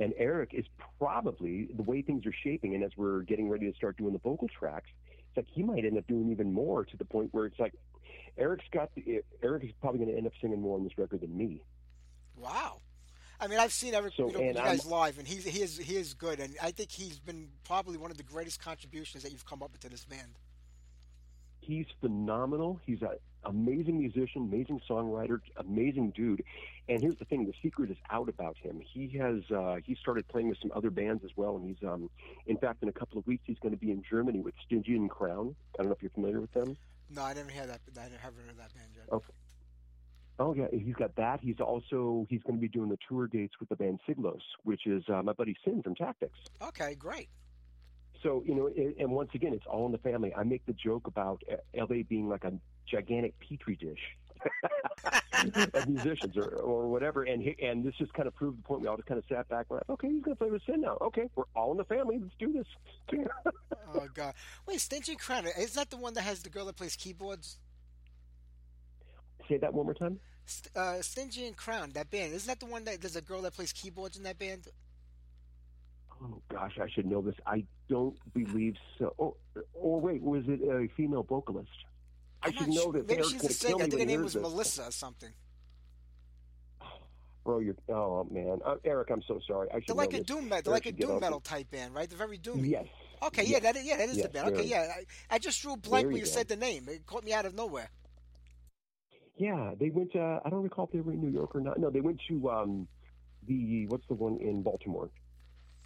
And 0.00 0.14
Eric 0.16 0.50
is 0.52 0.64
probably 0.98 1.68
the 1.76 1.82
way 1.82 2.02
things 2.02 2.24
are 2.26 2.34
shaping, 2.44 2.76
and 2.76 2.84
as 2.84 2.92
we're 2.96 3.22
getting 3.22 3.48
ready 3.48 3.68
to 3.70 3.76
start 3.76 3.96
doing 3.96 4.12
the 4.12 4.20
vocal 4.20 4.48
tracks, 4.48 4.88
like 5.38 5.46
he 5.52 5.62
might 5.62 5.84
end 5.84 5.96
up 5.98 6.06
doing 6.06 6.30
even 6.30 6.52
more 6.52 6.84
to 6.84 6.96
the 6.96 7.04
point 7.04 7.32
where 7.32 7.46
it's 7.46 7.58
like 7.58 7.74
Eric's 8.36 8.64
got 8.72 8.90
the, 8.94 9.22
Eric 9.42 9.64
is 9.64 9.70
probably 9.80 9.98
going 10.00 10.10
to 10.10 10.16
end 10.16 10.26
up 10.26 10.32
singing 10.40 10.60
more 10.60 10.76
on 10.76 10.84
this 10.84 10.96
record 10.98 11.20
than 11.22 11.36
me. 11.36 11.62
Wow. 12.36 12.80
I 13.40 13.46
mean, 13.46 13.58
I've 13.58 13.72
seen 13.72 13.94
every 13.94 14.12
So, 14.16 14.26
you, 14.28 14.32
know, 14.32 14.40
you 14.40 14.52
guys 14.54 14.80
I'm- 14.84 14.90
live, 14.90 15.18
and 15.18 15.26
he's 15.26 15.44
he 15.44 15.62
is 15.62 15.78
he 15.78 15.96
is 15.96 16.14
good, 16.14 16.40
and 16.40 16.56
I 16.62 16.72
think 16.72 16.90
he's 16.90 17.18
been 17.20 17.48
probably 17.64 17.96
one 17.96 18.10
of 18.10 18.16
the 18.16 18.24
greatest 18.24 18.60
contributions 18.60 19.22
that 19.22 19.30
you've 19.32 19.46
come 19.46 19.62
up 19.62 19.70
with 19.72 19.80
to 19.82 19.88
this 19.88 20.04
band. 20.04 20.38
He's 21.68 21.84
phenomenal. 22.00 22.80
He's 22.86 23.02
an 23.02 23.18
amazing 23.44 23.98
musician, 23.98 24.48
amazing 24.50 24.80
songwriter, 24.88 25.40
amazing 25.58 26.12
dude. 26.16 26.42
And 26.88 27.02
here's 27.02 27.18
the 27.18 27.26
thing: 27.26 27.44
the 27.44 27.52
secret 27.62 27.90
is 27.90 27.98
out 28.08 28.30
about 28.30 28.56
him. 28.56 28.80
He 28.80 29.18
has 29.18 29.42
uh, 29.54 29.76
he 29.84 29.94
started 30.00 30.26
playing 30.28 30.48
with 30.48 30.56
some 30.62 30.72
other 30.74 30.88
bands 30.88 31.22
as 31.26 31.30
well, 31.36 31.56
and 31.56 31.68
he's 31.68 31.86
um, 31.86 32.08
in 32.46 32.56
fact, 32.56 32.82
in 32.82 32.88
a 32.88 32.92
couple 32.92 33.18
of 33.18 33.26
weeks, 33.26 33.42
he's 33.46 33.58
going 33.58 33.74
to 33.74 33.78
be 33.78 33.90
in 33.90 34.02
Germany 34.08 34.40
with 34.40 34.54
Stygian 34.64 35.10
Crown. 35.10 35.54
I 35.74 35.82
don't 35.82 35.88
know 35.88 35.94
if 35.94 36.00
you're 36.00 36.10
familiar 36.10 36.40
with 36.40 36.54
them. 36.54 36.78
No, 37.14 37.22
I 37.22 37.34
didn't 37.34 37.50
that. 37.50 37.80
I 37.98 38.00
haven't 38.00 38.40
heard 38.40 38.50
of 38.50 38.56
that 38.56 38.74
band 38.74 38.88
yet. 38.96 39.12
Okay. 39.12 39.32
Oh 40.38 40.54
yeah, 40.54 40.68
he's 40.72 40.94
got 40.94 41.14
that. 41.16 41.40
He's 41.42 41.60
also 41.60 42.26
he's 42.30 42.42
going 42.44 42.54
to 42.54 42.62
be 42.62 42.68
doing 42.68 42.88
the 42.88 42.98
tour 43.06 43.26
dates 43.26 43.60
with 43.60 43.68
the 43.68 43.76
band 43.76 44.00
Siglos, 44.08 44.40
which 44.62 44.86
is 44.86 45.04
uh, 45.12 45.22
my 45.22 45.34
buddy 45.34 45.54
Sin 45.66 45.82
from 45.82 45.94
Tactics. 45.94 46.38
Okay, 46.62 46.94
great. 46.94 47.28
So 48.22 48.42
you 48.46 48.54
know, 48.54 48.66
and 48.66 48.94
and 48.98 49.10
once 49.10 49.30
again, 49.34 49.52
it's 49.52 49.66
all 49.66 49.86
in 49.86 49.92
the 49.92 49.98
family. 49.98 50.34
I 50.34 50.42
make 50.42 50.64
the 50.66 50.72
joke 50.72 51.06
about 51.06 51.42
uh, 51.50 51.56
LA 51.74 52.02
being 52.08 52.28
like 52.28 52.44
a 52.44 52.52
gigantic 52.90 53.34
petri 53.38 53.76
dish, 53.76 54.00
of 55.74 55.88
musicians 55.88 56.36
or, 56.36 56.56
or 56.56 56.88
whatever. 56.88 57.24
And 57.24 57.42
he, 57.42 57.56
and 57.64 57.84
this 57.84 57.94
just 57.96 58.12
kind 58.14 58.26
of 58.26 58.34
proved 58.34 58.58
the 58.58 58.62
point. 58.62 58.80
We 58.80 58.88
all 58.88 58.96
just 58.96 59.08
kind 59.08 59.18
of 59.18 59.24
sat 59.28 59.48
back 59.48 59.66
and 59.70 59.76
went, 59.76 59.84
okay, 59.90 60.08
he's 60.08 60.22
going 60.22 60.36
to 60.36 60.38
play 60.38 60.50
with 60.50 60.62
Sin 60.66 60.80
now. 60.80 60.98
Okay, 61.00 61.28
we're 61.36 61.44
all 61.54 61.72
in 61.72 61.78
the 61.78 61.84
family. 61.84 62.18
Let's 62.20 62.34
do 62.38 62.52
this. 62.52 62.66
oh 63.94 64.08
God! 64.14 64.34
Wait, 64.66 64.80
Stygian 64.80 65.16
Crown 65.16 65.46
is 65.58 65.74
that 65.74 65.90
the 65.90 65.96
one 65.96 66.14
that 66.14 66.22
has 66.22 66.42
the 66.42 66.50
girl 66.50 66.66
that 66.66 66.76
plays 66.76 66.96
keyboards? 66.96 67.58
Say 69.48 69.58
that 69.58 69.72
one 69.72 69.86
more 69.86 69.94
time. 69.94 70.18
St- 70.44 70.74
uh, 70.76 71.02
Stygian 71.02 71.54
Crown, 71.54 71.90
that 71.94 72.10
band. 72.10 72.32
Isn't 72.32 72.48
that 72.48 72.60
the 72.60 72.66
one 72.66 72.84
that 72.84 73.00
there's 73.00 73.16
a 73.16 73.22
girl 73.22 73.42
that 73.42 73.54
plays 73.54 73.72
keyboards 73.72 74.16
in 74.16 74.24
that 74.24 74.38
band? 74.38 74.66
Oh 76.22 76.42
gosh, 76.50 76.78
I 76.82 76.88
should 76.90 77.06
know 77.06 77.22
this. 77.22 77.34
I 77.46 77.64
don't 77.88 78.16
believe 78.34 78.74
so. 78.98 79.14
Or, 79.18 79.34
or 79.74 80.00
wait, 80.00 80.22
was 80.22 80.44
it 80.48 80.60
a 80.62 80.88
female 80.96 81.22
vocalist? 81.22 81.68
I 82.42 82.48
I'm 82.48 82.52
should 82.54 82.68
know 82.68 82.82
sure. 82.82 82.92
this. 82.92 83.02
Maybe 83.06 83.14
Eric's 83.14 83.30
she's 83.30 83.44
a 83.44 83.52
singer. 83.52 83.84
I 83.84 83.88
think 83.88 84.00
her 84.00 84.06
name 84.06 84.22
was 84.22 84.32
this. 84.34 84.42
Melissa 84.42 84.84
or 84.86 84.90
something. 84.92 85.30
Bro, 87.44 87.60
you're 87.60 87.76
oh 87.88 88.26
man, 88.30 88.58
uh, 88.66 88.74
Eric, 88.84 89.08
I'm 89.10 89.22
so 89.26 89.40
sorry. 89.46 89.68
I 89.70 89.76
should 89.76 89.88
They're 89.88 89.96
like 89.96 90.12
a 90.12 90.22
doom 90.22 90.48
metal. 90.48 90.64
They're 90.64 90.74
like 90.74 90.86
a 90.86 90.92
doom 90.92 91.20
metal 91.20 91.40
type 91.40 91.70
band, 91.70 91.94
right? 91.94 92.08
They're 92.08 92.18
very 92.18 92.38
doomy. 92.38 92.70
Yes. 92.70 92.86
Okay, 93.22 93.42
Yes. 93.42 93.50
yeah, 93.50 93.58
that 93.60 93.76
is, 93.76 93.84
yeah, 93.84 93.96
that 93.96 94.08
is 94.10 94.16
Yes, 94.18 94.26
the 94.26 94.32
band. 94.32 94.54
Okay, 94.54 94.64
yeah. 94.66 94.92
I, 95.30 95.34
I 95.34 95.38
just 95.38 95.60
drew 95.62 95.72
a 95.72 95.76
blank 95.76 96.06
when 96.08 96.16
you 96.16 96.22
go. 96.22 96.28
said 96.28 96.46
the 96.48 96.56
name. 96.56 96.84
It 96.88 97.06
caught 97.06 97.24
me 97.24 97.32
out 97.32 97.46
of 97.46 97.54
nowhere. 97.54 97.88
Yeah, 99.36 99.72
they 99.78 99.90
went. 99.90 100.14
Uh, 100.14 100.40
I 100.44 100.50
don't 100.50 100.62
recall 100.62 100.86
if 100.86 100.92
they 100.92 101.00
were 101.00 101.12
in 101.12 101.20
New 101.20 101.30
York 101.30 101.54
or 101.54 101.60
not. 101.60 101.78
No, 101.78 101.90
they 101.90 102.00
went 102.00 102.20
to 102.28 102.50
um, 102.50 102.88
the 103.46 103.86
what's 103.86 104.06
the 104.08 104.14
one 104.14 104.38
in 104.40 104.62
Baltimore, 104.62 105.10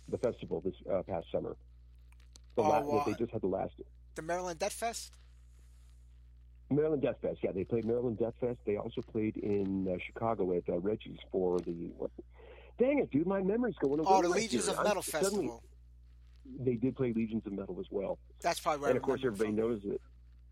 the 0.09 0.19
festival 0.19 0.61
this 0.65 0.75
uh, 0.93 1.03
past 1.03 1.27
summer. 1.33 1.57
The 2.57 2.63
Oh, 2.63 2.69
la- 2.69 2.99
uh, 3.01 3.05
they 3.05 3.15
just 3.15 3.33
had 3.33 3.41
the 3.43 3.47
last 3.47 3.73
The 4.15 4.23
Maryland 4.23 4.59
Death 4.59 4.73
Fest. 4.75 5.13
Maryland 6.71 7.03
Death 7.03 7.17
Fest. 7.21 7.39
Yeah, 7.43 7.53
they 7.53 7.65
played 7.65 7.85
Maryland 7.85 8.19
Death 8.19 8.35
Fest. 8.41 8.59
They 8.67 8.77
also 8.77 9.03
played 9.03 9.37
in 9.37 9.89
uh, 9.89 9.97
Chicago 10.07 10.53
at 10.57 10.63
uh, 10.69 10.79
Reggie's 10.79 11.19
for 11.31 11.59
the. 11.61 11.91
What, 11.99 12.11
dang 12.79 12.99
it, 12.99 13.11
dude! 13.11 13.27
My 13.27 13.43
memory's 13.43 13.75
going 13.81 14.01
away. 14.01 14.09
Oh, 14.09 14.23
the 14.23 14.29
right 14.29 14.37
Legions 14.43 14.65
here. 14.65 14.73
of 14.73 14.79
I'm- 14.79 14.89
Metal 14.89 15.03
suddenly- 15.03 15.31
Festival. 15.49 15.63
They 16.59 16.75
did 16.75 16.97
play 16.97 17.13
Legions 17.15 17.47
of 17.47 17.53
Metal 17.53 17.77
as 17.79 17.87
well. 17.91 18.19
That's 18.41 18.59
probably 18.59 18.83
right. 18.85 18.91
and 18.91 18.97
of 18.97 19.03
course, 19.03 19.21
everybody 19.25 19.53
knows 19.53 19.81
that. 19.85 20.01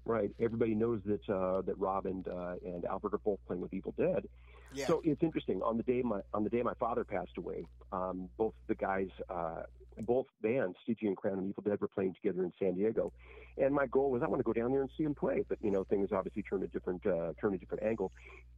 Right, 0.07 0.31
everybody 0.41 0.75
knows 0.75 1.01
that 1.05 1.29
uh, 1.29 1.61
that 1.63 1.79
Rob 1.79 2.07
and 2.07 2.27
uh, 2.27 2.55
and 2.65 2.85
Albert 2.87 3.13
are 3.15 3.19
both 3.19 3.39
playing 3.47 3.61
with 3.61 3.73
Evil 3.75 3.93
Dead. 3.99 4.27
Yeah. 4.73 4.87
So 4.87 5.03
it's 5.05 5.23
interesting. 5.23 5.63
On 5.63 5.77
the 5.77 5.83
day 5.83 6.03
my 6.03 6.21
on 6.33 6.45
the 6.45 6.51
day 6.51 6.63
my 6.63 6.75
father 6.75 7.05
passed 7.05 7.37
away, 7.37 7.65
um, 7.93 8.29
both 8.37 8.55
the 8.69 8.75
guys, 8.75 9.09
uh, 9.29 9.63
both 10.03 10.27
bands, 10.43 10.77
Stygian 10.85 11.17
Crown 11.17 11.39
and 11.39 11.49
Evil 11.51 11.63
Dead, 11.67 11.81
were 11.81 11.89
playing 11.89 12.15
together 12.15 12.45
in 12.45 12.53
San 12.59 12.75
Diego, 12.75 13.13
and 13.59 13.75
my 13.75 13.87
goal 13.87 14.11
was 14.11 14.23
I 14.23 14.29
want 14.29 14.41
to 14.41 14.45
go 14.45 14.53
down 14.53 14.71
there 14.71 14.81
and 14.81 14.91
see 14.97 15.05
them 15.05 15.15
play. 15.15 15.45
But 15.49 15.59
you 15.63 15.71
know, 15.71 15.85
things 15.85 16.11
obviously 16.13 16.43
turned 16.43 16.63
a 16.63 16.69
different 16.69 17.05
uh, 17.05 17.33
turned 17.41 17.55
a 17.55 17.59
different 17.59 17.83
angle. 17.83 18.13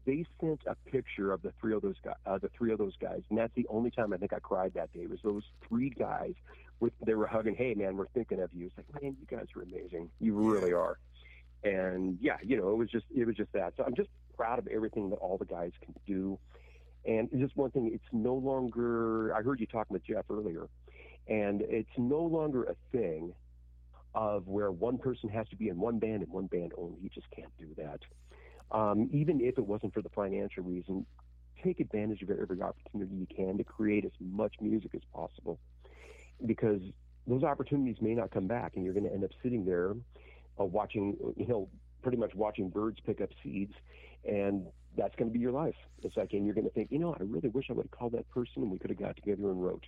They 0.05 0.25
sent 0.41 0.61
a 0.67 0.75
picture 0.91 1.33
of 1.33 1.43
the 1.43 1.53
three 1.61 1.75
of 1.75 1.83
those 1.83 1.97
guys, 2.05 2.17
uh, 2.27 2.39
the 2.39 2.51
three 2.57 2.73
of 2.73 2.79
those 2.79 2.97
guys, 3.01 3.23
and 3.31 3.39
that's 3.39 3.55
the 3.55 3.67
only 3.69 3.91
time 3.91 4.13
I 4.13 4.19
think 4.19 4.33
I 4.33 4.39
cried 4.39 4.75
that 4.75 4.93
day. 4.93 5.07
Was 5.07 5.21
those 5.23 5.45
three 5.69 5.91
guys 5.91 6.35
with 6.81 6.93
they 7.07 7.15
were 7.15 7.27
hugging. 7.27 7.55
Hey 7.55 7.75
man, 7.75 7.97
we're 7.97 8.09
thinking 8.09 8.41
of 8.41 8.53
you. 8.53 8.67
It's 8.67 8.77
like 8.77 9.03
man, 9.03 9.17
you 9.19 9.27
guys 9.27 9.47
are 9.57 9.63
amazing. 9.63 10.11
You 10.21 10.35
really 10.35 10.73
are. 10.73 10.99
And 11.65 12.19
yeah, 12.21 12.39
you 12.43 12.57
know, 12.57 12.71
it 12.71 12.77
was 12.77 12.91
just 12.91 13.07
it 13.15 13.27
was 13.27 13.37
just 13.37 13.53
that. 13.53 13.75
So 13.77 13.85
I'm 13.85 13.95
just 13.95 14.11
proud 14.37 14.59
of 14.59 14.67
everything 14.69 15.11
that 15.11 15.17
all 15.17 15.39
the 15.39 15.45
guys 15.45 15.73
can 15.85 15.95
do. 16.07 16.39
And 17.05 17.29
just 17.37 17.57
one 17.57 17.71
thing, 17.71 17.91
it's 17.93 18.05
no 18.13 18.35
longer. 18.35 19.35
I 19.35 19.43
heard 19.43 19.61
you 19.61 19.67
talking 19.67 19.93
with 19.93 20.05
Jeff 20.07 20.25
earlier, 20.31 20.69
and 21.27 21.63
it's 21.63 21.91
no 21.97 22.21
longer 22.21 22.65
a 22.65 22.75
thing 22.93 23.33
of 24.15 24.47
where 24.47 24.71
one 24.71 24.99
person 24.99 25.29
has 25.31 25.49
to 25.49 25.57
be 25.57 25.69
in 25.69 25.79
one 25.79 25.99
band 25.99 26.23
and 26.23 26.31
one 26.31 26.47
band 26.47 26.73
only. 26.77 26.99
You 27.03 27.09
just 27.09 27.27
can't 27.35 27.51
do 27.59 27.69
that. 27.77 28.01
Um, 28.71 29.09
even 29.13 29.41
if 29.41 29.59
it 29.59 29.67
wasn't 29.67 29.95
for 29.95 30.03
the 30.03 30.11
financial 30.11 30.63
reason, 30.63 31.05
take 31.63 31.81
advantage 31.81 32.23
of 32.23 32.31
every 32.31 32.61
opportunity 32.63 33.15
you 33.15 33.27
can 33.27 33.59
to 33.59 33.65
create 33.65 34.05
as 34.05 34.13
much 34.21 34.55
music 34.61 34.93
as 34.95 35.03
possible, 35.13 35.59
because 36.47 36.81
those 37.27 37.43
opportunities 37.43 37.97
may 38.01 38.15
not 38.15 38.31
come 38.31 38.47
back, 38.47 38.73
and 38.77 38.85
you're 38.85 38.95
going 38.95 39.07
to 39.07 39.13
end 39.13 39.25
up 39.25 39.31
sitting 39.43 39.65
there 39.65 39.95
uh, 40.61 40.65
watching, 40.65 41.17
you 41.37 41.47
know, 41.47 41.69
pretty 42.03 42.19
much 42.19 42.35
watching 42.35 42.69
birds 42.69 42.99
pick 43.07 43.21
up 43.21 43.31
seeds, 43.43 43.75
and 44.25 44.67
that's 44.97 45.15
going 45.17 45.31
to 45.31 45.33
be 45.33 45.41
your 45.41 45.53
life. 45.53 45.75
It's 46.03 46.17
like, 46.17 46.33
and 46.33 46.45
you're 46.45 46.55
going 46.55 46.67
to 46.67 46.73
think, 46.73 46.91
you 46.91 46.99
know, 46.99 47.15
I 47.19 47.23
really 47.23 47.49
wish 47.49 47.67
I 47.71 47.73
would 47.73 47.85
have 47.87 47.91
called 47.91 48.13
that 48.13 48.29
person, 48.31 48.63
and 48.63 48.71
we 48.71 48.79
could 48.79 48.91
have 48.91 48.99
got 48.99 49.17
together 49.17 49.51
and 49.51 49.63
wrote. 49.65 49.85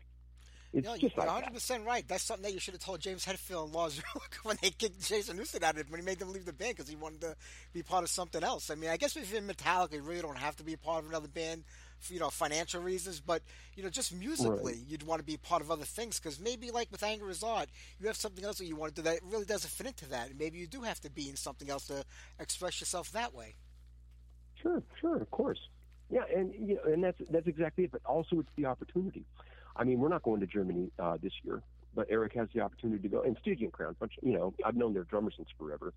It's 0.73 0.85
No, 0.85 0.97
just 0.97 1.15
you're 1.15 1.25
like 1.25 1.27
100 1.29 1.47
that. 1.47 1.55
percent 1.55 1.85
right. 1.87 2.07
That's 2.09 2.25
something 2.25 2.43
that 2.43 2.53
you 2.53 2.59
should 2.59 2.75
have 2.75 2.83
told 2.83 3.01
James 3.01 3.25
Hetfield 3.25 3.67
and 3.67 3.73
Lars 3.75 4.01
Ulrich 4.17 4.45
when 4.45 4.57
they 4.61 4.71
kicked 4.71 5.07
Jason 5.07 5.37
Newsted 5.39 5.63
out 5.63 5.75
of 5.75 5.81
it 5.83 5.91
when 5.91 6.01
he 6.01 6.05
made 6.05 6.19
them 6.19 6.33
leave 6.33 6.47
the 6.47 6.53
band 6.53 6.77
because 6.77 6.89
he 6.91 6.97
wanted 6.97 7.21
to 7.21 7.37
be 7.73 7.83
part 7.85 8.03
of 8.03 8.11
something 8.11 8.43
else. 8.43 8.71
I 8.71 8.75
mean, 8.75 8.91
I 8.91 8.97
guess 8.97 9.17
if 9.17 9.31
you're 9.31 9.41
in 9.41 9.47
Metallica, 9.47 9.93
you 9.93 10.03
really 10.03 10.23
don't 10.23 10.37
have 10.39 10.57
to 10.57 10.65
be 10.65 10.73
a 10.73 10.79
part 10.79 11.05
of 11.05 11.11
another 11.11 11.29
band 11.29 11.63
for 12.01 12.13
you 12.13 12.19
know 12.19 12.29
financial 12.29 12.83
reasons, 12.83 13.21
but 13.21 13.43
you 13.77 13.85
know 13.85 13.89
just 13.89 14.13
musically, 14.13 14.73
Right. 14.75 14.83
you'd 14.89 15.05
want 15.05 15.21
to 15.21 15.25
be 15.25 15.37
part 15.37 15.63
of 15.63 15.71
other 15.71 15.85
things 15.85 16.19
because 16.19 16.41
maybe 16.41 16.73
like 16.73 16.91
with 16.91 17.05
Anger 17.05 17.31
As 17.31 17.45
Art, 17.45 17.69
you 18.01 18.09
have 18.09 18.17
something 18.17 18.45
else 18.45 18.59
that 18.59 18.67
you 18.67 18.75
want 18.75 18.97
to 18.97 19.01
do 19.03 19.09
that 19.09 19.21
really 19.23 19.45
doesn't 19.45 19.71
fit 19.71 19.87
into 19.87 20.07
that, 20.09 20.31
and 20.31 20.39
maybe 20.41 20.59
you 20.59 20.67
do 20.67 20.83
have 20.83 21.01
to 21.03 21.11
be 21.11 21.29
in 21.31 21.37
something 21.37 21.71
else 21.71 21.87
to 21.87 22.05
express 22.41 22.81
yourself 22.81 23.13
that 23.13 23.33
way. 23.33 23.55
Sure, 24.65 24.83
sure, 25.01 25.17
of 25.17 25.31
course. 25.31 25.61
Yeah, 26.11 26.23
and 26.35 26.53
you 26.55 26.77
know, 26.77 26.93
and 26.93 27.05
that's 27.05 27.21
that's 27.31 27.47
exactly 27.47 27.85
it. 27.85 27.93
But 27.93 28.01
also, 28.07 28.41
it's 28.41 28.49
the 28.57 28.67
opportunity. 28.67 29.25
I 29.77 29.85
mean, 29.85 29.99
we're 29.99 30.09
not 30.09 30.23
going 30.23 30.41
to 30.41 30.47
Germany 30.47 30.91
uh, 30.99 31.19
this 31.23 31.33
year, 31.43 31.63
but 31.95 32.07
Eric 32.09 32.33
has 32.35 32.49
the 32.55 32.61
opportunity 32.61 33.03
to 33.03 33.09
go. 33.09 33.23
And 33.23 33.37
Stygian 33.43 33.71
Crown, 33.71 33.95
bunch, 33.99 34.13
you 34.23 34.33
know, 34.33 34.55
I've 34.65 34.77
known 34.77 34.95
their 34.95 35.05
drummer 35.05 35.31
since 35.37 35.49
forever. 35.59 35.93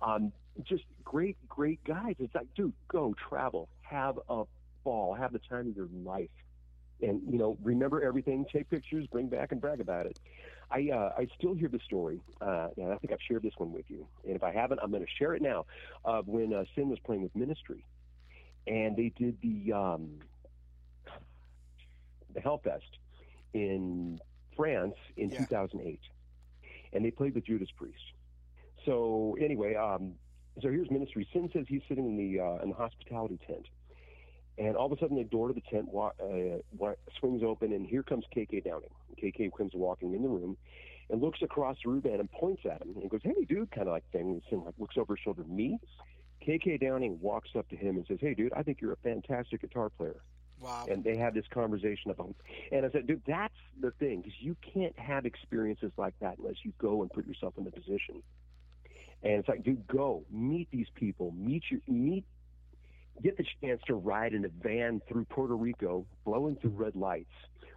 Um, 0.00 0.32
just 0.62 0.84
great, 1.04 1.36
great 1.48 1.82
guys. 1.84 2.14
It's 2.18 2.34
like, 2.34 2.46
dude, 2.54 2.72
go 2.88 3.14
travel, 3.28 3.68
have 3.82 4.18
a 4.28 4.44
ball, 4.84 5.14
have 5.14 5.32
the 5.32 5.40
time 5.40 5.68
of 5.68 5.76
your 5.76 5.88
life, 6.04 6.30
and 7.02 7.20
you 7.30 7.38
know, 7.38 7.58
remember 7.62 8.02
everything. 8.02 8.46
Take 8.50 8.70
pictures, 8.70 9.06
bring 9.10 9.28
back 9.28 9.52
and 9.52 9.60
brag 9.60 9.80
about 9.80 10.06
it. 10.06 10.18
I 10.70 10.90
uh, 10.90 11.12
I 11.18 11.28
still 11.38 11.54
hear 11.54 11.68
the 11.68 11.80
story, 11.84 12.20
uh, 12.40 12.68
and 12.76 12.92
I 12.92 12.96
think 12.96 13.12
I've 13.12 13.22
shared 13.26 13.42
this 13.42 13.54
one 13.56 13.72
with 13.72 13.84
you. 13.88 14.06
And 14.24 14.36
if 14.36 14.42
I 14.42 14.52
haven't, 14.52 14.80
I'm 14.82 14.90
going 14.90 15.04
to 15.04 15.10
share 15.18 15.34
it 15.34 15.42
now. 15.42 15.66
Of 16.04 16.28
when 16.28 16.52
uh, 16.52 16.64
Sin 16.74 16.88
was 16.88 16.98
playing 17.00 17.22
with 17.22 17.34
Ministry, 17.36 17.84
and 18.66 18.96
they 18.96 19.12
did 19.16 19.36
the 19.42 19.72
um, 19.72 20.18
the 22.34 22.40
Hellfest 22.40 22.80
in 23.54 24.18
France 24.56 24.94
in 25.16 25.30
Yeah. 25.30 25.38
2008, 25.40 26.00
and 26.92 27.04
they 27.04 27.10
played 27.10 27.34
with 27.34 27.44
Judas 27.46 27.68
Priest. 27.76 28.02
So 28.84 29.36
anyway, 29.40 29.74
um, 29.74 30.14
so 30.62 30.68
here's 30.70 30.90
Ministry. 30.90 31.26
Sin 31.32 31.50
says 31.52 31.66
he's 31.68 31.82
sitting 31.88 32.06
in 32.06 32.16
the 32.16 32.40
uh, 32.40 32.58
in 32.62 32.70
the 32.70 32.74
hospitality 32.76 33.38
tent, 33.46 33.66
and 34.58 34.76
all 34.76 34.86
of 34.86 34.92
a 34.92 35.00
sudden 35.00 35.16
the 35.16 35.24
door 35.24 35.48
to 35.48 35.54
the 35.54 35.62
tent 35.70 35.88
wa- 35.88 36.12
uh, 36.22 36.58
wa- 36.76 36.94
swings 37.18 37.42
open, 37.42 37.72
and 37.72 37.86
here 37.86 38.02
comes 38.02 38.24
KK 38.34 38.64
Downing. 38.64 38.90
KK 39.22 39.50
comes 39.56 39.72
walking 39.74 40.14
in 40.14 40.22
the 40.22 40.28
room, 40.28 40.56
and 41.10 41.20
looks 41.20 41.40
across 41.42 41.76
the 41.84 41.90
Ruban 41.90 42.20
and 42.20 42.30
points 42.30 42.62
at 42.64 42.82
him 42.82 42.94
and 43.00 43.10
goes, 43.10 43.20
"Hey, 43.22 43.44
dude," 43.48 43.70
kind 43.70 43.88
of 43.88 43.92
like 43.92 44.04
thing. 44.12 44.30
And 44.30 44.42
Sin 44.50 44.62
like 44.64 44.74
looks 44.78 44.96
over 44.98 45.14
his 45.16 45.22
shoulder, 45.22 45.44
me. 45.44 45.78
KK 46.46 46.80
Downing 46.80 47.18
walks 47.20 47.50
up 47.56 47.68
to 47.70 47.76
him 47.76 47.96
and 47.96 48.06
says, 48.06 48.18
"Hey, 48.20 48.34
dude, 48.34 48.52
I 48.52 48.62
think 48.62 48.80
you're 48.80 48.92
a 48.92 48.96
fantastic 48.96 49.62
guitar 49.62 49.90
player." 49.90 50.22
Wow. 50.60 50.86
And 50.88 51.04
they 51.04 51.16
have 51.16 51.34
this 51.34 51.46
conversation 51.48 52.10
about, 52.10 52.34
and 52.72 52.86
I 52.86 52.90
said, 52.90 53.06
"Dude, 53.06 53.22
that's 53.26 53.56
the 53.80 53.90
thing, 53.92 54.22
because 54.22 54.40
you 54.40 54.56
can't 54.62 54.98
have 54.98 55.26
experiences 55.26 55.92
like 55.96 56.18
that 56.20 56.38
unless 56.38 56.64
you 56.64 56.72
go 56.78 57.02
and 57.02 57.10
put 57.10 57.26
yourself 57.26 57.58
in 57.58 57.64
the 57.64 57.70
position." 57.70 58.22
And 59.22 59.34
it's 59.34 59.48
like, 59.48 59.64
dude, 59.64 59.86
go 59.86 60.24
meet 60.30 60.70
these 60.70 60.88
people, 60.94 61.32
meet 61.32 61.64
your 61.70 61.80
meet, 61.88 62.24
get 63.22 63.36
the 63.36 63.44
chance 63.60 63.82
to 63.86 63.94
ride 63.94 64.34
in 64.34 64.44
a 64.44 64.48
van 64.48 65.00
through 65.08 65.24
Puerto 65.24 65.56
Rico, 65.56 66.06
blowing 66.24 66.56
through 66.56 66.70
red 66.70 66.94
lights 66.94 67.32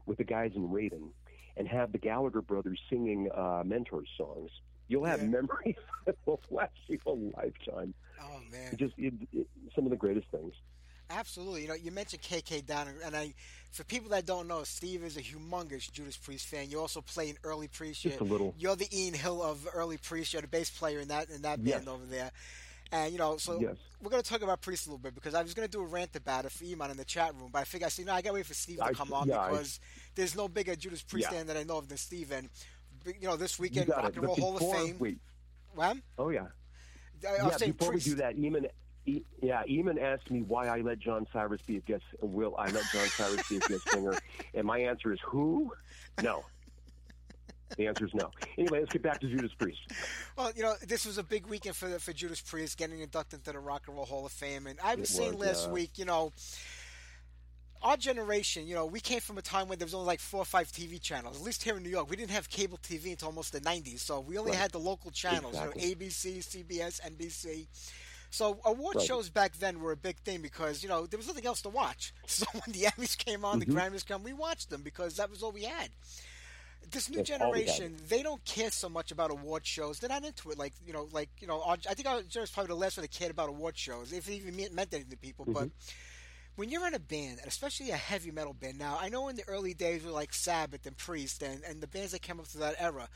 with 0.06 0.18
the 0.18 0.24
guys 0.24 0.52
in 0.56 0.70
Raven, 0.70 1.10
and 1.58 1.68
have 1.68 1.92
the 1.92 1.98
Gallagher 1.98 2.42
brothers 2.42 2.80
singing 2.90 3.30
uh, 3.34 3.64
Mentors 3.66 4.10
songs. 4.18 4.52
You'll 4.90 5.06
have 5.06 5.22
Yeah. 5.22 5.28
memories 5.28 5.76
that 6.06 6.18
will 6.26 6.42
last 6.52 6.74
you 6.88 7.00
a 7.06 7.12
lifetime. 7.12 7.94
Oh 8.22 8.40
man. 8.52 8.76
Just 8.76 8.94
it, 8.98 9.14
it, 9.32 9.48
some 9.74 9.86
of 9.86 9.92
the 9.92 9.96
greatest 9.98 10.28
things. 10.32 10.54
Absolutely. 11.12 11.64
You 11.64 11.68
know, 11.70 11.74
you 11.74 11.90
mentioned 11.92 12.22
KK 12.22 12.66
Downing, 12.68 12.94
and 13.04 13.16
I, 13.16 13.34
for 13.72 13.84
people 13.84 14.10
that 14.12 14.28
don't 14.28 14.48
know, 14.48 14.64
Steve 14.64 15.04
is 15.04 15.18
a 15.18 15.22
humongous 15.22 15.92
Judas 15.92 16.16
Priest 16.18 16.46
fan. 16.46 16.70
You 16.70 16.80
also 16.80 17.02
play 17.02 17.30
in 17.30 17.38
Early 17.44 17.68
Priest. 17.68 18.04
Just 18.04 18.18
a 18.22 18.24
You're, 18.24 18.32
little. 18.32 18.54
you're 18.60 18.76
the 18.76 18.88
Ian 18.96 19.16
Hill 19.16 19.42
of 19.42 19.68
Early 19.74 19.98
Priest. 19.98 20.34
You're 20.34 20.44
the 20.44 20.48
bass 20.48 20.70
player 20.70 21.00
in 21.00 21.08
that 21.08 21.30
in 21.30 21.42
that 21.44 21.60
Yes. 21.60 21.78
band 21.78 21.90
over 21.90 22.06
there. 22.06 22.30
And 22.92 23.12
you 23.12 23.18
know, 23.18 23.38
so 23.38 23.60
Yes. 23.60 23.76
we're 24.04 24.12
going 24.12 24.22
to 24.22 24.28
talk 24.30 24.42
about 24.44 24.62
Priest 24.62 24.86
a 24.86 24.90
little 24.90 25.00
bit 25.02 25.16
because 25.16 25.34
I 25.34 25.42
was 25.42 25.54
going 25.56 25.68
to 25.68 25.72
do 25.72 25.82
a 25.82 25.86
rant 25.88 26.16
about 26.16 26.46
it 26.46 26.52
for 26.52 26.64
Iman 26.66 26.92
in 26.92 26.98
the 26.98 27.06
chat 27.06 27.34
room, 27.36 27.50
but 27.52 27.60
I 27.60 27.64
figured 27.64 27.88
I 27.88 27.90
said, 27.90 28.06
no, 28.06 28.14
I 28.14 28.22
got 28.22 28.30
to 28.30 28.34
wait 28.36 28.46
for 28.46 28.54
Steve 28.56 28.78
to 28.78 28.84
I- 28.86 28.94
come 28.94 29.12
on 29.14 29.28
yeah, 29.28 29.40
I- 29.40 29.50
because 29.52 29.80
there's 30.16 30.36
no 30.36 30.48
bigger 30.48 30.76
Judas 30.76 31.02
Priest 31.02 31.28
Yeah. 31.32 31.38
fan 31.38 31.48
that 31.48 31.58
I 31.58 31.64
know 31.64 31.78
of 31.78 31.88
than 31.88 31.98
Steve. 31.98 32.32
And 32.32 32.50
you 33.06 33.28
know, 33.28 33.36
this 33.36 33.60
weekend, 33.60 33.90
Rock 33.90 34.16
and 34.16 34.24
Roll 34.24 34.36
Hall 34.36 34.58
of 34.58 34.72
Fame. 34.78 34.98
Wait. 35.00 35.20
When? 35.74 36.02
Oh 36.18 36.30
yeah. 36.30 36.48
I, 37.28 37.36
yeah. 37.36 37.58
Before 37.58 37.92
Priest. 37.92 38.08
we 38.08 38.14
do 38.14 38.18
that, 38.18 38.38
Eamon, 38.38 38.66
E- 39.06 39.24
yeah, 39.42 39.64
Eamon 39.64 40.02
asked 40.02 40.30
me 40.30 40.42
why 40.42 40.68
I 40.68 40.82
let 40.82 41.00
John 41.00 41.26
Cyriis 41.34 41.66
be 41.66 41.78
a 41.78 41.82
guest. 41.82 42.04
Will 42.22 42.56
I 42.58 42.66
let 42.66 42.84
John 42.92 43.06
Cyriis 43.06 43.50
be 43.50 43.58
a 43.58 43.60
guest 43.60 43.90
singer? 43.92 44.14
And 44.54 44.66
my 44.66 44.80
answer 44.80 45.12
is 45.12 45.20
who? 45.26 45.72
No. 46.22 46.44
The 47.78 47.88
answer 47.88 48.06
is 48.06 48.14
no. 48.14 48.32
Anyway, 48.58 48.80
let's 48.80 48.92
get 48.92 49.04
back 49.04 49.20
to 49.22 49.28
Judas 49.28 49.52
Priest. 49.58 49.80
Well, 50.36 50.52
you 50.56 50.64
know, 50.64 50.74
this 50.88 51.06
was 51.06 51.18
a 51.18 51.24
big 51.24 51.46
weekend 51.46 51.76
for 51.76 51.88
for 52.00 52.14
Judas 52.14 52.42
Priest 52.42 52.78
getting 52.78 53.00
inducted 53.00 53.40
into 53.40 53.52
the 53.52 53.60
Rock 53.60 53.84
and 53.88 53.96
Roll 53.96 54.06
Hall 54.06 54.26
of 54.26 54.32
Fame, 54.32 54.66
and 54.66 54.80
I 54.84 54.96
was 54.96 55.10
saying 55.10 55.38
last 55.38 55.68
yeah. 55.68 55.74
week, 55.74 55.92
you 55.98 56.06
know, 56.06 56.34
our 57.82 57.98
generation, 57.98 58.68
you 58.68 58.76
know, 58.76 58.86
we 58.86 59.00
came 59.00 59.20
from 59.20 59.38
a 59.38 59.42
time 59.42 59.68
when 59.68 59.78
there 59.80 59.86
was 59.86 59.94
only 59.94 60.08
like 60.08 60.20
four 60.20 60.42
or 60.42 60.46
five 60.46 60.72
TV 60.72 61.00
channels. 61.00 61.38
At 61.38 61.44
least 61.44 61.64
here 61.64 61.78
in 61.78 61.84
New 61.84 61.90
York, 61.90 62.10
we 62.10 62.16
didn't 62.18 62.32
have 62.32 62.50
cable 62.50 62.78
TV 62.78 63.12
until 63.12 63.28
almost 63.30 63.52
the 63.54 63.62
'90s, 63.62 64.02
so 64.02 64.20
we 64.20 64.38
only 64.38 64.52
Right. 64.52 64.54
had 64.54 64.72
the 64.72 64.80
local 64.80 65.12
channels, 65.12 65.60
Exactly. 65.60 65.62
you 65.62 65.66
know, 65.68 65.74
ABC, 65.78 66.42
CBS, 66.42 67.00
NBC. 67.04 67.68
So 68.32 68.60
award 68.66 69.00
Right. 69.00 69.02
shows 69.02 69.30
back 69.30 69.58
then 69.58 69.80
were 69.80 69.92
a 69.94 69.98
big 69.98 70.18
thing 70.20 70.42
because 70.42 70.84
you 70.84 70.90
know 70.90 71.06
there 71.08 71.18
was 71.18 71.28
nothing 71.28 71.46
else 71.46 71.62
to 71.64 71.70
watch. 71.70 72.14
So 72.28 72.46
when 72.54 72.74
the 72.74 72.84
Emmys 72.86 73.18
came 73.18 73.46
on, 73.46 73.60
Mm-hmm. 73.60 73.60
the 73.60 73.66
Grammys 73.66 74.06
come, 74.06 74.24
we 74.24 74.34
watched 74.34 74.70
them 74.70 74.82
because 74.84 75.16
that 75.18 75.30
was 75.30 75.42
all 75.44 75.52
we 75.52 75.64
had. 75.64 75.90
This 76.92 77.10
new 77.10 77.22
That's 77.22 77.32
all 77.40 77.54
we 77.56 77.66
had. 77.66 77.86
generation, 77.86 77.98
they 78.08 78.22
don't 78.24 78.44
care 78.46 78.72
so 78.72 78.90
much 78.90 79.12
about 79.12 79.32
award 79.32 79.66
shows. 79.66 80.00
They're 80.00 80.10
not 80.10 80.24
into 80.24 80.50
it. 80.52 80.58
Like 80.58 80.74
you 80.86 80.94
know, 80.94 81.08
like 81.12 81.30
you 81.40 81.48
know, 81.48 81.62
our, 81.64 81.78
I 81.90 81.94
think 81.94 82.08
our 82.08 82.22
generation 82.22 82.44
is 82.44 82.52
probably 82.52 82.70
the 82.70 82.76
last 82.76 82.98
one 82.98 83.04
that 83.04 83.12
cared 83.12 83.32
about 83.32 83.50
award 83.50 83.78
shows, 83.78 84.12
if 84.14 84.28
it 84.30 84.34
even 84.34 84.56
meant 84.76 84.94
anything 84.94 85.12
to 85.12 85.18
people. 85.18 85.46
But 85.52 85.70
Mm-hmm. 85.70 85.90
When 86.56 86.70
you're 86.70 86.88
in 86.88 86.94
a 86.94 87.00
band, 87.00 87.40
and 87.40 87.48
especially 87.48 87.92
a 87.92 87.96
heavy 87.96 88.32
metal 88.32 88.54
band, 88.54 88.78
now 88.78 88.98
I 89.00 89.10
know 89.10 89.30
in 89.30 89.36
the 89.36 89.48
early 89.48 89.74
days 89.74 90.04
were 90.04 90.12
like 90.12 90.34
Sabbath 90.34 90.86
and 90.86 90.98
Priest 90.98 91.42
and, 91.42 91.64
and 91.64 91.82
the 91.82 91.88
bands 91.88 92.12
that 92.12 92.22
came 92.22 92.40
up 92.40 92.48
through 92.48 92.62
that 92.62 92.76
era, 92.80 93.08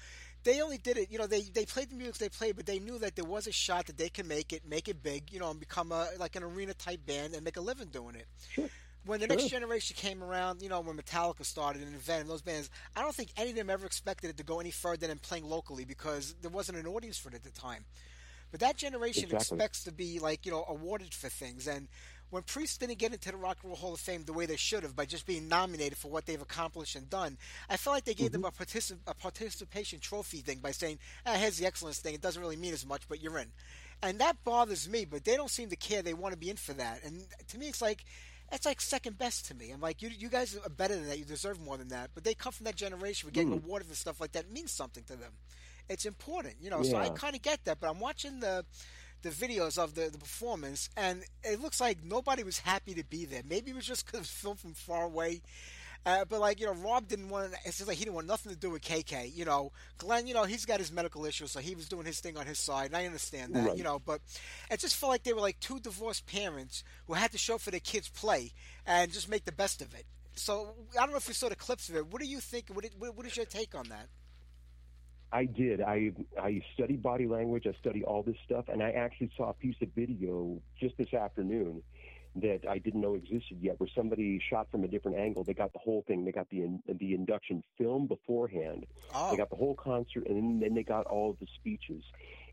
they 0.43 0.61
only 0.61 0.77
did 0.77 0.97
it. 0.97 1.11
You 1.11 1.17
know, 1.19 1.27
they 1.27 1.41
they 1.41 1.65
played 1.65 1.89
the 1.89 1.95
music 1.95 2.17
they 2.17 2.29
played, 2.29 2.55
but 2.55 2.65
they 2.65 2.79
knew 2.79 2.97
that 2.99 3.15
there 3.15 3.25
was 3.25 3.47
a 3.47 3.51
shot 3.51 3.87
that 3.87 3.97
they 3.97 4.09
could 4.09 4.27
make 4.27 4.53
it, 4.53 4.63
make 4.67 4.87
it 4.87 5.03
big, 5.03 5.31
you 5.31 5.39
know, 5.39 5.49
and 5.51 5.59
become 5.59 5.91
a 5.91 6.07
like 6.19 6.35
an 6.35 6.43
arena 6.43 6.73
type 6.73 7.05
band 7.05 7.33
and 7.33 7.43
make 7.43 7.57
a 7.57 7.61
living 7.61 7.87
doing 7.89 8.15
it. 8.15 8.27
When 9.05 9.19
the 9.19 9.27
next 9.27 9.45
generation 9.47 9.95
came 9.97 10.23
around, 10.23 10.61
you 10.61 10.69
know, 10.69 10.79
when 10.81 10.97
Metallica 10.97 11.45
started 11.45 11.81
and 11.81 11.95
Venom, 11.97 12.27
those 12.27 12.41
bands, 12.41 12.69
I 12.95 13.01
don't 13.01 13.15
think 13.15 13.31
any 13.37 13.51
of 13.51 13.55
them 13.55 13.69
ever 13.69 13.85
expected 13.85 14.29
it 14.29 14.37
to 14.37 14.43
go 14.43 14.59
any 14.59 14.71
further 14.71 15.07
than 15.07 15.19
playing 15.19 15.45
locally 15.45 15.85
because 15.85 16.35
there 16.41 16.51
wasn't 16.51 16.77
an 16.77 16.87
audience 16.87 17.17
for 17.17 17.29
it 17.29 17.35
at 17.35 17.43
the 17.43 17.51
time. 17.51 17.85
But 18.51 18.59
that 18.61 18.77
generation 18.77 19.31
Exactly. 19.31 19.31
expects 19.31 19.83
to 19.83 19.91
be 19.91 20.19
like, 20.19 20.45
you 20.45 20.51
know, 20.51 20.65
awarded 20.67 21.13
for 21.13 21.29
things. 21.29 21.67
And 21.67 21.87
when 22.33 22.43
Priest 22.43 22.79
didn't 22.79 22.97
get 22.97 23.13
into 23.13 23.29
the 23.31 23.37
Rock 23.37 23.57
and 23.61 23.69
Roll 23.69 23.77
Hall 23.77 23.93
of 23.93 23.99
Fame 23.99 24.23
the 24.25 24.33
way 24.33 24.45
they 24.47 24.55
should 24.55 24.81
have 24.83 24.95
by 24.95 25.05
just 25.05 25.25
being 25.27 25.47
nominated 25.47 25.97
for 25.97 26.09
what 26.09 26.25
they've 26.25 26.41
accomplished 26.41 26.95
and 26.95 27.07
done, 27.09 27.37
I 27.69 27.77
felt 27.77 27.95
like 27.95 28.05
they 28.05 28.15
gave 28.15 28.31
them 28.31 28.43
a, 28.43 28.51
particip- 28.51 28.97
a 29.05 29.13
participation 29.13 29.99
trophy 29.99 30.37
thing 30.39 30.57
by 30.59 30.71
saying, 30.71 30.97
ah, 31.27 31.33
here's 31.35 31.57
the 31.57 31.65
excellence 31.67 31.99
thing. 31.99 32.15
It 32.15 32.21
doesn't 32.21 32.41
really 32.41 32.55
mean 32.55 32.73
as 32.73 32.85
much, 32.87 33.03
but 33.07 33.21
you're 33.21 33.37
in. 33.37 33.49
And 34.01 34.19
that 34.19 34.43
bothers 34.43 34.89
me, 34.89 35.05
but 35.05 35.23
they 35.23 35.35
don't 35.35 35.49
seem 35.51 35.69
to 35.69 35.75
care. 35.75 36.01
They 36.01 36.13
want 36.15 36.33
to 36.33 36.39
be 36.39 36.49
in 36.49 36.57
for 36.57 36.73
that. 36.73 37.03
And 37.03 37.23
to 37.49 37.57
me, 37.59 37.67
it's 37.69 37.81
like, 37.81 38.03
that's 38.51 38.65
like 38.65 38.81
second 38.81 39.17
best 39.17 39.45
to 39.47 39.53
me. 39.55 39.69
I'm 39.71 39.79
like, 39.79 40.01
you, 40.01 40.09
you 40.09 40.27
guys 40.27 40.57
are 40.57 40.69
better 40.69 40.95
than 40.95 41.07
that. 41.09 41.19
You 41.19 41.25
deserve 41.25 41.61
more 41.61 41.77
than 41.77 41.89
that. 41.89 42.09
But 42.15 42.23
they 42.23 42.33
come 42.33 42.51
from 42.51 42.65
that 42.65 42.75
generation. 42.75 43.27
We're 43.27 43.31
getting 43.33 43.51
Hmm. 43.59 43.63
awarded 43.65 43.87
for 43.87 43.95
stuff 43.95 44.19
like 44.19 44.31
that. 44.33 44.45
It 44.45 44.51
means 44.51 44.71
something 44.71 45.03
to 45.05 45.15
them. 45.15 45.31
It's 45.87 46.05
important, 46.05 46.55
you 46.61 46.69
know. 46.69 46.81
So 46.83 46.97
I 46.97 47.09
kind 47.09 47.35
of 47.35 47.41
get 47.41 47.63
that. 47.65 47.79
But 47.79 47.89
I'm 47.89 47.99
watching 47.99 48.39
the 48.39 48.65
the 49.23 49.29
videos 49.29 49.77
of 49.81 49.95
the, 49.95 50.09
the 50.09 50.17
performance, 50.17 50.89
and 50.95 51.23
it 51.43 51.61
looks 51.61 51.81
like 51.81 52.03
nobody 52.03 52.43
was 52.43 52.59
happy 52.59 52.93
to 52.93 53.03
be 53.03 53.25
there. 53.25 53.41
Maybe 53.47 53.71
it 53.71 53.75
was 53.75 53.85
just 53.85 54.05
because 54.05 54.19
it 54.19 54.21
was 54.21 54.29
filmed 54.31 54.59
from 54.59 54.73
far 54.73 55.03
away. 55.05 55.41
Uh, 56.05 56.25
but 56.25 56.41
like 56.41 56.59
you 56.59 56.65
know, 56.65 56.73
Rob 56.73 57.07
didn't 57.07 57.29
want. 57.29 57.53
It 57.65 57.73
seems 57.73 57.87
like 57.87 57.97
he 57.97 58.03
didn't 58.03 58.15
want 58.15 58.27
nothing 58.27 58.51
to 58.51 58.57
do 58.57 58.69
with 58.69 58.81
KK. 58.81 59.33
You 59.33 59.45
know, 59.45 59.71
Glenn. 59.97 60.27
You 60.27 60.33
know, 60.33 60.43
he's 60.43 60.65
got 60.65 60.79
his 60.79 60.91
medical 60.91 61.25
issues, 61.25 61.51
so 61.51 61.61
he 61.61 61.75
was 61.75 61.87
doing 61.87 62.05
his 62.05 62.19
thing 62.19 62.37
on 62.37 62.45
his 62.45 62.59
side, 62.59 62.87
and 62.87 62.97
I 62.97 63.05
understand 63.05 63.55
that. 63.55 63.67
Right. 63.67 63.77
You 63.77 63.85
know, 63.85 63.99
but 64.05 64.19
it 64.69 64.81
just 64.81 64.97
felt 64.97 65.11
like 65.11 65.23
they 65.23 65.31
were 65.31 65.39
like 65.39 65.61
two 65.61 65.79
divorced 65.79 66.25
parents 66.25 66.83
who 67.07 67.13
had 67.13 67.31
to 67.31 67.37
show 67.37 67.57
for 67.57 67.71
their 67.71 67.79
kids' 67.79 68.09
play 68.09 68.51
and 68.85 69.13
just 69.13 69.29
make 69.29 69.45
the 69.45 69.53
best 69.53 69.81
of 69.81 69.93
it. 69.93 70.05
So 70.35 70.73
I 70.93 71.03
don't 71.03 71.11
know 71.11 71.17
if 71.17 71.27
you 71.27 71.33
saw 71.33 71.47
the 71.47 71.55
clips 71.55 71.87
of 71.87 71.95
it. 71.95 72.07
What 72.07 72.21
do 72.21 72.27
you 72.27 72.41
think? 72.41 72.65
What, 72.73 72.85
what, 72.97 73.15
what 73.15 73.25
is 73.25 73.37
your 73.37 73.45
take 73.45 73.73
on 73.73 73.87
that? 73.89 74.07
I 75.33 75.45
did. 75.45 75.81
I 75.81 76.11
I 76.39 76.61
study 76.75 76.95
body 76.95 77.27
language. 77.27 77.65
I 77.67 77.73
study 77.79 78.03
all 78.03 78.21
this 78.21 78.35
stuff, 78.45 78.65
and 78.71 78.83
I 78.83 78.91
actually 78.91 79.31
saw 79.35 79.49
a 79.49 79.53
piece 79.53 79.75
of 79.81 79.89
video 79.95 80.61
just 80.79 80.95
this 80.97 81.13
afternoon 81.13 81.81
that 82.35 82.61
I 82.69 82.77
didn't 82.77 83.01
know 83.01 83.15
existed 83.15 83.57
yet, 83.59 83.79
where 83.79 83.89
somebody 83.95 84.41
shot 84.49 84.67
from 84.71 84.83
a 84.83 84.87
different 84.87 85.17
angle. 85.17 85.43
They 85.43 85.53
got 85.53 85.73
the 85.73 85.79
whole 85.79 86.03
thing. 86.07 86.23
They 86.23 86.31
got 86.31 86.49
the 86.49 86.61
in, 86.61 86.81
the 86.87 87.13
induction 87.15 87.63
film 87.77 88.07
beforehand. 88.07 88.85
Oh. 89.13 89.31
They 89.31 89.37
got 89.37 89.49
the 89.49 89.55
whole 89.55 89.75
concert, 89.75 90.27
and 90.27 90.61
then 90.61 90.75
they 90.75 90.83
got 90.83 91.05
all 91.07 91.31
of 91.31 91.39
the 91.39 91.47
speeches. 91.55 92.03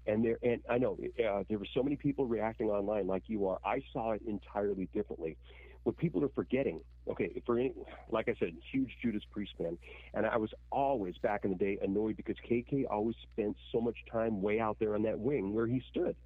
And 0.07 0.25
there, 0.25 0.39
and 0.43 0.63
I 0.69 0.79
know 0.79 0.99
uh, 1.19 1.45
there 1.49 1.59
were 1.59 1.69
so 1.75 1.83
many 1.83 1.97
people 1.97 2.27
reacting 2.27 2.71
online 2.71 3.07
like 3.07 3.25
you 3.27 3.47
are. 3.47 3.59
I 3.65 3.83
saw 3.93 4.13
it 4.13 4.23
entirely 4.27 4.89
differently. 4.95 5.37
What 5.85 5.97
people 5.97 6.23
are 6.25 6.31
forgetting, 6.31 6.81
okay, 7.09 7.43
for 7.47 7.59
any, 7.59 7.73
like 8.11 8.29
I 8.29 8.35
said, 8.39 8.53
huge 8.71 8.91
Judas 9.03 9.23
Priest 9.31 9.53
fan, 9.57 9.79
and 10.13 10.27
I 10.27 10.37
was 10.37 10.51
always 10.71 11.17
back 11.19 11.45
in 11.45 11.51
the 11.51 11.57
day 11.57 11.79
annoyed 11.83 12.17
because 12.17 12.37
KK 12.49 12.85
always 12.91 13.17
spent 13.33 13.57
so 13.73 13.81
much 13.81 13.97
time 14.13 14.43
way 14.43 14.61
out 14.61 14.79
there 14.79 14.95
on 14.95 15.03
that 15.05 15.19
wing 15.19 15.55
where 15.55 15.67
he 15.67 15.83
stood. 15.89 16.17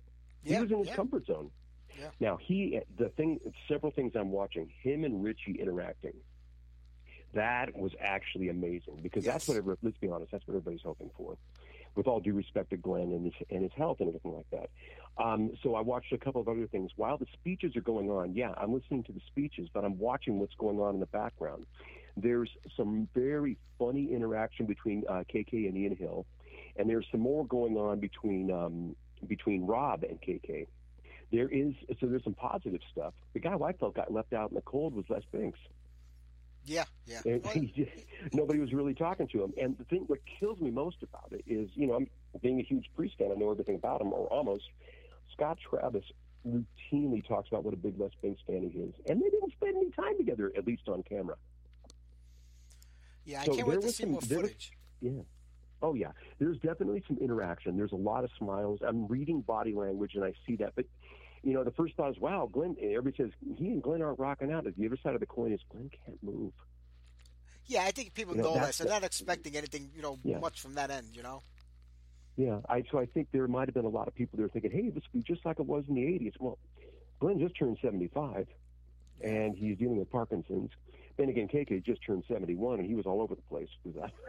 Yeah, 0.42 0.56
he 0.56 0.62
was 0.62 0.72
in 0.72 0.78
his 0.78 0.88
yeah. 0.88 0.96
comfort 0.96 1.26
zone. 1.26 1.50
Yeah. 1.98 2.08
Now 2.18 2.38
he, 2.40 2.80
the 2.98 3.10
thing, 3.10 3.38
several 3.68 3.92
things 3.92 4.12
I'm 4.16 4.32
watching, 4.32 4.70
him 4.82 5.04
and 5.04 5.22
Richie 5.22 5.56
interacting. 5.60 6.14
That 7.34 7.76
was 7.76 7.92
actually 8.00 8.48
amazing 8.48 9.00
because 9.02 9.24
that's 9.24 9.48
what. 9.48 9.60
Let's 9.82 9.98
be 9.98 10.08
honest, 10.08 10.30
that's 10.30 10.46
what 10.46 10.54
everybody's 10.54 10.82
hoping 10.82 11.10
for. 11.16 11.36
With 11.96 12.06
all 12.06 12.20
due 12.20 12.32
respect 12.32 12.70
to 12.70 12.76
Glenn 12.76 13.12
and 13.12 13.24
his 13.24 13.34
and 13.50 13.62
his 13.62 13.72
health 13.76 13.98
and 14.00 14.08
everything 14.08 14.34
like 14.34 14.50
that. 14.50 14.70
Um, 15.22 15.52
so 15.62 15.76
I 15.76 15.80
watched 15.80 16.12
a 16.12 16.18
couple 16.18 16.40
of 16.40 16.48
other 16.48 16.66
things 16.66 16.90
while 16.96 17.16
the 17.16 17.26
speeches 17.32 17.76
are 17.76 17.80
going 17.80 18.10
on. 18.10 18.34
Yeah, 18.34 18.52
I'm 18.56 18.74
listening 18.74 19.04
to 19.04 19.12
the 19.12 19.20
speeches, 19.28 19.68
but 19.72 19.84
I'm 19.84 19.96
watching 19.98 20.40
what's 20.40 20.54
going 20.58 20.80
on 20.80 20.94
in 20.94 21.00
the 21.00 21.06
background. 21.06 21.66
There's 22.16 22.50
some 22.76 23.08
very 23.14 23.56
funny 23.78 24.12
interaction 24.12 24.66
between 24.66 25.04
uh, 25.08 25.22
KK 25.32 25.68
and 25.68 25.76
Ian 25.76 25.96
Hill, 25.96 26.26
and 26.76 26.88
there's 26.88 27.06
some 27.10 27.20
more 27.20 27.46
going 27.46 27.76
on 27.76 28.00
between 28.00 28.50
um, 28.50 28.96
between 29.26 29.66
Rob 29.66 30.02
and 30.02 30.20
KK. 30.20 30.66
There 31.32 31.48
is 31.48 31.74
so 32.00 32.06
there's 32.06 32.24
some 32.24 32.34
positive 32.34 32.80
stuff. 32.92 33.14
The 33.32 33.40
guy 33.40 33.52
who 33.52 33.64
I 33.64 33.72
felt 33.72 33.94
got 33.94 34.12
left 34.12 34.32
out 34.32 34.50
in 34.50 34.54
the 34.54 34.62
cold 34.62 34.94
was 34.94 35.04
Les 35.08 35.22
Binks. 35.32 35.58
Yeah, 36.64 36.84
yeah. 37.06 37.20
Just, 37.76 37.90
nobody 38.32 38.58
was 38.58 38.72
really 38.72 38.94
talking 38.94 39.28
to 39.28 39.42
him. 39.44 39.52
And 39.60 39.76
the 39.76 39.84
thing, 39.84 40.04
what 40.06 40.20
kills 40.40 40.60
me 40.60 40.70
most 40.70 41.02
about 41.02 41.30
it 41.32 41.42
is, 41.46 41.68
you 41.74 41.86
know, 41.86 41.94
I'm 41.94 42.08
being 42.42 42.58
a 42.60 42.62
huge 42.62 42.86
Priest 42.96 43.16
fan. 43.18 43.30
I 43.30 43.34
know 43.38 43.50
everything 43.50 43.74
about 43.76 44.00
him, 44.00 44.12
or 44.12 44.26
almost. 44.28 44.64
Scott 45.32 45.58
Travis 45.68 46.04
routinely 46.48 47.26
talks 47.26 47.48
about 47.48 47.64
what 47.64 47.74
a 47.74 47.76
big 47.76 47.98
Les 47.98 48.10
Binks 48.22 48.40
fan 48.46 48.70
he 48.72 48.78
is, 48.78 48.94
and 49.08 49.20
they 49.20 49.28
didn't 49.28 49.52
spend 49.52 49.76
any 49.76 49.90
time 49.90 50.16
together, 50.16 50.52
at 50.56 50.66
least 50.66 50.88
on 50.88 51.02
camera. 51.02 51.36
yeah, 53.24 53.40
I 53.40 53.44
so 53.46 53.54
can't 53.56 53.66
wait 53.68 53.80
to 53.80 53.88
see 53.90 54.02
some- 54.04 54.12
more 54.12 54.20
there 54.22 54.38
was- 54.40 54.50
footage. 54.50 54.72
Yeah. 55.00 55.22
Oh 55.82 55.92
yeah. 55.94 56.12
There's 56.38 56.58
definitely 56.60 57.02
some 57.06 57.18
interaction. 57.18 57.76
There's 57.76 57.92
a 57.92 57.96
lot 57.96 58.24
of 58.24 58.30
smiles. 58.38 58.80
I'm 58.86 59.06
reading 59.06 59.42
body 59.42 59.74
language 59.74 60.14
and 60.14 60.24
I 60.24 60.32
see 60.46 60.56
that. 60.56 60.72
But 60.76 60.86
you 61.44 61.52
know, 61.52 61.62
the 61.62 61.70
first 61.72 61.94
thought 61.94 62.10
is, 62.10 62.18
wow, 62.18 62.48
Glenn. 62.50 62.76
Everybody 62.80 63.16
says 63.16 63.30
he 63.56 63.68
and 63.68 63.82
Glenn 63.82 64.02
aren't 64.02 64.18
rocking 64.18 64.50
out. 64.50 64.64
The 64.64 64.86
other 64.86 64.96
side 65.02 65.14
of 65.14 65.20
the 65.20 65.26
coin 65.26 65.52
is 65.52 65.60
Glenn 65.70 65.90
can't 66.04 66.22
move. 66.22 66.52
Yeah, 67.66 67.84
I 67.84 67.90
think 67.92 68.14
people 68.14 68.34
You 68.36 68.42
know, 68.42 68.54
know 68.54 68.60
that, 68.60 68.74
so 68.74 68.84
they're 68.84 68.92
not 68.92 69.04
expecting 69.04 69.56
anything, 69.56 69.90
you 69.94 70.02
know, 70.02 70.18
Yeah. 70.22 70.38
much 70.38 70.60
from 70.60 70.74
that 70.74 70.90
end. 70.90 71.08
You 71.12 71.22
know. 71.22 71.42
Yeah, 72.36 72.60
I 72.68 72.82
so 72.90 72.98
I 72.98 73.06
think 73.06 73.28
there 73.30 73.46
might 73.46 73.68
have 73.68 73.74
been 73.74 73.84
a 73.84 73.88
lot 73.88 74.08
of 74.08 74.14
people 74.14 74.36
that 74.38 74.42
were 74.42 74.48
thinking, 74.48 74.72
"Hey, 74.72 74.90
this 74.90 75.04
will 75.12 75.20
be 75.20 75.22
just 75.22 75.44
like 75.44 75.60
it 75.60 75.66
was 75.66 75.84
in 75.88 75.94
the 75.94 76.04
'80s." 76.04 76.34
Well, 76.40 76.58
Glenn 77.20 77.38
just 77.38 77.56
turned 77.56 77.78
75, 77.80 78.48
and 79.20 79.56
he's 79.56 79.78
dealing 79.78 79.98
with 79.98 80.10
Parkinson's. 80.10 80.70
Then 81.16 81.28
again, 81.28 81.46
KK 81.48 81.84
just 81.84 82.02
turned 82.04 82.24
71, 82.26 82.80
and 82.80 82.88
he 82.88 82.94
was 82.96 83.06
all 83.06 83.20
over 83.22 83.34
the 83.34 83.42
place. 83.42 83.68
with 83.84 83.94
that. 84.00 84.10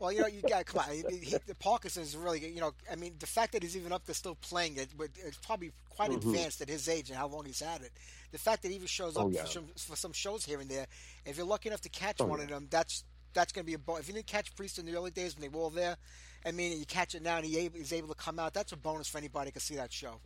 Well, 0.00 0.12
you 0.12 0.20
know, 0.20 0.28
you 0.28 0.42
got 0.42 0.64
come 0.64 0.78
on. 0.88 0.90
He, 1.10 1.16
he, 1.16 1.36
the 1.48 1.56
Parkinson's 1.56 2.10
is 2.10 2.16
really, 2.16 2.38
you 2.48 2.60
know, 2.60 2.72
I 2.88 2.94
mean, 2.94 3.14
the 3.18 3.26
fact 3.26 3.50
that 3.52 3.64
he's 3.64 3.76
even 3.76 3.90
up 3.92 4.04
there 4.06 4.14
still 4.14 4.36
playing 4.36 4.76
it, 4.76 4.90
but 4.96 5.08
it's 5.16 5.38
probably 5.38 5.72
quite 5.90 6.10
Mhm. 6.10 6.18
advanced 6.18 6.60
at 6.60 6.68
his 6.68 6.88
age 6.88 7.08
and 7.10 7.18
how 7.18 7.26
long 7.26 7.44
he's 7.46 7.58
had 7.58 7.80
it. 7.82 7.90
The 8.30 8.38
fact 8.38 8.62
that 8.62 8.68
he 8.68 8.76
even 8.76 8.86
shows 8.86 9.16
up 9.16 9.24
Oh, 9.24 9.28
yeah. 9.30 9.40
for, 9.42 9.48
some, 9.48 9.66
for 9.76 9.96
some 9.96 10.12
shows 10.12 10.44
here 10.44 10.60
and 10.60 10.70
there, 10.70 10.86
if 11.26 11.36
you're 11.36 11.44
lucky 11.46 11.68
enough 11.68 11.80
to 11.80 11.88
catch 11.88 12.20
Oh, 12.20 12.26
one 12.26 12.38
yeah. 12.38 12.44
of 12.44 12.50
them, 12.50 12.68
that's 12.70 13.02
that's 13.32 13.52
going 13.52 13.64
to 13.64 13.66
be 13.66 13.74
a 13.74 13.78
bonus. 13.78 14.02
If 14.02 14.08
you 14.08 14.14
didn't 14.14 14.28
catch 14.28 14.54
Priest 14.54 14.78
in 14.78 14.86
the 14.86 14.94
early 14.94 15.10
days 15.10 15.34
when 15.34 15.42
they 15.42 15.48
were 15.48 15.60
all 15.64 15.70
there, 15.70 15.96
I 16.46 16.52
mean, 16.52 16.78
you 16.78 16.86
catch 16.86 17.16
it 17.16 17.22
now 17.22 17.38
and 17.38 17.44
he 17.44 17.58
able, 17.58 17.78
he's 17.78 17.92
able 17.92 18.08
to 18.08 18.14
come 18.14 18.38
out. 18.38 18.54
That's 18.54 18.70
a 18.70 18.76
bonus 18.76 19.08
for 19.08 19.18
anybody 19.18 19.48
who 19.48 19.52
can 19.52 19.60
see 19.62 19.74
that 19.76 19.92
show. 19.92 20.20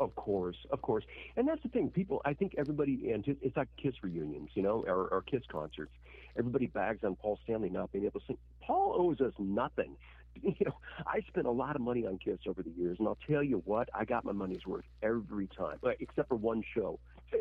Of 0.00 0.14
course, 0.16 0.56
of 0.70 0.82
course, 0.82 1.04
and 1.36 1.46
that's 1.46 1.62
the 1.62 1.68
thing. 1.68 1.90
People, 1.90 2.22
I 2.24 2.34
think 2.34 2.54
everybody, 2.58 3.12
and 3.12 3.24
it's 3.40 3.56
like 3.56 3.68
Kiss 3.80 3.94
reunions, 4.02 4.50
you 4.54 4.62
know, 4.62 4.84
or, 4.86 5.08
or 5.08 5.22
Kiss 5.22 5.42
concerts. 5.50 5.92
Everybody 6.36 6.66
bags 6.66 7.04
on 7.04 7.14
Paul 7.14 7.38
Stanley 7.44 7.68
not 7.68 7.92
being 7.92 8.06
able 8.06 8.20
to 8.20 8.26
sing. 8.26 8.38
Paul 8.62 8.94
owes 8.98 9.20
us 9.20 9.34
nothing. 9.38 9.96
You 10.42 10.54
know, 10.64 10.78
I 11.06 11.20
spent 11.28 11.46
a 11.46 11.50
lot 11.50 11.76
of 11.76 11.82
money 11.82 12.06
on 12.06 12.16
Kiss 12.16 12.38
over 12.48 12.62
the 12.62 12.70
years, 12.70 12.96
and 12.98 13.06
I'll 13.06 13.18
tell 13.28 13.42
you 13.42 13.60
what, 13.66 13.90
I 13.94 14.06
got 14.06 14.24
my 14.24 14.32
money's 14.32 14.66
worth 14.66 14.86
every 15.02 15.46
time, 15.46 15.76
except 16.00 16.30
for 16.30 16.36
one 16.36 16.64
show, 16.74 16.98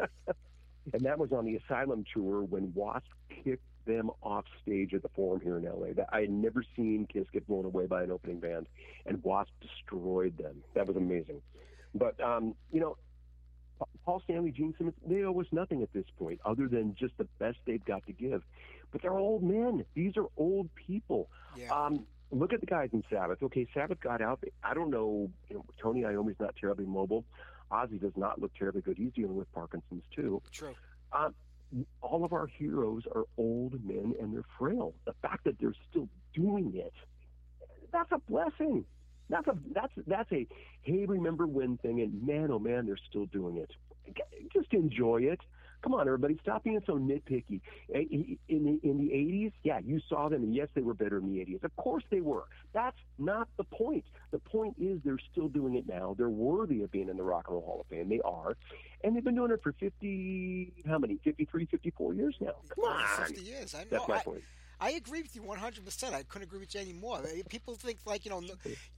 and 0.00 1.02
that 1.02 1.18
was 1.18 1.32
on 1.32 1.44
the 1.44 1.56
Asylum 1.56 2.02
tour 2.14 2.42
when 2.42 2.72
Wasp 2.74 3.04
kicked 3.44 3.62
them 3.86 4.10
off 4.22 4.46
stage 4.62 4.94
at 4.94 5.02
the 5.02 5.10
Forum 5.10 5.40
here 5.42 5.58
in 5.58 5.64
LA. 5.64 5.92
That 5.94 6.08
I 6.12 6.22
had 6.22 6.30
never 6.30 6.64
seen 6.74 7.06
Kiss 7.12 7.26
get 7.30 7.46
blown 7.46 7.66
away 7.66 7.84
by 7.86 8.02
an 8.02 8.10
opening 8.10 8.40
band, 8.40 8.68
and 9.04 9.22
Wasp 9.22 9.52
destroyed 9.60 10.38
them. 10.38 10.62
That 10.74 10.86
was 10.86 10.96
amazing. 10.96 11.42
But 11.94 12.20
um, 12.20 12.54
you 12.72 12.80
know, 12.80 12.96
Paul 14.04 14.20
Stanley, 14.24 14.50
Gene 14.52 14.74
Simmons, 14.76 14.96
they 15.06 15.22
owe 15.22 15.38
us 15.40 15.46
nothing 15.52 15.82
at 15.82 15.92
this 15.92 16.04
point, 16.18 16.40
other 16.44 16.68
than 16.68 16.94
just 16.94 17.16
the 17.18 17.26
best 17.38 17.58
they've 17.66 17.84
got 17.84 18.06
to 18.06 18.12
give. 18.12 18.42
but 18.92 19.02
they're 19.02 19.16
old 19.18 19.42
men. 19.42 19.84
These 19.94 20.16
are 20.16 20.26
old 20.36 20.68
people. 20.74 21.28
Yeah. 21.56 21.72
Um, 21.72 22.06
look 22.30 22.52
at 22.52 22.60
the 22.60 22.66
guys 22.66 22.90
in 22.92 23.02
Sabbath. 23.10 23.42
Okay, 23.42 23.66
Sabbath 23.74 24.00
got 24.00 24.20
out. 24.20 24.42
I 24.62 24.74
don't 24.74 24.90
know. 24.90 25.30
You 25.48 25.56
know 25.56 25.64
Tony 25.80 26.04
Iommi's 26.04 26.38
not 26.40 26.54
terribly 26.56 26.86
mobile. 26.86 27.24
Ozzy 27.70 28.00
does 28.00 28.16
not 28.16 28.40
look 28.40 28.52
terribly 28.58 28.80
good. 28.82 28.96
He's 28.98 29.12
dealing 29.12 29.36
with 29.36 29.52
Parkinson's 29.52 30.04
too. 30.14 30.42
True. 30.52 30.74
Um, 31.12 31.34
all 32.02 32.24
of 32.24 32.32
our 32.32 32.48
heroes 32.48 33.04
are 33.14 33.24
old 33.38 33.84
men 33.84 34.14
and 34.20 34.34
they're 34.34 34.44
frail. 34.58 34.92
The 35.04 35.14
fact 35.22 35.44
that 35.44 35.56
they're 35.60 35.74
still 35.88 36.08
doing 36.34 36.72
it, 36.74 36.92
that's 37.92 38.10
a 38.10 38.18
blessing. 38.18 38.84
That's 39.30 39.46
a 39.46 39.56
that's 39.72 39.92
that's 40.06 40.32
a 40.32 40.46
hey 40.82 41.06
remember 41.06 41.46
when 41.46 41.78
thing 41.78 42.00
and 42.00 42.26
man 42.26 42.50
oh 42.50 42.58
man 42.58 42.86
they're 42.86 42.98
still 43.08 43.26
doing 43.26 43.56
it. 43.56 43.70
Just 44.52 44.72
enjoy 44.74 45.22
it. 45.22 45.40
Come 45.82 45.94
on, 45.94 46.06
everybody, 46.06 46.38
stop 46.42 46.64
being 46.64 46.80
so 46.86 46.98
nitpicky. 46.98 47.60
In 47.88 48.38
the 48.48 48.80
in 48.82 48.98
the 48.98 49.08
80s, 49.14 49.52
yeah, 49.62 49.78
you 49.78 49.98
saw 50.10 50.28
them, 50.28 50.42
and 50.42 50.54
yes, 50.54 50.68
they 50.74 50.82
were 50.82 50.92
better 50.92 51.16
in 51.16 51.32
the 51.32 51.38
80s. 51.38 51.64
Of 51.64 51.74
course, 51.76 52.04
they 52.10 52.20
were. 52.20 52.44
That's 52.74 52.98
not 53.18 53.48
the 53.56 53.64
point. 53.64 54.04
The 54.30 54.40
point 54.40 54.74
is 54.78 55.00
they're 55.04 55.16
still 55.32 55.48
doing 55.48 55.76
it 55.76 55.88
now. 55.88 56.14
They're 56.18 56.28
worthy 56.28 56.82
of 56.82 56.90
being 56.90 57.08
in 57.08 57.16
the 57.16 57.22
Rock 57.22 57.46
and 57.46 57.54
Roll 57.54 57.64
Hall 57.64 57.80
of 57.80 57.86
Fame. 57.86 58.10
They 58.10 58.20
are, 58.20 58.56
and 59.02 59.16
they've 59.16 59.24
been 59.24 59.36
doing 59.36 59.52
it 59.52 59.62
for 59.62 59.72
50, 59.72 60.84
how 60.86 60.98
many? 60.98 61.18
53, 61.24 61.64
54 61.66 62.14
years 62.14 62.36
now. 62.40 62.56
Come 62.74 62.84
on, 62.84 63.26
50 63.26 63.40
years. 63.40 63.74
I 63.74 63.78
know. 63.78 63.86
that's 63.90 64.08
my 64.08 64.16
I, 64.16 64.22
point. 64.22 64.42
I 64.82 64.92
agree 64.92 65.20
with 65.20 65.36
you 65.36 65.42
100%. 65.42 66.14
I 66.14 66.22
couldn't 66.22 66.48
agree 66.48 66.60
with 66.60 66.74
you 66.74 66.80
anymore. 66.80 67.18
Uh, 67.18 67.42
People 67.50 67.74
think, 67.74 67.98
like, 68.06 68.24
you 68.24 68.30
know, 68.30 68.42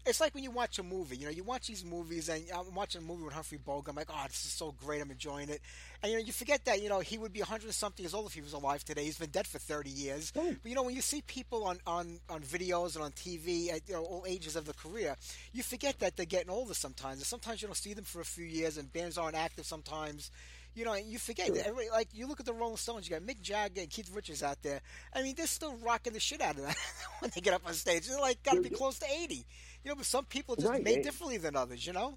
it's 0.07 0.21
like 0.21 0.33
when 0.33 0.45
you 0.45 0.53
watch 0.53 0.79
a 0.79 0.83
movie. 0.85 1.17
You 1.17 1.25
know, 1.27 1.33
you 1.33 1.43
watch 1.43 1.67
these 1.67 1.85
movies, 1.85 2.29
and 2.29 2.45
I'm 2.55 2.73
watching 2.75 3.03
a 3.03 3.05
movie 3.05 3.25
with 3.25 3.33
Humphrey 3.35 3.59
Bogart. 3.59 3.89
I'm 3.89 3.97
like, 3.97 4.09
oh, 4.11 4.25
this 4.29 4.45
is 4.45 4.53
so 4.53 4.73
great. 4.85 5.01
I'm 5.03 5.11
enjoying 5.11 5.49
it. 5.49 5.61
And, 6.03 6.13
you 6.13 6.19
know, 6.19 6.25
you 6.25 6.33
forget 6.33 6.65
that, 6.67 6.81
you 6.81 6.89
know, 6.89 7.01
he 7.01 7.19
would 7.19 7.33
be 7.33 7.41
100 7.41 7.73
something 7.75 8.03
years 8.05 8.15
old 8.15 8.27
if 8.27 8.35
he 8.35 8.41
was 8.41 8.53
alive 8.53 8.85
today. 8.85 9.05
He's 9.05 9.19
been 9.19 9.31
dead 9.31 9.47
for 9.47 9.59
30 9.59 9.91
years. 9.91 10.31
But, 10.63 10.71
you 10.71 10.77
know, 10.77 10.85
when 10.85 10.95
you 10.95 11.03
see 11.03 11.23
people 11.23 11.65
on, 11.65 11.79
on, 11.85 12.21
on 12.31 12.43
videos 12.43 12.95
and 12.95 13.05
on 13.05 13.11
TV 13.13 13.73
at, 13.73 13.89
you 13.89 13.95
know, 13.95 14.05
all 14.05 14.25
ages 14.27 14.55
of 14.55 14.67
the 14.67 14.75
career, 14.75 15.17
you 15.53 15.65
forget 15.65 15.99
that 15.99 16.17
they're 16.17 16.27
getting 16.27 16.51
older 16.51 16.75
sometimes. 16.75 17.17
And 17.19 17.27
sometimes 17.27 17.61
you 17.61 17.67
don't 17.67 17.75
see 17.75 17.95
them 17.95 18.05
for 18.05 18.21
a 18.21 18.25
few 18.25 18.45
years, 18.45 18.79
and 18.79 18.93
bands 18.93 19.19
aren't 19.19 19.37
active 19.37 19.67
sometimes. 19.67 20.31
You 20.75 20.85
know, 20.87 20.95
and 20.95 21.07
you 21.07 21.19
forget 21.19 21.49
that 21.55 21.67
everybody, 21.67 21.91
like 21.91 22.09
you 22.15 22.27
look 22.27 22.41
at 22.41 22.47
the 22.47 22.53
Rolling 22.55 22.77
Stones, 22.79 23.09
you 23.09 23.15
got 23.19 23.27
Mick 23.27 23.41
Jagger 23.43 23.83
and 23.83 23.91
Keith 23.91 24.11
Richards 24.15 24.43
out 24.43 24.63
there. 24.63 24.81
I 25.15 25.23
mean, 25.23 25.35
they're 25.37 25.47
still 25.47 25.77
rocking 25.85 26.15
the 26.15 26.21
shit 26.21 26.41
out 26.41 26.57
of 26.57 26.63
that 26.63 26.77
when 27.21 27.31
they 27.35 27.41
get 27.43 27.53
up 27.55 27.63
on 27.67 27.75
stage. 27.75 28.09
They're 28.09 28.19
like 28.21 28.43
got 28.43 28.55
to 28.55 28.63
be 28.63 28.71
close 28.71 28.99
to 29.01 29.07
eighty. 29.11 29.45
You 29.85 29.91
know, 29.91 29.97
but 29.97 30.07
some 30.07 30.25
people 30.25 30.57
just 30.57 30.69
Right, 30.69 30.83
made 30.83 30.95
and- 30.97 31.05
differently 31.05 31.37
than 31.39 31.57
others. 31.57 31.87
You 31.87 31.93
know? 31.93 32.17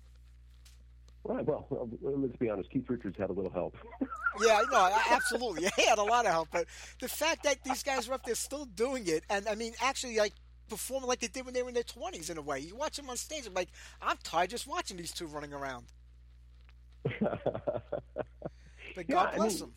Right. 1.24 1.44
Well, 1.44 1.66
well, 1.70 1.90
let's 2.20 2.36
be 2.38 2.50
honest. 2.50 2.70
Keith 2.70 2.86
Richards 2.88 3.18
had 3.18 3.30
a 3.30 3.34
little 3.34 3.52
help. 3.52 3.76
Yeah, 4.42 4.62
no, 4.70 4.92
absolutely. 5.12 5.70
He 5.78 5.86
had 5.86 5.98
a 5.98 6.04
lot 6.04 6.26
of 6.26 6.32
help, 6.34 6.50
but 6.52 6.66
the 7.00 7.08
fact 7.08 7.44
that 7.44 7.64
these 7.64 7.84
guys 7.84 8.10
are 8.10 8.14
up 8.16 8.26
there 8.26 8.36
still 8.36 8.66
doing 8.66 9.08
it, 9.08 9.24
and 9.30 9.48
I 9.48 9.56
mean, 9.56 9.72
actually, 9.82 10.18
like 10.18 10.34
performing 10.68 11.08
like 11.08 11.22
they 11.22 11.28
did 11.28 11.46
when 11.46 11.54
they 11.54 11.62
were 11.64 11.70
in 11.70 11.74
their 11.74 11.84
twenties, 11.84 12.30
in 12.30 12.38
a 12.38 12.42
way. 12.42 12.60
You 12.60 12.76
watch 12.76 12.98
them 12.98 13.10
on 13.10 13.16
stage, 13.16 13.48
I'm 13.48 13.54
like, 13.54 13.70
I'm 14.02 14.18
tired 14.26 14.50
just 14.50 14.68
watching 14.68 14.98
these 14.98 15.14
two 15.14 15.26
running 15.28 15.54
around. 15.54 15.86
But 17.20 17.82
Yeah, 18.98 19.04
God 19.08 19.34
I 19.34 19.36
bless 19.38 19.54
mean, 19.54 19.60
them. 19.60 19.74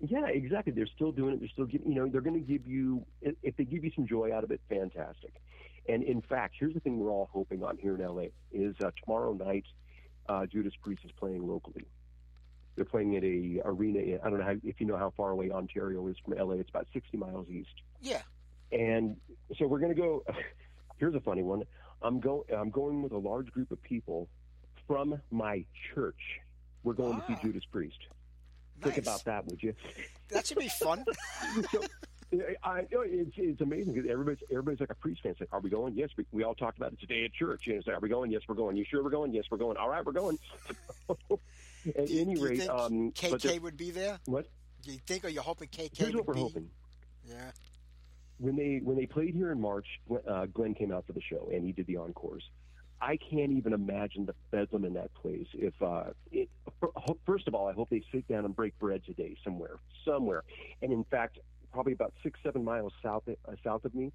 Yeah, 0.00 0.26
exactly. 0.26 0.72
They're 0.72 0.86
still 0.86 1.12
doing 1.12 1.34
it. 1.34 1.40
They're 1.40 1.48
still 1.48 1.66
giving, 1.66 1.88
you 1.88 1.94
know, 1.94 2.08
they're 2.08 2.20
going 2.20 2.40
to 2.40 2.46
give 2.46 2.66
you, 2.66 3.06
if 3.22 3.56
they 3.56 3.64
give 3.64 3.84
you 3.84 3.90
some 3.94 4.06
joy 4.06 4.34
out 4.34 4.44
of 4.44 4.50
it, 4.50 4.60
fantastic. 4.68 5.32
And 5.88 6.02
in 6.02 6.20
fact, 6.22 6.54
here's 6.58 6.74
the 6.74 6.80
thing 6.80 6.98
we're 6.98 7.10
all 7.10 7.30
hoping 7.32 7.62
on 7.62 7.78
here 7.78 7.94
in 7.94 8.06
LA 8.06 8.26
is 8.52 8.74
uh, 8.82 8.90
tomorrow 9.02 9.32
night, 9.32 9.64
uh, 10.28 10.46
Judas 10.46 10.72
Priest 10.82 11.02
is 11.04 11.10
playing 11.12 11.46
locally. 11.46 11.86
They're 12.76 12.84
playing 12.84 13.16
at 13.16 13.24
a 13.24 13.60
arena. 13.64 14.00
In, 14.00 14.18
I 14.24 14.30
don't 14.30 14.38
know 14.38 14.44
how, 14.44 14.56
if 14.62 14.80
you 14.80 14.86
know 14.86 14.96
how 14.96 15.12
far 15.16 15.30
away 15.30 15.50
Ontario 15.50 16.06
is 16.08 16.16
from 16.24 16.36
LA. 16.36 16.54
It's 16.54 16.70
about 16.70 16.86
60 16.92 17.16
miles 17.16 17.48
east. 17.48 17.74
Yeah. 18.00 18.22
And 18.72 19.16
so 19.58 19.66
we're 19.66 19.78
going 19.78 19.94
to 19.94 20.00
go. 20.00 20.24
Here's 20.98 21.14
a 21.14 21.20
funny 21.20 21.42
one. 21.42 21.62
I'm 22.02 22.20
go. 22.20 22.44
I'm 22.54 22.70
going 22.70 23.02
with 23.02 23.12
a 23.12 23.18
large 23.18 23.50
group 23.50 23.70
of 23.70 23.82
people 23.82 24.28
from 24.86 25.20
my 25.30 25.64
church. 25.94 26.20
We're 26.82 26.92
going 26.94 27.20
to 27.20 27.26
see 27.26 27.34
Ah. 27.38 27.42
Judas 27.42 27.64
Priest. 27.70 27.98
Think 28.82 28.98
about 28.98 29.24
that, 29.24 29.46
would 29.46 29.62
you? 29.62 29.74
That 30.30 30.46
should 30.46 30.58
be 30.58 30.68
fun. 30.68 31.04
so, 31.70 31.80
I, 32.64 32.82
it's 32.90 33.30
it's 33.36 33.60
amazing 33.60 33.94
because 33.94 34.10
everybody's 34.10 34.42
everybody's 34.50 34.80
like 34.80 34.90
a 34.90 34.94
priest 34.96 35.22
fan. 35.22 35.32
It's 35.32 35.40
like, 35.40 35.48
are 35.52 35.60
we 35.60 35.70
going? 35.70 35.94
Yes, 35.94 36.10
we, 36.18 36.26
we 36.32 36.42
all 36.42 36.54
talked 36.54 36.76
about 36.78 36.92
it 36.92 37.00
today 37.00 37.24
at 37.24 37.32
church. 37.32 37.62
And 37.68 37.76
it's 37.76 37.86
like, 37.86 37.96
are 37.96 38.00
we 38.00 38.08
going? 38.08 38.30
Yes, 38.32 38.42
we're 38.48 38.56
going. 38.56 38.76
You 38.76 38.84
sure 38.90 39.02
we're 39.02 39.10
going? 39.10 39.32
Yes, 39.32 39.44
we're 39.50 39.58
going. 39.58 39.76
All 39.76 39.88
right, 39.88 40.04
we're 40.04 40.12
going. 40.12 40.38
at 41.96 42.06
Do 42.06 42.18
any 42.18 42.34
do 42.34 42.44
rate, 42.44 42.68
um, 42.68 43.12
KK 43.12 43.60
would 43.62 43.76
be 43.76 43.90
there? 43.90 44.18
what? 44.26 44.48
Do 44.82 44.92
you 44.92 44.98
think, 45.06 45.24
or 45.24 45.28
you're 45.28 45.42
hoping 45.42 45.68
KK 45.68 45.96
Here's 45.96 46.08
would 46.12 46.16
what 46.16 46.26
we're 46.26 46.34
be? 46.34 46.40
hoping. 46.40 46.70
Yeah. 47.26 47.50
when 48.38 48.56
they 48.56 48.80
when 48.82 48.96
they 48.96 49.06
played 49.06 49.34
here 49.34 49.50
in 49.52 49.60
March, 49.60 49.86
uh, 50.28 50.46
Glenn 50.52 50.74
came 50.74 50.92
out 50.92 51.06
for 51.06 51.12
the 51.14 51.22
show 51.22 51.48
and 51.54 51.64
he 51.64 51.72
did 51.72 51.86
the 51.86 51.96
encores. 51.96 52.42
I 53.04 53.18
can't 53.18 53.52
even 53.52 53.74
imagine 53.74 54.24
the 54.24 54.34
bedlam 54.50 54.86
in 54.86 54.94
that 54.94 55.12
place. 55.12 55.46
If 55.52 55.74
uh, 55.82 56.04
it, 56.32 56.48
first 57.26 57.46
of 57.46 57.54
all, 57.54 57.68
I 57.68 57.74
hope 57.74 57.90
they 57.90 58.02
sit 58.10 58.26
down 58.28 58.46
and 58.46 58.56
break 58.56 58.78
bread 58.78 59.02
today 59.04 59.36
somewhere, 59.44 59.76
somewhere. 60.06 60.42
And 60.80 60.90
in 60.90 61.04
fact, 61.04 61.38
probably 61.70 61.92
about 61.92 62.14
six 62.22 62.40
seven 62.42 62.64
miles 62.64 62.94
south 63.02 63.24
uh, 63.28 63.52
south 63.62 63.84
of 63.84 63.94
me, 63.94 64.10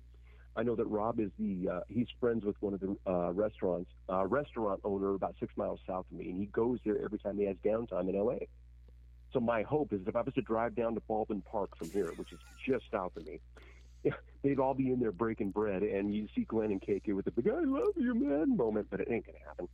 I 0.56 0.64
know 0.64 0.76
that 0.76 0.88
Rob 0.88 1.20
is 1.20 1.30
the 1.38 1.70
uh, 1.70 1.80
he's 1.88 2.07
friends 2.20 2.44
with 2.44 2.56
one 2.61 2.74
of 2.74 2.80
the 2.80 2.98
uh, 3.06 3.32
restaurants 3.32 3.91
uh, 4.11 4.26
restaurant 4.26 4.80
owner 4.84 5.14
about 5.14 5.36
six 5.40 5.56
miles 5.56 5.80
south 5.86 6.06
of 6.11 6.18
me, 6.18 6.32
and 6.32 6.40
he 6.40 6.48
goes 6.48 6.80
there 6.84 6.99
every 7.03 7.20
time 7.20 7.38
he 7.38 7.45
has 7.45 7.57
downtime 7.64 8.10
in 8.10 8.16
L.A. 8.16 8.48
So 9.34 9.40
my 9.40 9.61
hope 9.61 9.94
is 9.94 10.02
if 10.07 10.16
I 10.16 10.22
was 10.22 10.34
to 10.34 10.41
drive 10.41 10.74
down 10.74 10.95
to 10.95 11.02
Baldwin 11.02 11.44
Park 11.44 11.78
from 11.78 11.91
here, 11.91 12.11
which 12.16 12.32
is 12.32 12.40
just 12.68 12.86
south 12.91 13.16
of 13.16 13.28
me, 13.28 13.40
they'd 14.43 14.59
all 14.59 14.73
be 14.73 14.91
in 14.91 14.99
there 14.99 15.11
breaking 15.11 15.51
bread, 15.51 15.84
and 15.84 16.13
you 16.13 16.27
see 16.35 16.43
Glenn 16.43 16.71
and 16.71 16.81
KK 16.81 17.13
with 17.13 17.26
the 17.26 17.31
big 17.31 17.49
"I 17.49 17.59
love 17.61 17.93
you, 17.95 18.15
man" 18.15 18.55
moment, 18.55 18.88
but 18.89 18.99
it 19.01 19.07
ain't 19.11 19.26
gonna 19.26 19.38
happen. 19.45 19.67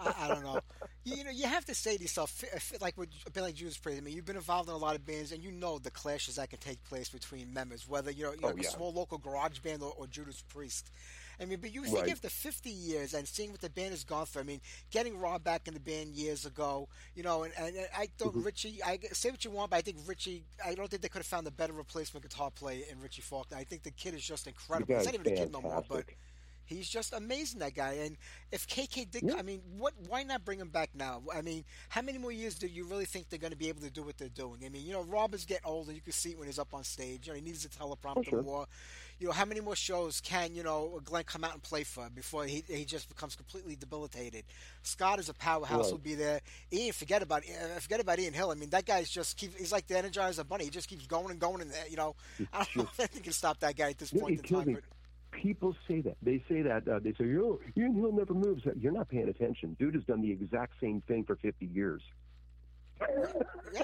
I, 0.00 0.24
I 0.24 0.28
don't 0.28 0.42
know. 0.42 0.60
You, 1.04 1.16
you 1.16 1.24
know, 1.24 1.30
you 1.30 1.46
have 1.46 1.64
to 1.66 1.74
say 1.74 1.96
to 1.96 2.02
yourself, 2.02 2.42
like 2.80 2.96
with 2.98 3.08
a 3.26 3.30
band 3.30 3.46
like 3.46 3.54
Judas 3.54 3.78
Priest. 3.78 3.98
I 3.98 4.04
mean, 4.04 4.14
you've 4.14 4.24
been 4.24 4.36
involved 4.36 4.68
in 4.68 4.74
a 4.74 4.78
lot 4.78 4.96
of 4.96 5.06
bands, 5.06 5.32
and 5.32 5.42
you 5.42 5.52
know 5.52 5.78
the 5.78 5.90
clashes 5.90 6.36
that 6.36 6.50
can 6.50 6.58
take 6.58 6.82
place 6.84 7.08
between 7.08 7.52
members, 7.52 7.88
whether 7.88 8.10
you 8.10 8.24
know, 8.24 8.34
you're 8.40 8.50
Oh, 8.50 8.60
a 8.60 8.64
small 8.64 8.92
local 8.92 9.18
garage 9.18 9.58
band 9.60 9.82
or, 9.82 9.92
or 9.96 10.06
Judas 10.06 10.42
Priest. 10.48 10.90
I 11.40 11.44
mean, 11.44 11.60
but 11.60 11.72
you 11.72 11.84
think 11.84 11.98
Right. 11.98 12.10
after 12.10 12.28
50 12.28 12.68
years 12.70 13.14
and 13.14 13.26
seeing 13.28 13.50
what 13.52 13.60
the 13.60 13.70
band 13.70 13.90
has 13.90 14.04
gone 14.04 14.26
through, 14.26 14.42
I 14.42 14.44
mean, 14.44 14.60
getting 14.90 15.18
Rob 15.18 15.44
back 15.44 15.68
in 15.68 15.74
the 15.74 15.80
band 15.80 16.14
years 16.14 16.44
ago, 16.46 16.88
you 17.14 17.22
know, 17.22 17.44
and, 17.44 17.52
and 17.58 17.74
I 17.96 18.08
thought 18.18 18.32
Mm-hmm. 18.32 18.42
Richie, 18.42 18.80
I 18.84 18.98
say 19.12 19.30
what 19.30 19.44
you 19.44 19.50
want, 19.50 19.70
but 19.70 19.76
I 19.76 19.82
think 19.82 19.98
Richie, 20.06 20.44
I 20.64 20.74
don't 20.74 20.90
think 20.90 21.02
they 21.02 21.08
could 21.08 21.20
have 21.20 21.26
found 21.26 21.46
a 21.46 21.50
better 21.52 21.72
replacement 21.72 22.22
guitar 22.28 22.50
player 22.50 22.84
in 22.90 23.00
Richie 23.00 23.22
Faulkner. 23.22 23.56
I 23.56 23.64
think 23.64 23.82
the 23.84 23.90
kid 23.92 24.14
is 24.14 24.22
just 24.24 24.46
incredible. 24.46 24.96
He's 24.96 25.04
not 25.06 25.14
even 25.14 25.32
a 25.32 25.36
kid 25.36 25.52
no 25.52 25.60
more, 25.60 25.84
but. 25.88 26.04
He's 26.66 26.86
just 26.86 27.14
amazing, 27.14 27.60
that 27.60 27.74
guy. 27.74 27.92
And 27.92 28.18
if 28.52 28.66
KK 28.68 29.10
did, 29.10 29.22
Yeah. 29.22 29.36
I 29.38 29.42
mean, 29.42 29.62
what? 29.78 29.94
Why 30.06 30.22
not 30.22 30.44
bring 30.44 30.58
him 30.60 30.68
back 30.68 30.90
now? 30.94 31.22
I 31.34 31.40
mean, 31.40 31.64
how 31.88 32.02
many 32.02 32.18
more 32.18 32.30
years 32.30 32.56
do 32.56 32.66
you 32.66 32.84
really 32.84 33.06
think 33.06 33.30
they're 33.30 33.38
going 33.38 33.52
to 33.52 33.56
be 33.56 33.70
able 33.70 33.80
to 33.80 33.90
do 33.90 34.02
what 34.02 34.18
they're 34.18 34.28
doing? 34.28 34.60
I 34.66 34.68
mean, 34.68 34.84
you 34.84 34.92
know, 34.92 35.00
Rob 35.00 35.32
is 35.32 35.46
getting 35.46 35.64
older. 35.64 35.92
You 35.92 36.02
can 36.02 36.12
see 36.12 36.32
it 36.32 36.38
when 36.38 36.46
he's 36.46 36.58
up 36.58 36.74
on 36.74 36.84
stage. 36.84 37.26
You 37.26 37.32
know, 37.32 37.36
he 37.38 37.42
needs 37.42 37.64
a 37.64 37.70
teleprompter 37.70 38.18
Oh, 38.18 38.22
sure. 38.22 38.42
more. 38.42 38.66
You 39.18 39.26
know, 39.26 39.32
how 39.32 39.44
many 39.44 39.60
more 39.60 39.74
shows 39.74 40.20
can 40.20 40.54
you 40.54 40.62
know 40.62 41.00
Glenn 41.04 41.24
come 41.24 41.42
out 41.42 41.52
and 41.52 41.62
play 41.62 41.82
for 41.82 42.08
before 42.10 42.44
he 42.44 42.62
he 42.68 42.84
just 42.84 43.08
becomes 43.08 43.34
completely 43.34 43.74
debilitated? 43.74 44.44
Scott 44.82 45.18
is 45.18 45.28
a 45.28 45.34
powerhouse. 45.34 45.78
Right. 45.78 45.86
He'll 45.86 45.98
be 45.98 46.14
there. 46.14 46.40
Ian, 46.72 46.92
forget 46.92 47.22
about 47.22 47.42
uh, 47.42 47.80
forget 47.80 47.98
about 47.98 48.20
Ian 48.20 48.32
Hill. 48.32 48.50
I 48.50 48.54
mean, 48.54 48.70
that 48.70 48.86
guy's 48.86 49.10
just 49.10 49.36
keep. 49.36 49.56
He's 49.56 49.72
like 49.72 49.88
the 49.88 49.94
Energizer 49.94 50.46
Bunny. 50.46 50.64
He 50.64 50.70
just 50.70 50.88
keeps 50.88 51.06
going 51.06 51.32
and 51.32 51.40
going. 51.40 51.62
And 51.62 51.72
uh, 51.72 51.74
you 51.90 51.96
know, 51.96 52.14
I 52.52 52.58
don't 52.58 52.76
know 52.76 52.82
if 52.92 53.00
anything 53.00 53.22
can 53.24 53.32
stop 53.32 53.58
that 53.60 53.76
guy 53.76 53.90
at 53.90 53.98
this 53.98 54.12
point 54.12 54.38
in 54.38 54.44
time. 54.44 54.74
But 54.74 54.84
People 55.30 55.76
say 55.86 56.00
that. 56.00 56.16
They 56.22 56.42
say 56.48 56.62
that. 56.62 56.88
Uh, 56.88 57.00
they 57.00 57.12
say, 57.12 57.24
"Yo, 57.26 57.60
Ian 57.76 57.94
Hill 57.94 58.12
never 58.12 58.34
moves." 58.34 58.62
You're 58.80 58.92
not 58.92 59.08
paying 59.08 59.28
attention. 59.28 59.76
Dude 59.78 59.94
has 59.94 60.04
done 60.04 60.22
the 60.22 60.30
exact 60.30 60.74
same 60.80 61.02
thing 61.02 61.24
for 61.24 61.36
50 61.36 61.66
years. 61.66 62.02
yeah, 63.00 63.82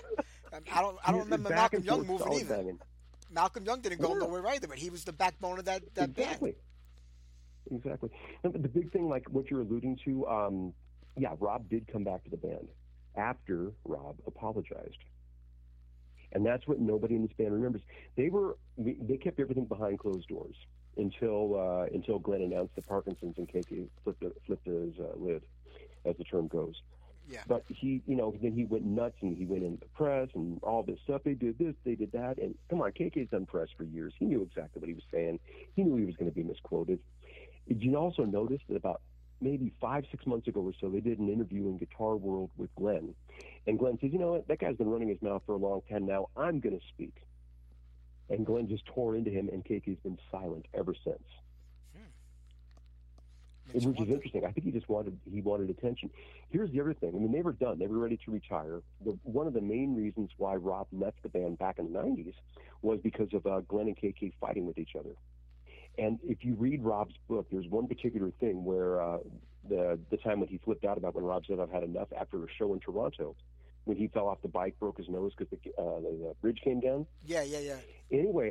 I 0.73 0.81
don't. 0.81 0.97
I 1.05 1.11
don't 1.11 1.25
remember 1.25 1.51
Malcolm 1.51 1.83
Young 1.83 2.07
moving 2.07 2.33
either. 2.33 2.57
banging. 2.57 2.79
Malcolm 3.35 3.65
Young 3.65 3.81
didn't 3.81 4.01
go 4.01 4.13
Yeah. 4.13 4.21
nowhere 4.21 4.47
either, 4.49 4.69
but 4.69 4.79
he 4.79 4.89
was 4.91 5.05
the 5.05 5.13
backbone 5.13 5.59
of 5.59 5.65
that, 5.67 5.83
that 5.95 6.11
exactly. 6.11 6.53
band. 6.53 7.79
Exactly. 7.79 8.11
And 8.43 8.53
the 8.55 8.69
big 8.69 8.93
thing, 8.93 9.09
like 9.09 9.29
what 9.31 9.51
you're 9.51 9.63
alluding 9.63 9.99
to, 10.05 10.27
um, 10.29 10.75
yeah, 11.17 11.35
Rob 11.39 11.69
did 11.69 11.87
come 11.89 12.05
back 12.05 12.23
to 12.25 12.31
the 12.31 12.37
band 12.37 12.69
after 13.17 13.73
Rob 13.85 14.17
apologized, 14.27 14.99
and 16.33 16.45
that's 16.45 16.67
what 16.67 16.79
nobody 16.79 17.15
in 17.15 17.23
this 17.23 17.33
band 17.39 17.53
remembers. 17.53 17.83
They 18.17 18.29
were 18.29 18.57
they 18.77 19.17
kept 19.17 19.41
everything 19.41 19.65
behind 19.65 19.99
closed 19.99 20.29
doors 20.29 20.57
until 20.97 21.55
uh, 21.59 21.87
until 21.95 22.19
Glenn 22.19 22.43
announced 22.43 22.75
that 22.77 22.87
Parkinson's 22.87 23.39
and 23.39 23.49
KK 23.49 23.89
flipped 24.03 24.25
flipped 24.47 24.67
his 24.67 24.95
uh, 24.99 25.17
lid, 25.17 25.43
as 26.05 26.17
the 26.19 26.25
term 26.25 26.49
goes. 26.49 26.75
Yeah. 27.29 27.43
But 27.47 27.65
he, 27.69 28.03
you 28.07 28.17
know, 28.17 28.35
then 28.43 28.53
he 28.53 28.65
went 28.65 28.85
nuts 28.85 29.17
and 29.23 29.37
he 29.37 29.47
went 29.47 29.63
into 29.63 29.81
the 29.81 29.87
press 29.95 30.29
and 30.35 30.61
all 30.63 30.83
this 30.83 30.99
stuff. 31.05 31.23
They 31.25 31.35
did 31.35 31.59
this, 31.59 31.75
they 31.85 31.95
did 31.95 32.13
that, 32.13 32.39
and 32.39 32.55
come 32.69 32.83
on, 32.83 32.93
KK's 32.93 33.31
done 33.31 33.47
press 33.47 33.69
for 33.77 33.85
years. 33.85 34.13
He 34.19 34.27
knew 34.27 34.43
exactly 34.43 34.81
what 34.81 34.89
he 34.89 34.95
was 34.95 35.05
saying. 35.11 35.41
He 35.75 35.83
knew 35.83 35.97
he 35.97 36.05
was 36.05 36.17
going 36.17 36.31
to 36.31 36.35
be 36.35 36.43
misquoted. 36.43 36.99
Did 37.67 37.83
you 37.83 37.97
also 37.97 38.25
notice 38.25 38.61
that 38.69 38.77
about 38.77 39.01
maybe 39.41 39.73
five, 39.81 40.05
six 40.11 40.27
months 40.27 40.49
ago 40.49 40.61
or 40.61 40.73
so, 40.81 40.89
they 40.89 41.01
did 41.01 41.19
an 41.19 41.29
interview 41.29 41.69
in 41.69 41.79
Guitar 41.79 42.17
World 42.17 42.51
with 42.57 42.75
Glenn, 42.77 43.15
and 43.67 43.79
Glenn 43.79 43.99
says, 44.01 44.13
"You 44.13 44.19
know 44.19 44.33
what? 44.33 44.49
That 44.49 44.59
guy's 44.59 44.77
been 44.77 44.91
running 44.91 45.09
his 45.09 45.21
mouth 45.23 45.43
for 45.47 45.53
a 45.53 45.59
long 45.59 45.83
time 45.91 46.07
now. 46.07 46.29
I'm 46.37 46.61
going 46.61 46.79
to 46.79 46.87
speak." 46.89 47.15
And 48.31 48.47
Glenn 48.47 48.69
just 48.69 48.87
tore 48.87 49.17
into 49.17 49.31
him, 49.31 49.49
and 49.53 49.65
KK's 49.65 50.01
been 50.01 50.19
silent 50.31 50.67
ever 50.73 50.95
since. 51.05 51.23
Makes 53.73 53.87
which 53.87 54.01
is 54.01 54.09
interesting. 54.09 54.45
I 54.45 54.51
think 54.53 54.67
he 54.67 54.73
just 54.73 54.89
wanted 54.89 55.19
he 55.31 55.41
wanted 55.41 55.71
attention. 55.71 56.11
Here's 56.51 56.71
the 56.71 56.81
other 56.81 56.95
thing. 56.95 57.13
I 57.15 57.19
mean, 57.19 57.33
they 57.33 57.41
were 57.43 57.53
done. 57.53 57.79
They 57.79 57.87
were 57.87 57.99
ready 57.99 58.19
to 58.25 58.31
retire. 58.31 58.83
The, 59.05 59.17
one 59.23 59.47
of 59.47 59.55
the 59.55 59.61
main 59.61 59.97
reasons 59.97 60.31
why 60.37 60.57
Rob 60.57 60.87
left 60.93 61.23
the 61.23 61.29
band 61.29 61.59
back 61.59 61.79
in 61.79 61.93
the 61.93 61.99
'90s 61.99 62.35
was 62.83 63.01
because 63.03 63.33
of 63.33 63.47
uh, 63.47 63.61
Glenn 63.61 63.87
and 63.89 63.97
KK 63.97 64.33
fighting 64.41 64.67
with 64.67 64.79
each 64.79 64.95
other. 64.99 65.17
And 65.97 66.19
if 66.25 66.45
you 66.45 66.55
read 66.55 66.83
Rob's 66.83 67.15
book, 67.29 67.47
there's 67.51 67.69
one 67.69 67.87
particular 67.87 68.31
thing 68.41 68.65
where 68.65 69.01
uh, 69.01 69.19
the 69.69 69.99
the 70.11 70.17
time 70.19 70.41
when 70.41 70.49
he 70.49 70.59
flipped 70.59 70.85
out 70.85 70.99
about 70.99 71.15
when 71.15 71.25
Rob 71.25 71.45
said 71.47 71.59
I've 71.61 71.71
had 71.71 71.85
enough 71.85 72.09
after 72.19 72.45
a 72.45 72.47
show 72.59 72.75
in 72.75 72.81
Toronto, 72.81 73.35
when 73.85 73.97
he 73.97 74.09
fell 74.09 74.29
off 74.29 74.43
the 74.43 74.49
bike, 74.49 74.75
broke 74.79 74.99
his 74.99 75.09
nose 75.09 75.33
because 75.37 75.51
the, 75.51 75.71
uh, 75.81 76.01
the, 76.01 76.19
the 76.29 76.35
bridge 76.41 76.61
came 76.63 76.81
down 76.81 77.07
Yeah, 77.25 77.43
yeah, 77.43 77.61
yeah. 77.61 77.77
anyway, 78.11 78.51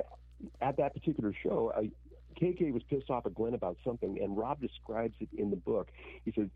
at 0.61 0.77
that 0.77 0.93
particular 0.93 1.33
show, 1.43 1.71
I, 1.75 1.89
KK 2.33 2.71
was 2.73 2.83
pissed 2.83 3.09
off 3.09 3.25
at 3.25 3.33
Glenn 3.33 3.53
about 3.53 3.77
something, 3.83 4.19
and 4.21 4.37
Rob 4.37 4.61
describes 4.61 5.15
it 5.19 5.29
in 5.37 5.49
the 5.49 5.55
book. 5.55 5.89
He 6.25 6.31
says, 6.31 6.49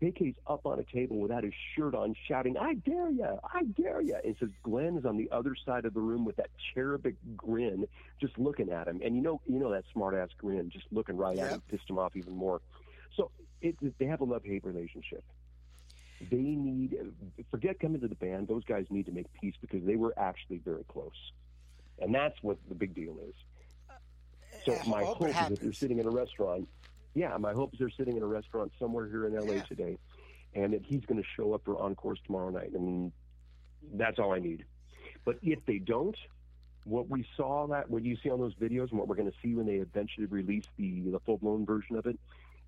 KK's 0.00 0.36
up 0.46 0.64
on 0.64 0.78
a 0.78 0.84
table 0.84 1.18
without 1.18 1.42
his 1.42 1.52
shirt 1.74 1.94
on, 1.94 2.14
shouting, 2.28 2.56
I 2.56 2.74
dare 2.74 3.10
ya, 3.10 3.36
I 3.42 3.64
dare 3.64 4.00
ya. 4.00 4.16
And 4.24 4.36
says 4.38 4.50
Glenn 4.62 4.96
is 4.96 5.04
on 5.04 5.16
the 5.16 5.28
other 5.32 5.54
side 5.66 5.84
of 5.84 5.94
the 5.94 6.00
room 6.00 6.24
with 6.24 6.36
that 6.36 6.50
cherubic 6.72 7.16
grin, 7.36 7.86
just 8.20 8.38
looking 8.38 8.70
at 8.70 8.86
him. 8.86 9.00
And 9.04 9.16
you 9.16 9.22
know, 9.22 9.40
you 9.46 9.58
know 9.58 9.72
that 9.72 9.84
smart 9.92 10.14
ass 10.14 10.28
grin, 10.38 10.70
just 10.70 10.86
looking 10.92 11.16
right 11.16 11.38
at 11.38 11.50
him, 11.50 11.62
pissed 11.68 11.88
him 11.90 11.98
off 11.98 12.14
even 12.14 12.34
more. 12.34 12.60
So 13.16 13.30
it, 13.60 13.76
they 13.98 14.06
have 14.06 14.20
a 14.20 14.24
love 14.24 14.44
hate 14.44 14.64
relationship. 14.64 15.24
They 16.30 16.36
need, 16.36 16.96
forget 17.50 17.78
coming 17.78 18.00
to 18.00 18.08
the 18.08 18.16
band, 18.16 18.48
those 18.48 18.64
guys 18.64 18.86
need 18.90 19.06
to 19.06 19.12
make 19.12 19.26
peace 19.40 19.54
because 19.60 19.84
they 19.84 19.96
were 19.96 20.14
actually 20.16 20.58
very 20.64 20.84
close. 20.84 21.32
And 22.00 22.14
that's 22.14 22.36
what 22.42 22.58
the 22.68 22.74
big 22.74 22.94
deal 22.94 23.16
is. 23.28 23.34
So 24.68 24.78
I 24.84 24.88
my 24.88 25.04
hope 25.04 25.18
hope 25.18 25.28
is 25.28 25.34
that 25.34 25.60
they're 25.60 25.72
sitting 25.72 25.98
in 25.98 26.06
a 26.06 26.10
restaurant. 26.10 26.68
Yeah, 27.14 27.36
my 27.38 27.52
hope 27.52 27.72
is 27.72 27.78
they're 27.78 27.90
sitting 27.90 28.16
in 28.16 28.22
a 28.22 28.26
restaurant 28.26 28.72
somewhere 28.78 29.08
here 29.08 29.26
in 29.26 29.34
LA 29.34 29.54
Yeah. 29.54 29.62
today, 29.62 29.98
and 30.54 30.72
that 30.72 30.82
he's 30.84 31.04
going 31.06 31.20
to 31.20 31.28
show 31.36 31.52
up 31.54 31.62
for 31.64 31.78
encores 31.80 32.20
tomorrow 32.26 32.50
night. 32.50 32.70
I 32.74 32.78
mean, 32.78 33.12
that's 33.94 34.18
all 34.18 34.32
I 34.32 34.38
need. 34.38 34.64
But 35.24 35.38
if 35.42 35.58
they 35.66 35.78
don't, 35.78 36.16
what 36.84 37.08
we 37.08 37.26
saw 37.36 37.66
that 37.68 37.90
what 37.90 38.04
you 38.04 38.16
see 38.22 38.30
on 38.30 38.40
those 38.40 38.54
videos 38.54 38.90
and 38.90 38.98
what 38.98 39.08
we're 39.08 39.16
going 39.16 39.30
to 39.30 39.36
see 39.42 39.54
when 39.54 39.66
they 39.66 39.76
eventually 39.76 40.26
release 40.26 40.64
the 40.76 41.00
the 41.10 41.20
full 41.20 41.38
blown 41.38 41.66
version 41.66 41.96
of 41.96 42.06
it 42.06 42.18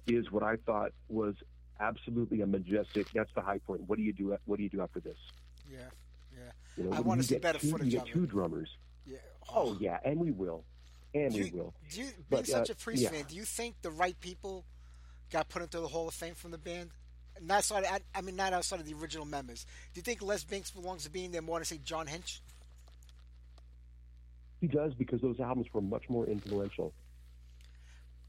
is 0.07 0.31
what 0.31 0.43
I 0.43 0.57
thought 0.57 0.93
was 1.09 1.35
absolutely 1.79 2.41
a 2.43 2.47
majestic. 2.47 3.07
That's 3.15 3.31
the 3.35 3.41
high 3.41 3.59
point. 3.59 3.83
What 3.87 3.97
do 3.97 4.03
you 4.05 4.13
do? 4.13 4.37
What 4.45 4.57
do 4.57 4.63
you 4.63 4.69
do 4.69 4.81
after 4.83 5.01
this? 5.01 5.17
Yeah, 5.71 5.79
yeah. 6.33 6.51
You 6.77 6.85
know, 6.85 6.97
I 6.97 7.01
wanna 7.01 7.23
see 7.23 7.35
get 7.35 7.43
better 7.43 7.59
two, 7.59 7.71
footage 7.71 7.93
You 7.93 7.99
get 8.01 8.07
two 8.07 8.27
drummers. 8.27 8.77
Yeah. 9.07 9.19
Oh 9.55 9.77
yeah, 9.81 9.99
and 10.05 10.19
we 10.19 10.31
will, 10.31 10.65
and 11.15 11.32
Do 11.32 11.41
we 11.41 11.51
you, 11.51 11.57
will. 11.57 11.74
do 11.91 11.99
you, 12.01 12.05
being 12.07 12.24
But, 12.28 12.47
such 12.47 12.70
uh, 12.70 12.73
a 12.73 12.77
Priest 12.77 13.03
yeah. 13.03 13.11
fan, 13.11 13.24
do 13.28 13.35
you 13.35 13.45
think 13.45 13.77
the 13.82 13.91
right 13.91 14.19
people 14.20 14.65
got 15.31 15.49
put 15.49 15.62
into 15.62 15.81
the 15.81 15.89
Hall 15.89 16.09
of 16.09 16.15
Fame 16.15 16.35
from 16.35 16.51
the 16.51 16.59
band? 16.59 16.91
Not 17.43 17.59
outside, 17.59 17.85
I, 17.85 18.01
I 18.15 18.20
mean, 18.20 18.37
not 18.37 18.53
outside 18.53 18.81
of 18.81 18.87
the 18.87 18.95
original 18.95 19.24
members. 19.24 19.65
Do 19.95 19.99
you 19.99 20.03
think 20.03 20.23
Les 20.23 20.45
Binks 20.45 20.70
belongs 20.70 21.05
to 21.05 21.11
being 21.11 21.31
there 21.31 21.43
more 21.43 21.59
than 21.59 21.65
say 21.65 21.78
John 21.82 22.07
Hinch? 22.07 22.43
He 24.61 24.66
does 24.66 24.93
because 24.95 25.20
those 25.23 25.41
albums 25.41 25.66
were 25.73 25.81
much 25.81 26.09
more 26.11 26.27
influential. 26.27 26.93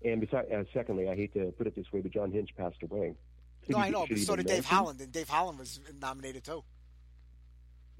And 0.04 0.22
besides, 0.22 0.50
uh, 0.52 0.64
secondly, 0.74 1.10
I 1.10 1.16
hate 1.16 1.34
to 1.34 1.52
put 1.58 1.68
it 1.68 1.76
this 1.76 1.92
way, 1.92 2.00
but 2.00 2.12
John 2.12 2.32
Hinch 2.32 2.50
passed 2.58 2.82
away. 2.84 3.16
Should 3.64 3.72
no, 3.72 3.80
he 3.80 3.84
I 3.84 3.90
know, 3.90 4.06
but 4.08 4.18
so 4.18 4.36
did 4.36 4.46
Dave 4.48 4.56
mentioned? 4.56 4.66
Holland, 4.66 5.02
and 5.02 5.12
Dave 5.12 5.30
Holland 5.30 5.60
was 5.60 5.80
nominated 6.02 6.44
too. 6.44 6.64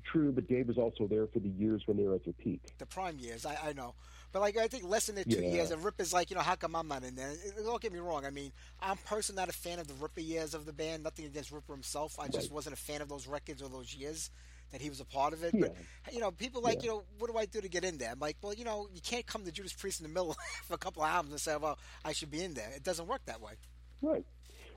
True, 0.04 0.32
but 0.32 0.48
Dave 0.48 0.68
was 0.68 0.78
also 0.78 1.06
there 1.08 1.28
for 1.28 1.40
the 1.40 1.50
years 1.50 1.84
when 1.86 1.98
they 1.98 2.04
were 2.04 2.16
at 2.16 2.24
their 2.24 2.34
peak. 2.34 2.62
The 2.80 2.88
prime 2.88 3.20
years, 3.20 3.46
I, 3.46 3.58
I 3.64 3.74
know. 3.74 3.94
But 4.32 4.40
like, 4.42 4.58
I 4.58 4.68
think 4.68 4.86
less 4.86 5.08
than 5.08 5.16
the 5.16 5.26
two 5.26 5.42
Yeah. 5.42 5.50
years, 5.52 5.72
and 5.72 5.84
Rip 5.84 6.00
is 6.00 6.14
like, 6.14 6.30
you 6.30 6.36
know, 6.36 6.42
how 6.42 6.56
come 6.56 6.76
I'm 6.76 6.88
not 6.88 7.04
in 7.04 7.16
there? 7.16 7.34
Don't 7.64 7.82
get 7.82 7.92
me 7.92 8.00
wrong. 8.00 8.26
I 8.26 8.30
mean, 8.30 8.52
I'm 8.80 8.98
personally 9.06 9.42
not 9.42 9.50
a 9.50 9.54
fan 9.54 9.80
of 9.80 9.88
the 9.88 9.94
Ripper 9.96 10.22
years 10.22 10.54
of 10.54 10.66
the 10.66 10.74
band. 10.74 11.04
Nothing 11.04 11.26
against 11.26 11.52
Ripper 11.52 11.74
himself. 11.74 12.18
I 12.20 12.28
just 12.28 12.48
Right. 12.48 12.52
wasn't 12.56 12.74
a 12.74 12.80
fan 12.80 13.02
of 13.02 13.10
those 13.10 13.28
records 13.28 13.62
or 13.62 13.68
those 13.70 13.94
years 13.94 14.30
that 14.72 14.80
he 14.80 14.90
was 14.90 15.02
a 15.02 15.06
part 15.06 15.34
of 15.34 15.44
it. 15.44 15.54
Yeah. 15.54 15.68
But 16.06 16.14
you 16.14 16.22
know, 16.22 16.32
people 16.32 16.62
like, 16.62 16.78
Yeah. 16.78 16.84
you 16.84 16.90
know, 16.90 17.04
what 17.20 17.30
do 17.30 17.38
I 17.38 17.46
do 17.46 17.60
to 17.60 17.68
get 17.68 17.84
in 17.84 17.98
there? 17.98 18.12
I'm 18.12 18.20
like, 18.20 18.38
well, 18.42 18.54
you 18.54 18.64
know, 18.64 18.88
you 18.94 19.02
can't 19.02 19.26
come 19.26 19.44
to 19.44 19.52
Judas 19.52 19.74
Priest 19.74 20.00
in 20.00 20.04
the 20.08 20.14
middle 20.14 20.32
of 20.64 20.72
a 20.72 20.78
couple 20.78 21.04
of 21.04 21.10
albums 21.10 21.34
and 21.34 21.42
say, 21.42 21.58
well, 21.58 21.78
I 22.06 22.14
should 22.14 22.32
be 22.32 22.42
in 22.44 22.54
there. 22.54 22.70
It 22.74 22.84
doesn't 22.84 23.08
work 23.08 23.26
that 23.26 23.42
way. 23.42 23.54
Right. 24.02 24.26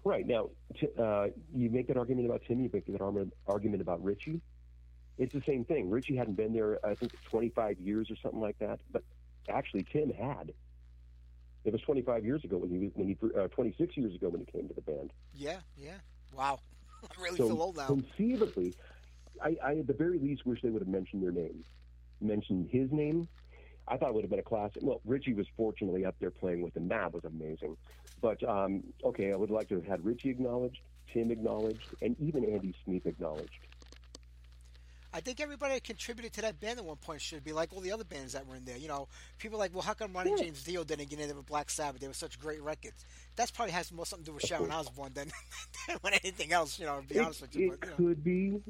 Right. 0.03 0.27
Now, 0.27 0.51
t- 0.79 0.89
uh, 0.99 1.29
you 1.55 1.71
make 1.71 1.87
that 1.87 1.97
argument 1.97 2.27
about 2.27 2.43
Tim, 2.47 2.61
you 2.61 2.69
make 2.73 2.87
that 2.87 2.99
argu- 3.01 3.31
argument 3.47 3.81
about 3.83 4.03
Richie. 4.03 4.41
It's 5.17 5.33
the 5.33 5.43
same 5.47 5.65
thing. 5.65 5.89
Richie 5.89 6.17
hadn't 6.17 6.35
been 6.35 6.53
there, 6.53 6.85
I 6.85 6.97
think, 6.97 7.13
25 7.31 7.79
years 7.79 8.11
or 8.11 8.17
something 8.17 8.41
like 8.41 8.59
that. 8.59 8.81
But 8.91 9.05
actually, 9.49 9.87
Tim 9.93 10.11
had. 10.11 10.53
It 11.65 11.73
was 11.73 11.81
25 11.83 12.25
years 12.25 12.45
ago 12.45 12.59
when 12.59 12.71
he 12.71 12.79
was, 12.79 12.91
when 12.95 13.09
he, 13.09 13.17
uh, 13.39 13.49
26 13.49 13.97
years 13.97 14.15
ago 14.15 14.29
when 14.29 14.41
he 14.41 14.47
came 14.47 14.69
to 14.69 14.75
the 14.75 14.83
band. 14.83 15.13
Yeah, 15.35 15.61
yeah. 15.77 15.97
Wow. 16.37 16.61
I 17.05 17.23
really 17.23 17.37
so 17.39 17.49
feel 17.49 17.63
old 17.63 17.77
now. 17.77 17.87
conceivably, 17.87 18.75
I, 19.43 19.57
I 19.65 19.77
at 19.77 19.87
the 19.87 19.95
very 19.95 20.19
least 20.19 20.45
wish 20.45 20.61
they 20.63 20.71
would 20.71 20.83
have 20.83 20.89
mentioned 20.89 21.23
their 21.23 21.33
name, 21.33 21.65
mentioned 22.21 22.69
his 22.71 22.91
name. 22.93 23.29
I 23.87 23.97
thought 23.97 24.11
it 24.11 24.15
would 24.15 24.25
have 24.25 24.31
been 24.31 24.39
a 24.39 24.43
classic. 24.43 24.83
Well, 24.83 25.01
Richie 25.05 25.35
was 25.35 25.47
fortunately 25.57 26.05
up 26.05 26.15
there 26.19 26.31
playing 26.31 26.63
with 26.63 26.77
him. 26.77 26.89
That 26.89 27.13
was 27.13 27.25
amazing. 27.25 27.77
But 28.21 28.43
um, 28.49 28.83
okay, 29.05 29.33
I 29.33 29.37
would 29.37 29.51
like 29.51 29.69
to 29.69 29.75
have 29.75 29.85
had 29.85 30.05
Richie 30.05 30.31
acknowledged, 30.31 30.81
Tim 31.13 31.31
acknowledged, 31.31 31.95
and 32.01 32.17
even 32.19 32.45
Andy 32.45 32.75
Sneap 32.85 33.07
acknowledged. 33.07 33.51
I 35.15 35.21
think 35.21 35.41
everybody 35.41 35.75
that 35.75 35.85
contributed 35.85 36.33
to 36.35 36.43
that 36.43 36.61
band 36.61 36.81
at 36.81 36.85
one 36.85 36.97
point 36.97 37.21
should 37.21 37.45
be 37.45 37.53
like 37.53 37.73
all 37.73 37.81
the 37.81 37.93
other 37.93 38.03
bands 38.03 38.33
that 38.33 38.45
were 38.47 38.57
in 38.57 38.65
there. 38.65 38.77
You 38.77 38.89
know, 38.89 39.07
people 39.39 39.61
like, 39.61 39.73
well, 39.73 39.83
how 39.83 39.95
come 39.95 40.13
Ronnie 40.13 40.31
Yeah. 40.33 40.37
James 40.47 40.65
Dio 40.65 40.83
didn't 40.83 41.09
get 41.09 41.21
in 41.21 41.29
there 41.29 41.37
with 41.37 41.47
Black 41.47 41.71
Sabbath? 41.71 42.01
They 42.01 42.09
were 42.09 42.15
such 42.15 42.39
great 42.41 42.61
records. 42.61 43.05
That's 43.37 43.53
probably 43.53 43.73
has 43.73 43.93
more 43.93 44.07
something 44.07 44.25
to 44.25 44.31
do 44.33 44.35
with 44.35 44.45
Sharon 44.45 44.73
Osbourne 44.73 45.13
than, 45.15 45.29
than 45.87 45.99
with 46.03 46.15
anything 46.25 46.53
else. 46.53 46.81
You 46.81 46.87
know, 46.87 47.01
to 47.01 47.07
be 47.07 47.15
It, 47.15 47.23
honest 47.23 47.43
with 47.43 47.55
you. 47.55 47.73
it 47.73 47.81
But, 47.81 47.87
you 47.87 47.91
know. 47.93 47.97
could 47.97 48.25
be, 48.25 48.61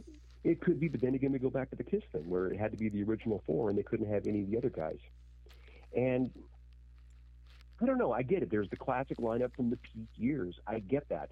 it 0.45 0.61
could 0.61 0.79
be. 0.79 0.89
But 0.89 1.01
then 1.01 1.15
again, 1.15 1.33
we 1.33 1.39
go 1.39 1.49
back 1.49 1.71
to 1.71 1.77
the 1.77 1.83
Kiss 1.85 2.03
thing, 2.13 2.29
where 2.29 2.49
it 2.49 2.61
had 2.61 2.73
to 2.73 2.77
be 2.77 2.91
the 2.91 3.03
original 3.05 3.43
four, 3.47 3.71
and 3.71 3.79
they 3.79 3.83
couldn't 3.83 4.13
have 4.13 4.27
any 4.27 4.43
of 4.43 4.51
the 4.51 4.59
other 4.59 4.71
guys. 4.71 4.99
And 5.97 6.31
I 7.81 7.87
don't 7.87 7.97
know. 7.99 8.13
I 8.13 8.21
get 8.23 8.43
it. 8.43 8.51
There's 8.51 8.69
the 8.69 8.77
classic 8.77 9.17
lineup 9.17 9.55
from 9.57 9.71
the 9.71 9.77
peak 9.79 10.09
years. 10.17 10.57
I 10.67 10.81
get 10.81 11.09
that. 11.09 11.31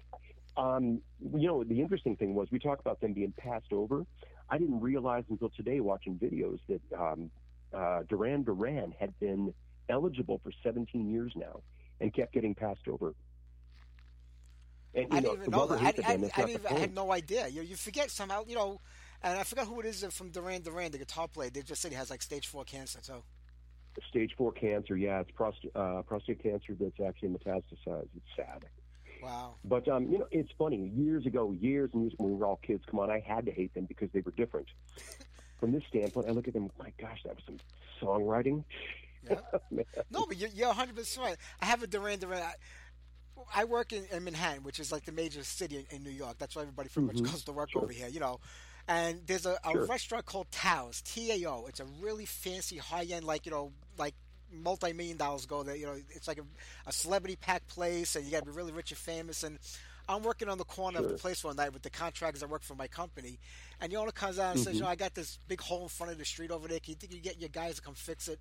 Um, 0.57 1.01
you 1.35 1.47
know, 1.47 1.63
the 1.63 1.81
interesting 1.81 2.15
thing 2.15 2.33
was 2.35 2.49
we 2.51 2.59
talk 2.59 2.79
about 2.79 2.99
them 2.99 3.13
being 3.13 3.31
passed 3.37 3.71
over. 3.71 4.05
I 4.49 4.57
didn't 4.57 4.81
realize 4.81 5.23
until 5.29 5.49
today, 5.49 5.79
watching 5.79 6.15
videos, 6.15 6.59
that 6.69 6.81
um, 6.97 7.31
uh, 7.73 8.03
Duran 8.07 8.43
Duran 8.43 8.93
had 8.99 9.17
been 9.19 9.53
eligible 9.89 10.39
for 10.43 10.51
17 10.63 11.11
years 11.11 11.31
now 11.35 11.61
and 11.99 12.13
kept 12.13 12.33
getting 12.33 12.55
passed 12.55 12.87
over. 12.87 13.13
And, 14.95 15.07
you 15.11 15.17
I 15.17 15.19
know, 15.21 15.29
didn't 15.29 15.41
even 15.41 15.51
know 15.51 15.67
that. 15.67 15.81
I, 15.81 15.85
I, 15.85 16.13
I, 16.13 16.17
not 16.17 16.35
didn't 16.35 16.35
the 16.35 16.49
even, 16.49 16.67
I 16.67 16.79
had 16.79 16.93
no 16.93 17.11
idea. 17.11 17.47
You, 17.47 17.63
you 17.63 17.75
forget 17.75 18.11
somehow, 18.11 18.43
you 18.47 18.55
know, 18.55 18.79
and 19.23 19.39
I 19.39 19.43
forgot 19.43 19.65
who 19.65 19.79
it 19.79 19.85
is 19.87 20.03
from 20.11 20.29
Duran 20.29 20.61
Duran, 20.61 20.91
the 20.91 20.99
guitar 20.99 21.27
player. 21.27 21.49
They 21.49 21.61
just 21.61 21.81
said 21.81 21.91
he 21.91 21.97
has 21.97 22.09
like 22.11 22.21
stage 22.21 22.47
four 22.47 22.63
cancer. 22.63 22.99
So 23.01 23.23
Stage 24.09 24.33
four 24.37 24.51
cancer, 24.51 24.97
yeah, 24.97 25.19
it's 25.19 25.31
prostate, 25.31 25.71
uh, 25.75 26.01
prostate 26.01 26.41
cancer 26.41 26.75
that's 26.79 26.99
actually 27.05 27.29
metastasized. 27.29 28.09
It's 28.15 28.35
sad. 28.35 28.65
Wow. 29.23 29.55
But 29.63 29.87
um, 29.87 30.07
you 30.11 30.19
know, 30.19 30.27
it's 30.31 30.51
funny. 30.57 30.91
Years 30.95 31.25
ago, 31.25 31.51
years 31.51 31.89
and 31.93 32.03
years 32.03 32.13
when 32.17 32.31
we 32.31 32.35
were 32.37 32.45
all 32.45 32.59
kids, 32.65 32.83
come 32.89 32.99
on, 32.99 33.09
I 33.09 33.19
had 33.19 33.45
to 33.45 33.51
hate 33.51 33.73
them 33.73 33.85
because 33.85 34.09
they 34.13 34.21
were 34.21 34.31
different. 34.31 34.67
From 35.59 35.71
this 35.71 35.83
standpoint, 35.89 36.27
I 36.27 36.31
look 36.31 36.47
at 36.47 36.53
them. 36.53 36.69
My 36.77 36.91
gosh, 36.99 37.21
that 37.25 37.35
was 37.35 37.43
some 37.45 37.57
songwriting. 38.01 38.63
Yeah. 39.29 39.35
No, 40.11 40.25
but 40.27 40.37
you're, 40.37 40.49
you're 40.49 40.67
100 40.67 40.95
percent 40.95 41.25
right. 41.25 41.37
I 41.61 41.65
have 41.65 41.81
a 41.83 41.87
Duran 41.87 42.19
Duran. 42.19 42.41
I, 42.43 42.53
I 43.55 43.63
work 43.63 43.93
in, 43.93 44.05
in 44.11 44.23
Manhattan, 44.25 44.63
which 44.63 44.79
is 44.79 44.91
like 44.91 45.05
the 45.05 45.11
major 45.13 45.43
city 45.43 45.77
in, 45.89 45.97
in 45.97 46.03
New 46.03 46.09
York. 46.11 46.37
That's 46.37 46.55
why 46.55 46.63
everybody 46.63 46.89
pretty 46.89 47.07
much 47.07 47.23
goes 47.23 47.43
to 47.45 47.51
work 47.53 47.69
over 47.75 47.91
here, 47.91 48.07
you 48.09 48.19
know. 48.19 48.39
And 48.87 49.21
there's 49.25 49.45
a, 49.45 49.57
a 49.63 49.71
Sure. 49.71 49.85
restaurant 49.85 50.25
called 50.25 50.51
Tao's, 50.51 51.01
T 51.01 51.31
A 51.43 51.49
O. 51.49 51.65
It's 51.69 51.79
a 51.79 51.85
really 52.01 52.25
fancy, 52.25 52.77
high 52.77 53.05
end, 53.09 53.23
like 53.25 53.45
you 53.45 53.51
know, 53.53 53.71
like 53.97 54.13
multi 54.53 54.93
million 54.93 55.17
dollars 55.17 55.45
go 55.45 55.63
there. 55.63 55.75
You 55.75 55.85
know, 55.85 55.95
it's 56.09 56.27
like 56.27 56.37
a, 56.37 56.43
a 56.87 56.91
celebrity 56.91 57.35
packed 57.35 57.67
place, 57.67 58.15
and 58.15 58.25
you 58.25 58.31
got 58.31 58.39
to 58.39 58.45
be 58.45 58.51
really 58.51 58.71
rich 58.71 58.91
and 58.91 58.97
famous. 58.97 59.43
And 59.43 59.59
I'm 60.07 60.23
working 60.23 60.49
on 60.49 60.57
the 60.57 60.65
corner 60.65 60.99
of 60.99 61.09
the 61.09 61.17
place 61.17 61.43
one 61.43 61.55
night 61.55 61.73
with 61.73 61.81
the 61.81 61.89
contractors 61.89 62.41
that 62.41 62.49
work 62.49 62.63
for 62.63 62.75
my 62.75 62.87
company, 62.87 63.39
and 63.79 63.91
the 63.91 63.95
owner 63.97 64.11
comes 64.11 64.39
out 64.39 64.55
and 64.55 64.59
says, 64.59 64.67
mm-hmm. 64.67 64.75
"You 64.77 64.81
know, 64.83 64.89
I 64.89 64.95
got 64.95 65.13
this 65.13 65.39
big 65.47 65.61
hole 65.61 65.83
in 65.83 65.89
front 65.89 66.11
of 66.11 66.17
the 66.17 66.25
street 66.25 66.51
over 66.51 66.67
there. 66.67 66.79
Can 66.79 66.91
you 66.91 66.95
think 66.95 67.13
you 67.13 67.21
get 67.21 67.39
your 67.39 67.49
guys 67.49 67.75
to 67.75 67.81
come 67.81 67.95
fix 67.95 68.27
it?" 68.27 68.39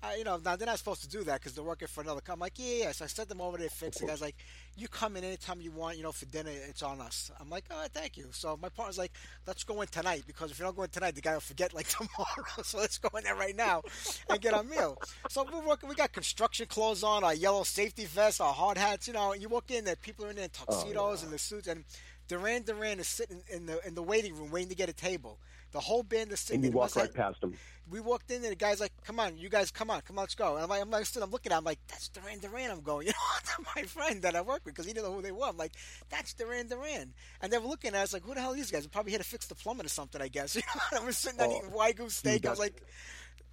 Uh, 0.00 0.10
you 0.16 0.22
know, 0.22 0.38
now 0.44 0.54
they're 0.54 0.66
not 0.66 0.78
supposed 0.78 1.02
to 1.02 1.08
do 1.08 1.24
that 1.24 1.40
because 1.40 1.54
they're 1.54 1.64
working 1.64 1.88
for 1.88 2.02
another. 2.02 2.20
company. 2.20 2.34
I'm 2.34 2.40
like, 2.40 2.52
yeah, 2.56 2.84
yeah. 2.84 2.92
So 2.92 3.04
I 3.04 3.08
sent 3.08 3.28
them 3.28 3.40
over 3.40 3.58
there 3.58 3.68
to 3.68 3.74
fix 3.74 3.96
it. 3.96 4.02
The 4.02 4.06
guy's 4.06 4.20
like, 4.20 4.36
you 4.76 4.86
come 4.86 5.16
in 5.16 5.24
anytime 5.24 5.60
you 5.60 5.72
want. 5.72 5.96
You 5.96 6.04
know, 6.04 6.12
for 6.12 6.24
dinner, 6.26 6.50
it's 6.68 6.84
on 6.84 7.00
us. 7.00 7.32
I'm 7.40 7.50
like, 7.50 7.64
oh, 7.70 7.84
thank 7.92 8.16
you. 8.16 8.26
So 8.30 8.56
my 8.62 8.68
partner's 8.68 8.96
like, 8.96 9.12
let's 9.46 9.64
go 9.64 9.80
in 9.80 9.88
tonight 9.88 10.22
because 10.26 10.52
if 10.52 10.58
you 10.60 10.64
don't 10.64 10.76
go 10.76 10.84
in 10.84 10.90
tonight, 10.90 11.16
the 11.16 11.20
guy 11.20 11.32
will 11.32 11.40
forget 11.40 11.74
like 11.74 11.88
tomorrow. 11.88 12.62
so 12.62 12.78
let's 12.78 12.98
go 12.98 13.08
in 13.18 13.24
there 13.24 13.34
right 13.34 13.56
now 13.56 13.82
and 14.30 14.40
get 14.40 14.54
our 14.54 14.62
meal. 14.62 14.98
So 15.30 15.44
we're 15.52 15.66
working. 15.66 15.88
We 15.88 15.96
got 15.96 16.12
construction 16.12 16.66
clothes 16.66 17.02
on, 17.02 17.24
our 17.24 17.34
yellow 17.34 17.64
safety 17.64 18.04
vests, 18.04 18.40
our 18.40 18.54
hard 18.54 18.78
hats. 18.78 19.08
You 19.08 19.14
know, 19.14 19.34
you 19.34 19.48
walk 19.48 19.70
in 19.72 19.84
there, 19.84 19.96
people 19.96 20.26
are 20.26 20.30
in 20.30 20.36
there 20.36 20.44
in 20.44 20.50
tuxedos 20.50 21.24
and 21.24 21.32
the 21.32 21.38
suits, 21.38 21.66
and 21.66 21.84
Duran 22.28 22.62
Duran 22.62 23.00
is 23.00 23.08
sitting 23.08 23.42
in 23.48 23.66
the 23.66 23.84
in 23.86 23.94
the 23.94 24.02
waiting 24.02 24.36
room 24.36 24.50
waiting 24.50 24.68
to 24.68 24.76
get 24.76 24.88
a 24.88 24.92
table. 24.92 25.38
The 25.72 25.80
whole 25.80 26.02
band 26.02 26.32
is 26.32 26.40
sitting. 26.40 26.64
And 26.64 26.72
you 26.72 26.78
walk 26.78 26.96
right 26.96 27.12
past 27.12 27.40
them. 27.40 27.54
We 27.90 28.00
walked 28.00 28.30
in 28.30 28.36
and 28.42 28.52
the 28.52 28.56
guy's 28.56 28.80
like, 28.80 28.92
"Come 29.04 29.20
on, 29.20 29.38
you 29.38 29.48
guys, 29.48 29.70
come 29.70 29.90
on, 29.90 30.00
come 30.02 30.18
on, 30.18 30.22
let's 30.24 30.34
go." 30.34 30.54
And 30.54 30.62
I'm 30.64 30.68
like, 30.68 30.82
I'm 30.82 30.90
like, 30.90 31.06
still, 31.06 31.22
I'm 31.22 31.30
looking 31.30 31.52
at, 31.52 31.58
him 31.58 31.64
like, 31.64 31.78
"That's 31.88 32.08
Duran 32.08 32.38
Duran." 32.40 32.70
I'm 32.70 32.80
going, 32.82 33.06
you 33.08 33.12
know, 33.12 33.64
my 33.76 33.82
friend 33.82 34.22
that 34.22 34.36
I 34.36 34.40
work 34.40 34.62
with 34.64 34.74
because 34.74 34.86
he 34.86 34.92
didn't 34.92 35.06
know 35.08 35.14
who 35.14 35.22
they 35.22 35.32
were. 35.32 35.46
I'm 35.48 35.56
like, 35.56 35.72
"That's 36.10 36.34
Duran 36.34 36.68
Duran," 36.68 37.12
and 37.40 37.52
they 37.52 37.58
were 37.58 37.68
looking 37.68 37.94
at 37.94 38.02
us 38.02 38.12
like, 38.12 38.22
"Who 38.22 38.34
the 38.34 38.40
hell 38.40 38.52
are 38.52 38.56
these 38.56 38.70
guys?" 38.70 38.82
They're 38.82 38.90
probably 38.90 39.12
here 39.12 39.18
to 39.18 39.24
fix 39.24 39.46
the 39.46 39.54
plumbing 39.54 39.86
or 39.86 39.90
something, 39.90 40.20
I 40.20 40.28
guess. 40.28 40.56
You 40.58 40.62
know, 40.74 41.00
I 41.00 41.04
was 41.04 41.16
sitting 41.16 41.38
there 41.38 41.48
Oh, 41.48 41.56
eating 41.56 41.70
wagyu 41.70 42.10
steak. 42.10 42.44
I 42.46 42.50
was 42.50 42.58
like, 42.58 42.82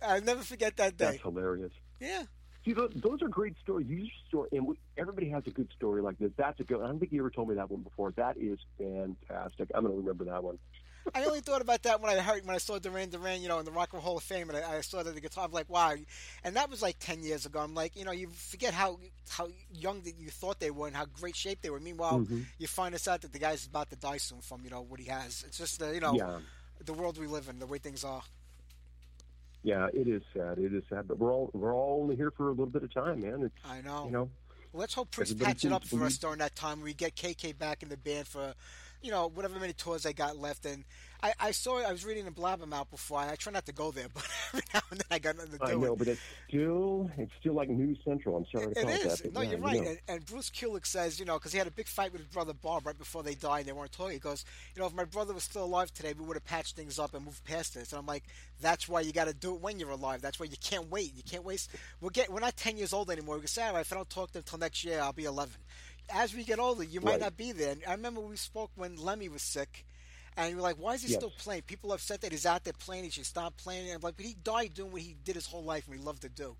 I'll 0.01 0.21
never 0.21 0.41
forget 0.41 0.75
that 0.77 0.97
day. 0.97 1.05
That's 1.05 1.21
hilarious. 1.21 1.71
Yeah. 1.99 2.23
See, 2.65 2.73
those, 2.73 2.91
those 2.95 3.21
are 3.21 3.27
great 3.27 3.55
stories. 3.61 3.85
You 3.87 4.07
story, 4.27 4.49
and 4.53 4.65
we, 4.65 4.75
everybody 4.97 5.29
has 5.29 5.43
a 5.45 5.51
good 5.51 5.69
story 5.75 6.01
like 6.01 6.17
this. 6.17 6.31
That's 6.35 6.59
a 6.59 6.63
good. 6.63 6.81
I 6.81 6.87
don't 6.87 6.99
think 6.99 7.11
you 7.11 7.19
ever 7.21 7.29
told 7.29 7.49
me 7.49 7.55
that 7.55 7.69
one 7.69 7.81
before. 7.81 8.11
That 8.17 8.37
is 8.37 8.57
fantastic. 8.79 9.69
I'm 9.75 9.83
going 9.83 9.93
to 9.93 9.99
remember 9.99 10.25
that 10.25 10.43
one. 10.43 10.57
I 11.13 11.23
only 11.25 11.41
thought 11.41 11.61
about 11.61 11.83
that 11.83 12.01
when 12.01 12.11
I 12.11 12.19
heard 12.21 12.45
when 12.45 12.55
I 12.55 12.57
saw 12.57 12.79
Duran 12.79 13.09
Duran, 13.09 13.41
you 13.41 13.47
know, 13.47 13.59
in 13.59 13.65
the 13.65 13.71
Rock 13.71 13.89
and 13.93 14.01
Roll 14.01 14.03
Hall 14.03 14.17
of 14.17 14.23
Fame, 14.23 14.49
and 14.49 14.57
I, 14.57 14.77
I 14.77 14.81
saw 14.81 15.03
that 15.03 15.13
the 15.13 15.21
guitar. 15.21 15.45
I'm 15.45 15.51
like, 15.51 15.69
wow, 15.69 15.93
and 16.43 16.55
that 16.55 16.69
was 16.69 16.81
like 16.81 16.97
ten 16.99 17.21
years 17.21 17.45
ago. 17.45 17.59
I'm 17.59 17.75
like, 17.75 17.95
you 17.95 18.05
know, 18.05 18.11
you 18.11 18.27
forget 18.29 18.73
how 18.73 18.97
how 19.29 19.47
young 19.71 20.01
that 20.01 20.15
you 20.17 20.29
thought 20.29 20.59
they 20.59 20.71
were 20.71 20.87
and 20.87 20.95
how 20.95 21.05
great 21.05 21.35
shape 21.35 21.61
they 21.61 21.69
were. 21.69 21.79
Meanwhile, 21.79 22.19
Mm-hmm. 22.21 22.41
you 22.57 22.67
find 22.67 22.95
us 22.95 23.07
out 23.07 23.21
that 23.21 23.33
the 23.33 23.39
guy's 23.39 23.65
about 23.67 23.89
to 23.91 23.95
die 23.95 24.17
soon 24.17 24.41
from 24.41 24.61
you 24.63 24.69
know 24.69 24.81
what 24.81 24.99
he 24.99 25.05
has. 25.09 25.43
It's 25.47 25.57
just 25.57 25.81
uh, 25.81 25.91
you 25.91 25.99
know 25.99 26.15
Yeah. 26.15 26.39
the 26.83 26.93
world 26.93 27.17
we 27.19 27.27
live 27.27 27.49
in, 27.49 27.59
the 27.59 27.67
way 27.67 27.77
things 27.77 28.03
are. 28.03 28.23
Yeah, 29.63 29.87
it 29.93 30.07
is 30.07 30.21
sad. 30.33 30.59
It 30.59 30.73
is 30.73 30.83
sad, 30.89 31.07
but 31.07 31.17
we're 31.17 31.31
all 31.33 31.49
we're 31.53 31.73
all 31.73 32.01
only 32.01 32.15
here 32.15 32.31
for 32.31 32.47
a 32.47 32.51
little 32.51 32.65
bit 32.67 32.83
of 32.83 32.93
time, 32.93 33.21
man. 33.21 33.43
It's 33.43 33.55
I 33.65 33.81
know. 33.81 34.05
you 34.05 34.11
know. 34.11 34.29
Let's 34.73 34.93
hope 34.93 35.09
Prince 35.11 35.31
Everybody 35.31 35.67
it 35.67 35.71
up 35.71 35.85
for 35.85 36.03
us 36.03 36.17
during 36.17 36.39
that 36.39 36.53
time. 36.55 36.81
We 36.81 36.93
get 36.93 37.15
KK 37.15 37.57
back 37.57 37.81
in 37.81 37.87
the 37.87 37.95
band 37.95 38.27
for, 38.27 38.53
you 39.01 39.11
know, 39.11 39.27
whatever 39.27 39.59
many 39.59 39.73
tours 39.73 40.03
they 40.03 40.13
got 40.13 40.37
left. 40.37 40.65
And 40.65 40.83
I, 41.21 41.33
I 41.39 41.51
saw, 41.51 41.81
I 41.81 41.91
was 41.91 42.05
reading 42.05 42.25
the 42.25 42.31
Blabbermouth 42.31 42.89
before. 42.91 43.19
I, 43.19 43.31
I 43.31 43.35
try 43.35 43.51
not 43.51 43.65
to 43.65 43.71
go 43.71 43.91
there, 43.91 44.07
but 44.13 44.27
every 44.53 44.65
now 44.73 44.81
and 44.91 44.99
then 44.99 45.07
I 45.09 45.19
got 45.19 45.37
nothing 45.37 45.53
to 45.53 45.57
do. 45.57 45.63
I 45.65 45.73
know, 45.75 45.95
but 45.95 46.07
it's 46.07 46.21
still 46.47 47.09
it's 47.17 47.31
still 47.39 47.53
like 47.53 47.69
News 47.69 47.97
Central. 48.05 48.35
I'm 48.35 48.45
sorry 48.51 48.73
to 48.73 48.81
call 48.81 48.89
it 48.91 49.05
is. 49.05 49.19
that. 49.19 49.33
No, 49.33 49.41
yeah, 49.41 49.49
you're 49.49 49.59
you 49.59 49.65
right. 49.65 49.81
know. 49.81 49.89
And, 49.89 49.99
and 50.07 50.25
Bruce 50.25 50.49
Kulick 50.49 50.85
says, 50.85 51.19
you 51.19 51.25
know, 51.25 51.35
because 51.35 51.51
he 51.51 51.57
had 51.57 51.67
a 51.67 51.71
big 51.71 51.87
fight 51.87 52.11
with 52.11 52.21
his 52.21 52.29
brother 52.29 52.53
Bob 52.53 52.85
right 52.85 52.97
before 52.97 53.23
they 53.23 53.35
died, 53.35 53.59
and 53.59 53.67
they 53.67 53.73
weren't 53.73 53.91
talking. 53.91 54.13
He 54.13 54.19
goes, 54.19 54.45
you 54.75 54.81
know, 54.81 54.87
if 54.87 54.93
my 54.93 55.05
brother 55.05 55.33
was 55.33 55.43
still 55.43 55.63
alive 55.63 55.93
today, 55.93 56.13
we 56.17 56.25
would 56.25 56.35
have 56.35 56.45
patched 56.45 56.75
things 56.75 56.99
up 56.99 57.13
and 57.13 57.25
moved 57.25 57.43
past 57.43 57.73
this. 57.73 57.91
And 57.91 57.99
I'm 57.99 58.05
like, 58.05 58.23
that's 58.61 58.87
why 58.87 59.01
you 59.01 59.11
got 59.11 59.27
to 59.27 59.33
do 59.33 59.55
it 59.55 59.61
when 59.61 59.79
you're 59.79 59.89
alive. 59.89 60.21
That's 60.21 60.39
why 60.39 60.45
you 60.45 60.57
can't 60.61 60.89
wait. 60.89 61.15
You 61.15 61.23
can't 61.23 61.43
waste. 61.43 61.71
We're 62.01 62.09
get. 62.09 62.31
We're 62.31 62.39
not 62.39 62.55
10 62.57 62.77
years 62.77 62.93
old 62.93 63.09
anymore. 63.09 63.35
We 63.35 63.41
can 63.41 63.47
say, 63.47 63.65
all 63.65 63.73
right, 63.73 63.81
if 63.81 63.91
I 63.91 63.95
don't 63.95 64.09
talk 64.09 64.27
to 64.27 64.33
them 64.33 64.43
until 64.45 64.59
next 64.59 64.83
year, 64.83 64.99
I'll 64.99 65.13
be 65.13 65.25
11. 65.25 65.53
As 66.09 66.33
we 66.35 66.43
get 66.43 66.59
older, 66.59 66.83
you 66.83 67.01
might 67.01 67.19
Right. 67.19 67.19
not 67.19 67.37
be 67.37 67.51
there. 67.51 67.71
And 67.71 67.81
I 67.87 67.91
remember 67.93 68.21
we 68.21 68.35
spoke 68.37 68.71
when 68.75 68.95
Lemmy 68.95 69.29
was 69.29 69.41
sick. 69.41 69.85
And 70.37 70.49
you 70.49 70.57
were 70.57 70.61
like, 70.61 70.75
why 70.77 70.93
is 70.95 71.01
he 71.01 71.07
Yes. 71.07 71.17
still 71.17 71.31
playing? 71.31 71.63
People 71.63 71.91
are 71.91 71.95
upset 71.95 72.21
that 72.21 72.31
he's 72.31 72.45
out 72.45 72.63
there 72.63 72.73
playing. 72.73 73.05
He 73.05 73.09
should 73.09 73.25
stop 73.25 73.55
playing. 73.57 73.87
And 73.87 73.95
I'm 73.95 74.01
like, 74.01 74.17
but 74.17 74.25
he 74.25 74.35
died 74.43 74.73
doing 74.73 74.91
what 74.91 75.01
he 75.01 75.15
did 75.23 75.35
his 75.35 75.47
whole 75.47 75.63
life 75.63 75.87
and 75.87 75.95
he 75.97 76.03
loved 76.03 76.21
to 76.23 76.29
do. 76.29 76.55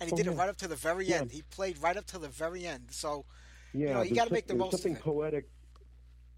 And 0.00 0.08
he 0.08 0.12
Oh, 0.12 0.16
did 0.16 0.26
it 0.26 0.32
right 0.32 0.48
up 0.48 0.56
to 0.58 0.68
the 0.68 0.76
very 0.76 1.06
Yeah. 1.06 1.14
end. 1.14 1.32
He 1.32 1.42
played 1.42 1.78
right 1.82 1.96
up 1.96 2.06
to 2.06 2.18
the 2.18 2.28
very 2.28 2.66
end. 2.66 2.88
So, 2.90 3.24
Yeah, 3.72 3.88
you 3.88 3.94
know, 3.94 4.02
you 4.02 4.12
got 4.12 4.26
to 4.26 4.32
make 4.32 4.46
the 4.46 4.54
most 4.54 4.84
of 4.84 4.84
something 4.84 4.96
it. 4.96 5.02
poetic. 5.02 5.48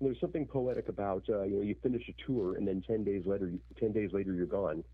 There's 0.01 0.21
something 0.21 0.47
poetic 0.47 0.89
about 0.89 1.25
uh, 1.29 1.43
you 1.43 1.57
know 1.57 1.63
you 1.63 1.75
finish 1.83 2.09
a 2.09 2.15
tour 2.27 2.57
and 2.57 2.69
then 2.69 2.83
ten 2.87 3.05
days 3.05 3.25
later, 3.27 3.53
ten 3.79 3.93
days 3.93 4.13
later 4.13 4.35
you're 4.35 4.47
gone, 4.47 4.85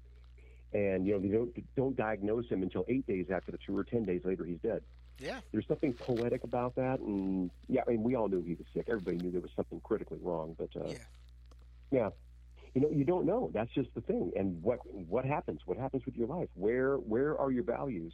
and 0.73 1.07
you 1.07 1.13
know 1.15 1.21
they 1.21 1.29
don't 1.29 1.77
don't 1.77 1.97
diagnose 1.97 2.49
him 2.49 2.63
until 2.63 2.85
eight 2.89 3.07
days 3.07 3.27
after 3.31 3.51
the 3.53 3.59
tour. 3.67 3.85
Ten 3.85 4.05
days 4.05 4.23
later 4.25 4.45
he's 4.45 4.61
dead. 4.61 4.83
Yeah. 5.19 5.41
There's 5.53 5.67
something 5.69 5.95
poetic 5.95 6.45
about 6.45 6.75
that, 6.77 7.01
and 7.01 7.51
yeah, 7.69 7.83
I 7.87 7.91
mean 7.93 8.03
we 8.03 8.15
all 8.17 8.29
knew 8.29 8.43
he 8.43 8.55
was 8.55 8.67
sick. 8.75 8.87
Everybody 8.89 9.19
knew 9.19 9.31
there 9.31 9.41
was 9.41 9.51
something 9.55 9.81
critically 9.81 10.19
wrong, 10.21 10.57
but 10.59 10.71
uh, 10.77 10.89
Yeah. 10.91 10.99
yeah, 11.91 12.11
you 12.75 12.81
know 12.81 12.91
you 12.91 13.05
don't 13.05 13.27
know. 13.27 13.51
That's 13.55 13.71
just 13.73 13.95
the 13.95 14.01
thing. 14.01 14.33
And 14.37 14.63
what 14.63 14.79
what 14.93 15.25
happens? 15.25 15.61
What 15.65 15.79
happens 15.79 16.05
with 16.07 16.17
your 16.17 16.29
life? 16.29 16.49
Where 16.55 16.97
where 16.97 17.39
are 17.39 17.51
your 17.53 17.65
values? 17.65 18.13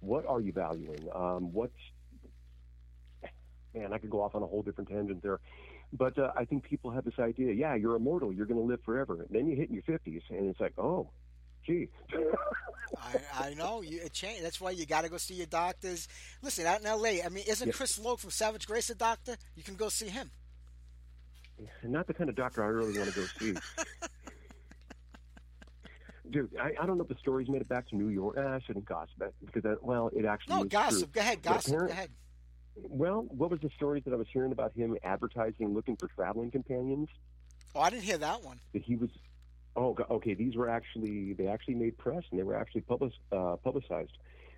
What 0.00 0.26
are 0.26 0.40
you 0.40 0.52
valuing? 0.52 1.08
Um, 1.14 1.52
what's 1.52 1.74
man, 3.74 3.92
I 3.92 3.98
could 3.98 4.10
go 4.10 4.22
off 4.22 4.34
on 4.34 4.42
a 4.42 4.46
whole 4.46 4.62
different 4.62 4.88
tangent 4.88 5.22
there. 5.22 5.40
But 5.92 6.18
uh, 6.18 6.32
I 6.36 6.44
think 6.44 6.64
people 6.64 6.90
have 6.90 7.04
this 7.04 7.18
idea, 7.18 7.52
yeah, 7.52 7.74
you're 7.74 7.96
immortal, 7.96 8.32
you're 8.32 8.46
going 8.46 8.60
to 8.60 8.66
live 8.66 8.80
forever. 8.84 9.22
And 9.22 9.28
then 9.30 9.46
you 9.46 9.56
hit 9.56 9.68
in 9.68 9.74
your 9.74 9.82
50s, 9.84 10.22
and 10.30 10.48
it's 10.48 10.60
like, 10.60 10.74
oh, 10.78 11.10
gee. 11.66 11.88
I, 12.96 13.48
I 13.48 13.54
know 13.54 13.80
you. 13.82 14.00
It 14.02 14.12
changed. 14.12 14.44
That's 14.44 14.60
why 14.60 14.70
you 14.70 14.86
got 14.86 15.02
to 15.04 15.10
go 15.10 15.16
see 15.16 15.34
your 15.34 15.46
doctors. 15.46 16.06
Listen, 16.42 16.66
out 16.66 16.80
in 16.80 16.86
L.A., 16.86 17.22
I 17.22 17.28
mean, 17.28 17.44
isn't 17.48 17.66
Yeah. 17.66 17.72
Chris 17.74 17.98
Logue 17.98 18.20
from 18.20 18.30
Savage 18.30 18.66
Grace 18.66 18.88
a 18.90 18.94
doctor? 18.94 19.36
You 19.56 19.62
can 19.62 19.74
go 19.74 19.88
see 19.88 20.08
him. 20.08 20.30
Not 21.82 22.06
the 22.06 22.14
kind 22.14 22.28
of 22.30 22.36
doctor 22.36 22.62
I 22.62 22.66
really 22.68 22.96
want 22.98 23.12
to 23.12 23.20
go 23.20 23.26
see. 23.38 23.54
Dude, 26.30 26.50
I, 26.60 26.72
I 26.82 26.86
don't 26.86 26.96
know 26.96 27.02
if 27.04 27.08
the 27.08 27.18
story's 27.20 27.48
made 27.48 27.60
it 27.60 27.68
back 27.68 27.86
to 27.88 27.96
New 27.96 28.08
York. 28.08 28.36
Eh, 28.38 28.42
I 28.42 28.58
shouldn't 28.66 28.86
gossip 28.86 29.20
it 29.20 29.34
because, 29.44 29.62
that, 29.62 29.82
well, 29.82 30.10
it 30.16 30.24
actually 30.24 30.56
No, 30.56 30.64
gossip. 30.64 31.12
true. 31.12 31.20
Go 31.20 31.20
ahead, 31.20 31.42
gossip. 31.42 31.78
Go 31.78 31.86
ahead. 31.86 32.10
Well, 32.76 33.26
what 33.28 33.50
was 33.50 33.60
the 33.60 33.68
stories 33.76 34.02
that 34.04 34.12
I 34.14 34.16
was 34.16 34.26
hearing 34.32 34.50
about 34.50 34.72
him 34.74 34.96
advertising, 35.04 35.74
looking 35.74 35.96
for 35.96 36.08
traveling 36.08 36.50
companions? 36.50 37.08
Oh, 37.74 37.80
I 37.80 37.90
didn't 37.90 38.04
hear 38.04 38.18
that 38.18 38.42
one. 38.42 38.58
that 38.72 38.82
he 38.82 38.96
was 38.96 39.10
oh 39.76 39.96
okay 40.10 40.34
these 40.34 40.56
were 40.56 40.68
actually 40.68 41.32
they 41.34 41.46
actually 41.46 41.74
made 41.74 41.96
press 41.98 42.22
and 42.30 42.38
they 42.38 42.44
were 42.44 42.56
actually 42.56 42.80
public, 42.82 43.12
uh, 43.32 43.56
publicized 43.62 44.12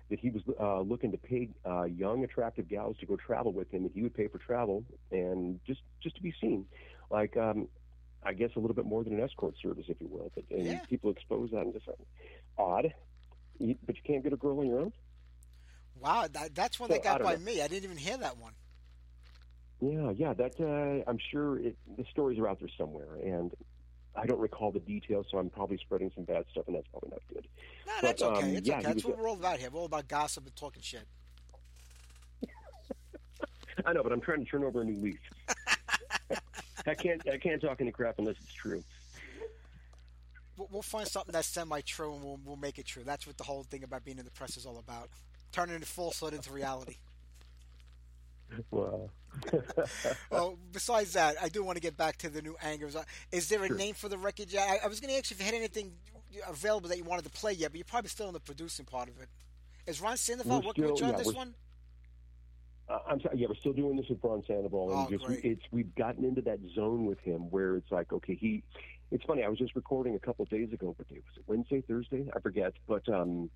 that 0.09 0.19
he 0.19 0.29
was 0.29 0.41
uh, 0.59 0.79
looking 0.81 1.11
to 1.11 1.17
pay 1.17 1.49
uh, 1.65 1.83
young 1.83 2.23
attractive 2.23 2.67
gals 2.67 2.97
to 2.99 3.05
go 3.05 3.15
travel 3.17 3.51
with 3.53 3.71
him 3.73 3.83
and 3.83 3.91
he 3.93 4.01
would 4.03 4.13
pay 4.13 4.27
for 4.27 4.37
travel 4.39 4.83
and 5.11 5.59
just 5.65 5.81
just 6.01 6.15
to 6.15 6.21
be 6.21 6.33
seen 6.41 6.65
like 7.11 7.35
um, 7.37 7.67
I 8.23 8.33
guess 8.33 8.49
a 8.55 8.59
little 8.59 8.75
bit 8.75 8.85
more 8.85 9.03
than 9.03 9.13
an 9.13 9.21
escort 9.21 9.55
service 9.61 9.85
if 9.87 9.97
you 9.99 10.07
will 10.07 10.31
but 10.35 10.45
and 10.51 10.79
Yeah. 10.79 10.85
people 10.89 11.11
expose 11.11 11.51
that 11.51 11.61
and 11.61 11.73
just 11.73 11.87
like, 11.87 11.97
odd 12.57 12.93
but 13.59 13.95
you 13.95 14.01
can't 14.05 14.23
get 14.23 14.33
a 14.33 14.37
girl 14.37 14.59
on 14.59 14.67
your 14.67 14.79
own 14.81 14.93
Wow, 15.95 16.27
that, 16.31 16.55
that's 16.55 16.79
one 16.79 16.89
So, 16.89 16.93
that 16.93 17.01
got 17.01 17.21
by 17.21 17.35
know. 17.35 17.37
me. 17.37 17.61
I 17.61 17.67
didn't 17.67 17.83
even 17.85 17.97
hear 17.97 18.17
that 18.17 18.37
one. 18.37 18.53
Yeah, 19.81 20.11
yeah, 20.15 20.33
that 20.33 20.53
uh, 20.59 21.09
I'm 21.09 21.17
sure 21.31 21.59
it, 21.59 21.77
the 21.97 22.05
stories 22.11 22.39
are 22.39 22.47
out 22.47 22.59
there 22.59 22.69
somewhere, 22.77 23.15
and 23.23 23.51
I 24.17 24.25
don't 24.25 24.39
recall 24.39 24.71
the 24.71 24.79
details, 24.79 25.27
so 25.29 25.37
I'm 25.37 25.49
probably 25.49 25.77
spreading 25.77 26.11
some 26.15 26.23
bad 26.23 26.45
stuff, 26.51 26.63
and 26.67 26.75
that's 26.75 26.87
probably 26.87 27.11
not 27.11 27.21
good. 27.31 27.47
No, 27.85 27.93
But, 28.01 28.07
that's 28.07 28.21
okay. 28.23 28.47
um, 28.49 28.55
it's 28.55 28.67
yeah, 28.67 28.75
okay. 28.77 28.83
That's 28.83 28.95
was 28.95 29.05
what 29.05 29.17
we're 29.19 29.29
all 29.29 29.35
about 29.35 29.59
here. 29.59 29.69
We're 29.69 29.79
all 29.79 29.85
about 29.85 30.07
gossip 30.07 30.45
and 30.45 30.55
talking 30.55 30.81
shit. 30.81 31.07
I 33.85 33.93
know, 33.93 34.01
but 34.01 34.11
I'm 34.11 34.21
trying 34.21 34.43
to 34.43 34.49
turn 34.49 34.63
over 34.63 34.81
a 34.81 34.85
new 34.85 34.99
leaf. 34.99 35.19
I 36.87 36.95
can't, 36.95 37.21
I 37.29 37.37
can't 37.37 37.61
talk 37.61 37.79
any 37.79 37.91
crap 37.91 38.15
unless 38.17 38.35
it's 38.41 38.53
true. 38.53 38.83
We'll, 40.57 40.81
find 40.81 41.07
something 41.07 41.33
that's 41.33 41.47
semi-true 41.49 42.15
and 42.15 42.23
we'll, 42.23 42.39
we'll 42.43 42.55
make 42.55 42.79
it 42.79 42.87
true. 42.87 43.03
That's 43.03 43.27
what 43.27 43.37
the 43.37 43.43
whole 43.43 43.63
thing 43.63 43.83
about 43.83 44.03
being 44.03 44.17
in 44.17 44.25
the 44.25 44.31
press 44.31 44.57
is 44.57 44.65
all 44.65 44.79
about. 44.79 45.09
Turning 45.51 45.75
into 45.75 45.85
falsehood 45.85 46.33
into 46.33 46.51
reality. 46.51 46.95
Wow. 48.71 49.09
Well, 50.31 50.57
besides 50.71 51.13
that, 51.13 51.35
I 51.41 51.49
do 51.49 51.63
want 51.63 51.77
to 51.77 51.81
get 51.81 51.97
back 51.97 52.17
to 52.17 52.29
the 52.29 52.41
new 52.41 52.55
Angers. 52.61 52.95
Uh, 52.95 53.03
Is 53.31 53.49
there 53.49 53.63
a 53.63 53.69
name 53.69 53.93
for 53.93 54.09
the 54.09 54.17
record 54.17 54.51
yet? 54.51 54.67
I, 54.69 54.85
I 54.85 54.87
was 54.87 54.99
going 54.99 55.11
to 55.13 55.17
ask 55.17 55.29
you 55.31 55.35
if 55.35 55.39
you 55.39 55.45
had 55.45 55.55
anything 55.55 55.93
available 56.47 56.89
that 56.89 56.97
you 56.97 57.03
wanted 57.03 57.25
to 57.25 57.31
play 57.31 57.53
yet, 57.53 57.71
but 57.71 57.77
you're 57.77 57.85
probably 57.85 58.09
still 58.09 58.27
in 58.27 58.33
the 58.33 58.39
producing 58.39 58.85
part 58.85 59.09
of 59.09 59.19
it. 59.21 59.29
Is 59.85 60.01
Ron 60.01 60.17
Sandoval 60.17 60.61
working 60.61 60.85
with 60.85 60.99
you 60.99 61.07
on 61.07 61.15
this 61.15 61.33
one? 61.33 61.53
Uh, 62.89 62.99
I'm 63.09 63.19
sorry. 63.21 63.37
Yeah, 63.37 63.47
we're 63.49 63.55
still 63.55 63.73
doing 63.73 63.97
this 63.97 64.05
with 64.09 64.19
Ron 64.23 64.43
Sandoval, 64.47 64.91
and 64.91 65.07
Oh, 65.07 65.09
just 65.09 65.25
great. 65.25 65.43
it's 65.43 65.61
we've 65.71 65.93
gotten 65.95 66.23
into 66.23 66.41
that 66.41 66.59
zone 66.73 67.05
with 67.05 67.19
him 67.19 67.49
where 67.51 67.75
it's 67.77 67.91
like, 67.91 68.11
okay, 68.13 68.35
he. 68.35 68.63
It's 69.09 69.23
funny. 69.23 69.43
I 69.43 69.47
was 69.47 69.57
just 69.57 69.73
recording 69.75 70.15
a 70.15 70.19
couple 70.19 70.43
days 70.45 70.71
ago. 70.73 70.93
What 70.97 71.07
day 71.07 71.15
was 71.15 71.37
it? 71.37 71.43
Wednesday, 71.47 71.81
Thursday? 71.81 72.29
I 72.35 72.39
forget. 72.41 72.73
But 72.87 73.07
um, 73.07 73.49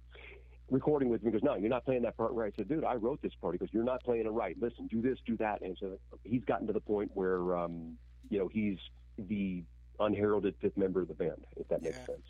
recording 0.72 1.10
with 1.10 1.22
me 1.22 1.30
he 1.30 1.34
goes, 1.34 1.44
no, 1.44 1.56
you're 1.56 1.70
not 1.70 1.86
playing 1.86 2.02
that 2.04 2.18
part 2.18 2.32
right. 2.32 2.52
I 2.54 2.58
said, 2.58 2.70
dude, 2.70 2.84
I 2.84 2.96
wrote 2.96 3.22
this 3.22 3.34
part. 3.40 3.54
He 3.54 3.60
goes, 3.60 3.70
you're 3.72 3.84
not 3.84 4.04
playing 4.04 4.26
it 4.26 4.30
right. 4.30 4.56
Listen, 4.60 4.88
do 4.88 5.02
this, 5.02 5.20
do 5.26 5.38
that. 5.38 5.62
And 5.62 5.78
so 5.80 6.00
he's 6.24 6.44
gotten 6.46 6.66
to 6.68 6.74
the 6.74 6.80
point 6.80 7.12
where, 7.14 7.56
um, 7.56 7.98
you 8.30 8.40
know, 8.40 8.48
he's 8.48 8.78
the 9.18 9.64
unheralded 10.00 10.56
fifth 10.62 10.78
member 10.78 11.02
of 11.02 11.10
the 11.10 11.14
band, 11.14 11.46
if 11.58 11.68
that 11.68 11.84
makes 11.84 11.98
Yeah. 12.00 12.06
sense. 12.08 12.26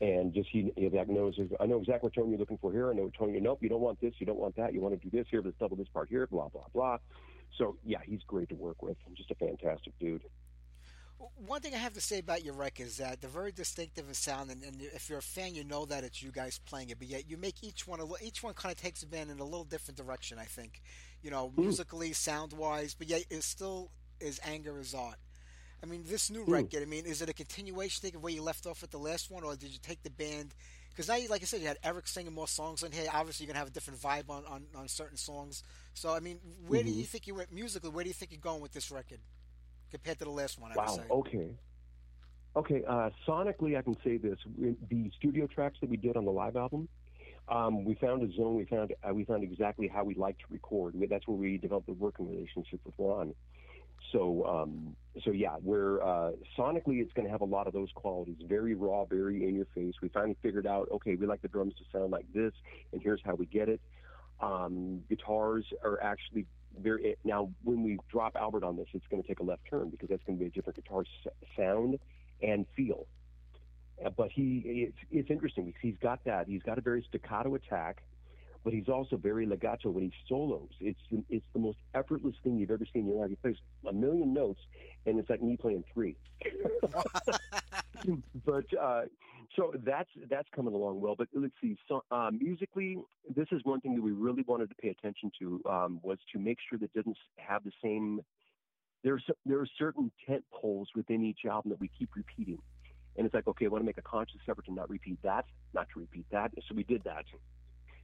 And 0.00 0.34
just 0.34 0.48
he, 0.50 0.72
he 0.76 0.86
exact 0.86 1.08
knows. 1.08 1.38
I 1.60 1.66
know 1.66 1.78
exactly 1.78 2.08
what 2.08 2.14
tone 2.14 2.28
you're 2.30 2.38
looking 2.38 2.58
for 2.58 2.72
here. 2.72 2.90
I 2.90 2.94
know 2.94 3.04
what 3.04 3.14
tone 3.14 3.32
you're. 3.32 3.40
Nope, 3.40 3.62
you 3.62 3.68
don't 3.68 3.80
want 3.80 4.00
this. 4.00 4.12
You 4.18 4.26
don't 4.26 4.38
want 4.38 4.56
that. 4.56 4.74
You 4.74 4.80
want 4.80 5.00
to 5.00 5.08
do 5.08 5.16
this 5.16 5.26
here. 5.30 5.40
Let's 5.42 5.56
double 5.58 5.76
this 5.76 5.88
part 5.88 6.08
here. 6.08 6.26
Blah 6.26 6.48
blah 6.48 6.66
blah. 6.74 6.98
So 7.56 7.76
yeah, 7.84 8.00
he's 8.04 8.20
great 8.26 8.48
to 8.50 8.54
work 8.56 8.82
with. 8.82 8.96
Just 9.16 9.30
a 9.30 9.34
fantastic 9.36 9.96
dude. 10.00 10.22
One 11.46 11.60
thing 11.60 11.74
I 11.74 11.78
have 11.78 11.92
to 11.94 12.00
say 12.00 12.18
about 12.18 12.44
your 12.44 12.54
record 12.54 12.86
is 12.86 12.96
that 12.98 13.20
they're 13.20 13.30
very 13.30 13.52
distinctive 13.52 14.08
in 14.08 14.14
sound, 14.14 14.50
and, 14.50 14.62
and 14.62 14.80
if 14.80 15.08
you're 15.08 15.18
a 15.18 15.22
fan, 15.22 15.54
you 15.54 15.64
know 15.64 15.84
that 15.86 16.04
it's 16.04 16.22
you 16.22 16.30
guys 16.30 16.58
playing 16.58 16.90
it. 16.90 16.98
But 16.98 17.08
yet, 17.08 17.28
you 17.28 17.36
make 17.36 17.62
each 17.62 17.86
one 17.86 18.00
a 18.00 18.04
li- 18.04 18.18
each 18.22 18.42
one 18.42 18.54
kind 18.54 18.74
of 18.74 18.80
takes 18.80 19.00
the 19.00 19.06
band 19.06 19.30
in 19.30 19.38
a 19.38 19.44
little 19.44 19.64
different 19.64 19.96
direction. 19.96 20.38
I 20.38 20.44
think, 20.44 20.82
you 21.22 21.30
know, 21.30 21.52
musically, 21.56 22.12
sound 22.12 22.52
wise, 22.52 22.94
but 22.94 23.08
yet 23.08 23.24
it 23.30 23.42
still 23.42 23.90
is 24.20 24.40
Anger 24.44 24.78
As 24.78 24.94
Art. 24.94 25.16
I 25.82 25.86
mean, 25.86 26.04
this 26.06 26.30
new 26.30 26.44
record. 26.44 26.82
I 26.82 26.86
mean, 26.86 27.04
is 27.04 27.20
it 27.20 27.28
a 27.28 27.34
continuation 27.34 28.00
thing 28.00 28.16
of 28.16 28.22
where 28.22 28.32
you 28.32 28.42
left 28.42 28.66
off 28.66 28.80
with 28.80 28.90
the 28.90 28.98
last 28.98 29.30
one, 29.30 29.44
or 29.44 29.54
did 29.54 29.70
you 29.70 29.78
take 29.82 30.02
the 30.02 30.10
band? 30.10 30.54
Because 30.90 31.08
now, 31.08 31.16
you, 31.16 31.28
like 31.28 31.42
I 31.42 31.44
said, 31.44 31.60
you 31.60 31.66
had 31.66 31.78
Eric 31.84 32.06
singing 32.06 32.32
more 32.32 32.48
songs 32.48 32.82
on 32.82 32.92
here. 32.92 33.06
Obviously, 33.12 33.44
you're 33.44 33.52
gonna 33.52 33.58
have 33.58 33.68
a 33.68 33.72
different 33.72 34.00
vibe 34.00 34.30
on, 34.30 34.44
on, 34.46 34.64
on 34.76 34.88
certain 34.88 35.16
songs. 35.16 35.62
So, 35.92 36.14
I 36.14 36.20
mean, 36.20 36.38
where 36.66 36.82
do 36.82 36.88
mm-hmm. 36.88 36.98
you 36.98 37.04
think 37.04 37.26
you 37.26 37.34
went 37.34 37.52
musically? 37.52 37.90
Where 37.90 38.04
do 38.04 38.08
you 38.08 38.14
think 38.14 38.32
you're 38.32 38.40
going 38.40 38.60
with 38.60 38.72
this 38.72 38.90
record 38.90 39.18
compared 39.94 40.18
to 40.18 40.24
the 40.24 40.30
last 40.30 40.60
one? 40.60 40.72
I 40.72 40.76
Wow. 40.76 41.00
Okay. 41.10 41.50
Okay, 42.56 42.82
uh, 42.86 43.10
sonically, 43.26 43.76
I 43.76 43.82
can 43.82 43.96
say 44.04 44.16
this: 44.16 44.38
the 44.88 45.10
studio 45.18 45.46
tracks 45.46 45.78
that 45.80 45.90
we 45.90 45.96
did 45.96 46.16
on 46.16 46.24
the 46.24 46.30
live 46.30 46.56
album, 46.56 46.88
um, 47.48 47.84
we 47.84 47.94
found 47.94 48.22
a 48.22 48.32
zone. 48.36 48.54
We 48.56 48.64
found 48.64 48.94
uh, 49.08 49.12
we 49.12 49.24
found 49.24 49.42
exactly 49.42 49.88
how 49.88 50.04
we 50.04 50.14
like 50.14 50.38
to 50.38 50.44
record. 50.50 50.94
That's 51.10 51.26
where 51.26 51.36
we 51.36 51.58
developed 51.58 51.88
a 51.88 51.92
working 51.92 52.28
relationship 52.28 52.80
with 52.84 52.94
Ron. 52.98 53.34
So, 54.12 54.44
um, 54.46 54.94
so 55.24 55.30
yeah, 55.30 55.56
we're 55.62 56.00
uh, 56.02 56.32
sonically, 56.56 57.00
it's 57.00 57.12
going 57.14 57.26
to 57.26 57.32
have 57.32 57.40
a 57.40 57.46
lot 57.46 57.66
of 57.66 57.72
those 57.72 57.88
qualities. 57.94 58.36
Very 58.46 58.74
raw, 58.74 59.04
very 59.04 59.48
in 59.48 59.54
your 59.56 59.66
face. 59.74 59.94
We 60.02 60.08
finally 60.08 60.36
figured 60.42 60.66
out, 60.66 60.88
okay, 60.92 61.16
we 61.16 61.26
like 61.26 61.42
the 61.42 61.48
drums 61.48 61.74
to 61.78 61.84
sound 61.90 62.12
like 62.12 62.26
this, 62.32 62.52
and 62.92 63.00
here's 63.02 63.20
how 63.24 63.34
we 63.34 63.46
get 63.46 63.68
it. 63.68 63.80
Um, 64.40 65.02
guitars 65.08 65.64
are 65.82 66.00
actually 66.02 66.46
very 66.80 67.16
now. 67.24 67.50
When 67.62 67.82
we 67.82 67.98
drop 68.10 68.36
Albert 68.36 68.64
on 68.64 68.76
this, 68.76 68.86
it's 68.92 69.06
going 69.10 69.22
to 69.22 69.28
take 69.28 69.40
a 69.40 69.42
left 69.42 69.62
turn 69.68 69.90
because 69.90 70.08
that's 70.08 70.22
going 70.24 70.38
to 70.38 70.40
be 70.44 70.48
a 70.48 70.50
different 70.50 70.76
guitar 70.76 71.04
sound 71.56 71.98
and 72.42 72.66
feel. 72.76 73.06
Uh, 74.04 74.10
but 74.10 74.30
he, 74.30 74.62
it's, 74.64 74.98
it's 75.10 75.30
interesting 75.30 75.66
because 75.66 75.80
he's 75.80 75.96
got 76.02 76.24
that. 76.24 76.48
He's 76.48 76.62
got 76.62 76.78
a 76.78 76.80
very 76.80 77.04
staccato 77.08 77.54
attack, 77.54 78.02
but 78.64 78.72
he's 78.72 78.88
also 78.88 79.16
very 79.16 79.46
legato 79.46 79.90
when 79.90 80.04
he 80.04 80.12
solos. 80.26 80.70
It's 80.80 80.98
it's 81.28 81.44
the 81.52 81.60
most 81.60 81.78
effortless 81.94 82.34
thing 82.42 82.56
you've 82.56 82.70
ever 82.70 82.86
seen 82.92 83.02
in 83.02 83.08
your 83.08 83.20
life. 83.20 83.30
He 83.30 83.36
plays 83.36 83.56
a 83.86 83.92
million 83.92 84.32
notes, 84.32 84.60
and 85.06 85.18
it's 85.18 85.28
like 85.28 85.42
me 85.42 85.56
playing 85.58 85.84
three. 85.92 86.16
but 88.46 88.64
uh, 88.80 89.02
so 89.54 89.72
that's 89.84 90.08
that's 90.30 90.48
coming 90.56 90.74
along 90.74 91.00
well. 91.00 91.14
But 91.16 91.28
let's 91.34 91.52
see. 91.60 91.76
So 91.88 92.02
uh, 92.10 92.30
musically, 92.32 92.96
this 93.36 93.46
is 93.52 93.60
one 93.64 93.80
thing 93.82 93.94
that 93.96 94.02
we 94.02 94.12
really 94.12 94.44
wanted 94.46 94.70
to 94.70 94.74
pay 94.76 94.88
attention 94.88 95.30
to 95.40 95.60
um, 95.68 96.00
was 96.02 96.18
to 96.32 96.38
make 96.38 96.58
sure 96.68 96.78
that 96.78 96.86
it 96.86 96.94
doesn't 96.94 97.18
have 97.36 97.64
the 97.64 97.72
same. 97.82 98.20
There's 99.02 99.24
there 99.44 99.60
are 99.60 99.68
certain 99.78 100.10
tent 100.26 100.44
poles 100.50 100.88
within 100.94 101.22
each 101.22 101.40
album 101.44 101.70
that 101.70 101.80
we 101.80 101.90
keep 101.98 102.10
repeating. 102.16 102.58
And 103.16 103.24
it's 103.26 103.34
like, 103.34 103.46
okay, 103.46 103.66
I 103.66 103.68
want 103.68 103.82
to 103.82 103.86
make 103.86 103.98
a 103.98 104.02
conscious 104.02 104.40
effort 104.48 104.64
to 104.66 104.72
not 104.72 104.90
repeat 104.90 105.18
that, 105.22 105.44
not 105.72 105.86
to 105.94 106.00
repeat 106.00 106.26
that. 106.32 106.50
So 106.68 106.74
we 106.74 106.82
did 106.82 107.04
that. 107.04 107.24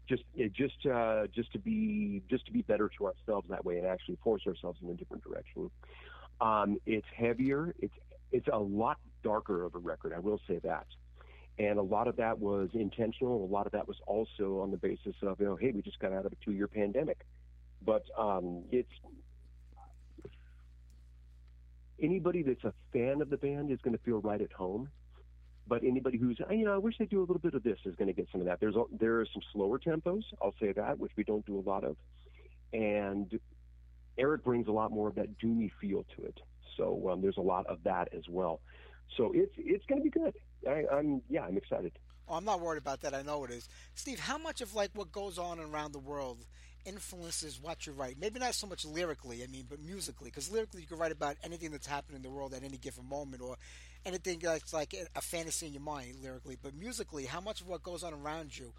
Just, 0.09 0.25
just, 0.53 0.87
uh, 0.87 1.27
just 1.33 1.53
to 1.53 1.59
be, 1.59 2.23
just 2.29 2.45
to 2.47 2.53
be 2.53 2.63
better 2.63 2.91
to 2.99 3.07
ourselves 3.07 3.49
that 3.49 3.65
way, 3.65 3.79
and 3.79 3.87
actually 3.87 4.19
force 4.25 4.43
ourselves 4.47 4.79
in 4.83 4.91
a 4.91 4.95
different 4.95 5.23
direction. 5.23 5.71
Um, 6.41 6.79
it's 6.85 7.07
heavier. 7.17 7.75
It's, 7.79 7.95
it's 8.33 8.49
a 8.53 8.59
lot 8.59 8.99
darker 9.23 9.65
of 9.65 9.75
a 9.75 9.79
record. 9.79 10.13
I 10.15 10.19
will 10.19 10.41
say 10.49 10.59
that. 10.65 10.87
And 11.59 11.79
a 11.79 11.83
lot 11.83 12.09
of 12.09 12.17
that 12.17 12.39
was 12.39 12.71
intentional. 12.73 13.45
A 13.45 13.53
lot 13.53 13.67
of 13.67 13.73
that 13.73 13.87
was 13.87 13.99
also 14.07 14.61
on 14.63 14.71
the 14.71 14.79
basis 14.79 15.15
of, 15.23 15.39
you 15.41 15.47
know, 15.47 15.57
hey, 15.57 15.73
we 15.73 15.83
just 15.83 15.99
got 15.99 16.13
out 16.13 16.25
of 16.25 16.33
a 16.33 16.37
two-year 16.45 16.69
pandemic. 16.69 17.19
But 17.85 18.05
um, 18.19 18.63
it's 18.71 18.89
anybody 22.03 22.43
that's 22.43 22.65
a 22.65 22.73
fan 22.93 23.21
of 23.21 23.31
the 23.31 23.37
band 23.37 23.71
is 23.71 23.79
going 23.83 23.97
to 23.97 24.03
feel 24.03 24.21
right 24.21 24.41
at 24.41 24.53
home 24.53 24.89
but 25.67 25.85
anybody 25.85 26.19
who's, 26.19 26.41
you 26.51 26.65
know, 26.65 26.75
I 26.75 26.79
wish 26.79 26.97
they 26.99 27.07
do 27.07 27.21
a 27.21 27.23
little 27.23 27.39
bit 27.39 27.55
of 27.55 27.63
this 27.63 27.79
is 27.85 27.95
going 27.95 28.09
to 28.09 28.13
get 28.15 28.29
some 28.33 28.41
of 28.41 28.47
that. 28.47 28.61
There's 28.61 28.75
there 28.99 29.21
are 29.21 29.27
some 29.33 29.43
slower 29.53 29.79
tempos, 29.79 30.23
I'll 30.43 30.55
say 30.61 30.73
that, 30.73 30.99
which 30.99 31.13
we 31.17 31.25
don't 31.25 31.47
do 31.47 31.59
a 31.59 31.65
lot 31.69 31.85
of, 31.85 31.97
and 32.73 33.39
Eric 34.19 34.45
brings 34.45 34.69
a 34.69 34.73
lot 34.73 34.91
more 34.91 35.09
of 35.09 35.15
that 35.15 35.39
doomy 35.39 35.71
feel 35.81 36.05
to 36.17 36.25
it. 36.25 36.39
So 36.77 37.11
um, 37.11 37.23
there's 37.23 37.37
a 37.37 37.43
lot 37.43 37.67
of 37.67 37.83
that 37.85 38.09
as 38.17 38.25
well. 38.29 38.61
So 39.17 39.33
it's 39.35 39.53
it's 39.57 39.85
going 39.87 40.01
to 40.01 40.05
be 40.05 40.11
good. 40.11 40.35
I, 40.69 40.85
I'm 40.93 41.23
yeah, 41.29 41.43
I'm 41.43 41.57
excited. 41.57 41.93
Oh, 42.29 42.35
I'm 42.35 42.45
not 42.45 42.61
worried 42.61 42.79
about 42.79 43.01
that. 43.01 43.13
I 43.13 43.23
know 43.23 43.45
it 43.45 43.51
is. 43.51 43.69
Steve, 43.95 44.21
how 44.21 44.39
much 44.39 44.61
of 44.61 44.75
like 44.75 44.91
what 44.95 45.11
goes 45.11 45.39
on 45.39 45.59
around 45.59 45.93
the 45.93 45.99
world 45.99 46.47
influences 46.85 47.61
what 47.61 47.87
you 47.87 47.93
write? 47.93 48.17
Maybe 48.21 48.39
not 48.39 48.55
so 48.55 48.67
much 48.67 48.85
lyrically, 48.85 49.43
I 49.43 49.49
mean, 49.49 49.67
but 49.69 49.81
musically. 49.81 50.31
Because 50.31 50.51
lyrically, 50.51 50.83
you 50.83 50.87
can 50.87 50.99
write 50.99 51.13
about 51.13 51.37
anything 51.43 51.73
that's 51.73 51.89
happening 51.89 52.17
in 52.17 52.23
the 52.23 52.31
world 52.31 52.55
at 52.55 52.63
any 52.63 52.79
given 52.79 53.09
moment, 53.09 53.43
or 53.43 53.57
anything 54.05 54.39
that's 54.41 54.73
like 54.73 54.95
a 55.15 55.21
fantasy 55.21 55.67
in 55.67 55.73
your 55.73 55.83
mind 55.83 56.17
lyrically. 56.23 56.57
But 56.61 56.75
musically, 56.75 57.27
how 57.27 57.41
much 57.41 57.61
of 57.61 57.69
what 57.69 57.83
goes 57.83 58.03
on 58.03 58.13
around 58.15 58.57
you, 58.57 58.73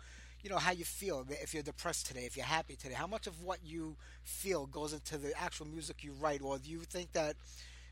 you 0.43 0.49
know, 0.49 0.57
how 0.57 0.72
you 0.72 0.85
feel, 0.85 1.26
if 1.30 1.53
you're 1.53 1.64
depressed 1.64 2.07
today, 2.07 2.26
if 2.26 2.35
you're 2.35 2.45
happy 2.45 2.76
today, 2.76 2.95
how 2.95 3.07
much 3.07 3.27
of 3.27 3.43
what 3.43 3.60
you 3.64 3.95
feel 4.23 4.65
goes 4.65 4.93
into 4.93 5.18
the 5.18 5.34
actual 5.39 5.68
music 5.68 6.03
you 6.03 6.14
write, 6.14 6.41
or 6.41 6.57
do 6.57 6.69
you 6.69 6.80
think 6.80 7.11
that? 7.14 7.35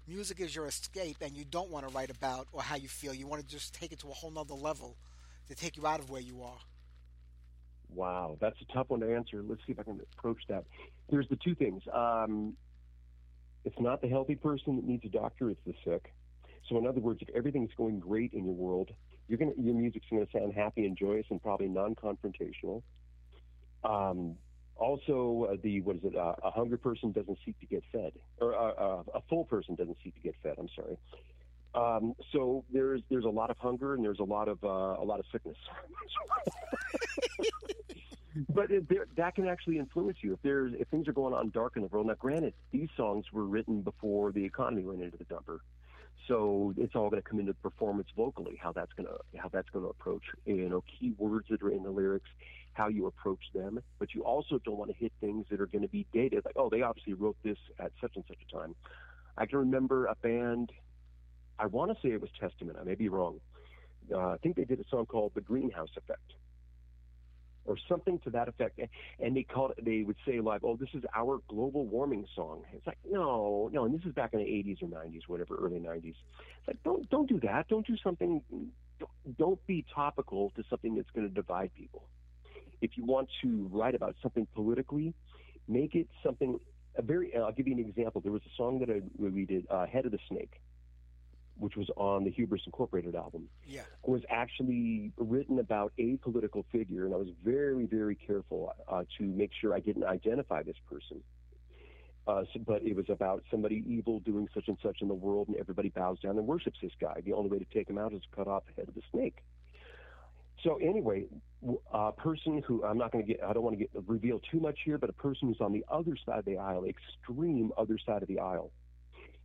Music 0.07 0.39
is 0.39 0.55
your 0.55 0.65
escape, 0.65 1.17
and 1.21 1.37
you 1.37 1.45
don't 1.45 1.69
want 1.69 1.87
to 1.87 1.93
write 1.93 2.09
about 2.09 2.47
or 2.51 2.63
how 2.63 2.75
you 2.75 2.87
feel. 2.87 3.13
You 3.13 3.27
want 3.27 3.43
to 3.43 3.47
just 3.47 3.75
take 3.75 3.91
it 3.91 3.99
to 3.99 4.09
a 4.09 4.13
whole 4.13 4.31
nother 4.31 4.55
level 4.55 4.95
to 5.49 5.55
take 5.55 5.77
you 5.77 5.85
out 5.85 5.99
of 5.99 6.09
where 6.09 6.21
you 6.21 6.41
are. 6.41 6.57
Wow, 7.93 8.35
that's 8.41 8.55
a 8.61 8.73
tough 8.73 8.89
one 8.89 9.01
to 9.01 9.15
answer. 9.15 9.43
Let's 9.47 9.61
see 9.67 9.73
if 9.73 9.79
I 9.79 9.83
can 9.83 9.99
approach 10.17 10.41
that. 10.47 10.63
There's 11.11 11.27
the 11.29 11.35
two 11.35 11.53
things. 11.53 11.83
Um, 11.93 12.55
it's 13.65 13.79
not 13.79 14.01
the 14.01 14.07
healthy 14.07 14.35
person 14.35 14.77
that 14.77 14.85
needs 14.85 15.05
a 15.05 15.09
doctor; 15.09 15.51
it's 15.51 15.61
the 15.67 15.75
sick. 15.85 16.11
So, 16.69 16.77
in 16.77 16.85
other 16.85 17.01
words, 17.01 17.21
if 17.21 17.29
everything's 17.35 17.71
going 17.75 17.99
great 17.99 18.33
in 18.33 18.45
your 18.45 18.53
world, 18.53 18.91
gonna 19.37 19.51
your 19.57 19.75
music's 19.75 20.05
going 20.09 20.25
to 20.25 20.31
sound 20.31 20.53
happy 20.53 20.85
and 20.85 20.95
joyous 20.95 21.25
and 21.29 21.41
probably 21.41 21.67
non-confrontational. 21.67 22.83
Um, 23.83 24.35
also, 24.75 25.49
uh, 25.51 25.57
the 25.61 25.81
what 25.81 25.97
is 25.97 26.03
it? 26.03 26.15
Uh, 26.15 26.35
a 26.43 26.51
hungry 26.51 26.77
person 26.77 27.11
doesn't 27.11 27.37
seek 27.45 27.59
to 27.59 27.65
get 27.65 27.83
fed, 27.91 28.13
or 28.39 28.55
uh, 28.55 28.71
uh 28.71 29.03
a 29.15 29.21
full 29.29 29.45
person 29.45 29.75
doesn't 29.75 29.97
seek 30.03 30.15
to 30.15 30.21
get 30.21 30.35
fed. 30.41 30.55
I'm 30.57 30.69
sorry. 30.75 30.97
Um, 31.75 32.15
so 32.31 32.63
there's 32.71 33.01
there's 33.09 33.25
a 33.25 33.29
lot 33.29 33.49
of 33.49 33.57
hunger 33.57 33.93
and 33.93 34.03
there's 34.03 34.19
a 34.19 34.23
lot 34.23 34.47
of 34.47 34.63
uh, 34.63 34.67
a 34.67 35.05
lot 35.05 35.19
of 35.19 35.25
sickness. 35.31 35.57
but 38.49 38.71
it, 38.71 39.15
that 39.17 39.35
can 39.35 39.47
actually 39.47 39.77
influence 39.77 40.17
you 40.21 40.33
if 40.33 40.39
there's 40.41 40.73
if 40.79 40.87
things 40.87 41.07
are 41.07 41.13
going 41.13 41.33
on 41.33 41.49
dark 41.51 41.73
in 41.75 41.83
the 41.83 41.87
world. 41.87 42.07
Now, 42.07 42.15
granted, 42.15 42.53
these 42.71 42.89
songs 42.97 43.25
were 43.31 43.45
written 43.45 43.81
before 43.81 44.31
the 44.31 44.43
economy 44.43 44.83
went 44.83 45.01
into 45.01 45.17
the 45.17 45.25
dumper, 45.25 45.59
so 46.29 46.73
it's 46.77 46.95
all 46.95 47.09
going 47.09 47.21
to 47.21 47.27
come 47.27 47.39
into 47.39 47.53
performance 47.55 48.07
vocally. 48.15 48.57
How 48.61 48.71
that's 48.71 48.93
going 48.93 49.07
to 49.07 49.17
how 49.37 49.49
that's 49.49 49.69
going 49.71 49.83
to 49.83 49.89
approach 49.89 50.23
you 50.45 50.69
know 50.69 50.83
key 50.99 51.13
words 51.17 51.47
that 51.49 51.61
are 51.61 51.71
in 51.71 51.83
the 51.83 51.91
lyrics, 51.91 52.29
how 52.73 52.87
you 52.87 53.07
approach 53.07 53.41
them. 53.53 53.81
But 53.97 54.13
you 54.13 54.23
also 54.23 54.59
don't 54.63 54.77
want 54.77 54.91
to 54.91 54.97
hit 54.97 55.11
things 55.19 55.47
that 55.49 55.59
are 55.59 55.65
going 55.65 55.81
to 55.81 55.89
be 55.89 56.05
dated, 56.13 56.45
like 56.45 56.55
oh 56.55 56.69
they 56.69 56.83
obviously 56.83 57.13
wrote 57.13 57.35
this 57.43 57.57
at 57.79 57.91
such 57.99 58.15
and 58.15 58.23
such 58.27 58.37
a 58.47 58.55
time. 58.55 58.75
I 59.37 59.45
can 59.45 59.59
remember 59.59 60.05
a 60.05 60.15
band 60.15 60.71
I 61.59 61.65
want 61.65 61.91
to 61.91 61.97
say 62.01 62.13
it 62.13 62.21
was 62.21 62.29
Testament. 62.39 62.77
I 62.79 62.85
may 62.85 62.95
be 62.95 63.09
wrong. 63.09 63.41
Uh, 64.13 64.29
I 64.29 64.37
think 64.37 64.55
they 64.55 64.63
did 64.63 64.79
a 64.79 64.87
song 64.89 65.05
called 65.05 65.33
"The 65.35 65.41
Greenhouse 65.41 65.89
Effect," 65.97 66.33
or 67.65 67.77
something 67.87 68.19
to 68.19 68.29
that 68.31 68.47
effect. 68.47 68.79
And 69.19 69.35
they 69.35 69.43
called 69.43 69.73
it. 69.77 69.85
They 69.85 70.03
would 70.03 70.15
say 70.25 70.39
like, 70.39 70.61
"Oh, 70.63 70.75
this 70.75 70.89
is 70.93 71.03
our 71.15 71.41
global 71.47 71.85
warming 71.85 72.25
song." 72.35 72.63
It's 72.73 72.85
like, 72.87 72.97
no, 73.09 73.69
no. 73.71 73.85
And 73.85 73.93
this 73.93 74.05
is 74.05 74.13
back 74.13 74.33
in 74.33 74.39
the 74.39 74.45
'80s 74.45 74.81
or 74.81 74.87
'90s, 74.87 75.21
whatever, 75.27 75.55
early 75.55 75.79
'90s. 75.79 76.05
It's 76.07 76.67
like, 76.67 76.83
don't 76.83 77.09
don't 77.09 77.27
do 77.27 77.39
that. 77.41 77.67
Don't 77.67 77.85
do 77.85 77.97
something. 78.03 78.41
Don't, 78.99 79.37
don't 79.37 79.67
be 79.67 79.85
topical 79.93 80.51
to 80.55 80.63
something 80.69 80.95
that's 80.95 81.09
going 81.11 81.27
to 81.27 81.33
divide 81.33 81.71
people. 81.75 82.03
If 82.81 82.91
you 82.95 83.05
want 83.05 83.29
to 83.41 83.69
write 83.71 83.95
about 83.95 84.15
something 84.21 84.47
politically, 84.55 85.13
make 85.67 85.95
it 85.95 86.07
something. 86.23 86.59
A 86.95 87.01
very. 87.01 87.35
I'll 87.35 87.51
give 87.51 87.67
you 87.67 87.73
an 87.73 87.79
example. 87.79 88.21
There 88.21 88.31
was 88.31 88.41
a 88.41 88.55
song 88.57 88.79
that 88.79 88.89
I, 88.89 89.01
we 89.17 89.45
did, 89.45 89.67
uh, 89.69 89.85
"Head 89.85 90.05
of 90.05 90.11
the 90.11 90.19
Snake." 90.27 90.59
Which 91.59 91.75
was 91.75 91.89
on 91.95 92.23
the 92.23 92.31
Hubris 92.31 92.61
Incorporated 92.65 93.15
album, 93.15 93.47
yeah. 93.67 93.81
was 94.03 94.21
actually 94.29 95.11
written 95.17 95.59
about 95.59 95.93
a 95.97 96.15
political 96.17 96.65
figure, 96.71 97.05
and 97.05 97.13
I 97.13 97.17
was 97.17 97.29
very, 97.43 97.85
very 97.85 98.15
careful 98.15 98.73
uh, 98.87 99.03
to 99.17 99.23
make 99.23 99.51
sure 99.59 99.73
I 99.73 99.79
didn't 99.79 100.05
identify 100.05 100.63
this 100.63 100.77
person. 100.89 101.21
Uh, 102.27 102.43
so, 102.53 102.59
but 102.65 102.83
it 102.83 102.95
was 102.95 103.05
about 103.09 103.43
somebody 103.49 103.83
evil 103.87 104.19
doing 104.19 104.47
such 104.53 104.67
and 104.67 104.77
such 104.83 105.01
in 105.01 105.07
the 105.07 105.13
world, 105.13 105.47
and 105.47 105.57
everybody 105.57 105.89
bows 105.89 106.19
down 106.19 106.37
and 106.37 106.45
worships 106.45 106.77
this 106.81 106.91
guy. 106.99 107.21
The 107.25 107.33
only 107.33 107.49
way 107.49 107.59
to 107.59 107.65
take 107.73 107.89
him 107.89 107.97
out 107.97 108.13
is 108.13 108.21
to 108.21 108.27
cut 108.35 108.47
off 108.47 108.63
the 108.67 108.73
head 108.79 108.87
of 108.87 108.95
the 108.95 109.01
snake. 109.11 109.37
So 110.63 110.77
anyway, 110.77 111.25
a 111.93 112.11
person 112.11 112.61
who 112.67 112.83
I'm 112.83 112.97
not 112.97 113.11
going 113.11 113.25
to 113.25 113.33
get, 113.33 113.43
I 113.43 113.53
don't 113.53 113.63
want 113.63 113.79
to 113.79 113.85
get 113.85 113.89
reveal 114.07 114.39
too 114.51 114.59
much 114.59 114.79
here, 114.83 114.97
but 114.97 115.09
a 115.09 115.13
person 115.13 115.47
who's 115.47 115.61
on 115.61 115.71
the 115.71 115.85
other 115.89 116.15
side 116.25 116.39
of 116.39 116.45
the 116.45 116.57
aisle, 116.57 116.85
extreme 116.85 117.71
other 117.77 117.97
side 118.05 118.21
of 118.21 118.27
the 118.27 118.39
aisle, 118.39 118.71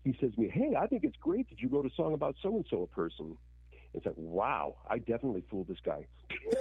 he 0.04 0.16
says 0.20 0.34
to 0.34 0.40
me, 0.40 0.48
"Hey, 0.48 0.74
I 0.78 0.86
think 0.86 1.02
it's 1.02 1.16
great 1.16 1.48
that 1.48 1.60
you 1.60 1.68
wrote 1.68 1.86
a 1.86 1.94
song 1.96 2.12
about 2.12 2.36
so 2.42 2.54
and 2.56 2.66
so 2.70 2.82
a 2.82 2.86
person." 2.86 3.36
It's 3.94 4.04
like, 4.04 4.16
wow, 4.16 4.76
I 4.88 4.98
definitely 4.98 5.44
fooled 5.48 5.68
this 5.68 5.78
guy 5.84 6.06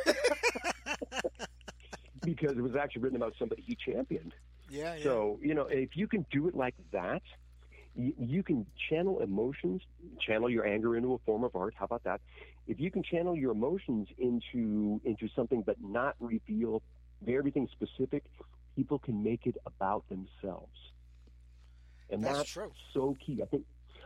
because 2.24 2.56
it 2.58 2.62
was 2.62 2.76
actually 2.76 3.02
written 3.02 3.18
about 3.18 3.34
somebody 3.40 3.64
he 3.64 3.76
championed. 3.76 4.34
Yeah, 4.70 4.96
yeah. 4.96 5.04
So 5.04 5.40
you 5.42 5.54
know, 5.54 5.68
if 5.70 5.98
you 5.98 6.08
can 6.08 6.26
do 6.32 6.48
it 6.48 6.56
like 6.56 6.76
that, 6.92 7.24
you, 7.96 8.14
you 8.18 8.44
can 8.44 8.66
channel 8.90 9.20
emotions, 9.20 9.82
channel 10.20 10.50
your 10.50 10.66
anger 10.66 10.96
into 10.96 11.14
a 11.14 11.18
form 11.20 11.44
of 11.44 11.56
art. 11.56 11.74
How 11.78 11.86
about 11.86 12.04
that? 12.04 12.22
If 12.68 12.80
you 12.80 12.92
can 12.92 13.04
channel 13.04 13.36
your 13.36 13.52
emotions 13.52 14.08
into 14.18 15.02
into 15.04 15.28
something, 15.36 15.64
but 15.64 15.78
not 15.82 16.16
reveal 16.20 16.82
everything 17.28 17.68
specific, 17.72 18.24
people 18.76 19.00
can 19.00 19.24
make 19.24 19.48
it 19.48 19.58
about 19.66 20.06
themselves 20.10 20.93
and 22.14 22.24
that's, 22.24 22.38
that's 22.38 22.50
true. 22.52 22.72
so 22.94 23.16
key. 23.26 23.42
I 23.42 23.46
think 23.46 23.64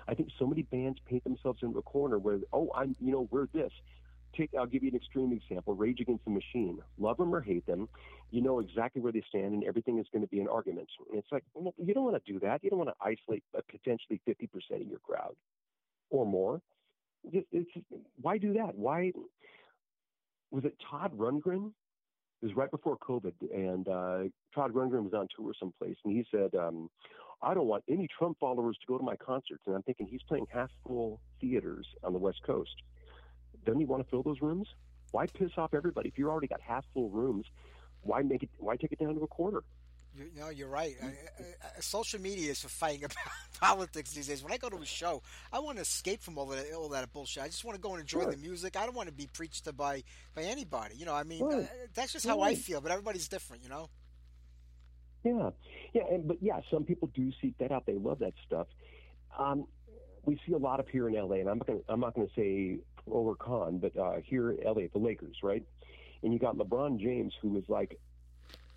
I 0.08 0.14
think 0.14 0.30
so 0.40 0.48
many 0.48 0.64
bands 0.64 1.00
paint 1.06 1.24
themselves 1.24 1.60
into 1.62 1.78
a 1.78 1.84
corner 1.84 2.18
where 2.18 2.40
oh 2.54 2.70
I'm 2.76 2.96
you 3.00 3.12
know 3.12 3.28
we're 3.32 3.48
this. 3.54 3.72
Take 4.36 4.52
I'll 4.58 4.66
give 4.66 4.84
you 4.84 4.90
an 4.90 4.96
extreme 4.96 5.32
example. 5.32 5.76
Rage 5.76 6.00
Against 6.00 6.26
the 6.26 6.32
Machine. 6.32 6.80
Love 6.98 7.18
them 7.18 7.34
or 7.34 7.42
hate 7.42 7.66
them, 7.66 7.88
you 8.32 8.42
know 8.42 8.60
exactly 8.60 9.02
where 9.02 9.12
they 9.12 9.24
stand, 9.30 9.54
and 9.54 9.64
everything 9.64 10.00
is 10.00 10.06
going 10.12 10.22
to 10.22 10.28
be 10.28 10.40
an 10.40 10.48
argument. 10.48 10.90
And 11.10 11.20
it's 11.20 11.32
like 11.32 11.44
well, 11.54 11.74
you 11.78 11.94
don't 11.94 12.04
want 12.04 12.24
to 12.24 12.32
do 12.32 12.40
that. 12.40 12.64
You 12.64 12.70
don't 12.70 12.80
want 12.80 12.90
to 12.90 12.96
isolate 13.02 13.44
potentially 13.72 14.22
50% 14.28 14.82
of 14.82 14.88
your 14.88 15.00
crowd 15.00 15.36
or 16.10 16.26
more. 16.26 16.62
Just, 17.32 17.48
it's 17.52 17.70
why 18.22 18.38
do 18.38 18.54
that? 18.54 18.76
Why 18.76 19.12
was 20.52 20.66
it 20.66 20.76
Todd 20.90 21.18
Rundgren? 21.18 21.72
It 22.42 22.46
was 22.46 22.56
right 22.56 22.70
before 22.70 22.98
COVID, 22.98 23.34
and 23.52 23.88
uh, 23.88 24.30
Todd 24.54 24.72
Rundgren 24.74 25.04
was 25.04 25.14
on 25.14 25.28
tour 25.36 25.54
someplace, 25.60 25.96
and 26.06 26.16
he 26.16 26.24
said, 26.30 26.54
um, 26.54 26.90
"I 27.42 27.54
don't 27.54 27.68
want 27.68 27.84
any 27.88 28.08
Trump 28.18 28.38
followers 28.40 28.78
to 28.82 28.88
go 28.88 28.98
to 28.98 29.04
my 29.04 29.16
concerts." 29.16 29.64
And 29.66 29.76
I'm 29.76 29.84
thinking 29.84 30.08
he's 30.08 30.24
playing 30.24 30.48
half 30.52 30.70
full 30.86 31.20
theaters 31.42 31.88
on 32.04 32.14
the 32.14 32.20
West 32.20 32.42
Coast. 32.46 32.76
Doesn't 33.66 33.80
he 33.80 33.86
want 33.86 34.04
to 34.04 34.10
fill 34.10 34.24
those 34.24 34.42
rooms? 34.42 34.68
Why 35.12 35.26
piss 35.28 35.52
off 35.58 35.74
everybody? 35.74 36.10
If 36.10 36.18
you've 36.18 36.30
already 36.30 36.48
got 36.48 36.62
half 36.62 36.86
full 36.94 37.10
rooms, 37.10 37.46
why 38.02 38.22
make 38.22 38.44
it? 38.44 38.50
Why 38.58 38.76
take 38.76 38.92
it 38.92 39.00
down 39.00 39.16
to 39.16 39.22
a 39.22 39.28
quarter? 39.28 39.64
You, 40.16 40.32
no, 40.36 40.50
you're 40.50 40.68
right. 40.70 40.96
I, 41.02 41.08
I, 41.08 41.80
social 41.80 42.20
media 42.20 42.50
is 42.52 42.62
for 42.62 42.70
fighting 42.70 43.04
about 43.04 43.18
politics 43.62 44.14
these 44.14 44.28
days. 44.28 44.42
When 44.44 44.52
I 44.52 44.58
go 44.58 44.68
to 44.70 44.78
a 44.78 44.86
show, 44.86 45.22
I 45.52 45.60
want 45.60 45.78
to 45.78 45.82
escape 45.84 46.22
from 46.22 46.38
all 46.40 46.48
that 46.48 46.66
all 46.74 46.90
that 46.90 47.12
bullshit. 47.14 47.44
I 47.44 47.48
just 47.48 47.64
want 47.64 47.76
to 47.76 47.82
go 47.82 47.92
and 47.92 48.02
enjoy 48.02 48.22
Sure. 48.22 48.32
the 48.32 48.38
music. 48.38 48.76
I 48.76 48.86
don't 48.86 48.96
want 48.96 49.10
to 49.10 49.14
be 49.14 49.28
preached 49.32 49.66
to 49.66 49.74
by 49.74 50.04
by 50.36 50.44
anybody. 50.44 50.96
You 50.96 51.06
know, 51.06 51.14
I 51.14 51.24
mean, 51.24 51.44
Right. 51.44 51.64
uh, 51.64 51.68
that's 51.94 52.14
just 52.14 52.26
how 52.26 52.42
I 52.42 52.56
feel. 52.56 52.82
But 52.82 52.92
everybody's 52.92 53.28
different. 53.28 53.64
You 53.64 53.70
know. 53.70 53.90
Yeah, 55.24 55.50
yeah, 55.94 56.04
and, 56.10 56.28
but 56.28 56.38
yeah, 56.42 56.62
some 56.72 56.84
people 56.84 57.10
do 57.14 57.32
seek 57.42 57.58
that 57.58 57.72
out. 57.72 57.86
They 57.86 57.96
love 57.96 58.20
that 58.20 58.34
stuff. 58.46 58.68
Um, 59.38 59.66
we 60.26 60.40
see 60.46 60.54
a 60.54 60.58
lot 60.58 60.80
of 60.80 60.88
here 60.88 61.08
in 61.08 61.16
LA, 61.16 61.36
and 61.36 61.50
I'm 61.50 61.58
not 61.58 61.68
gonna, 61.68 61.80
I'm 61.90 62.00
not 62.00 62.14
going 62.14 62.28
to 62.28 62.34
say 62.34 62.80
pro 63.06 63.20
or 63.22 63.36
con, 63.36 63.80
but 63.80 63.98
uh, 63.98 64.18
here 64.24 64.52
in 64.52 64.64
LA, 64.64 64.84
the 64.92 65.00
Lakers, 65.00 65.38
right? 65.44 65.64
And 66.24 66.34
you 66.34 66.40
got 66.40 66.58
LeBron 66.58 67.00
James, 67.00 67.34
who 67.42 67.58
is 67.58 67.64
like 67.68 68.00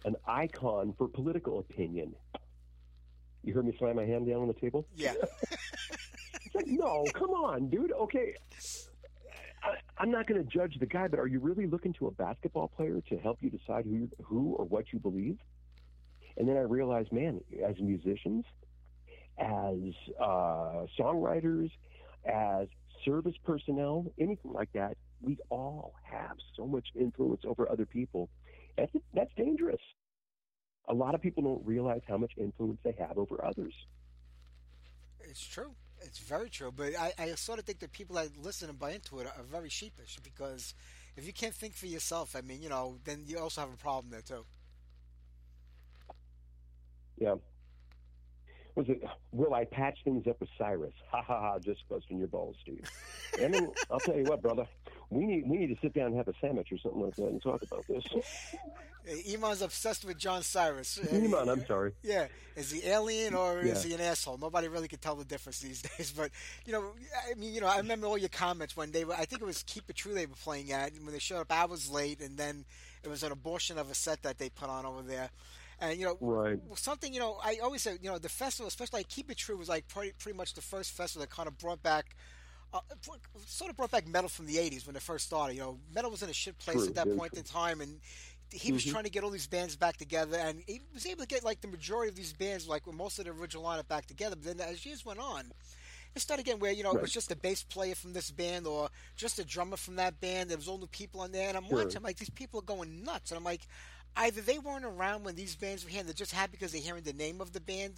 an 0.05 0.17
icon 0.27 0.95
for 0.97 1.09
political 1.09 1.59
opinion. 1.59 2.15
You 3.43 3.55
heard 3.55 3.67
me 3.67 3.75
slam 3.79 3.97
my 3.97 4.05
hand 4.05 4.27
down 4.27 4.43
on 4.43 4.49
the 4.49 4.55
table. 4.55 4.87
Yeah. 4.95 5.15
It's 6.53 6.55
like, 6.55 6.67
no, 6.67 7.05
come 7.15 7.31
on, 7.31 7.69
dude. 7.69 7.93
Okay, 7.93 8.35
I, 9.63 9.75
I'm 9.99 10.11
not 10.11 10.27
going 10.27 10.43
to 10.43 10.49
judge 10.49 10.77
the 10.81 10.87
guy, 10.87 11.07
but 11.07 11.21
are 11.21 11.27
you 11.29 11.39
really 11.39 11.67
looking 11.67 11.93
to 11.95 12.09
a 12.09 12.11
basketball 12.11 12.69
player 12.69 13.01
to 13.09 13.19
help 13.19 13.39
you 13.41 13.51
decide 13.51 13.85
who, 13.85 14.09
who 14.23 14.55
or 14.55 14.65
what 14.65 14.93
you 14.93 14.99
believe? 14.99 15.39
And 16.41 16.49
then 16.49 16.57
I 16.57 16.61
realized, 16.61 17.13
man, 17.13 17.43
as 17.69 17.79
musicians, 17.79 18.47
as 19.39 19.77
uh, 20.19 20.87
songwriters, 20.99 21.71
as 22.25 22.67
service 23.05 23.35
personnel, 23.45 24.11
anything 24.19 24.51
like 24.51 24.73
that, 24.73 24.97
we 25.21 25.37
all 25.51 25.93
have 26.03 26.39
so 26.57 26.67
much 26.67 26.87
influence 26.99 27.43
over 27.47 27.71
other 27.71 27.85
people. 27.85 28.31
That's, 28.79 28.91
that's 29.13 29.31
dangerous. 29.37 29.83
A 30.89 30.95
lot 30.95 31.15
of 31.15 31.21
people 31.21 31.43
don't 31.43 31.67
realize 31.67 32.01
how 32.09 32.17
much 32.17 32.33
influence 32.39 32.79
they 32.85 32.97
have 32.99 33.19
over 33.19 33.45
others. 33.45 33.75
It's 35.21 35.47
true. 35.47 35.75
It's 36.01 36.21
very 36.21 36.49
true. 36.49 36.73
But 36.75 36.95
I, 36.99 37.13
I 37.19 37.35
sort 37.35 37.59
of 37.59 37.67
think 37.67 37.81
that 37.81 37.93
people 37.93 38.17
that 38.17 38.31
listen 38.43 38.71
and 38.71 38.79
buy 38.79 38.93
into 38.93 39.19
it 39.19 39.27
are 39.27 39.43
very 39.43 39.69
sheepish 39.69 40.17
because 40.25 40.73
if 41.19 41.27
you 41.27 41.35
can't 41.35 41.55
think 41.55 41.75
for 41.75 41.85
yourself, 41.85 42.35
I 42.35 42.41
mean, 42.41 42.63
you 42.63 42.71
know, 42.71 42.97
then 43.05 43.25
you 43.27 43.39
also 43.39 43.61
have 43.61 43.75
a 43.75 43.77
problem 43.77 44.11
there 44.11 44.23
too. 44.23 44.47
Yeah. 47.21 47.37
Was 48.75 48.89
it? 48.89 49.03
Will 49.33 49.53
I 49.55 49.65
patch 49.65 49.99
things 50.05 50.27
up 50.27 50.41
with 50.41 50.49
Cyriis? 50.59 50.93
Ha 51.11 51.23
ha 51.23 51.41
ha! 51.41 51.59
Just 51.59 51.89
busting 51.89 52.19
your 52.19 52.29
balls, 52.29 52.57
Steve. 52.63 52.85
I 53.43 53.49
mean, 53.49 53.69
I'll 53.91 54.01
tell 54.01 54.17
you 54.17 54.25
what, 54.25 54.43
brother. 54.43 54.67
We 55.11 55.27
need 55.27 55.49
we 55.49 55.59
need 55.59 55.67
to 55.69 55.77
sit 55.83 55.93
down 55.93 56.07
and 56.07 56.17
have 56.17 56.29
a 56.29 56.33
sandwich 56.41 56.69
or 56.73 56.79
something 56.79 57.03
like 57.03 57.17
that 57.17 57.27
and 57.27 57.43
talk 57.43 57.63
about 57.63 57.85
this. 57.89 58.05
Iman's 59.29 59.61
obsessed 59.61 60.05
with 60.05 60.19
John 60.19 60.43
Cyriis. 60.43 61.13
Iman, 61.13 61.49
I'm 61.49 61.67
sorry. 61.67 61.93
Yeah, 62.03 62.29
is 62.55 62.71
he 62.71 62.87
alien 62.87 63.35
or 63.35 63.61
is 63.61 63.83
he 63.83 63.93
an 63.93 64.01
asshole? 64.01 64.39
Nobody 64.39 64.69
really 64.69 64.89
can 64.89 64.99
tell 64.99 65.17
the 65.17 65.25
difference 65.25 65.61
these 65.61 65.83
days. 65.97 66.13
But 66.17 66.31
you 66.65 66.73
know, 66.73 66.93
I 67.29 67.35
mean, 67.35 67.53
you 67.53 67.61
know, 67.61 67.67
I 67.67 67.79
remember 67.79 68.07
all 68.07 68.19
your 68.19 68.29
comments 68.29 68.77
when 68.77 68.93
they 68.93 69.05
were. 69.05 69.15
I 69.15 69.25
think 69.25 69.43
it 69.43 69.47
was 69.47 69.65
Keep 69.65 69.91
It 69.91 69.97
True 69.97 70.15
they 70.15 70.27
were 70.27 70.37
playing 70.37 70.71
at 70.71 70.93
when 71.03 71.13
they 71.13 71.19
showed 71.19 71.41
up 71.41 71.51
hours 71.51 71.91
late, 71.91 72.21
and 72.21 72.37
then 72.37 72.65
it 73.03 73.09
was 73.09 73.23
an 73.25 73.33
abortion 73.33 73.79
of 73.79 73.91
a 73.91 73.95
set 73.95 74.23
that 74.23 74.39
they 74.39 74.49
put 74.49 74.69
on 74.69 74.87
over 74.87 75.03
there. 75.03 75.31
And 75.81 75.99
you 75.99 76.07
know, 76.07 76.21
Right. 76.21 76.59
something 76.77 77.13
you 77.13 77.21
know, 77.21 77.39
I 77.43 77.59
always 77.63 77.83
said 77.83 77.99
you 78.03 78.11
know, 78.11 78.19
the 78.19 78.29
festival, 78.29 78.69
especially 78.69 78.99
like 79.01 79.09
Keep 79.09 79.31
It 79.31 79.39
True, 79.39 79.57
was 79.57 79.69
like 79.69 79.89
pretty, 79.89 80.13
pretty 80.19 80.37
much 80.37 80.55
the 80.55 80.61
first 80.61 80.93
festival 80.93 81.23
that 81.27 81.31
kind 81.31 81.49
of 81.49 81.59
brought 81.59 81.83
back. 81.83 82.15
Uh, 82.73 82.79
sort 83.47 83.69
of 83.71 83.77
brought 83.77 83.91
back 83.91 84.07
metal 84.07 84.29
from 84.29 84.47
the 84.47 84.57
80s 84.57 84.87
when 84.87 84.95
it 84.95 85.03
first 85.03 85.27
started. 85.27 85.55
You 85.55 85.61
know, 85.61 85.79
metal 85.93 86.09
was 86.11 86.23
in 86.23 86.31
a 86.31 86.33
shit 86.33 86.57
place 86.59 86.83
True, 86.83 86.87
at 86.87 86.95
that 86.95 87.17
point 87.17 87.33
true. 87.33 87.41
in 87.41 87.45
time, 87.45 87.81
and 87.81 87.99
he 88.53 88.71
was 88.71 88.85
Mhm. 88.85 88.91
trying 88.93 89.05
to 89.05 89.11
get 89.11 89.25
all 89.25 89.31
these 89.31 89.49
bands 89.49 89.75
back 89.75 89.97
together, 89.97 90.37
and 90.39 90.63
he 90.69 90.81
was 90.95 91.05
able 91.07 91.23
to 91.23 91.27
get 91.27 91.43
like 91.43 91.61
the 91.63 91.69
majority 91.69 92.11
of 92.11 92.17
these 92.17 92.33
bands, 92.33 92.69
like 92.69 92.87
with 92.87 92.95
most 92.95 93.19
of 93.19 93.25
the 93.25 93.33
original 93.33 93.65
lineup, 93.65 93.89
back 93.89 94.07
together. 94.07 94.37
But 94.37 94.45
then 94.59 94.61
as 94.69 94.87
years 94.87 95.05
went 95.05 95.19
on, 95.19 95.53
it 96.15 96.21
started 96.23 96.47
again 96.47 96.59
where 96.61 96.73
you 96.73 96.83
know 96.85 96.93
it 96.93 97.01
was 97.01 97.13
just 97.13 97.31
a 97.33 97.37
bass 97.37 97.63
player 97.65 97.95
from 97.97 98.13
this 98.13 98.31
band 98.31 98.67
or 98.67 98.89
just 99.17 99.39
a 99.41 99.45
drummer 99.45 99.77
from 99.77 99.97
that 99.97 100.21
band. 100.21 100.51
There 100.51 100.57
was 100.57 100.69
all 100.69 100.79
new 100.79 100.87
people 100.89 101.21
on 101.23 101.33
there, 101.33 101.49
and 101.49 101.57
I'm 101.57 101.69
Sure. 101.69 101.79
watching 101.79 101.97
I'm 101.99 102.03
like 102.05 102.19
these 102.19 102.31
people 102.31 102.61
are 102.61 102.65
going 102.65 103.03
nuts, 103.05 103.31
and 103.33 103.39
I'm 103.39 103.45
like, 103.45 103.67
either 104.17 104.41
they 104.41 104.59
weren't 104.59 104.85
around 104.85 105.25
when 105.25 105.35
these 105.37 105.57
bands 105.57 105.85
were 105.85 105.91
here, 105.91 106.01
and 106.01 106.09
they're 106.09 106.15
just 106.15 106.33
happy 106.33 106.53
because 106.53 106.73
they're 106.73 106.81
hearing 106.81 107.03
the 107.03 107.13
name 107.13 107.41
of 107.41 107.53
the 107.53 107.61
band. 107.61 107.95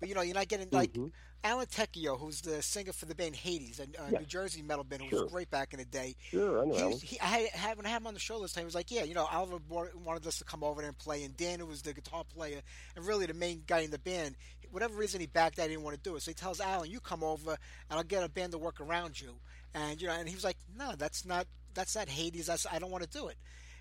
But 0.00 0.08
you 0.08 0.14
know, 0.14 0.22
you're 0.22 0.34
not 0.34 0.48
getting 0.48 0.68
like 0.72 0.92
Mhm. 0.92 1.12
Alan 1.44 1.66
Tecchio, 1.66 2.18
who's 2.18 2.40
the 2.40 2.62
singer 2.62 2.92
for 2.92 3.06
the 3.06 3.14
band 3.14 3.36
Hades, 3.36 3.78
a, 3.78 3.82
a 4.02 4.10
Yeah. 4.12 4.18
New 4.20 4.26
Jersey 4.26 4.62
metal 4.62 4.82
band 4.82 5.02
who 5.02 5.08
Sure. 5.10 5.22
was 5.24 5.32
great 5.32 5.50
back 5.50 5.72
in 5.72 5.78
the 5.78 5.84
day. 5.84 6.16
Sure, 6.30 6.62
I 6.62 6.64
know 6.64 6.74
He, 6.74 6.84
was, 6.84 7.02
he, 7.02 7.20
I 7.20 7.26
had, 7.26 7.48
had 7.50 7.76
when 7.76 7.86
I 7.86 7.90
had 7.90 7.98
him 8.02 8.06
on 8.08 8.14
the 8.14 8.20
show 8.20 8.40
this 8.40 8.52
time. 8.52 8.62
He 8.62 8.66
was 8.66 8.74
like, 8.74 8.90
"Yeah, 8.90 9.04
you 9.04 9.14
know, 9.14 9.26
Oliver 9.26 9.58
wanted 9.68 10.26
us 10.26 10.38
to 10.38 10.44
come 10.44 10.64
over 10.64 10.80
there 10.80 10.88
and 10.88 10.98
play, 10.98 11.22
and 11.22 11.36
Dan, 11.36 11.60
who 11.60 11.66
was 11.66 11.82
the 11.82 11.92
guitar 11.94 12.24
player 12.24 12.60
and 12.96 13.06
really 13.06 13.26
the 13.26 13.34
main 13.34 13.62
guy 13.66 13.80
in 13.80 13.90
the 13.90 13.98
band, 13.98 14.36
whatever 14.70 14.94
reason 14.94 15.20
he 15.20 15.26
backed 15.26 15.58
out, 15.58 15.64
he 15.64 15.74
didn't 15.74 15.84
want 15.84 15.96
to 15.96 16.02
do 16.02 16.16
it. 16.16 16.22
So 16.22 16.30
he 16.30 16.34
tells 16.34 16.60
Alan, 16.60 16.90
"You 16.90 16.98
come 17.00 17.22
over, 17.22 17.50
and 17.52 17.98
I'll 17.98 18.02
get 18.02 18.24
a 18.24 18.28
band 18.28 18.52
to 18.52 18.58
work 18.58 18.80
around 18.80 19.20
you." 19.20 19.36
And 19.74 20.00
you 20.00 20.08
know, 20.08 20.14
and 20.14 20.28
he 20.28 20.34
was 20.34 20.44
like, 20.44 20.56
"No, 20.76 20.94
that's 20.96 21.24
not 21.24 21.46
that's 21.74 21.94
not 21.94 22.08
Hades. 22.08 22.46
That's 22.46 22.66
I 22.66 22.78
don't 22.78 22.90
want 22.90 23.04
to 23.04 23.10
do 23.10 23.28
it." 23.28 23.36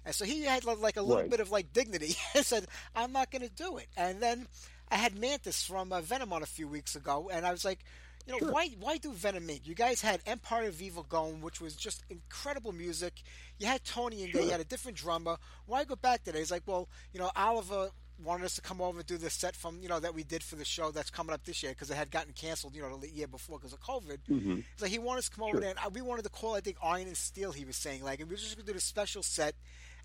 And 0.06 0.14
so 0.14 0.26
he 0.26 0.44
had 0.44 0.64
like- 0.66 0.98
a 0.98 1.02
little 1.02 1.22
Right. 1.24 1.30
bit 1.30 1.40
of 1.40 1.52
like 1.52 1.74
dignity 1.74 2.16
and 2.36 2.46
said, 2.46 2.68
"I'm 2.96 3.12
not 3.12 3.32
going 3.32 3.42
to 3.44 3.50
do 3.50 3.78
it." 3.78 3.88
And 3.96 4.22
then 4.22 4.48
I 4.92 4.96
had 4.98 5.16
Mantas 5.16 5.66
from 5.66 5.92
uh, 5.94 6.02
Venom 6.02 6.34
on 6.34 6.44
a 6.44 6.48
few 6.48 6.68
weeks 6.68 6.96
ago, 6.96 7.30
and 7.32 7.46
I 7.46 7.52
was 7.52 7.64
like, 7.66 7.80
you 8.28 8.34
know, 8.34 8.40
Sure. 8.40 8.52
why 8.52 8.70
why 8.80 8.98
do 8.98 9.12
Venom 9.12 9.48
Inc? 9.48 9.66
You 9.68 9.76
guys 9.76 10.02
had 10.02 10.22
M-Pire 10.26 10.68
of 10.68 10.82
Evil 10.82 11.04
going, 11.04 11.42
which 11.42 11.60
was 11.62 11.76
just 11.76 12.04
incredible 12.10 12.72
music. 12.72 13.22
You 13.60 13.68
had 13.68 13.84
Tony 13.84 14.24
in 14.24 14.32
there. 14.32 14.44
You 14.44 14.52
had 14.52 14.62
a 14.62 14.66
different 14.66 14.98
drummer. 14.98 15.38
Why 15.66 15.84
go 15.84 15.96
back 15.96 16.24
to 16.26 16.32
that? 16.32 16.38
He's 16.38 16.52
like, 16.52 16.64
well, 16.66 16.88
you 17.12 17.20
know, 17.20 17.32
Oliver 17.36 17.90
wanted 18.24 18.46
us 18.46 18.56
to 18.56 18.62
come 18.62 18.80
over 18.80 19.00
and 19.00 19.08
do 19.08 19.18
the 19.18 19.30
set 19.30 19.56
from 19.56 19.80
you 19.82 19.90
know 19.90 20.00
that 20.00 20.14
we 20.14 20.24
did 20.24 20.44
for 20.44 20.56
the 20.56 20.64
show 20.64 20.92
that's 20.92 21.10
coming 21.10 21.34
up 21.34 21.44
this 21.44 21.64
year 21.64 21.72
because 21.74 21.90
it 21.90 21.96
had 21.96 22.12
gotten 22.12 22.32
canceled, 22.32 22.76
you 22.76 22.82
know, 22.82 22.96
the 22.98 23.10
year 23.10 23.28
before 23.28 23.58
because 23.58 23.74
of 23.74 23.80
COVID. 23.82 24.20
Mm-hmm. 24.30 24.60
So 24.78 24.86
he 24.86 25.00
wanted 25.00 25.20
us 25.20 25.30
to 25.30 25.36
come 25.36 25.44
over 25.46 25.54
Sure. 25.54 25.62
there, 25.62 25.74
and 25.84 25.96
we 25.96 26.02
wanted 26.02 26.22
to 26.24 26.30
call, 26.30 26.54
I 26.56 26.62
think, 26.62 26.78
Iron 26.82 27.08
and 27.08 27.18
Steel. 27.18 27.52
He 27.52 27.66
was 27.66 27.76
saying 27.76 28.04
like, 28.04 28.20
and 28.20 28.30
we 28.30 28.36
were 28.36 28.40
just 28.40 28.56
gonna 28.56 28.66
do 28.68 28.74
the 28.74 28.80
special 28.80 29.24
set, 29.24 29.56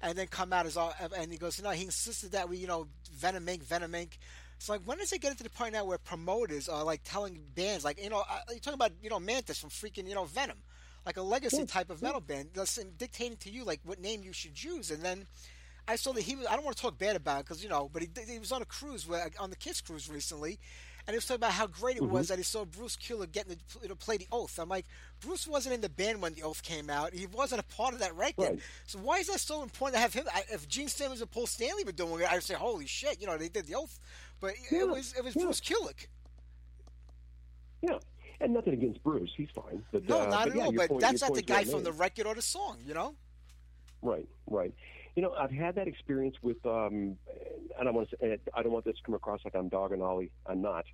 and 0.02 0.16
then 0.16 0.26
come 0.26 0.52
out 0.52 0.66
as 0.66 0.76
all. 0.76 0.94
And 1.16 1.32
he 1.32 1.38
goes, 1.38 1.62
no, 1.62 1.70
he 1.70 1.84
insisted 1.84 2.32
that 2.32 2.48
we, 2.48 2.56
you 2.58 2.66
know, 2.66 2.88
Venom 3.12 3.46
Inc. 3.46 3.62
Venom 3.62 3.92
Inc. 3.92 4.18
So 4.58 4.72
like, 4.72 4.82
when 4.84 4.98
does 4.98 5.12
it 5.12 5.20
get 5.20 5.30
into 5.30 5.44
the 5.44 5.50
point 5.50 5.72
now 5.72 5.84
where 5.84 5.98
promoters 5.98 6.68
are 6.68 6.84
like 6.84 7.02
telling 7.04 7.40
bands, 7.54 7.84
like, 7.84 8.02
you 8.02 8.10
know, 8.10 8.24
uh, 8.28 8.38
you're 8.50 8.58
talking 8.58 8.74
about, 8.74 8.92
you 9.02 9.10
know, 9.10 9.18
Mantas 9.18 9.60
from 9.60 9.70
freaking, 9.70 10.08
you 10.08 10.14
know, 10.14 10.24
Venom, 10.24 10.58
like 11.06 11.16
a 11.16 11.22
legacy 11.22 11.64
type 11.66 11.90
of 11.90 12.02
metal 12.02 12.20
band, 12.20 12.50
dictating 12.96 13.36
to 13.38 13.50
you 13.50 13.64
like 13.64 13.80
what 13.84 14.00
name 14.00 14.22
you 14.22 14.32
should 14.32 14.62
use, 14.62 14.90
and 14.90 15.02
then. 15.02 15.26
I 15.90 15.96
saw 15.96 16.12
that 16.12 16.20
he 16.20 16.36
was. 16.36 16.46
I 16.46 16.54
don't 16.54 16.66
want 16.66 16.76
to 16.76 16.82
talk 16.82 16.98
bad 16.98 17.16
about 17.16 17.40
it 17.40 17.44
because 17.46 17.62
you 17.62 17.70
know, 17.70 17.88
but 17.90 18.02
he, 18.02 18.10
he 18.30 18.38
was 18.38 18.52
on 18.52 18.60
a 18.60 18.66
cruise 18.66 19.08
where, 19.08 19.30
on 19.40 19.48
the 19.48 19.56
Kiss 19.56 19.80
cruise 19.80 20.10
recently, 20.10 20.58
and 21.08 21.14
he 21.14 21.16
was 21.16 21.24
talking 21.24 21.40
about 21.40 21.52
how 21.52 21.66
great 21.66 21.96
it 21.96 22.02
was 22.02 22.28
that 22.28 22.36
he 22.36 22.44
saw 22.44 22.66
Bruce 22.66 22.94
Kulick 22.94 23.32
getting 23.32 23.56
to, 23.80 23.88
to 23.88 23.96
play 23.96 24.18
the 24.18 24.26
Oath. 24.30 24.58
I'm 24.58 24.68
like, 24.68 24.84
Bruce 25.20 25.48
wasn't 25.48 25.74
in 25.74 25.80
the 25.80 25.88
band 25.88 26.20
when 26.20 26.34
the 26.34 26.42
Oath 26.42 26.62
came 26.62 26.90
out. 26.90 27.14
He 27.14 27.24
wasn't 27.24 27.62
a 27.62 27.64
part 27.64 27.94
of 27.94 28.00
that 28.00 28.14
record. 28.14 28.42
Right. 28.44 28.58
So 28.86 28.98
why 28.98 29.16
is 29.16 29.28
that 29.28 29.40
so 29.40 29.62
important 29.62 29.94
to 29.94 30.00
have 30.02 30.12
him? 30.12 30.26
I, 30.34 30.42
if 30.52 30.68
Gene 30.68 30.88
Simmons 30.88 31.22
and 31.22 31.30
Paul 31.30 31.46
Stanley 31.46 31.82
were 31.84 31.92
doing 31.92 32.20
it, 32.20 32.30
I'd 32.30 32.42
say, 32.42 32.52
holy 32.52 32.84
shit, 32.86 33.22
you 33.22 33.26
know, 33.26 33.38
they 33.38 33.48
did 33.48 33.66
the 33.66 33.76
Oath. 33.76 33.98
But 34.38 34.52
Yeah, 34.70 34.80
it 34.80 34.88
was 34.90 35.14
it 35.16 35.24
was 35.24 35.34
yeah. 35.34 35.44
Bruce 35.44 35.62
Kulick. 35.62 36.08
Yeah, 37.80 37.98
and 38.42 38.52
nothing 38.52 38.74
against 38.74 39.02
Bruce. 39.02 39.30
He's 39.34 39.48
fine. 39.54 39.82
But, 39.90 40.06
No, 40.06 40.20
uh, 40.20 40.26
not 40.26 40.44
but 40.44 40.48
at 40.50 40.56
yeah, 40.56 40.64
all. 40.66 40.72
But 40.72 40.88
point- 40.90 41.00
that's 41.00 41.22
not 41.22 41.32
the 41.32 41.40
guy 41.40 41.64
from 41.64 41.84
the 41.84 41.92
record 41.92 42.26
or 42.26 42.34
the 42.34 42.42
song, 42.42 42.76
you 42.84 42.92
know. 42.92 43.14
Right, 44.02 44.28
right. 44.46 44.74
You 45.18 45.22
know, 45.22 45.32
I've 45.32 45.50
had 45.50 45.74
that 45.74 45.88
experience 45.88 46.36
with. 46.42 46.64
Um, 46.64 47.16
I 47.76 47.82
don't 47.82 47.92
want 47.92 48.08
to. 48.10 48.16
Say, 48.20 48.38
I 48.54 48.62
don't 48.62 48.70
want 48.70 48.84
this 48.84 48.94
to 48.98 49.02
come 49.02 49.16
across 49.16 49.40
like 49.44 49.56
I'm 49.56 49.68
dogging 49.68 50.00
Ollie. 50.00 50.30
I'm 50.46 50.62
not. 50.62 50.84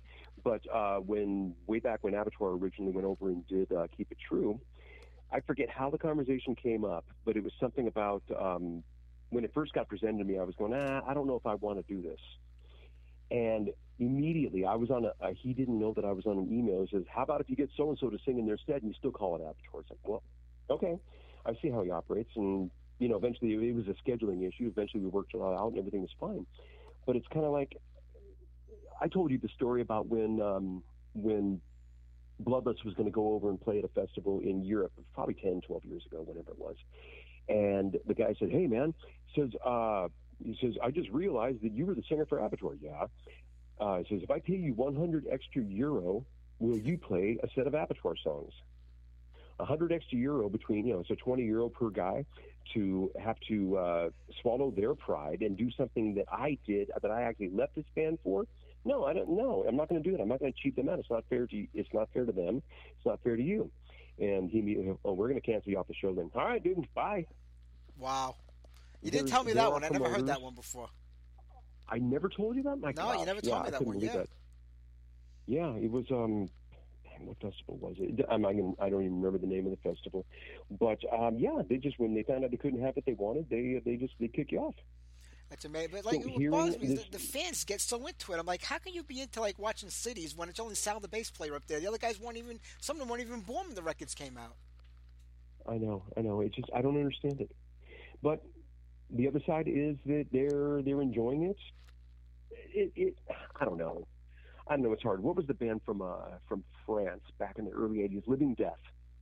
But 0.43 0.61
uh, 0.73 0.95
when 0.95 1.53
way 1.67 1.77
back 1.77 1.99
when 2.01 2.15
Avatar 2.15 2.49
originally 2.53 2.91
went 2.91 3.05
over 3.05 3.27
and 3.27 3.47
did 3.47 3.71
uh, 3.71 3.85
Keep 3.95 4.13
It 4.13 4.17
True, 4.27 4.59
I 5.31 5.41
forget 5.41 5.69
how 5.69 5.91
the 5.91 5.99
conversation 5.99 6.55
came 6.55 6.83
up, 6.83 7.05
but 7.23 7.37
it 7.37 7.43
was 7.43 7.53
something 7.59 7.85
about 7.85 8.23
um, 8.35 8.83
when 9.29 9.43
it 9.43 9.51
first 9.53 9.73
got 9.73 9.87
presented 9.87 10.17
to 10.17 10.23
me. 10.23 10.39
I 10.39 10.43
was 10.43 10.55
going, 10.55 10.73
ah, 10.73 11.01
I 11.07 11.13
don't 11.13 11.27
know 11.27 11.35
if 11.35 11.45
I 11.45 11.53
want 11.53 11.77
to 11.77 11.93
do 11.93 12.01
this. 12.01 12.19
And 13.29 13.69
immediately, 13.99 14.65
I 14.65 14.73
was 14.73 14.89
on 14.89 15.05
a. 15.05 15.09
Uh, 15.23 15.33
he 15.39 15.53
didn't 15.53 15.77
know 15.77 15.93
that 15.93 16.03
I 16.03 16.13
was 16.13 16.25
on 16.25 16.39
an 16.39 16.47
email. 16.51 16.83
He 16.89 16.97
says, 16.97 17.05
"How 17.13 17.21
about 17.21 17.41
if 17.41 17.49
you 17.51 17.55
get 17.55 17.69
so 17.77 17.89
and 17.89 17.99
so 17.99 18.09
to 18.09 18.17
sing 18.25 18.39
in 18.39 18.47
their 18.47 18.57
stead, 18.57 18.81
and 18.81 18.87
you 18.87 18.95
still 18.97 19.11
call 19.11 19.35
it 19.35 19.41
Avatar?" 19.41 19.81
It's 19.81 19.91
like, 19.91 19.99
well, 20.03 20.23
okay. 20.71 20.97
I 21.45 21.53
see 21.61 21.69
how 21.69 21.83
he 21.83 21.91
operates, 21.91 22.31
and 22.35 22.71
you 22.99 23.09
know, 23.09 23.17
eventually 23.17 23.53
it 23.53 23.75
was 23.75 23.85
a 23.87 24.09
scheduling 24.09 24.47
issue. 24.47 24.67
Eventually, 24.67 25.03
we 25.03 25.09
worked 25.09 25.33
it 25.33 25.37
all 25.37 25.57
out, 25.57 25.69
and 25.69 25.79
everything 25.79 26.01
was 26.01 26.11
fine. 26.19 26.45
But 27.05 27.15
it's 27.15 27.27
kind 27.27 27.45
of 27.45 27.51
like 27.51 27.77
I 29.01 29.07
told 29.07 29.31
you 29.31 29.37
the 29.37 29.49
story 29.49 29.81
about 29.81 30.07
when 30.07 30.41
um, 30.41 30.83
when 31.13 31.61
Bloodlust 32.43 32.83
was 32.85 32.93
going 32.95 33.05
to 33.05 33.11
go 33.11 33.33
over 33.33 33.49
and 33.49 33.59
play 33.59 33.79
at 33.79 33.85
a 33.85 33.89
festival 33.89 34.39
in 34.41 34.63
Europe, 34.63 34.91
probably 35.13 35.35
10, 35.35 35.61
12 35.61 35.85
years 35.85 36.05
ago, 36.05 36.21
whatever 36.21 36.51
it 36.51 36.59
was. 36.59 36.75
And 37.47 37.97
the 38.07 38.13
guy 38.13 38.33
said, 38.39 38.49
"Hey, 38.49 38.67
man," 38.67 38.93
says, 39.35 39.49
uh, 39.65 40.07
"He 40.43 40.57
says 40.61 40.73
I 40.81 40.91
just 40.91 41.09
realized 41.09 41.61
that 41.63 41.73
you 41.73 41.85
were 41.85 41.95
the 41.95 42.03
singer 42.09 42.25
for 42.25 42.39
Abattoir." 42.39 42.75
Yeah. 42.81 43.05
Uh, 43.79 43.97
he 43.97 44.15
says, 44.15 44.23
"If 44.23 44.31
I 44.31 44.39
pay 44.39 44.55
you 44.55 44.73
100 44.73 45.27
extra 45.29 45.61
euro, 45.61 46.25
will 46.59 46.77
you 46.77 46.97
play 46.97 47.37
a 47.43 47.47
set 47.55 47.67
of 47.67 47.73
Abattoir 47.73 48.15
songs?" 48.23 48.53
100 49.57 49.91
extra 49.93 50.17
euro 50.17 50.49
between, 50.49 50.85
you 50.85 50.93
know, 50.93 51.03
so 51.07 51.15
20 51.15 51.43
euro 51.43 51.69
per 51.69 51.89
guy 51.89 52.25
to 52.73 53.11
have 53.23 53.37
to 53.47 53.77
uh, 53.77 54.09
swallow 54.41 54.71
their 54.71 54.95
pride 54.95 55.41
and 55.41 55.57
do 55.57 55.69
something 55.71 56.15
that 56.15 56.25
I 56.31 56.57
did 56.65 56.89
that 57.01 57.11
I 57.11 57.23
actually 57.23 57.51
left 57.51 57.75
this 57.75 57.85
band 57.95 58.19
for. 58.23 58.45
No, 58.83 59.05
I 59.05 59.13
don't. 59.13 59.29
No, 59.29 59.65
I'm 59.67 59.75
not 59.75 59.89
going 59.89 60.01
to 60.01 60.07
do 60.09 60.15
it. 60.15 60.21
I'm 60.21 60.27
not 60.27 60.39
going 60.39 60.53
to 60.53 60.59
cheat 60.61 60.75
them 60.75 60.89
out. 60.89 60.99
It's 60.99 61.09
not 61.09 61.23
fair 61.29 61.47
to. 61.47 61.67
It's 61.73 61.89
not 61.93 62.09
fair 62.13 62.25
to 62.25 62.31
them. 62.31 62.61
It's 62.97 63.05
not 63.05 63.19
fair 63.23 63.35
to 63.35 63.41
you. 63.41 63.71
And 64.19 64.49
he, 64.49 64.77
oh, 65.03 65.13
we're 65.13 65.27
going 65.27 65.41
to 65.41 65.45
cancel 65.45 65.71
you 65.71 65.77
off 65.79 65.87
the 65.87 65.93
show 65.93 66.13
then. 66.13 66.29
All 66.35 66.45
right, 66.45 66.63
dude, 66.63 66.87
bye. 66.93 67.25
Wow. 67.97 68.35
You 69.01 69.11
didn't 69.11 69.25
There's- 69.27 69.31
tell 69.31 69.43
me 69.43 69.53
that 69.53 69.71
one. 69.71 69.83
I 69.83 69.89
never 69.89 70.07
heard 70.09 70.27
that 70.27 70.41
one 70.41 70.55
before. 70.55 70.87
I 71.89 71.99
never 71.99 72.29
told 72.29 72.55
you 72.55 72.63
that. 72.63 72.77
My 72.77 72.93
No, 72.95 73.19
you 73.19 73.25
never 73.25 73.41
told 73.41 73.57
yeah, 73.57 73.63
me 73.63 73.69
that 73.71 73.85
one, 73.85 73.99
yeah. 73.99 74.13
that. 74.13 74.29
Yeah, 75.47 75.73
it 75.75 75.91
was. 75.91 76.05
um 76.11 76.49
What 77.19 77.37
festival 77.41 77.77
was 77.77 77.95
it? 77.99 78.25
I'm 78.29 78.41
not 78.41 78.51
gonna, 78.53 78.73
I 78.79 78.89
don't 78.89 79.03
even 79.03 79.21
remember 79.21 79.37
the 79.37 79.47
name 79.47 79.65
of 79.65 79.71
the 79.71 79.89
festival, 79.89 80.25
but 80.79 80.99
um, 81.17 81.37
yeah, 81.37 81.61
they 81.67 81.77
just 81.77 81.99
when 81.99 82.13
they 82.13 82.23
found 82.23 82.43
out 82.43 82.51
they 82.51 82.57
couldn't 82.57 82.81
have 82.81 82.95
what 82.95 83.05
they 83.05 83.13
wanted, 83.13 83.49
they 83.49 83.81
they 83.85 83.95
just 83.95 84.13
they 84.19 84.27
kick 84.27 84.51
you 84.51 84.59
off. 84.59 84.75
That's 85.49 85.65
amazing. 85.65 85.91
But 85.91 86.05
like, 86.05 86.23
So 86.23 86.29
what 86.29 86.51
bothers 86.51 86.79
me 86.79 86.87
is 86.87 86.95
this- 86.95 87.05
the, 87.05 87.11
the 87.11 87.19
fans 87.19 87.63
get 87.63 87.79
so 87.79 88.05
into 88.07 88.33
it. 88.33 88.39
I'm 88.39 88.45
like, 88.45 88.63
how 88.63 88.77
can 88.79 88.93
you 88.93 89.03
be 89.03 89.21
into 89.21 89.39
like 89.41 89.59
watching 89.59 89.89
cities 89.89 90.35
when 90.35 90.49
it's 90.49 90.59
only 90.59 90.75
Sal 90.75 90.99
the 90.99 91.07
bass 91.07 91.29
player 91.29 91.55
up 91.55 91.65
there? 91.67 91.79
The 91.79 91.87
other 91.87 91.97
guys 91.99 92.19
weren't 92.19 92.37
even. 92.37 92.59
Some 92.81 92.95
of 92.95 92.99
them 93.01 93.09
weren't 93.09 93.21
even 93.21 93.41
born 93.41 93.67
when 93.67 93.75
the 93.75 93.83
records 93.83 94.15
came 94.15 94.37
out. 94.37 94.55
I 95.67 95.77
know, 95.77 96.03
I 96.17 96.21
know. 96.21 96.41
It's 96.41 96.55
just 96.55 96.69
I 96.75 96.81
don't 96.81 96.97
understand 96.97 97.41
it. 97.41 97.51
But 98.21 98.43
the 99.11 99.27
other 99.27 99.39
side 99.45 99.67
is 99.67 99.95
that 100.05 100.25
they're 100.31 100.81
they're 100.83 101.01
enjoying 101.01 101.43
it. 101.43 101.57
It, 102.73 102.91
it 102.95 103.17
I 103.59 103.65
don't 103.65 103.77
know. 103.77 104.07
I 104.67 104.75
don't 104.75 104.83
know. 104.83 104.93
It's 104.93 105.03
hard. 105.03 105.21
What 105.21 105.35
was 105.35 105.45
the 105.45 105.53
band 105.53 105.81
from 105.85 106.01
uh, 106.01 106.15
from 106.47 106.63
France 106.85 107.21
back 107.39 107.57
in 107.57 107.65
the 107.65 107.71
early 107.71 107.97
'80s? 107.99 108.27
Living 108.27 108.53
Death, 108.55 108.79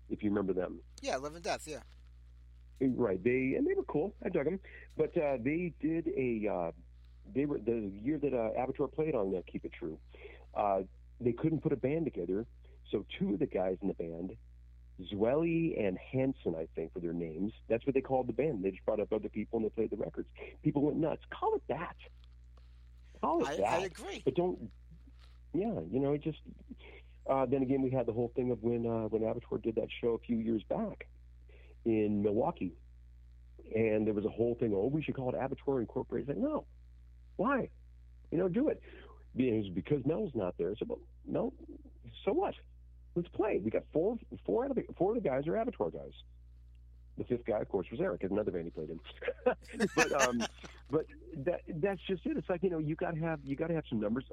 if 0.09 0.23
you 0.23 0.29
remember 0.29 0.53
them. 0.53 0.79
Yeah, 1.01 1.17
Living 1.17 1.41
Death. 1.41 1.67
Yeah. 1.67 1.79
Right. 2.81 3.23
They 3.23 3.55
and 3.57 3.65
they 3.67 3.73
were 3.73 3.83
cool. 3.83 4.13
I 4.25 4.29
dug 4.29 4.45
them. 4.45 4.59
But 4.97 5.17
uh, 5.17 5.37
they 5.41 5.73
did 5.79 6.07
a. 6.17 6.47
Uh, 6.51 6.71
they 7.33 7.45
were 7.45 7.59
the 7.59 7.91
year 8.03 8.17
that 8.17 8.33
uh, 8.33 8.59
Avatar 8.59 8.87
played 8.87 9.15
on 9.15 9.31
that 9.31 9.47
Keep 9.47 9.65
It 9.65 9.71
True. 9.77 9.97
Uh, 10.53 10.81
they 11.21 11.31
couldn't 11.31 11.61
put 11.61 11.71
a 11.71 11.77
band 11.77 12.05
together, 12.05 12.45
so 12.91 13.05
two 13.17 13.33
of 13.33 13.39
the 13.39 13.45
guys 13.45 13.77
in 13.81 13.87
the 13.87 13.93
band, 13.93 14.35
Zwelly 15.11 15.79
and 15.79 15.97
Hanson, 15.97 16.55
I 16.55 16.67
think, 16.75 16.91
were 16.93 17.01
their 17.01 17.13
names. 17.13 17.53
That's 17.69 17.85
what 17.85 17.95
they 17.95 18.01
called 18.01 18.27
the 18.27 18.33
band. 18.33 18.63
They 18.63 18.71
just 18.71 18.85
brought 18.85 18.99
up 18.99 19.11
other 19.11 19.29
people 19.29 19.57
and 19.57 19.65
they 19.65 19.69
played 19.69 19.89
the 19.89 19.97
records. 19.97 20.27
People 20.63 20.83
went 20.83 20.97
nuts. 20.97 21.23
Call 21.31 21.55
it 21.55 21.63
that. 21.69 21.95
Call 23.21 23.41
it 23.43 23.47
I, 23.47 23.57
that. 23.57 23.79
I 23.79 23.85
agree. 23.85 24.21
But 24.23 24.35
don't. 24.35 24.59
Yeah, 25.53 25.79
you 25.89 25.99
know, 25.99 26.13
it 26.13 26.23
just. 26.23 26.39
Uh, 27.29 27.45
then 27.45 27.61
again, 27.61 27.81
we 27.81 27.89
had 27.89 28.05
the 28.05 28.11
whole 28.11 28.31
thing 28.35 28.51
of 28.51 28.61
when 28.61 28.85
uh, 28.85 29.07
when 29.07 29.23
Avatar 29.23 29.57
did 29.57 29.75
that 29.75 29.87
show 30.01 30.09
a 30.09 30.19
few 30.19 30.37
years 30.37 30.61
back 30.69 31.07
in 31.85 32.21
Milwaukee, 32.21 32.73
and 33.73 34.05
there 34.05 34.13
was 34.13 34.25
a 34.25 34.29
whole 34.29 34.55
thing. 34.55 34.73
Oh, 34.75 34.87
we 34.87 35.01
should 35.01 35.15
call 35.15 35.29
it 35.29 35.35
Avatar 35.35 35.79
Incorporated. 35.79 36.29
It's 36.29 36.37
like, 36.37 36.45
no, 36.45 36.65
why? 37.37 37.69
You 38.31 38.37
know, 38.37 38.49
do 38.49 38.67
it. 38.67 38.81
It 39.35 39.53
was 39.53 39.69
because 39.73 40.05
Mel's 40.05 40.31
not 40.35 40.55
there. 40.57 40.73
So, 40.77 40.85
well, 40.87 40.99
Mel, 41.25 41.53
so 42.25 42.33
what? 42.33 42.55
Let's 43.15 43.29
play. 43.29 43.59
We 43.63 43.71
got 43.71 43.83
four, 43.93 44.17
four 44.45 44.65
out 44.65 44.71
of 44.71 44.75
the 44.75 44.85
four 44.97 45.15
of 45.15 45.23
the 45.23 45.27
guys 45.27 45.47
are 45.47 45.57
Avatar 45.57 45.89
guys. 45.91 46.13
The 47.17 47.23
fifth 47.25 47.45
guy, 47.45 47.59
of 47.59 47.69
course, 47.69 47.87
was 47.91 48.01
Eric. 48.01 48.23
Another 48.23 48.51
band 48.51 48.65
he 48.65 48.71
played 48.71 48.89
in. 48.89 48.99
but 49.95 50.11
um, 50.21 50.43
but 50.89 51.05
that 51.45 51.61
that's 51.75 52.01
just 52.07 52.25
it. 52.25 52.37
It's 52.37 52.49
like 52.49 52.63
you 52.63 52.69
know 52.69 52.79
you 52.79 52.95
got 52.95 53.13
to 53.13 53.19
have 53.21 53.39
you 53.43 53.55
got 53.55 53.67
to 53.67 53.75
have 53.75 53.85
some 53.87 53.99
numbers. 53.99 54.25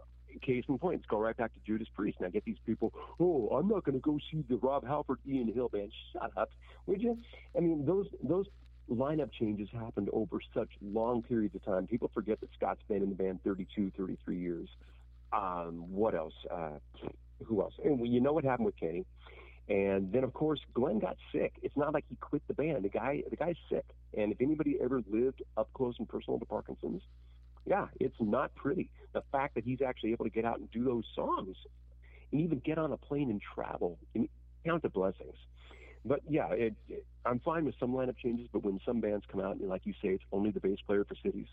Case 0.43 0.65
in 0.69 0.79
point, 0.79 1.01
let's 1.01 1.07
go 1.07 1.19
right 1.19 1.37
back 1.37 1.53
to 1.55 1.61
Judas 1.67 1.89
Priest. 1.95 2.19
Now 2.21 2.29
get 2.29 2.45
these 2.45 2.59
people. 2.65 2.93
Oh, 3.19 3.49
I'm 3.49 3.69
not 3.69 3.85
going 3.85 3.95
to 3.95 4.01
go 4.01 4.19
see 4.31 4.45
the 4.49 4.57
Rob 4.57 4.87
Halford 4.87 5.19
Ian 5.29 5.53
Hill 5.53 5.69
band. 5.69 5.93
Shut 6.13 6.31
up, 6.37 6.51
would 6.87 7.03
you? 7.03 7.19
I 7.57 7.61
mean 7.61 7.85
those 7.85 8.07
those 8.23 8.47
lineup 8.91 9.31
changes 9.33 9.69
happened 9.73 10.09
over 10.13 10.41
such 10.55 10.69
long 10.83 11.23
periods 11.23 11.55
of 11.55 11.65
time. 11.65 11.87
People 11.87 12.11
forget 12.13 12.41
that 12.41 12.49
Scott's 12.55 12.83
been 12.89 13.03
in 13.03 13.09
the 13.09 13.15
band 13.15 13.43
32, 13.45 13.93
33 13.97 14.39
years. 14.39 14.69
Um, 15.33 15.85
what 15.93 16.15
else? 16.15 16.35
Uh, 16.51 16.79
who 17.45 17.63
else? 17.63 17.75
And 17.85 18.07
you 18.07 18.21
know 18.21 18.33
what 18.33 18.45
happened 18.45 18.67
with 18.67 18.77
Kenny. 18.77 19.07
And 19.69 20.13
then, 20.13 20.25
of 20.25 20.33
course, 20.33 20.61
Glenn 20.75 20.99
got 20.99 21.17
sick. 21.33 21.53
It's 21.63 21.77
not 21.77 21.95
like 21.95 22.05
he 22.09 22.17
quit 22.17 22.43
the 22.49 22.55
band. 22.55 22.85
The 22.85 22.89
guy, 22.89 23.23
the 23.31 23.37
guy's 23.37 23.55
sick. 23.71 23.85
And 24.17 24.33
if 24.33 24.41
anybody 24.41 24.79
ever 24.83 25.01
lived 25.09 25.43
up 25.57 25.73
close 25.75 25.95
and 25.99 26.09
personal 26.09 26.41
to 26.41 26.45
Parkinson's, 26.45 27.03
yeah, 27.67 27.87
it's 27.99 28.17
not 28.21 28.55
pretty. 28.55 28.91
The 29.13 29.23
fact 29.33 29.55
that 29.55 29.65
he's 29.65 29.83
actually 29.83 30.13
able 30.13 30.25
to 30.25 30.31
get 30.31 30.45
out 30.45 30.59
and 30.59 30.71
do 30.71 30.85
those 30.85 31.05
songs, 31.15 31.57
and 32.33 32.41
even 32.41 32.61
get 32.61 32.79
on 32.79 32.93
a 32.93 32.97
plane 32.97 33.31
and 33.31 33.41
travel, 33.41 33.99
and 34.15 34.29
count 34.65 34.83
the 34.83 34.89
blessings. 34.89 35.37
But 36.05 36.21
yeah, 36.29 36.51
it, 36.53 36.75
it, 36.89 37.05
I'm 37.27 37.41
fine 37.41 37.65
with 37.65 37.75
some 37.79 37.93
lineup 37.93 38.17
changes. 38.17 38.49
But 38.53 38.65
when 38.65 38.81
some 38.87 39.01
bands 39.01 39.25
come 39.31 39.41
out 39.41 39.57
and, 39.57 39.69
like 39.69 39.83
you 39.85 39.93
say, 39.95 40.09
it's 40.09 40.25
only 40.33 40.51
the 40.51 40.61
bass 40.61 40.79
player 40.87 41.05
for 41.05 41.15
cities, 41.23 41.49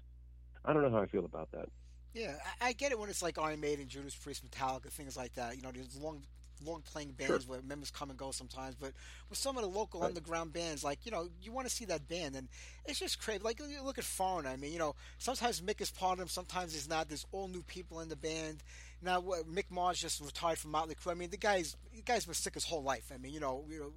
I 0.64 0.74
don't 0.74 0.82
know 0.82 0.92
how 0.92 1.02
I 1.02 1.08
feel 1.08 1.26
about 1.26 1.52
that. 1.52 1.68
Yeah, 2.14 2.36
I, 2.62 2.70
I 2.70 2.74
get 2.74 2.92
it 2.92 3.00
when 3.00 3.10
it's 3.10 3.22
like 3.22 3.38
Iron 3.38 3.60
Maiden, 3.60 3.88
Judas 3.88 4.16
Priest, 4.16 4.44
Metallica, 4.50 4.90
things 4.90 5.18
like 5.18 5.34
that. 5.34 5.56
You 5.56 5.62
know, 5.62 5.72
there's 5.72 5.98
long, 5.98 6.24
long 6.66 6.82
playing 6.82 7.12
bands 7.12 7.48
where 7.48 7.62
members 7.62 7.92
come 7.92 8.10
and 8.10 8.18
go 8.18 8.32
sometimes. 8.32 8.76
But 8.76 8.94
with 9.30 9.38
some 9.38 9.58
of 9.58 9.64
the 9.64 9.70
local 9.70 10.02
Right. 10.02 10.08
underground 10.08 10.54
bands, 10.54 10.84
like 10.84 11.00
you 11.06 11.12
know, 11.12 11.30
you 11.42 11.52
want 11.52 11.68
to 11.68 11.74
see 11.74 11.86
that 11.86 12.08
band, 12.08 12.36
and 12.36 12.48
it's 12.86 13.00
just 13.00 13.20
crazy. 13.20 13.40
Like 13.44 13.60
you 13.60 13.84
look 13.84 13.98
at 13.98 14.04
Foreigner. 14.04 14.50
I 14.50 14.56
mean, 14.58 14.72
you 14.74 14.80
know, 14.80 14.96
sometimes 15.18 15.62
Mick 15.62 15.82
is 15.82 15.92
part 15.92 16.14
of 16.14 16.20
them, 16.20 16.28
sometimes 16.28 16.74
he's 16.74 16.88
not. 16.90 17.08
There's 17.10 17.26
all 17.32 17.48
new 17.48 17.64
people 17.64 18.00
in 18.00 18.10
the 18.10 18.16
band. 18.16 18.64
Now, 19.02 19.22
Mick 19.22 19.70
Mars 19.70 20.00
just 20.00 20.22
retired 20.22 20.58
from 20.58 20.72
Motley 20.72 20.96
Crue. 20.96 21.12
I 21.12 21.14
mean, 21.14 21.30
the 21.30 21.38
guy's 21.38 21.76
the 21.94 22.02
guy's 22.02 22.26
been 22.26 22.34
sick 22.34 22.56
his 22.56 22.66
whole 22.66 22.84
life. 22.84 23.12
I 23.14 23.18
mean, 23.18 23.34
you 23.34 23.40
know, 23.40 23.64
you 23.70 23.80
know, 23.80 23.94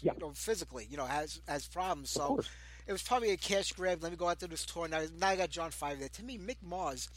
Yeah. 0.00 0.12
you 0.14 0.20
know 0.20 0.30
physically, 0.32 0.86
you 0.90 0.96
know, 0.96 1.06
has 1.06 1.40
has 1.46 1.66
problems. 1.68 2.10
So 2.10 2.40
it 2.86 2.92
was 2.92 3.02
probably 3.02 3.30
a 3.30 3.36
cash 3.36 3.72
grab. 3.72 4.02
Let 4.02 4.10
me 4.12 4.16
go 4.16 4.28
out 4.28 4.40
to 4.40 4.46
this 4.48 4.64
tour. 4.66 4.88
Now, 4.88 5.02
now 5.18 5.28
I 5.28 5.36
got 5.36 5.50
John 5.50 5.70
Five 5.70 5.98
there. 6.00 6.08
To 6.08 6.22
me, 6.24 6.38
Mick 6.38 6.62
Mars. 6.62 7.08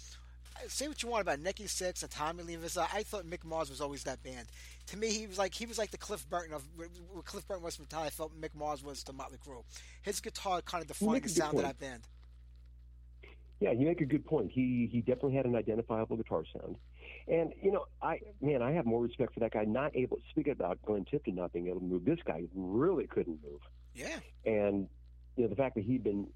Say 0.68 0.88
what 0.88 1.02
you 1.02 1.10
want 1.10 1.22
about 1.22 1.40
Nikki 1.40 1.64
Sixx 1.64 2.04
and 2.04 2.12
Tommy 2.12 2.44
Lee. 2.44 2.56
I 2.56 3.04
thought 3.04 3.26
Mick 3.26 3.44
Mars 3.44 3.70
was 3.70 3.82
always 3.82 4.04
that 4.04 4.22
band. 4.22 4.48
To 4.88 4.98
me, 4.98 5.10
he 5.12 5.28
was 5.28 5.38
like 5.38 5.54
he 5.54 5.66
was 5.66 5.78
like 5.78 5.92
the 5.92 5.98
Cliff 5.98 6.30
Burton 6.30 6.54
of 6.54 6.64
when 6.76 6.90
Cliff 7.24 7.48
Burton 7.48 7.64
was 7.64 7.76
from 7.76 7.86
retired. 7.86 8.08
I 8.08 8.10
felt 8.10 8.40
Mick 8.40 8.54
Mars 8.54 8.84
was 8.84 9.04
the 9.04 9.14
Motley 9.14 9.38
Crue. 9.38 9.64
His 10.02 10.20
guitar 10.20 10.62
kind 10.62 10.82
of 10.82 10.88
defined 10.88 11.24
the 11.24 11.30
sound 11.30 11.58
of 11.58 11.64
that 11.64 11.80
band. 11.80 12.04
Yeah, 13.60 13.72
you 13.72 13.86
make 13.86 14.02
a 14.02 14.06
good 14.06 14.26
point. 14.26 14.52
He 14.52 14.90
he 14.92 15.00
definitely 15.00 15.36
had 15.36 15.46
an 15.46 15.56
identifiable 15.56 16.18
guitar 16.18 16.44
sound, 16.52 16.78
and 17.28 17.54
you 17.62 17.72
know, 17.72 17.86
I 18.02 18.20
man, 18.42 18.64
I 18.64 18.72
have 18.72 18.86
more 18.86 19.02
respect 19.02 19.36
for 19.36 19.40
that 19.42 19.52
guy. 19.52 19.66
Not 19.66 19.96
able 19.96 20.18
to 20.18 20.24
speak 20.32 20.48
about 20.48 20.82
Glenn 20.84 21.06
Tipton 21.06 21.36
not 21.36 21.54
being 21.54 21.68
able 21.68 21.80
to 21.80 21.86
move. 21.86 22.04
This 22.04 22.18
guy 22.26 22.44
really 22.56 23.06
couldn't 23.06 23.40
move, 23.44 23.62
Yeah, 23.94 24.18
and 24.46 24.88
you 25.38 25.44
know 25.44 25.48
the 25.48 25.56
fact 25.56 25.76
that 25.76 25.84
he'd 25.84 26.04
been. 26.04 26.28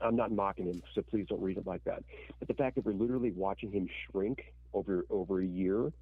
I'm 0.00 0.16
not 0.16 0.32
mocking 0.32 0.66
him, 0.66 0.82
so 0.94 1.02
please 1.02 1.26
don't 1.28 1.40
read 1.40 1.58
it 1.58 1.66
like 1.66 1.84
that. 1.84 2.02
But 2.38 2.48
the 2.48 2.54
fact 2.54 2.76
that 2.76 2.84
we're 2.84 2.92
literally 2.92 3.32
watching 3.32 3.72
him 3.72 3.88
shrink 4.10 4.52
over 4.72 5.04
over 5.10 5.40
a 5.40 5.46
year 5.46 5.92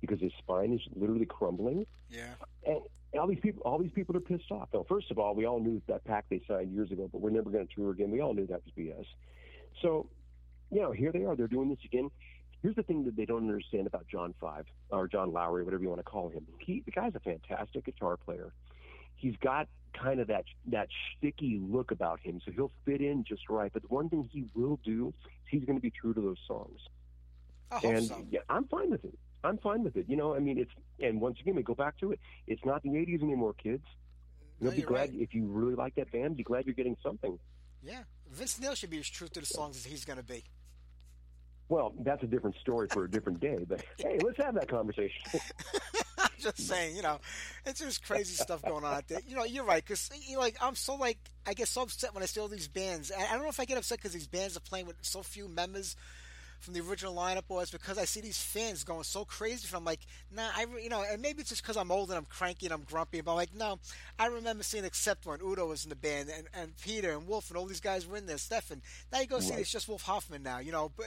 because 0.00 0.20
his 0.20 0.32
spine 0.38 0.72
is 0.72 0.80
literally 0.94 1.26
crumbling, 1.26 1.86
yeah. 2.08 2.34
and 2.64 2.80
all 3.18 3.26
these 3.26 3.40
people, 3.40 3.62
all 3.64 3.78
these 3.78 3.90
people 3.90 4.16
are 4.16 4.20
pissed 4.20 4.50
off. 4.50 4.68
Now, 4.72 4.84
first 4.88 5.10
of 5.10 5.18
all, 5.18 5.34
we 5.34 5.46
all 5.46 5.60
knew 5.60 5.82
that 5.88 6.04
pact 6.04 6.30
they 6.30 6.40
signed 6.46 6.72
years 6.72 6.90
ago, 6.92 7.08
but 7.10 7.20
we're 7.20 7.30
never 7.30 7.50
going 7.50 7.66
to 7.66 7.74
tour 7.74 7.90
again. 7.90 8.10
We 8.10 8.20
all 8.20 8.34
knew 8.34 8.46
that 8.46 8.62
was 8.64 8.72
BS. 8.78 9.06
So, 9.82 10.06
you 10.70 10.80
know, 10.80 10.92
here 10.92 11.10
they 11.10 11.24
are. 11.24 11.34
They're 11.34 11.48
doing 11.48 11.68
this 11.68 11.78
again. 11.84 12.10
Here's 12.62 12.76
the 12.76 12.82
thing 12.82 13.04
that 13.06 13.16
they 13.16 13.24
don't 13.24 13.48
understand 13.48 13.86
about 13.86 14.06
John 14.06 14.34
Five 14.40 14.66
or 14.90 15.08
John 15.08 15.32
Lowery, 15.32 15.64
whatever 15.64 15.82
you 15.82 15.88
want 15.88 16.00
to 16.00 16.04
call 16.04 16.28
him. 16.28 16.46
He, 16.58 16.82
the 16.84 16.92
guy's 16.92 17.14
a 17.14 17.20
fantastic 17.20 17.86
guitar 17.86 18.16
player. 18.16 18.52
He's 19.20 19.36
got 19.36 19.68
kind 19.92 20.20
of 20.20 20.28
that 20.28 20.44
that 20.68 20.88
sticky 21.16 21.60
look 21.62 21.90
about 21.90 22.20
him, 22.20 22.40
so 22.44 22.50
he'll 22.52 22.72
fit 22.84 23.00
in 23.00 23.24
just 23.24 23.48
right. 23.48 23.70
But 23.72 23.82
the 23.82 23.88
one 23.88 24.08
thing 24.08 24.28
he 24.32 24.44
will 24.54 24.78
do 24.84 25.12
is 25.18 25.48
he's 25.50 25.64
going 25.64 25.76
to 25.78 25.82
be 25.82 25.90
true 25.90 26.14
to 26.14 26.20
those 26.20 26.38
songs 26.48 26.80
and 27.84 28.06
so. 28.06 28.26
yeah, 28.30 28.40
I'm 28.48 28.64
fine 28.66 28.90
with 28.90 29.04
it. 29.04 29.16
I'm 29.44 29.58
fine 29.58 29.82
with 29.84 29.96
it. 29.96 30.06
You 30.08 30.16
know, 30.16 30.34
I 30.34 30.38
mean, 30.38 30.58
it's 30.58 30.70
and 31.00 31.20
once 31.20 31.38
again 31.40 31.54
we 31.54 31.62
go 31.62 31.74
back 31.74 31.98
to 32.00 32.12
it. 32.12 32.20
It's 32.46 32.64
not 32.64 32.82
the 32.82 32.90
'80s 32.90 33.22
anymore, 33.22 33.54
kids. 33.54 33.84
You'll 34.60 34.70
No, 34.72 34.76
be 34.76 34.82
glad 34.82 35.10
right. 35.10 35.20
if 35.20 35.34
you 35.34 35.46
really 35.46 35.74
like 35.74 35.94
that 35.94 36.10
band. 36.12 36.36
Be 36.36 36.42
glad 36.42 36.66
you're 36.66 36.74
getting 36.74 36.96
something. 37.02 37.38
Yeah, 37.82 38.02
Vince 38.30 38.60
Neil 38.60 38.74
should 38.74 38.90
be 38.90 38.98
as 38.98 39.08
true 39.08 39.28
to 39.28 39.40
the 39.40 39.46
songs 39.46 39.76
as 39.76 39.84
he's 39.84 40.04
going 40.04 40.18
to 40.18 40.24
be. 40.24 40.44
Well, 41.70 41.94
that's 42.00 42.22
a 42.22 42.26
different 42.26 42.56
story 42.56 42.88
for 42.92 43.04
a 43.04 43.10
different 43.10 43.40
day. 43.40 43.58
But 43.66 43.82
hey, 43.98 44.18
let's 44.22 44.36
have 44.38 44.54
that 44.56 44.68
conversation. 44.68 45.22
I'm 46.24 46.30
just 46.38 46.58
saying, 46.68 46.96
you 46.96 47.02
know, 47.02 47.18
it's 47.66 47.80
just 47.80 48.04
crazy 48.04 48.34
stuff 48.34 48.62
going 48.62 48.84
on 48.84 48.94
out 48.94 49.08
there. 49.08 49.20
You 49.26 49.36
know, 49.36 49.44
you're 49.44 49.64
right 49.64 49.84
because 49.84 50.10
like 50.36 50.56
I'm 50.60 50.74
so 50.74 50.94
like 50.96 51.18
I 51.46 51.54
get 51.54 51.68
so 51.68 51.82
upset 51.82 52.14
when 52.14 52.22
I 52.22 52.26
see 52.26 52.40
all 52.40 52.48
these 52.48 52.68
bands. 52.68 53.10
And 53.10 53.22
I 53.22 53.32
don't 53.32 53.42
know 53.42 53.48
if 53.48 53.60
I 53.60 53.64
get 53.64 53.78
upset 53.78 53.98
because 53.98 54.12
these 54.12 54.26
bands 54.26 54.56
are 54.56 54.60
playing 54.60 54.86
with 54.86 54.96
so 55.02 55.22
few 55.22 55.48
members, 55.48 55.96
from 56.60 56.74
the 56.74 56.80
original 56.80 57.14
lineup, 57.14 57.44
or 57.48 57.62
it's 57.62 57.70
because 57.70 57.96
I 57.96 58.04
see 58.04 58.20
these 58.20 58.40
fans 58.40 58.84
going 58.84 59.04
so 59.04 59.24
crazy 59.24 59.66
from. 59.66 59.84
Like, 59.84 60.00
nah, 60.30 60.48
I 60.54 60.64
re- 60.64 60.82
you 60.82 60.90
know, 60.90 61.02
and 61.10 61.22
maybe 61.22 61.40
it's 61.40 61.48
just 61.48 61.62
because 61.62 61.76
I'm 61.78 61.90
old 61.90 62.10
and 62.10 62.18
I'm 62.18 62.26
cranky 62.26 62.66
and 62.66 62.74
I'm 62.74 62.82
grumpy. 62.82 63.22
But 63.22 63.30
I'm 63.32 63.36
like, 63.38 63.54
no, 63.54 63.78
I 64.18 64.26
remember 64.26 64.62
seeing 64.62 64.84
Except 64.84 65.24
when 65.24 65.40
Udo 65.40 65.66
was 65.66 65.84
in 65.84 65.88
the 65.90 65.96
band 65.96 66.28
and, 66.36 66.46
and 66.52 66.76
Peter 66.76 67.12
and 67.12 67.26
Wolf 67.26 67.48
and 67.48 67.56
all 67.56 67.64
these 67.64 67.80
guys 67.80 68.06
were 68.06 68.18
in 68.18 68.26
there. 68.26 68.36
Stefan. 68.38 68.82
Now 69.10 69.20
you 69.20 69.26
go 69.26 69.40
see 69.40 69.52
Right. 69.52 69.60
it's 69.60 69.70
just 69.72 69.88
Wolf 69.88 70.02
Hoffmann 70.02 70.42
now. 70.42 70.58
You 70.58 70.72
know, 70.72 70.90
but 70.94 71.06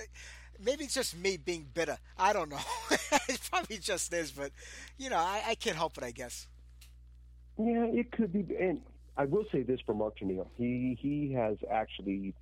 maybe 0.64 0.84
it's 0.86 0.94
just 0.94 1.18
me 1.18 1.38
being 1.38 1.68
bitter. 1.74 1.98
I 2.18 2.34
don't 2.34 2.50
know. 2.50 2.60
it 3.30 3.40
probably 3.50 3.78
just 3.78 4.14
is, 4.14 4.32
but 4.32 4.52
you 4.98 5.10
know, 5.10 5.18
I, 5.18 5.42
I 5.50 5.56
can't 5.56 5.76
help 5.76 5.98
it. 5.98 6.04
I 6.04 6.12
guess. 6.12 6.48
Yeah, 7.58 7.86
it 7.86 8.12
could 8.12 8.34
be. 8.34 8.46
And 8.60 8.82
I 9.18 9.26
will 9.26 9.46
say 9.52 9.62
this 9.64 9.80
for 9.86 9.94
Mark 9.94 10.18
Tornillo. 10.20 10.48
He 10.58 10.98
he 11.00 11.34
has 11.34 11.58
actually 11.72 12.34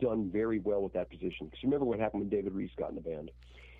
done 0.00 0.30
very 0.30 0.58
well 0.58 0.82
with 0.82 0.92
that 0.94 1.10
position. 1.10 1.46
Because 1.46 1.62
remember 1.62 1.84
what 1.86 1.98
happened 1.98 2.22
when 2.22 2.30
David 2.30 2.52
Reece 2.54 2.70
got 2.78 2.90
in 2.90 2.94
the 2.94 3.00
band, 3.02 3.30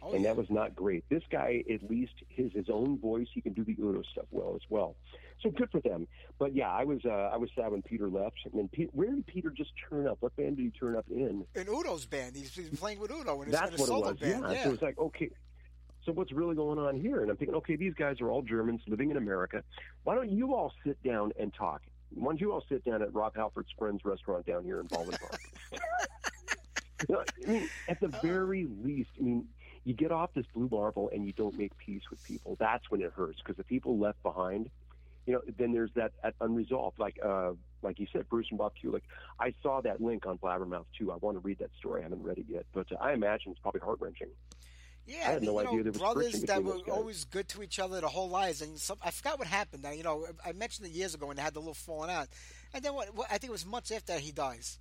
Oh, 0.03 0.13
and 0.13 0.23
yeah. 0.23 0.29
that 0.31 0.37
was 0.37 0.49
not 0.51 0.75
great. 0.77 1.05
This 1.09 1.23
guy, 1.31 1.65
at 1.73 1.89
least 1.89 2.13
his 2.29 2.53
his 2.53 2.67
own 2.71 2.99
voice, 2.99 3.27
he 3.33 3.41
can 3.41 3.53
do 3.53 3.65
the 3.65 3.77
Udo 3.79 4.03
stuff 4.13 4.27
well 4.31 4.55
as 4.55 4.63
well. 4.69 4.97
So 5.41 5.51
good 5.51 5.71
for 5.71 5.81
them. 5.81 6.09
But 6.39 6.55
yeah, 6.55 6.71
I 6.71 6.85
was 6.85 7.01
uh, 7.05 7.11
I 7.33 7.37
was 7.37 7.51
sad 7.55 7.71
when 7.71 7.83
Peter 7.83 8.09
left. 8.09 8.37
And 8.45 8.55
then 8.55 8.69
Pe- 8.69 8.89
where 8.93 9.11
did 9.11 9.27
Peter 9.27 9.51
just 9.51 9.71
turn 9.89 10.07
up? 10.09 10.19
What 10.21 10.35
band 10.37 10.57
did 10.57 10.65
he 10.65 10.71
turn 10.71 10.97
up 10.97 11.07
in? 11.11 11.45
in 11.55 11.67
Udo's 11.67 12.07
band. 12.07 12.35
He's, 12.35 12.55
he's 12.55 12.71
playing 12.79 12.99
with 12.99 13.11
Udo 13.13 13.41
his, 13.43 13.53
That's 13.53 13.79
what 13.79 13.89
it 13.89 13.93
was. 13.93 14.19
band. 14.19 14.45
Yeah. 14.51 14.65
So 14.65 14.73
it's 14.73 14.83
like, 14.83 14.99
okay, 14.99 15.31
so 16.05 16.13
what's 16.13 16.33
really 16.33 16.57
going 16.57 16.79
on 16.79 17.01
here? 17.01 17.21
And 17.23 17.31
I'm 17.31 17.37
thinking, 17.37 17.55
okay, 17.57 17.77
these 17.77 17.95
guys 17.95 18.21
are 18.21 18.31
all 18.31 18.43
Germans 18.43 18.81
living 18.89 19.11
in 19.11 19.17
America. 19.17 19.63
Why 20.05 20.15
don't 20.15 20.31
you 20.31 20.55
all 20.55 20.73
sit 20.85 21.01
down 21.03 21.33
and 21.39 21.55
talk? 21.55 21.83
Why 22.15 22.33
don't 22.33 22.41
you 22.41 22.53
all 22.53 22.65
sit 22.69 22.85
down 22.85 23.03
at 23.03 23.15
Rob 23.15 23.37
Halford's 23.37 23.69
friend's 23.79 24.05
restaurant 24.05 24.47
down 24.47 24.65
here 24.65 24.81
in 24.81 24.87
Baldwin 24.87 25.17
Park? 25.19 25.41
You 27.09 27.15
know, 27.15 27.23
I 27.47 27.51
mean, 27.51 27.69
at 27.89 28.01
the 28.01 28.09
very 28.09 28.67
least, 28.83 29.11
I 29.21 29.23
mean, 29.23 29.45
you 29.85 29.95
get 29.95 30.11
off 30.11 30.31
this 30.35 30.47
blue 30.53 30.69
marble 30.69 31.11
and 31.15 31.25
you 31.25 31.33
don't 31.33 31.57
make 31.57 31.77
peace 31.79 32.03
with 32.11 32.23
people. 32.25 32.57
That's 32.59 32.91
when 32.91 33.01
it 33.01 33.13
hurts 33.15 33.39
because 33.39 33.57
the 33.57 33.63
people 33.63 33.99
left 33.99 34.21
behind, 34.25 34.69
you 35.29 35.35
know, 35.35 35.43
then 35.59 35.73
there's 35.73 35.91
that, 35.95 36.13
that 36.23 36.35
unresolved. 36.41 36.99
Like, 36.99 37.19
uh, 37.23 37.51
like 37.83 37.99
you 37.99 38.07
said, 38.11 38.27
Bruce 38.31 38.47
and 38.49 38.59
Bob 38.59 38.73
Kulick. 38.83 39.03
I 39.39 39.53
saw 39.63 39.83
that 39.83 40.01
link 40.01 40.25
on 40.25 40.39
Blabbermouth 40.39 40.87
too. 40.99 41.13
I 41.13 41.17
want 41.17 41.37
to 41.37 41.41
read 41.41 41.59
that 41.59 41.69
story. 41.79 42.01
I 42.01 42.05
haven't 42.05 42.23
read 42.23 42.39
it 42.39 42.47
yet, 42.49 42.65
but 42.73 42.91
uh, 42.91 42.97
I 42.99 43.13
imagine 43.13 43.53
it's 43.53 43.61
probably 43.61 43.83
heart 43.83 43.99
wrenching. 44.01 44.29
Yeah, 45.07 45.17
I 45.27 45.33
had 45.33 45.43
no 45.43 45.61
you 45.61 45.65
know, 45.65 45.71
idea 45.71 45.83
there 45.83 45.93
was 45.93 46.01
brothers 46.01 46.43
that 46.43 46.65
were 46.65 46.79
always 46.91 47.25
good 47.25 47.47
to 47.51 47.63
each 47.63 47.79
other 47.79 48.01
their 48.01 48.09
whole 48.09 48.31
lives, 48.31 48.63
and 48.63 48.79
some, 48.79 48.97
I 49.03 49.11
forgot 49.11 49.39
what 49.39 49.49
happened. 49.49 49.83
Now, 49.83 49.91
you 49.91 50.03
know, 50.03 50.27
I 50.45 50.53
mentioned 50.53 50.87
it 50.89 50.93
years 50.93 51.15
ago 51.15 51.27
when 51.27 51.37
they 51.37 51.43
had 51.43 51.53
the 51.53 51.61
little 51.61 51.75
falling 51.75 52.11
out, 52.11 52.29
and 52.73 52.83
then 52.83 52.95
what, 52.95 53.15
what? 53.15 53.27
I 53.27 53.37
think 53.37 53.51
it 53.51 53.53
was 53.53 53.67
months 53.67 53.91
after 53.91 54.15
he 54.19 54.33
dies. 54.33 54.79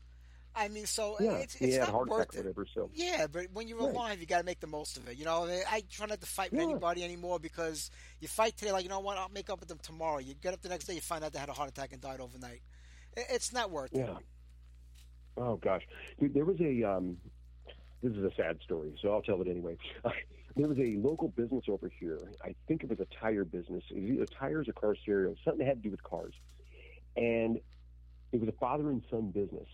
I 0.58 0.68
mean, 0.70 0.86
so 0.88 1.16
Yeah, 1.20 1.34
it's, 1.38 1.56
it's 1.62 1.78
not 1.78 1.90
heart 1.90 2.10
worth 2.10 2.30
attack 2.30 2.34
it. 2.34 2.38
whatever. 2.40 2.66
So 2.74 2.90
Yeah, 2.94 3.28
but 3.28 3.46
when 3.54 3.68
you're 3.68 3.78
Right. 3.80 3.94
alive, 3.94 4.20
you 4.20 4.26
got 4.26 4.40
to 4.40 4.44
make 4.44 4.60
the 4.60 4.68
most 4.68 4.98
of 4.98 5.08
it. 5.08 5.18
You 5.18 5.26
know, 5.26 5.44
I, 5.70 5.84
try 5.90 6.08
not 6.08 6.20
to 6.22 6.28
fight 6.28 6.52
with 6.52 6.60
Yeah. 6.62 6.66
anybody 6.68 7.04
anymore 7.04 7.40
because 7.40 7.92
you 8.20 8.28
fight 8.28 8.58
today, 8.58 8.72
like 8.72 8.84
you 8.84 8.90
know 8.90 9.00
what, 9.00 9.18
I'll 9.18 9.30
make 9.30 9.50
up 9.50 9.60
with 9.60 9.70
them 9.70 9.80
tomorrow. 9.84 10.18
You 10.18 10.34
get 10.34 10.54
up 10.54 10.62
the 10.62 10.70
next 10.70 10.86
day, 10.86 10.96
you 10.96 11.02
find 11.02 11.24
out 11.24 11.32
they 11.34 11.40
had 11.40 11.50
a 11.50 11.54
heart 11.54 11.70
attack 11.70 11.94
and 11.94 12.02
died 12.02 12.20
overnight. 12.20 12.62
It's 13.16 13.54
not 13.54 13.70
worth 13.72 13.94
it. 13.94 14.00
yeah. 14.00 14.18
Oh 15.38 15.56
gosh, 15.58 15.84
Dude, 16.20 16.34
there 16.34 16.46
was 16.46 16.60
a. 16.60 16.84
Um, 16.84 17.18
this 18.02 18.12
is 18.14 18.24
a 18.24 18.32
sad 18.36 18.60
story, 18.64 18.96
so 19.02 19.12
I'll 19.14 19.22
tell 19.22 19.42
it 19.42 19.48
anyway. 19.48 19.78
there 20.56 20.68
was 20.68 20.78
a 20.80 20.96
local 20.98 21.28
business 21.30 21.66
over 21.68 21.90
here. 22.00 22.20
I 22.44 22.56
think 22.68 22.84
it 22.84 22.90
was 22.90 23.00
a 23.00 23.08
tire 23.20 23.44
business. 23.46 23.84
It 23.92 24.02
was 24.02 24.10
either 24.12 24.26
tires 24.26 24.68
or 24.68 24.74
car 24.74 24.96
stereo, 24.96 25.36
something 25.44 25.60
that 25.60 25.68
had 25.68 25.78
to 25.84 25.90
do 25.90 25.92
with 25.92 26.02
cars, 26.04 26.34
and 27.16 27.60
it 28.32 28.40
was 28.40 28.50
a 28.50 28.54
father 28.54 28.90
and 28.90 29.04
son 29.12 29.30
business. 29.32 29.68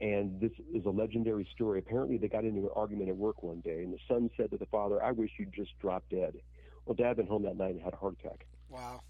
And 0.00 0.40
this 0.40 0.50
is 0.74 0.84
a 0.86 0.90
legendary 0.90 1.46
story. 1.54 1.78
Apparently, 1.78 2.16
they 2.16 2.28
got 2.28 2.44
into 2.44 2.62
an 2.62 2.70
argument 2.74 3.08
at 3.08 3.16
work 3.16 3.42
one 3.42 3.60
day, 3.60 3.82
and 3.84 3.92
the 3.92 3.98
son 4.08 4.28
said 4.36 4.50
to 4.50 4.58
the 4.58 4.66
father, 4.66 5.02
"I 5.02 5.12
wish 5.12 5.30
you'd 5.38 5.52
just 5.52 5.78
drop 5.78 6.04
dead." 6.10 6.36
Well, 6.84 6.94
Dad 6.94 7.16
went 7.16 7.28
home 7.30 7.42
that 7.44 7.56
night 7.56 7.70
and 7.74 7.80
had 7.80 7.92
a 7.94 7.96
heart 7.96 8.16
attack. 8.22 8.46
Wow. 8.68 9.00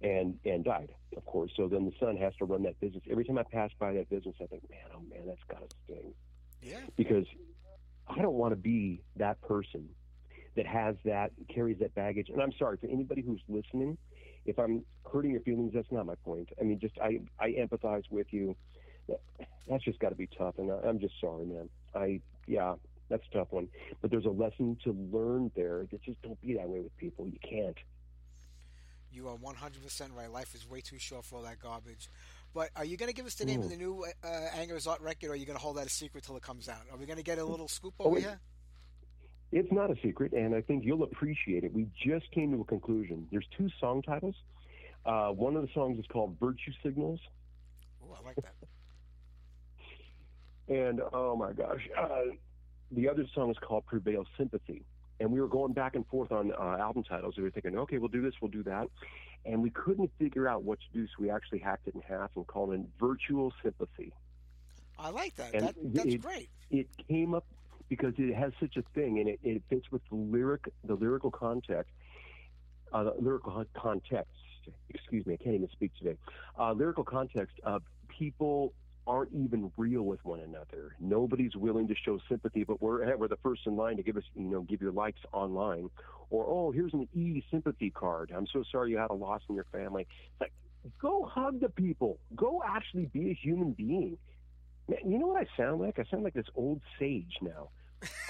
and 0.00 0.38
and 0.44 0.64
died, 0.64 0.94
of 1.16 1.24
course. 1.24 1.50
So 1.56 1.66
then 1.68 1.84
the 1.84 1.92
son 1.98 2.16
has 2.16 2.34
to 2.36 2.44
run 2.44 2.62
that 2.64 2.78
business. 2.80 3.02
Every 3.10 3.24
time 3.24 3.36
I 3.38 3.42
pass 3.44 3.70
by 3.78 3.92
that 3.94 4.08
business, 4.08 4.36
I 4.40 4.46
think, 4.46 4.68
man, 4.70 4.80
oh 4.94 5.00
man, 5.00 5.26
that's 5.26 5.42
got 5.48 5.68
to 5.68 5.76
sting 5.84 6.14
Yeah. 6.62 6.80
because 6.96 7.26
I 8.06 8.20
don't 8.22 8.34
want 8.34 8.52
to 8.52 8.56
be 8.56 9.02
that 9.16 9.40
person 9.40 9.88
that 10.56 10.66
has 10.66 10.96
that 11.04 11.32
carries 11.52 11.78
that 11.80 11.94
baggage. 11.94 12.28
And 12.28 12.40
I'm 12.40 12.52
sorry 12.58 12.76
for 12.76 12.86
anybody 12.86 13.22
who's 13.22 13.42
listening. 13.48 13.98
If 14.44 14.58
I'm 14.58 14.84
hurting 15.12 15.32
your 15.32 15.40
feelings, 15.40 15.72
that's 15.74 15.90
not 15.90 16.06
my 16.06 16.14
point. 16.24 16.48
I 16.60 16.64
mean, 16.64 16.78
just 16.78 16.96
I 17.00 17.20
I 17.40 17.50
empathize 17.52 18.04
with 18.10 18.28
you. 18.32 18.54
That, 19.08 19.20
that's 19.68 19.84
just 19.84 19.98
got 19.98 20.10
to 20.10 20.14
be 20.14 20.28
tough, 20.38 20.54
and 20.58 20.70
I, 20.70 20.76
I'm 20.86 20.98
just 21.00 21.14
sorry, 21.20 21.44
man. 21.46 21.68
I 21.94 22.20
yeah. 22.46 22.74
That's 23.10 23.22
a 23.32 23.38
tough 23.38 23.48
one, 23.52 23.68
but 24.02 24.10
there's 24.10 24.26
a 24.26 24.30
lesson 24.30 24.76
to 24.84 24.94
learn 25.10 25.50
there. 25.56 25.86
That 25.90 26.02
just 26.02 26.20
don't 26.20 26.38
be 26.42 26.52
that 26.58 26.68
way 26.68 26.80
with 26.80 26.94
people. 26.98 27.26
You 27.26 27.38
can't. 27.42 27.76
You 29.10 29.28
are 29.28 29.36
100% 29.38 30.14
right. 30.14 30.30
Life 30.30 30.54
is 30.54 30.68
way 30.68 30.82
too 30.82 30.98
short 30.98 31.24
for 31.24 31.36
all 31.36 31.42
that 31.44 31.58
garbage. 31.58 32.10
But 32.52 32.68
are 32.76 32.84
you 32.84 32.98
going 32.98 33.08
to 33.08 33.14
give 33.14 33.24
us 33.24 33.34
the 33.36 33.46
name 33.46 33.62
of 33.62 33.70
the 33.70 33.78
new 33.78 34.04
uh, 34.22 34.26
Anger 34.54 34.76
As 34.76 34.86
Art 34.86 35.00
record, 35.00 35.30
or 35.30 35.32
are 35.32 35.36
you 35.36 35.46
going 35.46 35.56
to 35.56 35.62
hold 35.62 35.78
that 35.78 35.86
a 35.86 35.88
secret 35.88 36.24
till 36.24 36.36
it 36.36 36.42
comes 36.42 36.68
out? 36.68 36.82
Are 36.92 36.98
we 36.98 37.06
going 37.06 37.16
to 37.16 37.22
get 37.24 37.38
a 37.38 37.44
little 37.46 37.66
scoop 37.66 37.94
Oh, 37.98 38.04
over 38.08 38.16
wait. 38.16 38.24
here? 38.24 38.38
It's 39.52 39.72
not 39.72 39.90
a 39.90 39.96
secret, 40.02 40.34
and 40.34 40.54
I 40.54 40.60
think 40.60 40.84
you'll 40.84 41.04
appreciate 41.04 41.64
it. 41.64 41.72
We 41.72 41.86
just 42.06 42.30
came 42.32 42.52
to 42.52 42.60
a 42.60 42.64
conclusion. 42.64 43.26
There's 43.30 43.46
two 43.56 43.70
song 43.80 44.02
titles. 44.02 44.34
Uh, 45.06 45.28
one 45.30 45.56
of 45.56 45.62
the 45.62 45.68
songs 45.72 45.98
is 45.98 46.04
called 46.12 46.36
Virtue 46.38 46.72
Signals, 46.82 47.20
Oh, 48.04 48.14
I 48.20 48.22
like 48.26 48.36
that. 48.36 48.52
and 50.68 51.00
oh 51.12 51.36
my 51.36 51.52
gosh, 51.52 51.88
uh, 51.98 52.22
the 52.90 53.08
other 53.08 53.24
song 53.34 53.50
is 53.50 53.56
called 53.58 53.86
Prevail 53.86 54.24
Sympathy. 54.36 54.84
And 55.20 55.32
we 55.32 55.40
were 55.40 55.48
going 55.48 55.72
back 55.72 55.96
and 55.96 56.06
forth 56.06 56.30
on 56.30 56.52
uh, 56.52 56.76
album 56.78 57.02
titles. 57.02 57.36
We 57.36 57.42
were 57.42 57.50
thinking, 57.50 57.76
okay, 57.76 57.98
we'll 57.98 58.08
do 58.08 58.22
this, 58.22 58.34
we'll 58.40 58.52
do 58.52 58.62
that. 58.64 58.86
And 59.44 59.62
we 59.62 59.70
couldn't 59.70 60.10
figure 60.18 60.46
out 60.46 60.62
what 60.62 60.78
to 60.80 60.86
do, 60.98 61.06
so 61.06 61.12
we 61.18 61.30
actually 61.30 61.58
hacked 61.58 61.88
it 61.88 61.94
in 61.94 62.02
half 62.02 62.30
and 62.36 62.46
called 62.46 62.72
it 62.72 62.80
Virtual 63.00 63.52
Sympathy. 63.62 64.12
I 64.98 65.10
like 65.10 65.34
that. 65.36 65.52
That 65.52 65.74
that's 65.82 66.06
it- 66.14 66.22
great. 66.22 66.50
it 66.70 66.86
came 67.08 67.34
up 67.34 67.44
because 67.88 68.12
it 68.18 68.34
has 68.34 68.52
such 68.60 68.76
a 68.76 68.82
thing 68.94 69.18
and 69.18 69.28
it, 69.28 69.40
it 69.42 69.62
fits 69.68 69.90
with 69.90 70.02
the 70.10 70.16
lyric 70.16 70.68
the 70.84 70.94
lyrical 70.94 71.30
context 71.30 71.90
uh, 72.92 73.04
the 73.04 73.14
lyrical 73.18 73.64
context 73.74 74.30
excuse 74.90 75.24
me 75.26 75.34
i 75.34 75.36
can't 75.36 75.54
even 75.54 75.68
speak 75.72 75.90
today 75.96 76.16
uh, 76.58 76.72
lyrical 76.72 77.04
context 77.04 77.54
of 77.64 77.82
people 78.08 78.72
aren't 79.08 79.32
even 79.32 79.72
real 79.76 80.02
with 80.02 80.24
one 80.24 80.40
another 80.40 80.94
nobody's 81.00 81.56
willing 81.56 81.88
to 81.88 81.94
show 82.04 82.18
sympathy 82.28 82.62
but 82.62 82.80
we're 82.80 83.04
hey, 83.04 83.14
we're 83.16 83.28
the 83.28 83.38
first 83.42 83.62
in 83.66 83.76
line 83.76 83.96
to 83.96 84.02
give 84.02 84.16
us 84.16 84.24
you 84.34 84.44
know 84.44 84.60
give 84.62 84.80
your 84.80 84.92
likes 84.92 85.20
online 85.32 85.88
or 86.30 86.46
oh 86.46 86.70
here's 86.70 86.92
an 86.92 87.08
e 87.14 87.42
sympathy 87.50 87.90
card 87.90 88.30
i'm 88.36 88.46
so 88.52 88.62
sorry 88.70 88.90
you 88.90 88.98
had 88.98 89.10
a 89.10 89.14
loss 89.14 89.40
in 89.48 89.54
your 89.54 89.66
family 89.72 90.06
it's 90.32 90.40
like 90.40 90.52
go 91.00 91.24
hug 91.24 91.58
the 91.60 91.68
people 91.68 92.18
go 92.36 92.62
actually 92.64 93.06
be 93.06 93.30
a 93.30 93.34
human 93.34 93.72
being 93.72 94.16
Man, 94.88 94.98
you 95.10 95.18
know 95.18 95.26
what 95.26 95.42
I 95.42 95.46
sound 95.56 95.80
like? 95.80 95.98
I 95.98 96.04
sound 96.10 96.24
like 96.24 96.34
this 96.34 96.46
old 96.54 96.80
sage 96.98 97.36
now. 97.42 97.68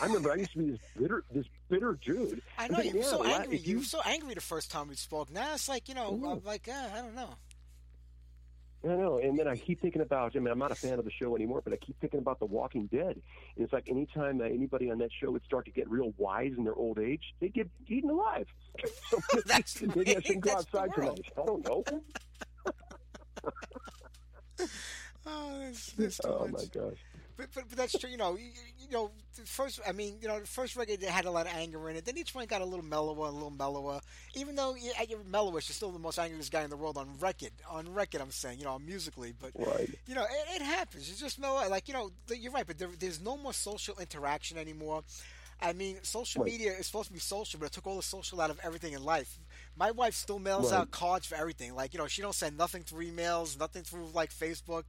I 0.03 0.07
remember 0.07 0.33
I 0.33 0.37
used 0.37 0.53
to 0.53 0.59
be 0.59 0.71
this 0.71 0.81
bitter, 0.99 1.25
this 1.33 1.47
bitter 1.69 1.99
dude. 2.05 2.43
I 2.57 2.69
know 2.69 2.77
thinking, 2.77 2.95
you 2.95 2.99
were 2.99 3.05
yeah, 3.05 3.11
so 3.11 3.25
angry. 3.25 3.59
You 3.59 3.79
were 3.79 3.85
so 3.85 4.01
angry 4.05 4.35
the 4.35 4.41
first 4.41 4.71
time 4.71 4.89
we 4.89 4.95
spoke. 4.95 5.31
Now 5.31 5.55
it's 5.55 5.69
like 5.69 5.89
you 5.89 5.95
know, 5.95 6.13
Ooh. 6.13 6.31
I'm 6.31 6.43
like 6.45 6.69
uh, 6.69 6.89
I 6.97 7.01
don't 7.01 7.15
know. 7.15 7.35
I 8.85 8.89
know, 8.89 9.19
and 9.19 9.37
then 9.37 9.49
I 9.49 9.57
keep 9.57 9.81
thinking 9.81 10.03
about. 10.03 10.37
I 10.37 10.39
mean, 10.39 10.49
I'm 10.53 10.59
not 10.59 10.71
a 10.71 10.75
fan 10.77 10.99
of 11.01 11.05
the 11.05 11.11
show 11.11 11.35
anymore, 11.35 11.61
but 11.65 11.73
I 11.73 11.77
keep 11.77 11.99
thinking 12.01 12.21
about 12.21 12.39
The 12.39 12.47
Walking 12.47 12.87
Dead. 12.87 13.21
And 13.57 13.65
it's 13.65 13.73
like 13.73 13.89
anytime 13.89 14.41
anybody 14.41 14.91
on 14.91 14.99
that 14.99 15.11
show 15.21 15.33
would 15.33 15.45
start 15.45 15.65
to 15.65 15.73
get 15.73 15.91
real 15.91 16.13
wise 16.17 16.53
in 16.57 16.63
their 16.65 16.77
old 16.77 16.99
age, 17.01 17.35
they 17.41 17.49
get 17.49 17.69
eaten 17.89 18.11
alive. 18.11 18.47
So 19.11 19.19
maybe, 19.35 19.43
That's 19.47 19.75
the 19.75 19.87
maybe 19.97 20.11
I 20.11 20.15
way- 20.15 20.21
shouldn't 20.23 20.45
go 20.45 20.51
that's 20.51 20.67
outside 20.75 20.95
tonight. 20.95 21.21
I 21.37 21.45
don't 21.45 21.65
know. 21.69 21.85
Oh, 25.27 25.59
that's, 25.61 25.93
that's 25.93 26.21
Oh 26.25 26.47
my 26.49 26.65
gosh. 26.73 26.97
But, 27.39 27.47
but, 27.55 27.69
but 27.69 27.79
that's 27.79 27.97
true. 27.97 28.11
You 28.11 28.17
know, 28.17 28.37
you, 28.37 28.49
you 28.81 28.91
know, 28.91 29.13
the 29.37 29.43
first. 29.43 29.81
I 29.87 29.93
mean, 29.93 30.17
you 30.21 30.27
know, 30.27 30.41
the 30.41 30.47
first 30.47 30.75
record 30.75 31.01
had 31.05 31.25
a 31.25 31.31
lot 31.31 31.47
of 31.47 31.53
anger 31.55 31.89
in 31.89 31.95
it. 31.95 32.05
Then 32.05 32.19
each 32.19 32.35
one 32.35 32.45
got 32.47 32.63
a 32.63 32.65
little 32.65 32.85
mellower, 32.85 33.29
a 33.29 33.31
little 33.31 33.51
mellower. 33.53 34.01
Even 34.35 34.57
though 34.57 34.75
you, 34.75 34.91
you're 35.09 35.21
mellowest, 35.31 35.69
you're 35.69 35.75
still 35.75 35.93
the 35.93 36.01
most 36.01 36.19
angriest 36.19 36.51
guy 36.51 36.65
in 36.65 36.71
the 36.71 36.77
world 36.77 36.99
on 36.99 37.07
record. 37.21 37.53
On 37.71 37.95
record, 37.95 38.21
I'm 38.21 38.33
saying, 38.33 38.59
you 38.59 38.65
know, 38.65 38.77
musically. 38.81 39.33
But 39.41 39.53
Right. 39.55 39.89
you 40.09 40.17
know, 40.17 40.25
it, 40.25 40.61
it 40.61 40.63
happens. 40.63 41.09
It's 41.09 41.21
just 41.21 41.39
mellow. 41.41 41.69
Like 41.69 41.87
you 41.87 41.95
know, 41.95 42.11
you're 42.37 42.51
right. 42.53 42.67
But 42.67 42.77
there, 42.77 42.91
there's 42.99 43.21
no 43.21 43.37
more 43.37 43.53
social 43.53 43.95
interaction 44.01 44.59
anymore. 44.59 45.05
I 45.63 45.73
mean, 45.73 45.99
social 46.03 46.43
Right. 46.43 46.53
media 46.53 46.73
is 46.73 46.87
supposed 46.87 47.07
to 47.09 47.13
be 47.13 47.21
social, 47.21 47.61
but 47.61 47.67
it 47.67 47.73
took 47.73 47.87
all 47.87 47.97
the 47.97 48.03
social 48.03 48.41
out 48.41 48.51
of 48.51 48.59
everything 48.65 48.95
in 48.95 49.05
life. 49.05 49.39
My 49.77 49.93
wife 49.93 50.15
still 50.15 50.41
mails 50.41 50.73
Right. 50.73 50.79
out 50.79 50.91
cards 50.91 51.27
for 51.27 51.37
everything. 51.37 51.77
Like 51.77 51.95
you 51.95 51.99
know, 51.99 52.09
she 52.09 52.21
don't 52.21 52.35
send 52.35 52.59
nothing 52.59 52.83
through 52.83 53.07
emails, 53.07 53.57
nothing 53.59 53.85
through 53.85 54.09
like 54.13 54.33
Facebook 54.33 54.85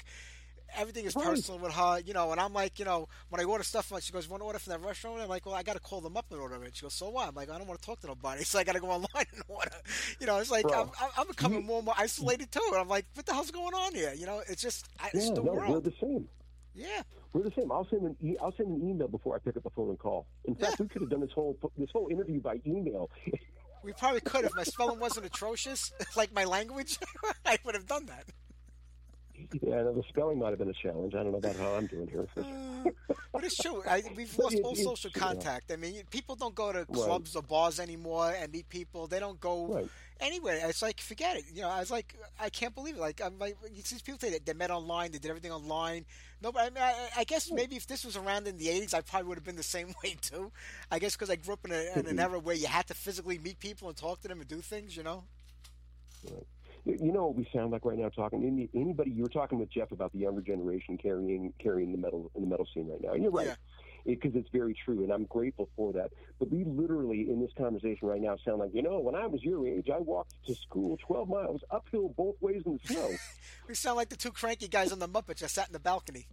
everything 0.77 1.05
is 1.05 1.15
Right. 1.15 1.25
personal 1.25 1.59
with 1.59 1.73
her, 1.73 1.99
you 1.99 2.13
know. 2.13 2.31
And 2.31 2.39
I'm 2.39 2.53
like, 2.53 2.79
you 2.79 2.85
know, 2.85 3.07
when 3.29 3.41
I 3.41 3.43
order 3.43 3.63
stuff, 3.63 3.91
she 4.01 4.11
goes, 4.13 4.27
"Want 4.29 4.41
to 4.41 4.45
order 4.45 4.59
from 4.59 4.71
that 4.71 4.81
restaurant?" 4.87 5.21
I'm 5.21 5.29
like, 5.29 5.45
"Well, 5.45 5.55
I 5.55 5.63
got 5.63 5.73
to 5.73 5.79
call 5.79 6.01
them 6.01 6.17
up 6.17 6.25
and 6.31 6.39
order 6.39 6.63
it." 6.63 6.75
She 6.75 6.83
goes, 6.83 6.93
"So 6.93 7.09
what?" 7.09 7.27
I'm 7.27 7.35
like, 7.35 7.49
"I 7.49 7.57
don't 7.57 7.67
want 7.67 7.79
to 7.79 7.85
talk 7.85 7.99
to 8.01 8.07
nobody, 8.07 8.43
so 8.45 8.59
I 8.59 8.63
got 8.63 8.73
to 8.73 8.79
go 8.79 8.89
online 8.89 9.25
and 9.33 9.43
order." 9.47 9.71
You 10.19 10.27
know, 10.27 10.37
it's 10.37 10.51
like 10.51 10.63
Bro, 10.67 10.91
I'm, 11.01 11.09
I'm- 11.17 11.27
becoming 11.27 11.65
more 11.65 11.77
and 11.77 11.85
more 11.85 11.95
isolated 11.97 12.51
too. 12.51 12.61
And 12.71 12.77
I'm 12.77 12.87
like, 12.89 13.05
"What 13.13 13.25
the 13.25 13.33
hell's 13.33 13.51
going 13.51 13.73
on 13.73 13.93
here?" 13.93 14.13
You 14.13 14.25
know, 14.25 14.41
it's 14.47 14.61
just 14.61 14.87
I, 14.99 15.09
it's 15.13 15.27
Yeah, 15.27 15.33
the 15.35 15.43
no, 15.43 15.53
we're 15.53 15.79
the 15.79 15.93
same. 16.01 16.27
Yeah. 16.73 17.01
We're 17.33 17.43
the 17.43 17.51
same. 17.51 17.71
I'll 17.71 17.87
send 17.89 18.03
an 18.05 18.15
e- 18.21 18.37
I'll 18.41 18.53
send 18.53 18.69
an 18.69 18.87
email 18.89 19.07
before 19.07 19.35
I 19.35 19.39
pick 19.39 19.55
up 19.57 19.63
the 19.63 19.69
phone 19.71 19.89
and 19.89 19.99
call. 19.99 20.25
In 20.45 20.55
fact, 20.55 20.79
we 20.79 20.87
could 20.87 21.01
have 21.01 21.09
done 21.11 21.19
this 21.21 21.31
whole 21.31 21.57
this 21.77 21.89
whole 21.91 22.07
interview 22.09 22.39
by 22.41 22.59
email. 22.65 23.09
We 23.83 23.93
probably 23.93 24.21
could 24.21 24.45
if 24.45 24.55
my 24.55 24.63
spelling 24.63 24.99
wasn't 24.99 25.25
atrocious, 25.25 25.91
like 26.17 26.33
my 26.33 26.43
language. 26.45 26.97
I 27.45 27.57
would 27.65 27.75
have 27.75 27.85
done 27.87 28.07
that. 28.07 28.25
Yeah, 29.61 29.83
the 29.83 30.03
spelling 30.09 30.39
might 30.39 30.49
have 30.49 30.59
been 30.59 30.69
a 30.69 30.73
challenge. 30.73 31.15
I 31.15 31.23
don't 31.23 31.31
know 31.31 31.37
about 31.37 31.55
how 31.55 31.75
I'm 31.75 31.87
doing 31.87 32.07
here. 32.07 32.27
Uh, 32.37 32.89
but 33.31 33.43
it's 33.43 33.57
true. 33.57 33.81
I, 33.87 34.03
we've 34.15 34.37
lost 34.37 34.55
it- 34.57 34.63
all 34.63 34.75
social 34.75 35.11
yeah. 35.15 35.21
contact. 35.21 35.71
I 35.71 35.75
mean, 35.75 36.01
people 36.09 36.35
don't 36.35 36.55
go 36.55 36.71
to 36.71 36.85
clubs 36.85 37.35
or 37.35 37.41
bars 37.41 37.79
anymore 37.79 38.33
and 38.37 38.51
meet 38.51 38.69
people. 38.69 39.07
They 39.07 39.19
don't 39.19 39.39
go 39.39 39.67
Right. 39.67 39.89
anywhere. 40.19 40.59
It's 40.63 40.81
like 40.81 40.99
forget 41.01 41.37
it. 41.37 41.45
You 41.53 41.61
know, 41.63 41.69
I 41.69 41.79
was 41.79 41.91
like, 41.91 42.15
I 42.39 42.49
can't 42.49 42.73
believe 42.75 42.95
it. 42.95 42.99
Like, 43.01 43.21
I'm 43.23 43.37
like, 43.39 43.57
you 43.73 43.81
see 43.83 43.97
people 44.03 44.19
say 44.19 44.31
that 44.31 44.45
they 44.45 44.53
met 44.53 44.71
online, 44.71 45.11
they 45.11 45.19
did 45.19 45.29
everything 45.29 45.51
online. 45.51 46.05
No, 46.41 46.51
but 46.53 46.61
I, 46.61 46.69
mean, 46.69 46.83
I, 46.83 47.09
I 47.17 47.23
guess 47.25 47.51
maybe 47.51 47.75
if 47.75 47.85
this 47.85 48.05
was 48.05 48.15
around 48.15 48.47
in 48.47 48.57
the 48.57 48.67
'80s, 48.67 48.93
I 48.93 49.01
probably 49.01 49.27
would 49.27 49.37
have 49.37 49.43
been 49.45 49.57
the 49.57 49.63
same 49.63 49.87
way 50.03 50.15
too. 50.21 50.51
I 50.89 50.99
guess 50.99 51.15
because 51.15 51.29
I 51.29 51.35
grew 51.35 51.53
up 51.53 51.65
in, 51.65 51.71
a, 51.71 51.99
in 51.99 52.07
an 52.07 52.19
era 52.19 52.39
where 52.39 52.55
you 52.55 52.67
had 52.67 52.87
to 52.87 52.93
physically 52.93 53.37
meet 53.39 53.59
people 53.59 53.89
and 53.89 53.97
talk 53.97 54.21
to 54.21 54.27
them 54.29 54.39
and 54.39 54.47
do 54.47 54.61
things. 54.61 54.95
You 54.95 55.03
know. 55.03 55.23
You 56.23 56.45
you 56.99 57.11
know 57.11 57.25
what 57.27 57.35
we 57.35 57.47
sound 57.53 57.71
like 57.71 57.85
right 57.85 57.97
now 57.97 58.09
talking. 58.09 58.43
Any, 58.43 58.69
anybody 58.73 59.11
you 59.11 59.23
were 59.23 59.29
talking 59.29 59.59
with 59.59 59.71
Jeff 59.71 59.91
about 59.91 60.11
the 60.13 60.19
younger 60.19 60.41
generation 60.41 60.97
carrying 60.97 61.53
carrying 61.61 61.91
the 61.91 61.97
metal 61.97 62.31
in 62.35 62.41
the 62.41 62.47
metal 62.47 62.67
scene 62.73 62.87
right 62.87 63.01
now. 63.01 63.13
And 63.13 63.23
you're 63.23 63.31
right. 63.31 63.47
Yeah. 63.47 63.55
Because 64.05 64.33
it's 64.33 64.49
very 64.51 64.75
true, 64.85 65.03
and 65.03 65.11
I'm 65.11 65.25
grateful 65.25 65.69
for 65.75 65.91
that. 65.93 66.11
But 66.39 66.49
we 66.49 66.63
literally, 66.63 67.29
in 67.29 67.41
this 67.41 67.51
conversation 67.57 68.07
right 68.07 68.21
now, 68.21 68.37
sound 68.45 68.59
like, 68.59 68.71
you 68.73 68.81
know, 68.81 68.99
when 68.99 69.13
I 69.13 69.27
was 69.27 69.43
your 69.43 69.67
age, 69.67 69.89
I 69.93 69.99
walked 69.99 70.33
to 70.47 70.55
school 70.55 70.97
12 71.05 71.27
miles 71.27 71.61
uphill 71.69 72.13
both 72.17 72.35
ways 72.41 72.63
in 72.65 72.79
the 72.81 72.93
snow. 72.93 73.09
We 73.67 73.75
sound 73.75 73.97
like 73.97 74.09
the 74.09 74.15
two 74.15 74.31
cranky 74.31 74.67
guys 74.67 74.91
on 74.91 74.97
the 74.97 75.07
Muppets 75.07 75.39
that 75.39 75.51
sat 75.51 75.67
in 75.67 75.73
the 75.73 75.79
balcony. 75.79 76.25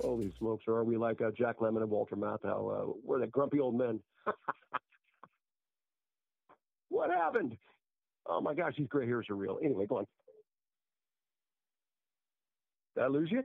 Holy 0.00 0.32
smokes, 0.38 0.64
or 0.68 0.74
are 0.74 0.84
we 0.84 0.96
like 0.96 1.20
uh, 1.20 1.30
Jack 1.36 1.58
Lemmon 1.58 1.82
and 1.82 1.90
Walter 1.90 2.16
Matthau? 2.16 2.90
Uh, 2.90 2.92
we're 3.02 3.18
the 3.18 3.26
grumpy 3.26 3.58
old 3.58 3.76
men. 3.76 4.00
what 6.90 7.10
happened? 7.10 7.56
Oh 8.26 8.40
my 8.40 8.54
gosh, 8.54 8.74
these 8.78 8.88
gray 8.88 9.06
hairs 9.06 9.26
are 9.30 9.36
real. 9.36 9.58
Anyway, 9.62 9.86
go 9.86 9.98
on. 9.98 10.06
Did 12.96 13.04
I 13.04 13.08
lose 13.08 13.30
you? 13.30 13.42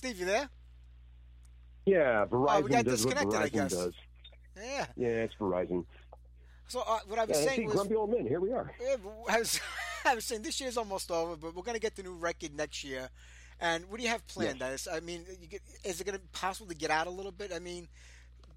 Steve, 0.00 0.18
you 0.18 0.24
there? 0.24 0.48
Yeah, 1.84 2.24
Verizon 2.24 2.64
Oh, 2.64 2.68
got 2.68 2.84
does 2.86 3.04
what 3.04 3.14
disconnected, 3.14 3.34
I 3.42 3.48
guess. 3.50 3.74
does. 3.74 3.94
Yeah. 4.56 4.86
Yeah, 4.96 5.08
it's 5.08 5.34
Verizon. 5.38 5.84
So 6.68 6.80
uh, 6.86 7.00
what 7.06 7.18
I 7.18 7.26
was 7.26 7.36
Yeah, 7.36 7.44
saying 7.44 7.66
was, 7.66 7.74
grumpy 7.74 7.96
old 7.96 8.10
men. 8.10 8.26
Here 8.26 8.40
we 8.40 8.50
are. 8.50 8.72
Yeah, 8.80 8.96
I 9.28 9.38
was, 9.40 9.60
I 10.06 10.14
was 10.14 10.24
saying 10.24 10.40
this 10.40 10.58
year's 10.58 10.78
almost 10.78 11.10
over, 11.10 11.36
but 11.36 11.54
we're 11.54 11.62
going 11.62 11.74
to 11.74 11.80
get 11.80 11.96
the 11.96 12.02
new 12.02 12.14
record 12.14 12.54
next 12.54 12.82
year. 12.82 13.10
And 13.60 13.90
what 13.90 13.98
do 13.98 14.02
you 14.02 14.08
have 14.08 14.26
planned? 14.26 14.62
Is 14.62 14.88
I 14.90 15.00
mean, 15.00 15.26
you 15.38 15.46
get, 15.48 15.60
is 15.84 16.00
it 16.00 16.04
going 16.04 16.16
to 16.16 16.22
be 16.22 16.28
possible 16.32 16.68
to 16.68 16.74
get 16.74 16.90
out 16.90 17.06
a 17.06 17.10
little 17.10 17.30
bit? 17.32 17.52
I 17.54 17.58
mean, 17.58 17.88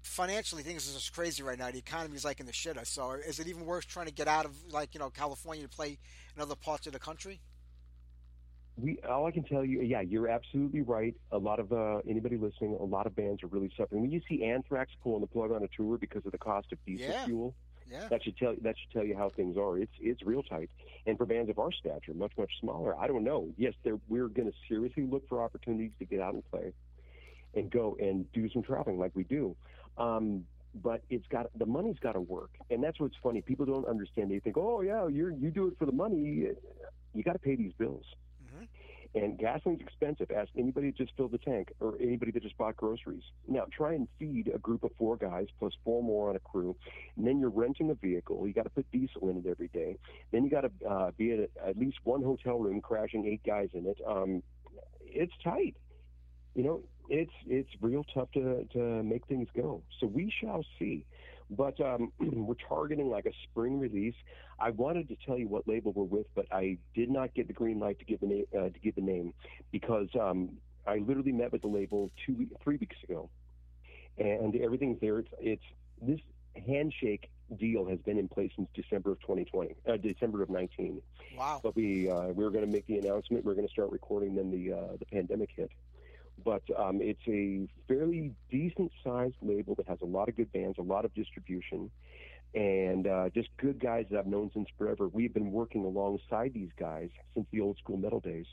financially, 0.00 0.62
things 0.62 0.88
are 0.88 0.94
just 0.94 1.12
crazy 1.12 1.42
right 1.42 1.58
now. 1.58 1.70
The 1.70 1.76
economy 1.76 2.16
is 2.16 2.24
like 2.24 2.40
in 2.40 2.46
the 2.46 2.52
shitter. 2.52 2.86
So, 2.86 3.10
is 3.12 3.38
it 3.38 3.48
even 3.48 3.66
worth 3.66 3.86
trying 3.86 4.06
to 4.06 4.12
get 4.14 4.28
out 4.28 4.46
of 4.46 4.56
like 4.72 4.94
you 4.94 4.98
know 5.00 5.10
California 5.10 5.62
to 5.64 5.68
play 5.68 5.98
in 6.34 6.40
other 6.40 6.54
parts 6.56 6.86
of 6.86 6.94
the 6.94 6.98
country? 6.98 7.38
We 8.76 8.98
all 9.08 9.26
I 9.26 9.30
can 9.30 9.44
tell 9.44 9.64
you, 9.64 9.82
yeah, 9.82 10.00
you're 10.00 10.28
absolutely 10.28 10.82
right. 10.82 11.14
A 11.30 11.38
lot 11.38 11.60
of 11.60 11.72
uh, 11.72 11.98
anybody 12.08 12.36
listening, 12.36 12.76
a 12.80 12.84
lot 12.84 13.06
of 13.06 13.14
bands 13.14 13.42
are 13.44 13.46
really 13.46 13.70
suffering. 13.76 14.02
When 14.02 14.10
you 14.10 14.20
see 14.28 14.42
Anthrax 14.44 14.90
pulling 15.02 15.20
the 15.20 15.28
plug 15.28 15.52
on 15.52 15.62
a 15.62 15.68
tour 15.76 15.96
because 15.96 16.26
of 16.26 16.32
the 16.32 16.38
cost 16.38 16.72
of 16.72 16.84
diesel 16.84 17.06
Yeah. 17.06 17.24
fuel, 17.24 17.54
Yeah. 17.88 18.08
that 18.08 18.24
should 18.24 18.36
tell 18.36 18.56
that 18.62 18.74
should 18.76 18.90
tell 18.90 19.04
you 19.04 19.16
how 19.16 19.30
things 19.30 19.56
are. 19.56 19.78
It's 19.78 19.92
it's 20.00 20.22
real 20.22 20.42
tight. 20.42 20.70
And 21.06 21.16
for 21.16 21.24
bands 21.24 21.50
of 21.50 21.58
our 21.60 21.70
stature, 21.70 22.14
much 22.14 22.32
much 22.36 22.50
smaller, 22.60 22.96
I 22.98 23.06
don't 23.06 23.22
know. 23.22 23.52
Yes, 23.56 23.74
we're 24.08 24.26
going 24.28 24.50
to 24.50 24.56
seriously 24.68 25.04
look 25.04 25.28
for 25.28 25.40
opportunities 25.42 25.92
to 26.00 26.04
get 26.04 26.20
out 26.20 26.34
and 26.34 26.42
play, 26.50 26.72
and 27.54 27.70
go 27.70 27.96
and 28.00 28.30
do 28.32 28.48
some 28.50 28.62
traveling 28.62 28.98
like 28.98 29.12
we 29.14 29.22
do. 29.22 29.54
Um, 29.98 30.46
but 30.82 31.02
it's 31.10 31.26
got 31.28 31.56
the 31.56 31.66
money's 31.66 32.00
got 32.00 32.12
to 32.12 32.20
work, 32.20 32.50
and 32.70 32.82
that's 32.82 32.98
what's 32.98 33.14
funny. 33.22 33.40
People 33.40 33.66
don't 33.66 33.86
understand. 33.86 34.32
They 34.32 34.40
think, 34.40 34.56
oh 34.56 34.80
yeah, 34.80 35.06
you're 35.06 35.30
you 35.30 35.52
do 35.52 35.68
it 35.68 35.78
for 35.78 35.86
the 35.86 35.92
money. 35.92 36.48
You 37.14 37.22
got 37.22 37.34
to 37.34 37.38
pay 37.38 37.54
these 37.54 37.72
bills. 37.78 38.04
And 39.14 39.38
gasoline's 39.38 39.80
expensive. 39.80 40.30
Ask 40.32 40.50
anybody 40.58 40.90
that 40.90 40.96
just 40.96 41.12
filled 41.16 41.30
the 41.30 41.38
tank 41.38 41.72
or 41.78 41.94
anybody 42.00 42.32
that 42.32 42.42
just 42.42 42.58
bought 42.58 42.76
groceries. 42.76 43.22
Now, 43.46 43.66
try 43.70 43.92
and 43.92 44.08
feed 44.18 44.50
a 44.52 44.58
group 44.58 44.82
of 44.82 44.90
four 44.98 45.16
guys 45.16 45.46
plus 45.60 45.72
four 45.84 46.02
more 46.02 46.30
on 46.30 46.36
a 46.36 46.40
crew. 46.40 46.74
And 47.16 47.24
then 47.24 47.38
you're 47.38 47.50
renting 47.50 47.90
a 47.90 47.94
vehicle. 47.94 48.46
You 48.46 48.52
got 48.52 48.64
to 48.64 48.70
put 48.70 48.90
diesel 48.90 49.28
in 49.28 49.36
it 49.36 49.46
every 49.48 49.68
day. 49.68 49.98
Then 50.32 50.42
you 50.42 50.50
got 50.50 50.62
to 50.62 50.88
uh, 50.88 51.10
be 51.16 51.32
at 51.32 51.50
at 51.64 51.78
least 51.78 51.98
one 52.02 52.22
hotel 52.22 52.58
room, 52.58 52.80
crashing 52.80 53.24
eight 53.26 53.42
guys 53.46 53.68
in 53.72 53.86
it. 53.86 53.98
Um, 54.06 54.42
it's 55.02 55.32
tight. 55.44 55.76
You 56.56 56.64
know, 56.64 56.82
it's 57.08 57.32
it's 57.46 57.70
real 57.80 58.04
tough 58.14 58.30
to 58.32 58.64
to 58.72 59.02
make 59.02 59.26
things 59.26 59.48
go. 59.56 59.82
So 60.00 60.06
we 60.06 60.32
shall 60.40 60.64
see. 60.78 61.06
But 61.50 61.80
um, 61.80 62.12
we're 62.18 62.54
targeting 62.68 63.10
like 63.10 63.26
a 63.26 63.32
spring 63.44 63.78
release. 63.78 64.14
I 64.58 64.70
wanted 64.70 65.08
to 65.08 65.16
tell 65.26 65.38
you 65.38 65.48
what 65.48 65.66
label 65.68 65.92
we're 65.92 66.04
with, 66.04 66.26
but 66.34 66.46
I 66.52 66.78
did 66.94 67.10
not 67.10 67.34
get 67.34 67.46
the 67.46 67.52
green 67.52 67.78
light 67.78 67.98
to 67.98 68.04
give 68.04 68.20
the 68.20 68.26
name 68.26 68.44
uh, 68.56 68.68
to 68.70 68.78
give 68.82 68.94
the 68.94 69.02
name 69.02 69.34
because 69.70 70.08
um, 70.20 70.50
I 70.86 70.98
literally 70.98 71.32
met 71.32 71.52
with 71.52 71.62
the 71.62 71.68
label 71.68 72.10
two 72.26 72.46
three 72.62 72.76
weeks 72.76 72.96
ago, 73.04 73.28
and 74.18 74.56
everything's 74.56 75.00
there. 75.00 75.18
It's, 75.18 75.30
it's 75.38 75.64
this 76.00 76.20
handshake 76.66 77.30
deal 77.58 77.86
has 77.86 77.98
been 78.00 78.18
in 78.18 78.28
place 78.28 78.50
since 78.56 78.68
December 78.74 79.12
of 79.12 79.20
2020, 79.20 79.74
uh, 79.88 79.96
December 79.96 80.42
of 80.42 80.50
19. 80.50 81.00
Wow. 81.36 81.60
But 81.62 81.76
we 81.76 82.10
uh, 82.10 82.28
we 82.28 82.44
were 82.44 82.50
going 82.50 82.64
to 82.64 82.70
make 82.70 82.86
the 82.86 82.98
announcement. 82.98 83.44
We 83.44 83.52
are 83.52 83.54
going 83.54 83.66
to 83.66 83.72
start 83.72 83.90
recording. 83.90 84.34
Then 84.34 84.50
the 84.50 84.72
uh, 84.72 84.96
the 84.98 85.06
pandemic 85.06 85.50
hit. 85.54 85.70
But 86.44 86.62
um, 86.76 87.00
it's 87.00 87.20
a 87.28 87.68
fairly 87.86 88.32
decent 89.24 89.34
sized 89.40 89.48
label 89.48 89.74
that 89.76 89.88
has 89.88 89.98
a 90.02 90.06
lot 90.06 90.28
of 90.28 90.36
good 90.36 90.52
bands, 90.52 90.78
a 90.78 90.82
lot 90.82 91.04
of 91.04 91.14
distribution, 91.14 91.90
and 92.54 93.06
uh, 93.06 93.28
just 93.34 93.48
good 93.56 93.80
guys 93.80 94.06
that 94.10 94.18
I've 94.18 94.26
known 94.26 94.50
since 94.54 94.68
forever. 94.78 95.08
We've 95.08 95.34
been 95.34 95.50
working 95.50 95.84
alongside 95.84 96.52
these 96.54 96.70
guys 96.78 97.10
since 97.34 97.46
the 97.52 97.60
old 97.60 97.78
school 97.78 97.96
metal 97.96 98.20
days. 98.20 98.46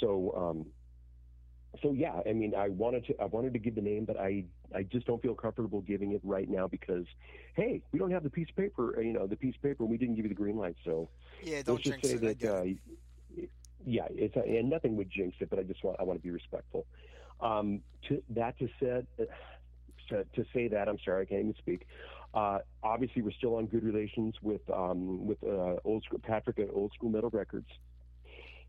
So 0.00 0.34
um, 0.36 0.66
so 1.82 1.92
yeah, 1.92 2.20
I 2.28 2.32
mean, 2.32 2.54
I 2.54 2.68
wanted 2.68 3.06
to 3.06 3.14
I 3.20 3.26
wanted 3.26 3.52
to 3.54 3.58
give 3.58 3.74
the 3.74 3.80
name, 3.80 4.04
but 4.04 4.18
I 4.18 4.44
I 4.74 4.82
just 4.84 5.06
don't 5.06 5.20
feel 5.22 5.34
comfortable 5.34 5.80
giving 5.80 6.12
it 6.12 6.20
right 6.24 6.48
now 6.48 6.66
because 6.66 7.06
hey, 7.54 7.82
we 7.92 7.98
don't 7.98 8.10
have 8.10 8.22
the 8.22 8.30
piece 8.30 8.48
of 8.50 8.56
paper, 8.56 8.98
uh, 8.98 9.00
you 9.00 9.12
know, 9.12 9.26
the 9.26 9.36
piece 9.36 9.54
of 9.56 9.62
paper. 9.62 9.84
We 9.84 9.96
didn't 9.96 10.16
give 10.16 10.24
you 10.24 10.28
the 10.28 10.34
green 10.34 10.56
light, 10.56 10.76
so 10.84 11.08
Yeah, 11.42 11.62
don't 11.62 11.80
just 11.82 12.00
say 12.02 12.10
it. 12.10 12.40
That. 12.40 12.48
Uh, 12.48 12.64
yeah, 13.86 14.06
it's 14.10 14.36
and 14.36 14.68
nothing 14.68 14.96
would 14.96 15.10
jinx 15.10 15.36
it, 15.40 15.48
but 15.50 15.58
I 15.58 15.62
just 15.62 15.82
want 15.82 15.96
I 16.00 16.02
want 16.02 16.18
to 16.18 16.22
be 16.22 16.30
respectful. 16.30 16.86
Um, 17.40 17.80
to 18.08 18.22
that 18.30 18.58
to 18.58 18.68
said, 18.80 19.06
to, 20.08 20.24
to 20.34 20.44
say 20.54 20.68
that 20.68 20.88
I'm 20.88 20.98
sorry, 21.04 21.22
I 21.22 21.24
can't 21.26 21.40
even 21.40 21.54
speak. 21.58 21.86
Uh, 22.34 22.58
obviously, 22.82 23.22
we're 23.22 23.32
still 23.32 23.56
on 23.56 23.66
good 23.66 23.84
relations 23.84 24.34
with 24.42 24.60
um, 24.70 25.26
with 25.26 25.38
uh, 25.42 25.76
old 25.84 26.04
school 26.04 26.20
Patrick 26.22 26.58
at 26.58 26.68
Old 26.72 26.92
School 26.92 27.10
Metal 27.10 27.30
Records, 27.30 27.68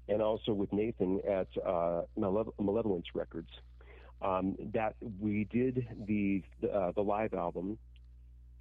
and 0.08 0.22
also 0.22 0.54
with 0.54 0.72
Nathan 0.72 1.20
at 1.28 1.48
uh, 1.66 2.02
Malev- 2.18 2.54
Malevolence 2.60 3.08
Records. 3.14 3.50
Um, 4.22 4.58
that 4.74 4.96
we 5.20 5.46
did 5.46 5.88
the 6.08 6.44
the, 6.62 6.72
uh, 6.72 6.92
the 6.94 7.02
live 7.02 7.34
album, 7.34 7.78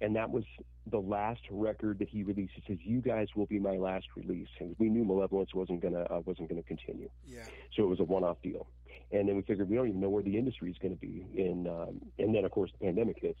and 0.01 0.15
that 0.15 0.29
was 0.29 0.43
the 0.89 0.99
last 0.99 1.41
record 1.49 1.99
that 1.99 2.09
he 2.09 2.23
released. 2.23 2.53
He 2.55 2.63
says, 2.67 2.77
"You 2.81 3.01
guys 3.01 3.27
will 3.35 3.45
be 3.45 3.59
my 3.59 3.77
last 3.77 4.07
release," 4.15 4.47
and 4.59 4.75
we 4.79 4.89
knew 4.89 5.03
Malevolence 5.03 5.53
wasn't 5.53 5.81
gonna 5.81 6.03
uh, 6.03 6.21
wasn't 6.25 6.49
gonna 6.49 6.63
continue. 6.63 7.09
Yeah. 7.25 7.43
So 7.75 7.83
it 7.83 7.87
was 7.87 7.99
a 7.99 8.05
one-off 8.05 8.41
deal. 8.41 8.67
And 9.11 9.27
then 9.27 9.35
we 9.35 9.41
figured 9.41 9.69
we 9.69 9.75
don't 9.75 9.87
even 9.87 9.99
know 9.99 10.09
where 10.09 10.23
the 10.23 10.37
industry 10.37 10.71
is 10.71 10.77
going 10.77 10.93
to 10.93 10.99
be. 10.99 11.25
In, 11.35 11.67
um, 11.67 12.01
and 12.17 12.33
then, 12.33 12.45
of 12.45 12.51
course, 12.51 12.71
the 12.79 12.85
pandemic 12.85 13.17
hits. 13.21 13.39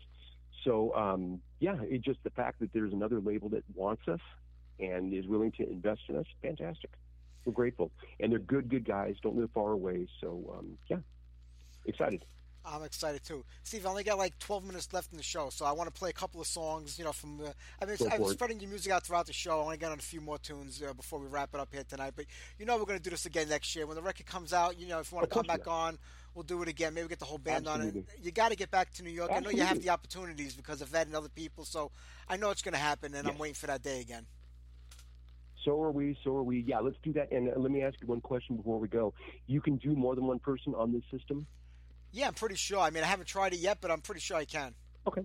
So, 0.63 0.93
um, 0.95 1.41
yeah, 1.59 1.77
it's 1.81 2.03
just 2.03 2.19
the 2.23 2.31
fact 2.31 2.59
that 2.59 2.73
there's 2.73 2.93
another 2.93 3.19
label 3.19 3.49
that 3.49 3.63
wants 3.73 4.07
us 4.07 4.19
and 4.79 5.13
is 5.13 5.27
willing 5.27 5.51
to 5.53 5.69
invest 5.69 6.01
in 6.09 6.15
us, 6.15 6.25
fantastic. 6.41 6.91
We're 7.45 7.53
grateful. 7.53 7.91
And 8.19 8.31
they're 8.31 8.39
good, 8.39 8.69
good 8.69 8.85
guys, 8.85 9.15
don't 9.21 9.37
live 9.37 9.49
far 9.53 9.71
away. 9.71 10.07
So, 10.21 10.55
um, 10.57 10.77
yeah, 10.87 10.97
excited. 11.85 12.25
I'm 12.65 12.83
excited 12.83 13.23
too, 13.23 13.43
Steve. 13.63 13.85
I 13.85 13.89
only 13.89 14.03
got 14.03 14.17
like 14.17 14.37
12 14.39 14.65
minutes 14.65 14.91
left 14.93 15.11
in 15.11 15.17
the 15.17 15.23
show, 15.23 15.49
so 15.49 15.65
I 15.65 15.71
want 15.71 15.93
to 15.93 15.97
play 15.97 16.09
a 16.09 16.13
couple 16.13 16.41
of 16.41 16.47
songs. 16.47 16.99
You 16.99 17.05
know, 17.05 17.11
from 17.11 17.37
the, 17.37 17.53
I 17.81 17.85
mean, 17.85 17.95
Go 17.97 18.07
I'm 18.11 18.25
spreading 18.25 18.59
your 18.59 18.69
music 18.69 18.91
out 18.91 19.03
throughout 19.05 19.27
the 19.27 19.33
show. 19.33 19.61
I 19.61 19.63
want 19.63 19.73
to 19.73 19.79
get 19.79 19.91
on 19.91 19.97
a 19.97 20.01
few 20.01 20.21
more 20.21 20.37
tunes 20.37 20.81
uh, 20.81 20.93
before 20.93 21.19
we 21.19 21.27
wrap 21.27 21.49
it 21.53 21.59
up 21.59 21.69
here 21.71 21.83
tonight. 21.87 22.13
But 22.15 22.25
you 22.57 22.65
know, 22.65 22.77
we're 22.77 22.85
going 22.85 22.99
to 22.99 23.03
do 23.03 23.09
this 23.09 23.25
again 23.25 23.49
next 23.49 23.75
year 23.75 23.87
when 23.87 23.95
the 23.95 24.01
record 24.01 24.25
comes 24.25 24.53
out. 24.53 24.79
You 24.79 24.87
know, 24.87 24.99
if 24.99 25.11
you 25.11 25.17
want 25.17 25.29
to 25.29 25.33
come 25.33 25.45
back 25.45 25.67
on, 25.67 25.97
we'll 26.35 26.43
do 26.43 26.61
it 26.61 26.67
again. 26.67 26.93
Maybe 26.93 27.07
get 27.07 27.19
the 27.19 27.25
whole 27.25 27.37
band 27.37 27.67
on 27.67 27.81
it. 27.81 27.95
You 28.21 28.31
got 28.31 28.49
to 28.49 28.55
get 28.55 28.71
back 28.71 28.91
to 28.93 29.03
New 29.03 29.11
York. 29.11 29.31
I 29.33 29.39
know 29.39 29.49
you 29.49 29.63
have 29.63 29.81
the 29.81 29.89
opportunities 29.89 30.53
because 30.53 30.81
of 30.81 30.91
that 30.91 31.07
and 31.07 31.15
other 31.15 31.29
people, 31.29 31.65
so 31.65 31.91
I 32.27 32.37
know 32.37 32.49
it's 32.49 32.61
going 32.61 32.73
to 32.73 32.79
happen, 32.79 33.15
and 33.15 33.27
I'm 33.27 33.37
waiting 33.37 33.55
for 33.55 33.67
that 33.67 33.81
day 33.81 34.01
again. 34.01 34.25
So 35.65 35.81
are 35.81 35.91
we. 35.91 36.17
So 36.23 36.35
are 36.37 36.43
we. 36.43 36.61
Yeah, 36.61 36.79
let's 36.79 36.97
do 37.03 37.13
that. 37.13 37.31
And 37.31 37.49
uh, 37.49 37.53
let 37.57 37.71
me 37.71 37.83
ask 37.83 37.95
you 38.01 38.07
one 38.07 38.21
question 38.21 38.55
before 38.55 38.79
we 38.79 38.87
go. 38.87 39.13
You 39.47 39.61
can 39.61 39.77
do 39.77 39.95
more 39.95 40.15
than 40.15 40.25
one 40.25 40.39
person 40.39 40.73
on 40.73 40.93
this 40.93 41.03
system. 41.11 41.45
Yeah, 42.11 42.27
I'm 42.27 42.33
pretty 42.33 42.55
sure. 42.55 42.79
I 42.79 42.89
mean, 42.89 43.03
I 43.03 43.07
haven't 43.07 43.27
tried 43.27 43.53
it 43.53 43.59
yet, 43.59 43.79
but 43.81 43.91
I'm 43.91 44.01
pretty 44.01 44.21
sure 44.21 44.37
I 44.37 44.45
can. 44.45 44.73
Okay. 45.07 45.21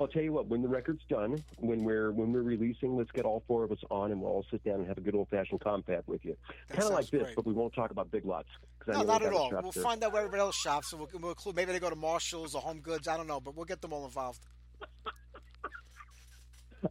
I'll 0.00 0.08
tell 0.08 0.22
you 0.22 0.32
what. 0.32 0.48
When 0.48 0.62
the 0.62 0.68
record's 0.68 1.02
done, 1.08 1.44
when 1.58 1.84
we're 1.84 2.10
when 2.10 2.32
we're 2.32 2.42
releasing, 2.42 2.96
let's 2.96 3.10
get 3.12 3.24
all 3.24 3.44
four 3.46 3.62
of 3.62 3.70
us 3.70 3.78
on, 3.90 4.10
and 4.10 4.20
we'll 4.20 4.30
all 4.30 4.44
sit 4.50 4.64
down 4.64 4.76
and 4.76 4.88
have 4.88 4.98
a 4.98 5.00
good 5.00 5.14
old 5.14 5.28
fashioned 5.28 5.60
confab 5.60 6.02
with 6.06 6.24
you. 6.24 6.36
Kind 6.70 6.84
of 6.84 6.90
like 6.90 7.08
this, 7.10 7.22
great. 7.22 7.36
but 7.36 7.46
we 7.46 7.52
won't 7.52 7.74
talk 7.74 7.90
about 7.90 8.10
big 8.10 8.24
lots. 8.24 8.48
No, 8.88 9.02
not 9.02 9.22
at 9.22 9.32
all. 9.32 9.50
We'll 9.62 9.70
there. 9.70 9.82
find 9.82 10.02
out 10.02 10.12
where 10.12 10.22
everybody 10.22 10.40
else 10.40 10.56
shops, 10.56 10.90
so 10.90 10.96
we'll, 10.96 11.08
we'll 11.20 11.30
include. 11.30 11.54
Maybe 11.54 11.72
they 11.72 11.78
go 11.78 11.90
to 11.90 11.94
Marshalls 11.94 12.56
or 12.56 12.62
Home 12.62 12.80
Goods. 12.80 13.06
I 13.06 13.16
don't 13.16 13.28
know, 13.28 13.38
but 13.38 13.54
we'll 13.54 13.66
get 13.66 13.80
them 13.80 13.92
all 13.92 14.04
involved. 14.04 14.40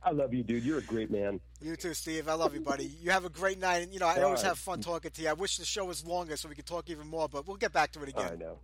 I 0.03 0.11
love 0.11 0.33
you, 0.33 0.43
dude. 0.43 0.63
You're 0.63 0.77
a 0.77 0.83
great 0.83 1.11
man. 1.11 1.41
You 1.61 1.75
too, 1.75 1.93
Steve. 1.93 2.29
I 2.29 2.33
love 2.33 2.53
you, 2.53 2.61
buddy. 2.61 2.85
You 3.01 3.11
have 3.11 3.25
a 3.25 3.29
great 3.29 3.59
night. 3.59 3.83
And, 3.83 3.93
you 3.93 3.99
know, 3.99 4.07
I 4.07 4.19
All 4.19 4.25
always 4.25 4.41
right. 4.41 4.49
have 4.49 4.57
fun 4.57 4.79
talking 4.79 5.11
to 5.11 5.21
you. 5.21 5.27
I 5.27 5.33
wish 5.33 5.57
the 5.57 5.65
show 5.65 5.83
was 5.83 6.05
longer 6.05 6.37
so 6.37 6.47
we 6.47 6.55
could 6.55 6.65
talk 6.65 6.89
even 6.89 7.07
more, 7.07 7.27
but 7.27 7.45
we'll 7.45 7.57
get 7.57 7.73
back 7.73 7.91
to 7.93 8.03
it 8.03 8.09
again. 8.09 8.29
I 8.31 8.35
know. 8.35 8.59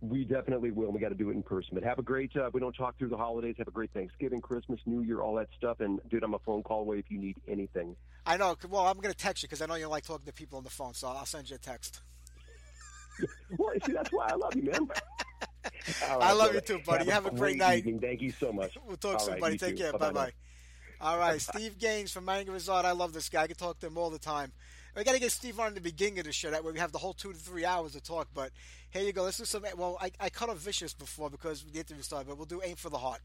We 0.00 0.24
definitely 0.24 0.70
will. 0.70 0.92
We 0.92 1.00
got 1.00 1.08
to 1.08 1.14
do 1.16 1.30
it 1.30 1.34
in 1.34 1.42
person. 1.42 1.70
But 1.72 1.82
have 1.82 1.98
a 1.98 2.02
great. 2.02 2.36
Uh, 2.36 2.50
we 2.52 2.60
don't 2.60 2.72
talk 2.74 2.96
through 2.98 3.08
the 3.08 3.16
holidays. 3.16 3.56
Have 3.58 3.66
a 3.68 3.72
great 3.72 3.92
Thanksgiving, 3.92 4.40
Christmas, 4.40 4.78
New 4.86 5.02
Year, 5.02 5.20
all 5.20 5.34
that 5.34 5.48
stuff. 5.56 5.80
And 5.80 6.00
dude, 6.08 6.22
I'm 6.22 6.34
a 6.34 6.38
phone 6.40 6.62
call 6.62 6.82
away 6.82 6.98
if 6.98 7.10
you 7.10 7.18
need 7.18 7.36
anything. 7.48 7.96
I 8.24 8.36
know. 8.36 8.56
Well, 8.68 8.86
I'm 8.86 8.98
going 8.98 9.12
to 9.12 9.18
text 9.18 9.42
you 9.42 9.48
because 9.48 9.60
I 9.60 9.66
know 9.66 9.74
you 9.74 9.82
don't 9.82 9.90
like 9.90 10.04
talking 10.04 10.26
to 10.26 10.32
people 10.32 10.58
on 10.58 10.64
the 10.64 10.70
phone, 10.70 10.94
so 10.94 11.08
I'll 11.08 11.26
send 11.26 11.50
you 11.50 11.56
a 11.56 11.58
text. 11.58 12.00
Well, 13.58 13.72
see, 13.84 13.92
that's 13.92 14.12
why 14.12 14.28
I 14.30 14.36
love 14.36 14.54
you, 14.54 14.62
man. 14.62 14.78
All 16.08 16.22
I 16.22 16.26
right, 16.28 16.32
love 16.36 16.54
you 16.54 16.60
too, 16.60 16.78
buddy. 16.86 17.06
You 17.06 17.10
have 17.10 17.26
a 17.26 17.32
great 17.32 17.56
night. 17.56 17.78
evening. 17.78 17.98
Thank 17.98 18.22
you 18.22 18.30
so 18.30 18.52
much. 18.52 18.76
We'll 18.86 18.96
talk 18.96 19.14
All 19.14 19.18
soon, 19.18 19.32
right, 19.32 19.40
buddy. 19.40 19.58
Take 19.58 19.76
too. 19.76 19.82
care. 19.82 19.92
Bye 19.92 20.12
bye. 20.12 20.32
All 21.00 21.18
right, 21.18 21.40
Steve 21.40 21.78
Gaines 21.78 22.12
from 22.12 22.28
Anger 22.28 22.54
As 22.54 22.68
Art. 22.68 22.84
I 22.84 22.92
love 22.92 23.12
this 23.12 23.28
guy. 23.28 23.42
I 23.42 23.46
can 23.48 23.56
talk 23.56 23.78
to 23.80 23.86
him 23.86 23.98
all 23.98 24.10
the 24.10 24.18
time. 24.18 24.52
We 24.96 25.04
got 25.04 25.12
to 25.12 25.20
get 25.20 25.32
Steve 25.32 25.60
on 25.60 25.68
at 25.68 25.74
the 25.74 25.80
beginning 25.80 26.18
of 26.20 26.24
the 26.24 26.32
show. 26.32 26.50
That 26.50 26.64
way 26.64 26.72
we 26.72 26.78
have 26.78 26.92
the 26.92 26.98
whole 26.98 27.12
two 27.12 27.32
to 27.32 27.38
three 27.38 27.64
hours 27.64 27.92
to 27.92 28.00
talk. 28.00 28.28
But 28.34 28.50
here 28.90 29.02
you 29.02 29.12
go. 29.12 29.22
Let's 29.22 29.38
do 29.38 29.44
some. 29.44 29.64
Well, 29.76 29.98
I, 30.00 30.10
I 30.18 30.30
cut 30.30 30.48
off 30.48 30.58
Vicious 30.58 30.94
before 30.94 31.30
because 31.30 31.62
the 31.62 31.78
interview 31.78 32.02
started, 32.02 32.28
but 32.28 32.36
we'll 32.36 32.46
do 32.46 32.60
Aim 32.64 32.76
for 32.76 32.90
the 32.90 32.98
Heart. 32.98 33.20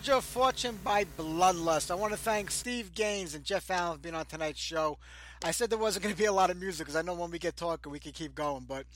Soldier 0.00 0.16
of 0.16 0.24
Fortune 0.24 0.78
by 0.82 1.04
Bloodlust. 1.04 1.90
I 1.90 1.94
want 1.94 2.14
to 2.14 2.18
thank 2.18 2.50
Steve 2.50 2.94
Gaines 2.94 3.34
and 3.34 3.44
Jeff 3.44 3.70
Allen 3.70 3.98
for 3.98 4.02
being 4.02 4.14
on 4.14 4.24
tonight's 4.24 4.58
show. 4.58 4.96
I 5.44 5.50
said 5.50 5.68
there 5.68 5.78
wasn't 5.78 6.04
going 6.04 6.14
to 6.14 6.18
be 6.18 6.24
a 6.24 6.32
lot 6.32 6.48
of 6.48 6.58
music 6.58 6.86
because 6.86 6.96
I 6.96 7.02
know 7.02 7.12
when 7.12 7.30
we 7.30 7.38
get 7.38 7.54
talking, 7.54 7.92
we 7.92 7.98
can 7.98 8.12
keep 8.12 8.34
going, 8.34 8.64
but 8.66 8.86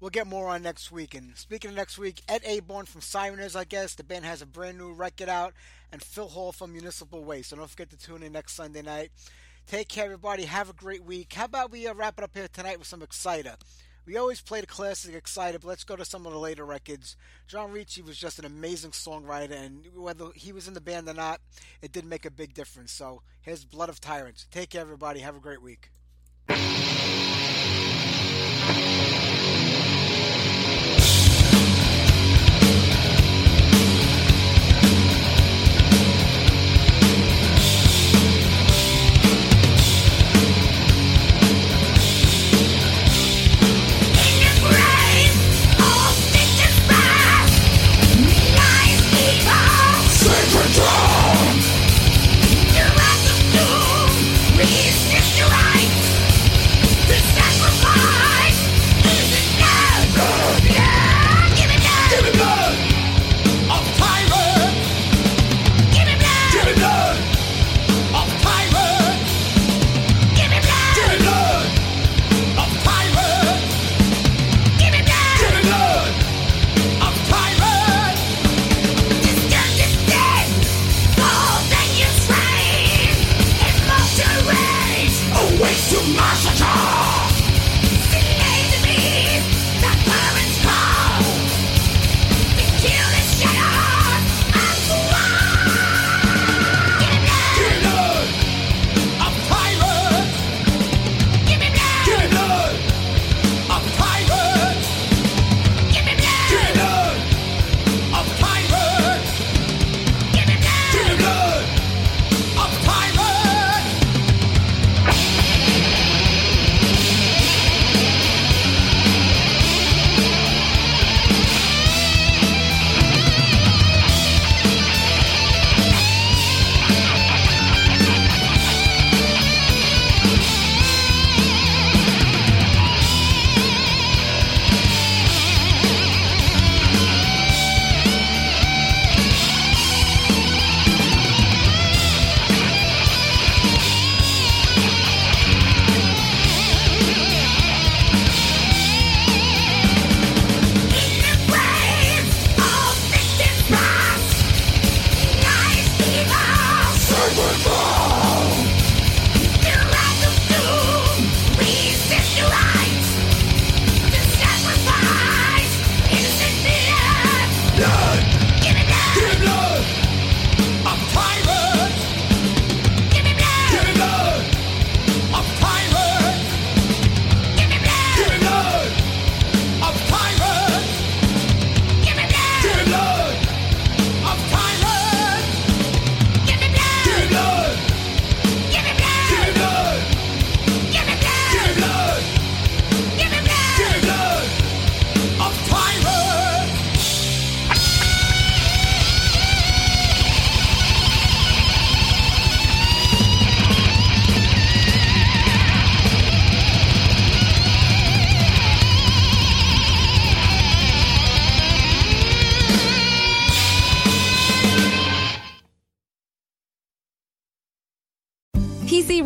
we'll 0.00 0.08
get 0.08 0.26
more 0.26 0.48
on 0.48 0.62
next 0.62 0.90
week. 0.90 1.14
And 1.14 1.36
speaking 1.36 1.68
of 1.68 1.76
next 1.76 1.98
week, 1.98 2.22
Ed 2.30 2.40
Aborn 2.46 2.86
from 2.86 3.02
Sireners, 3.02 3.54
I 3.54 3.64
guess. 3.64 3.94
The 3.94 4.04
band 4.04 4.24
has 4.24 4.40
a 4.40 4.46
brand 4.46 4.78
new 4.78 4.94
record 4.94 5.28
out, 5.28 5.52
and 5.92 6.02
Phil 6.02 6.28
Hall 6.28 6.50
from 6.50 6.72
Municipal 6.72 7.22
Waste. 7.22 7.50
So 7.50 7.56
don't 7.56 7.68
forget 7.68 7.90
to 7.90 7.98
tune 7.98 8.22
in 8.22 8.32
next 8.32 8.54
Sunday 8.54 8.80
night. 8.80 9.10
Take 9.66 9.88
care, 9.88 10.06
everybody. 10.06 10.44
Have 10.44 10.70
a 10.70 10.74
great 10.74 11.04
week. 11.04 11.34
How 11.34 11.44
about 11.44 11.72
we 11.72 11.86
uh, 11.86 11.92
wrap 11.92 12.14
it 12.16 12.24
up 12.24 12.30
here 12.32 12.48
tonight 12.50 12.78
with 12.78 12.88
some 12.88 13.02
Exciter? 13.02 13.56
We 14.06 14.18
always 14.18 14.42
played 14.42 14.64
a 14.64 14.66
classic 14.66 15.14
Exciter, 15.14 15.58
but 15.58 15.68
let's 15.68 15.84
go 15.84 15.96
to 15.96 16.04
some 16.04 16.26
of 16.26 16.32
the 16.32 16.38
later 16.38 16.64
records. 16.64 17.16
John 17.46 17.72
Ricci 17.72 18.02
was 18.02 18.18
just 18.18 18.38
an 18.38 18.44
amazing 18.44 18.90
songwriter, 18.90 19.52
and 19.52 19.86
whether 19.96 20.26
he 20.34 20.52
was 20.52 20.68
in 20.68 20.74
the 20.74 20.80
band 20.80 21.08
or 21.08 21.14
not, 21.14 21.40
it 21.80 21.92
did 21.92 22.04
make 22.04 22.26
a 22.26 22.30
big 22.30 22.52
difference. 22.52 22.92
So 22.92 23.22
here's 23.40 23.64
Blood 23.64 23.88
of 23.88 24.00
Tyrants. 24.00 24.46
Take 24.50 24.70
care, 24.70 24.82
everybody. 24.82 25.20
Have 25.20 25.36
a 25.36 25.40
great 25.40 25.62
week. 25.62 25.90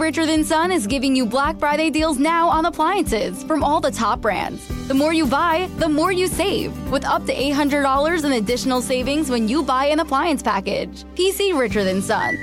Richard 0.09 0.43
& 0.45 0.47
Son 0.47 0.73
is 0.73 0.87
giving 0.87 1.15
you 1.15 1.27
Black 1.27 1.59
Friday 1.59 1.91
deals 1.91 2.19
now 2.19 2.49
on 2.49 2.65
appliances 2.65 3.45
from 3.45 3.63
all 3.63 3.79
the 3.79 3.91
top 3.91 4.23
brands. 4.23 4.67
The 4.89 4.95
more 4.95 5.13
you 5.13 5.27
buy, 5.27 5.69
the 5.77 5.89
more 5.91 6.13
you 6.13 6.29
save, 6.29 6.75
with 6.91 7.05
up 7.05 7.27
to 7.27 7.35
$800 7.35 8.25
in 8.25 8.33
additional 8.33 8.81
savings 8.81 9.29
when 9.29 9.49
you 9.49 9.63
buy 9.63 9.85
an 9.85 10.01
appliance 10.01 10.43
package. 10.43 11.05
PC 11.15 11.55
Richard 11.59 12.03
& 12.03 12.05
Son. 12.05 12.39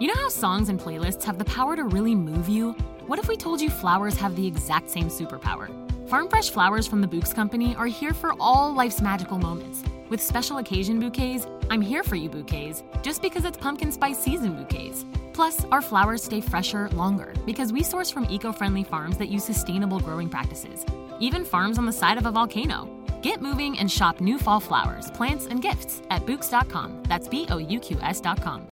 You 0.00 0.08
know 0.08 0.14
how 0.14 0.30
songs 0.30 0.70
and 0.70 0.80
playlists 0.80 1.24
have 1.24 1.36
the 1.36 1.44
power 1.44 1.76
to 1.76 1.84
really 1.84 2.14
move 2.14 2.48
you? 2.48 2.72
What 3.06 3.18
if 3.18 3.28
we 3.28 3.36
told 3.36 3.60
you 3.60 3.68
flowers 3.68 4.16
have 4.16 4.34
the 4.34 4.46
exact 4.46 4.88
same 4.88 5.10
superpower? 5.10 5.89
Farm 6.10 6.28
fresh 6.28 6.50
flowers 6.50 6.88
from 6.88 7.00
the 7.00 7.06
Bouqs 7.06 7.32
Company 7.32 7.76
are 7.76 7.86
here 7.86 8.12
for 8.12 8.34
all 8.40 8.74
life's 8.74 9.00
magical 9.00 9.38
moments. 9.38 9.84
With 10.08 10.20
special 10.20 10.58
occasion 10.58 10.98
bouquets, 10.98 11.46
I'm 11.70 11.80
here 11.80 12.02
for 12.02 12.16
you 12.16 12.28
bouquets, 12.28 12.82
just 13.00 13.22
because 13.22 13.44
it's 13.44 13.56
pumpkin 13.56 13.92
spice 13.92 14.18
season 14.18 14.56
bouquets. 14.56 15.04
Plus, 15.32 15.64
our 15.66 15.80
flowers 15.80 16.24
stay 16.24 16.40
fresher 16.40 16.88
longer 16.88 17.32
because 17.46 17.72
we 17.72 17.84
source 17.84 18.10
from 18.10 18.26
eco 18.28 18.50
friendly 18.50 18.82
farms 18.82 19.18
that 19.18 19.28
use 19.28 19.44
sustainable 19.44 20.00
growing 20.00 20.28
practices, 20.28 20.84
even 21.20 21.44
farms 21.44 21.78
on 21.78 21.86
the 21.86 21.92
side 21.92 22.18
of 22.18 22.26
a 22.26 22.32
volcano. 22.32 22.88
Get 23.22 23.40
moving 23.40 23.78
and 23.78 23.88
shop 23.88 24.20
new 24.20 24.36
fall 24.36 24.58
flowers, 24.58 25.12
plants, 25.12 25.46
and 25.46 25.62
gifts 25.62 26.02
at 26.10 26.26
Bouqs.com. 26.26 27.04
That's 27.04 27.28
B 27.28 27.46
O 27.50 27.58
U 27.58 27.78
Q 27.78 28.00
S.com. 28.00 28.66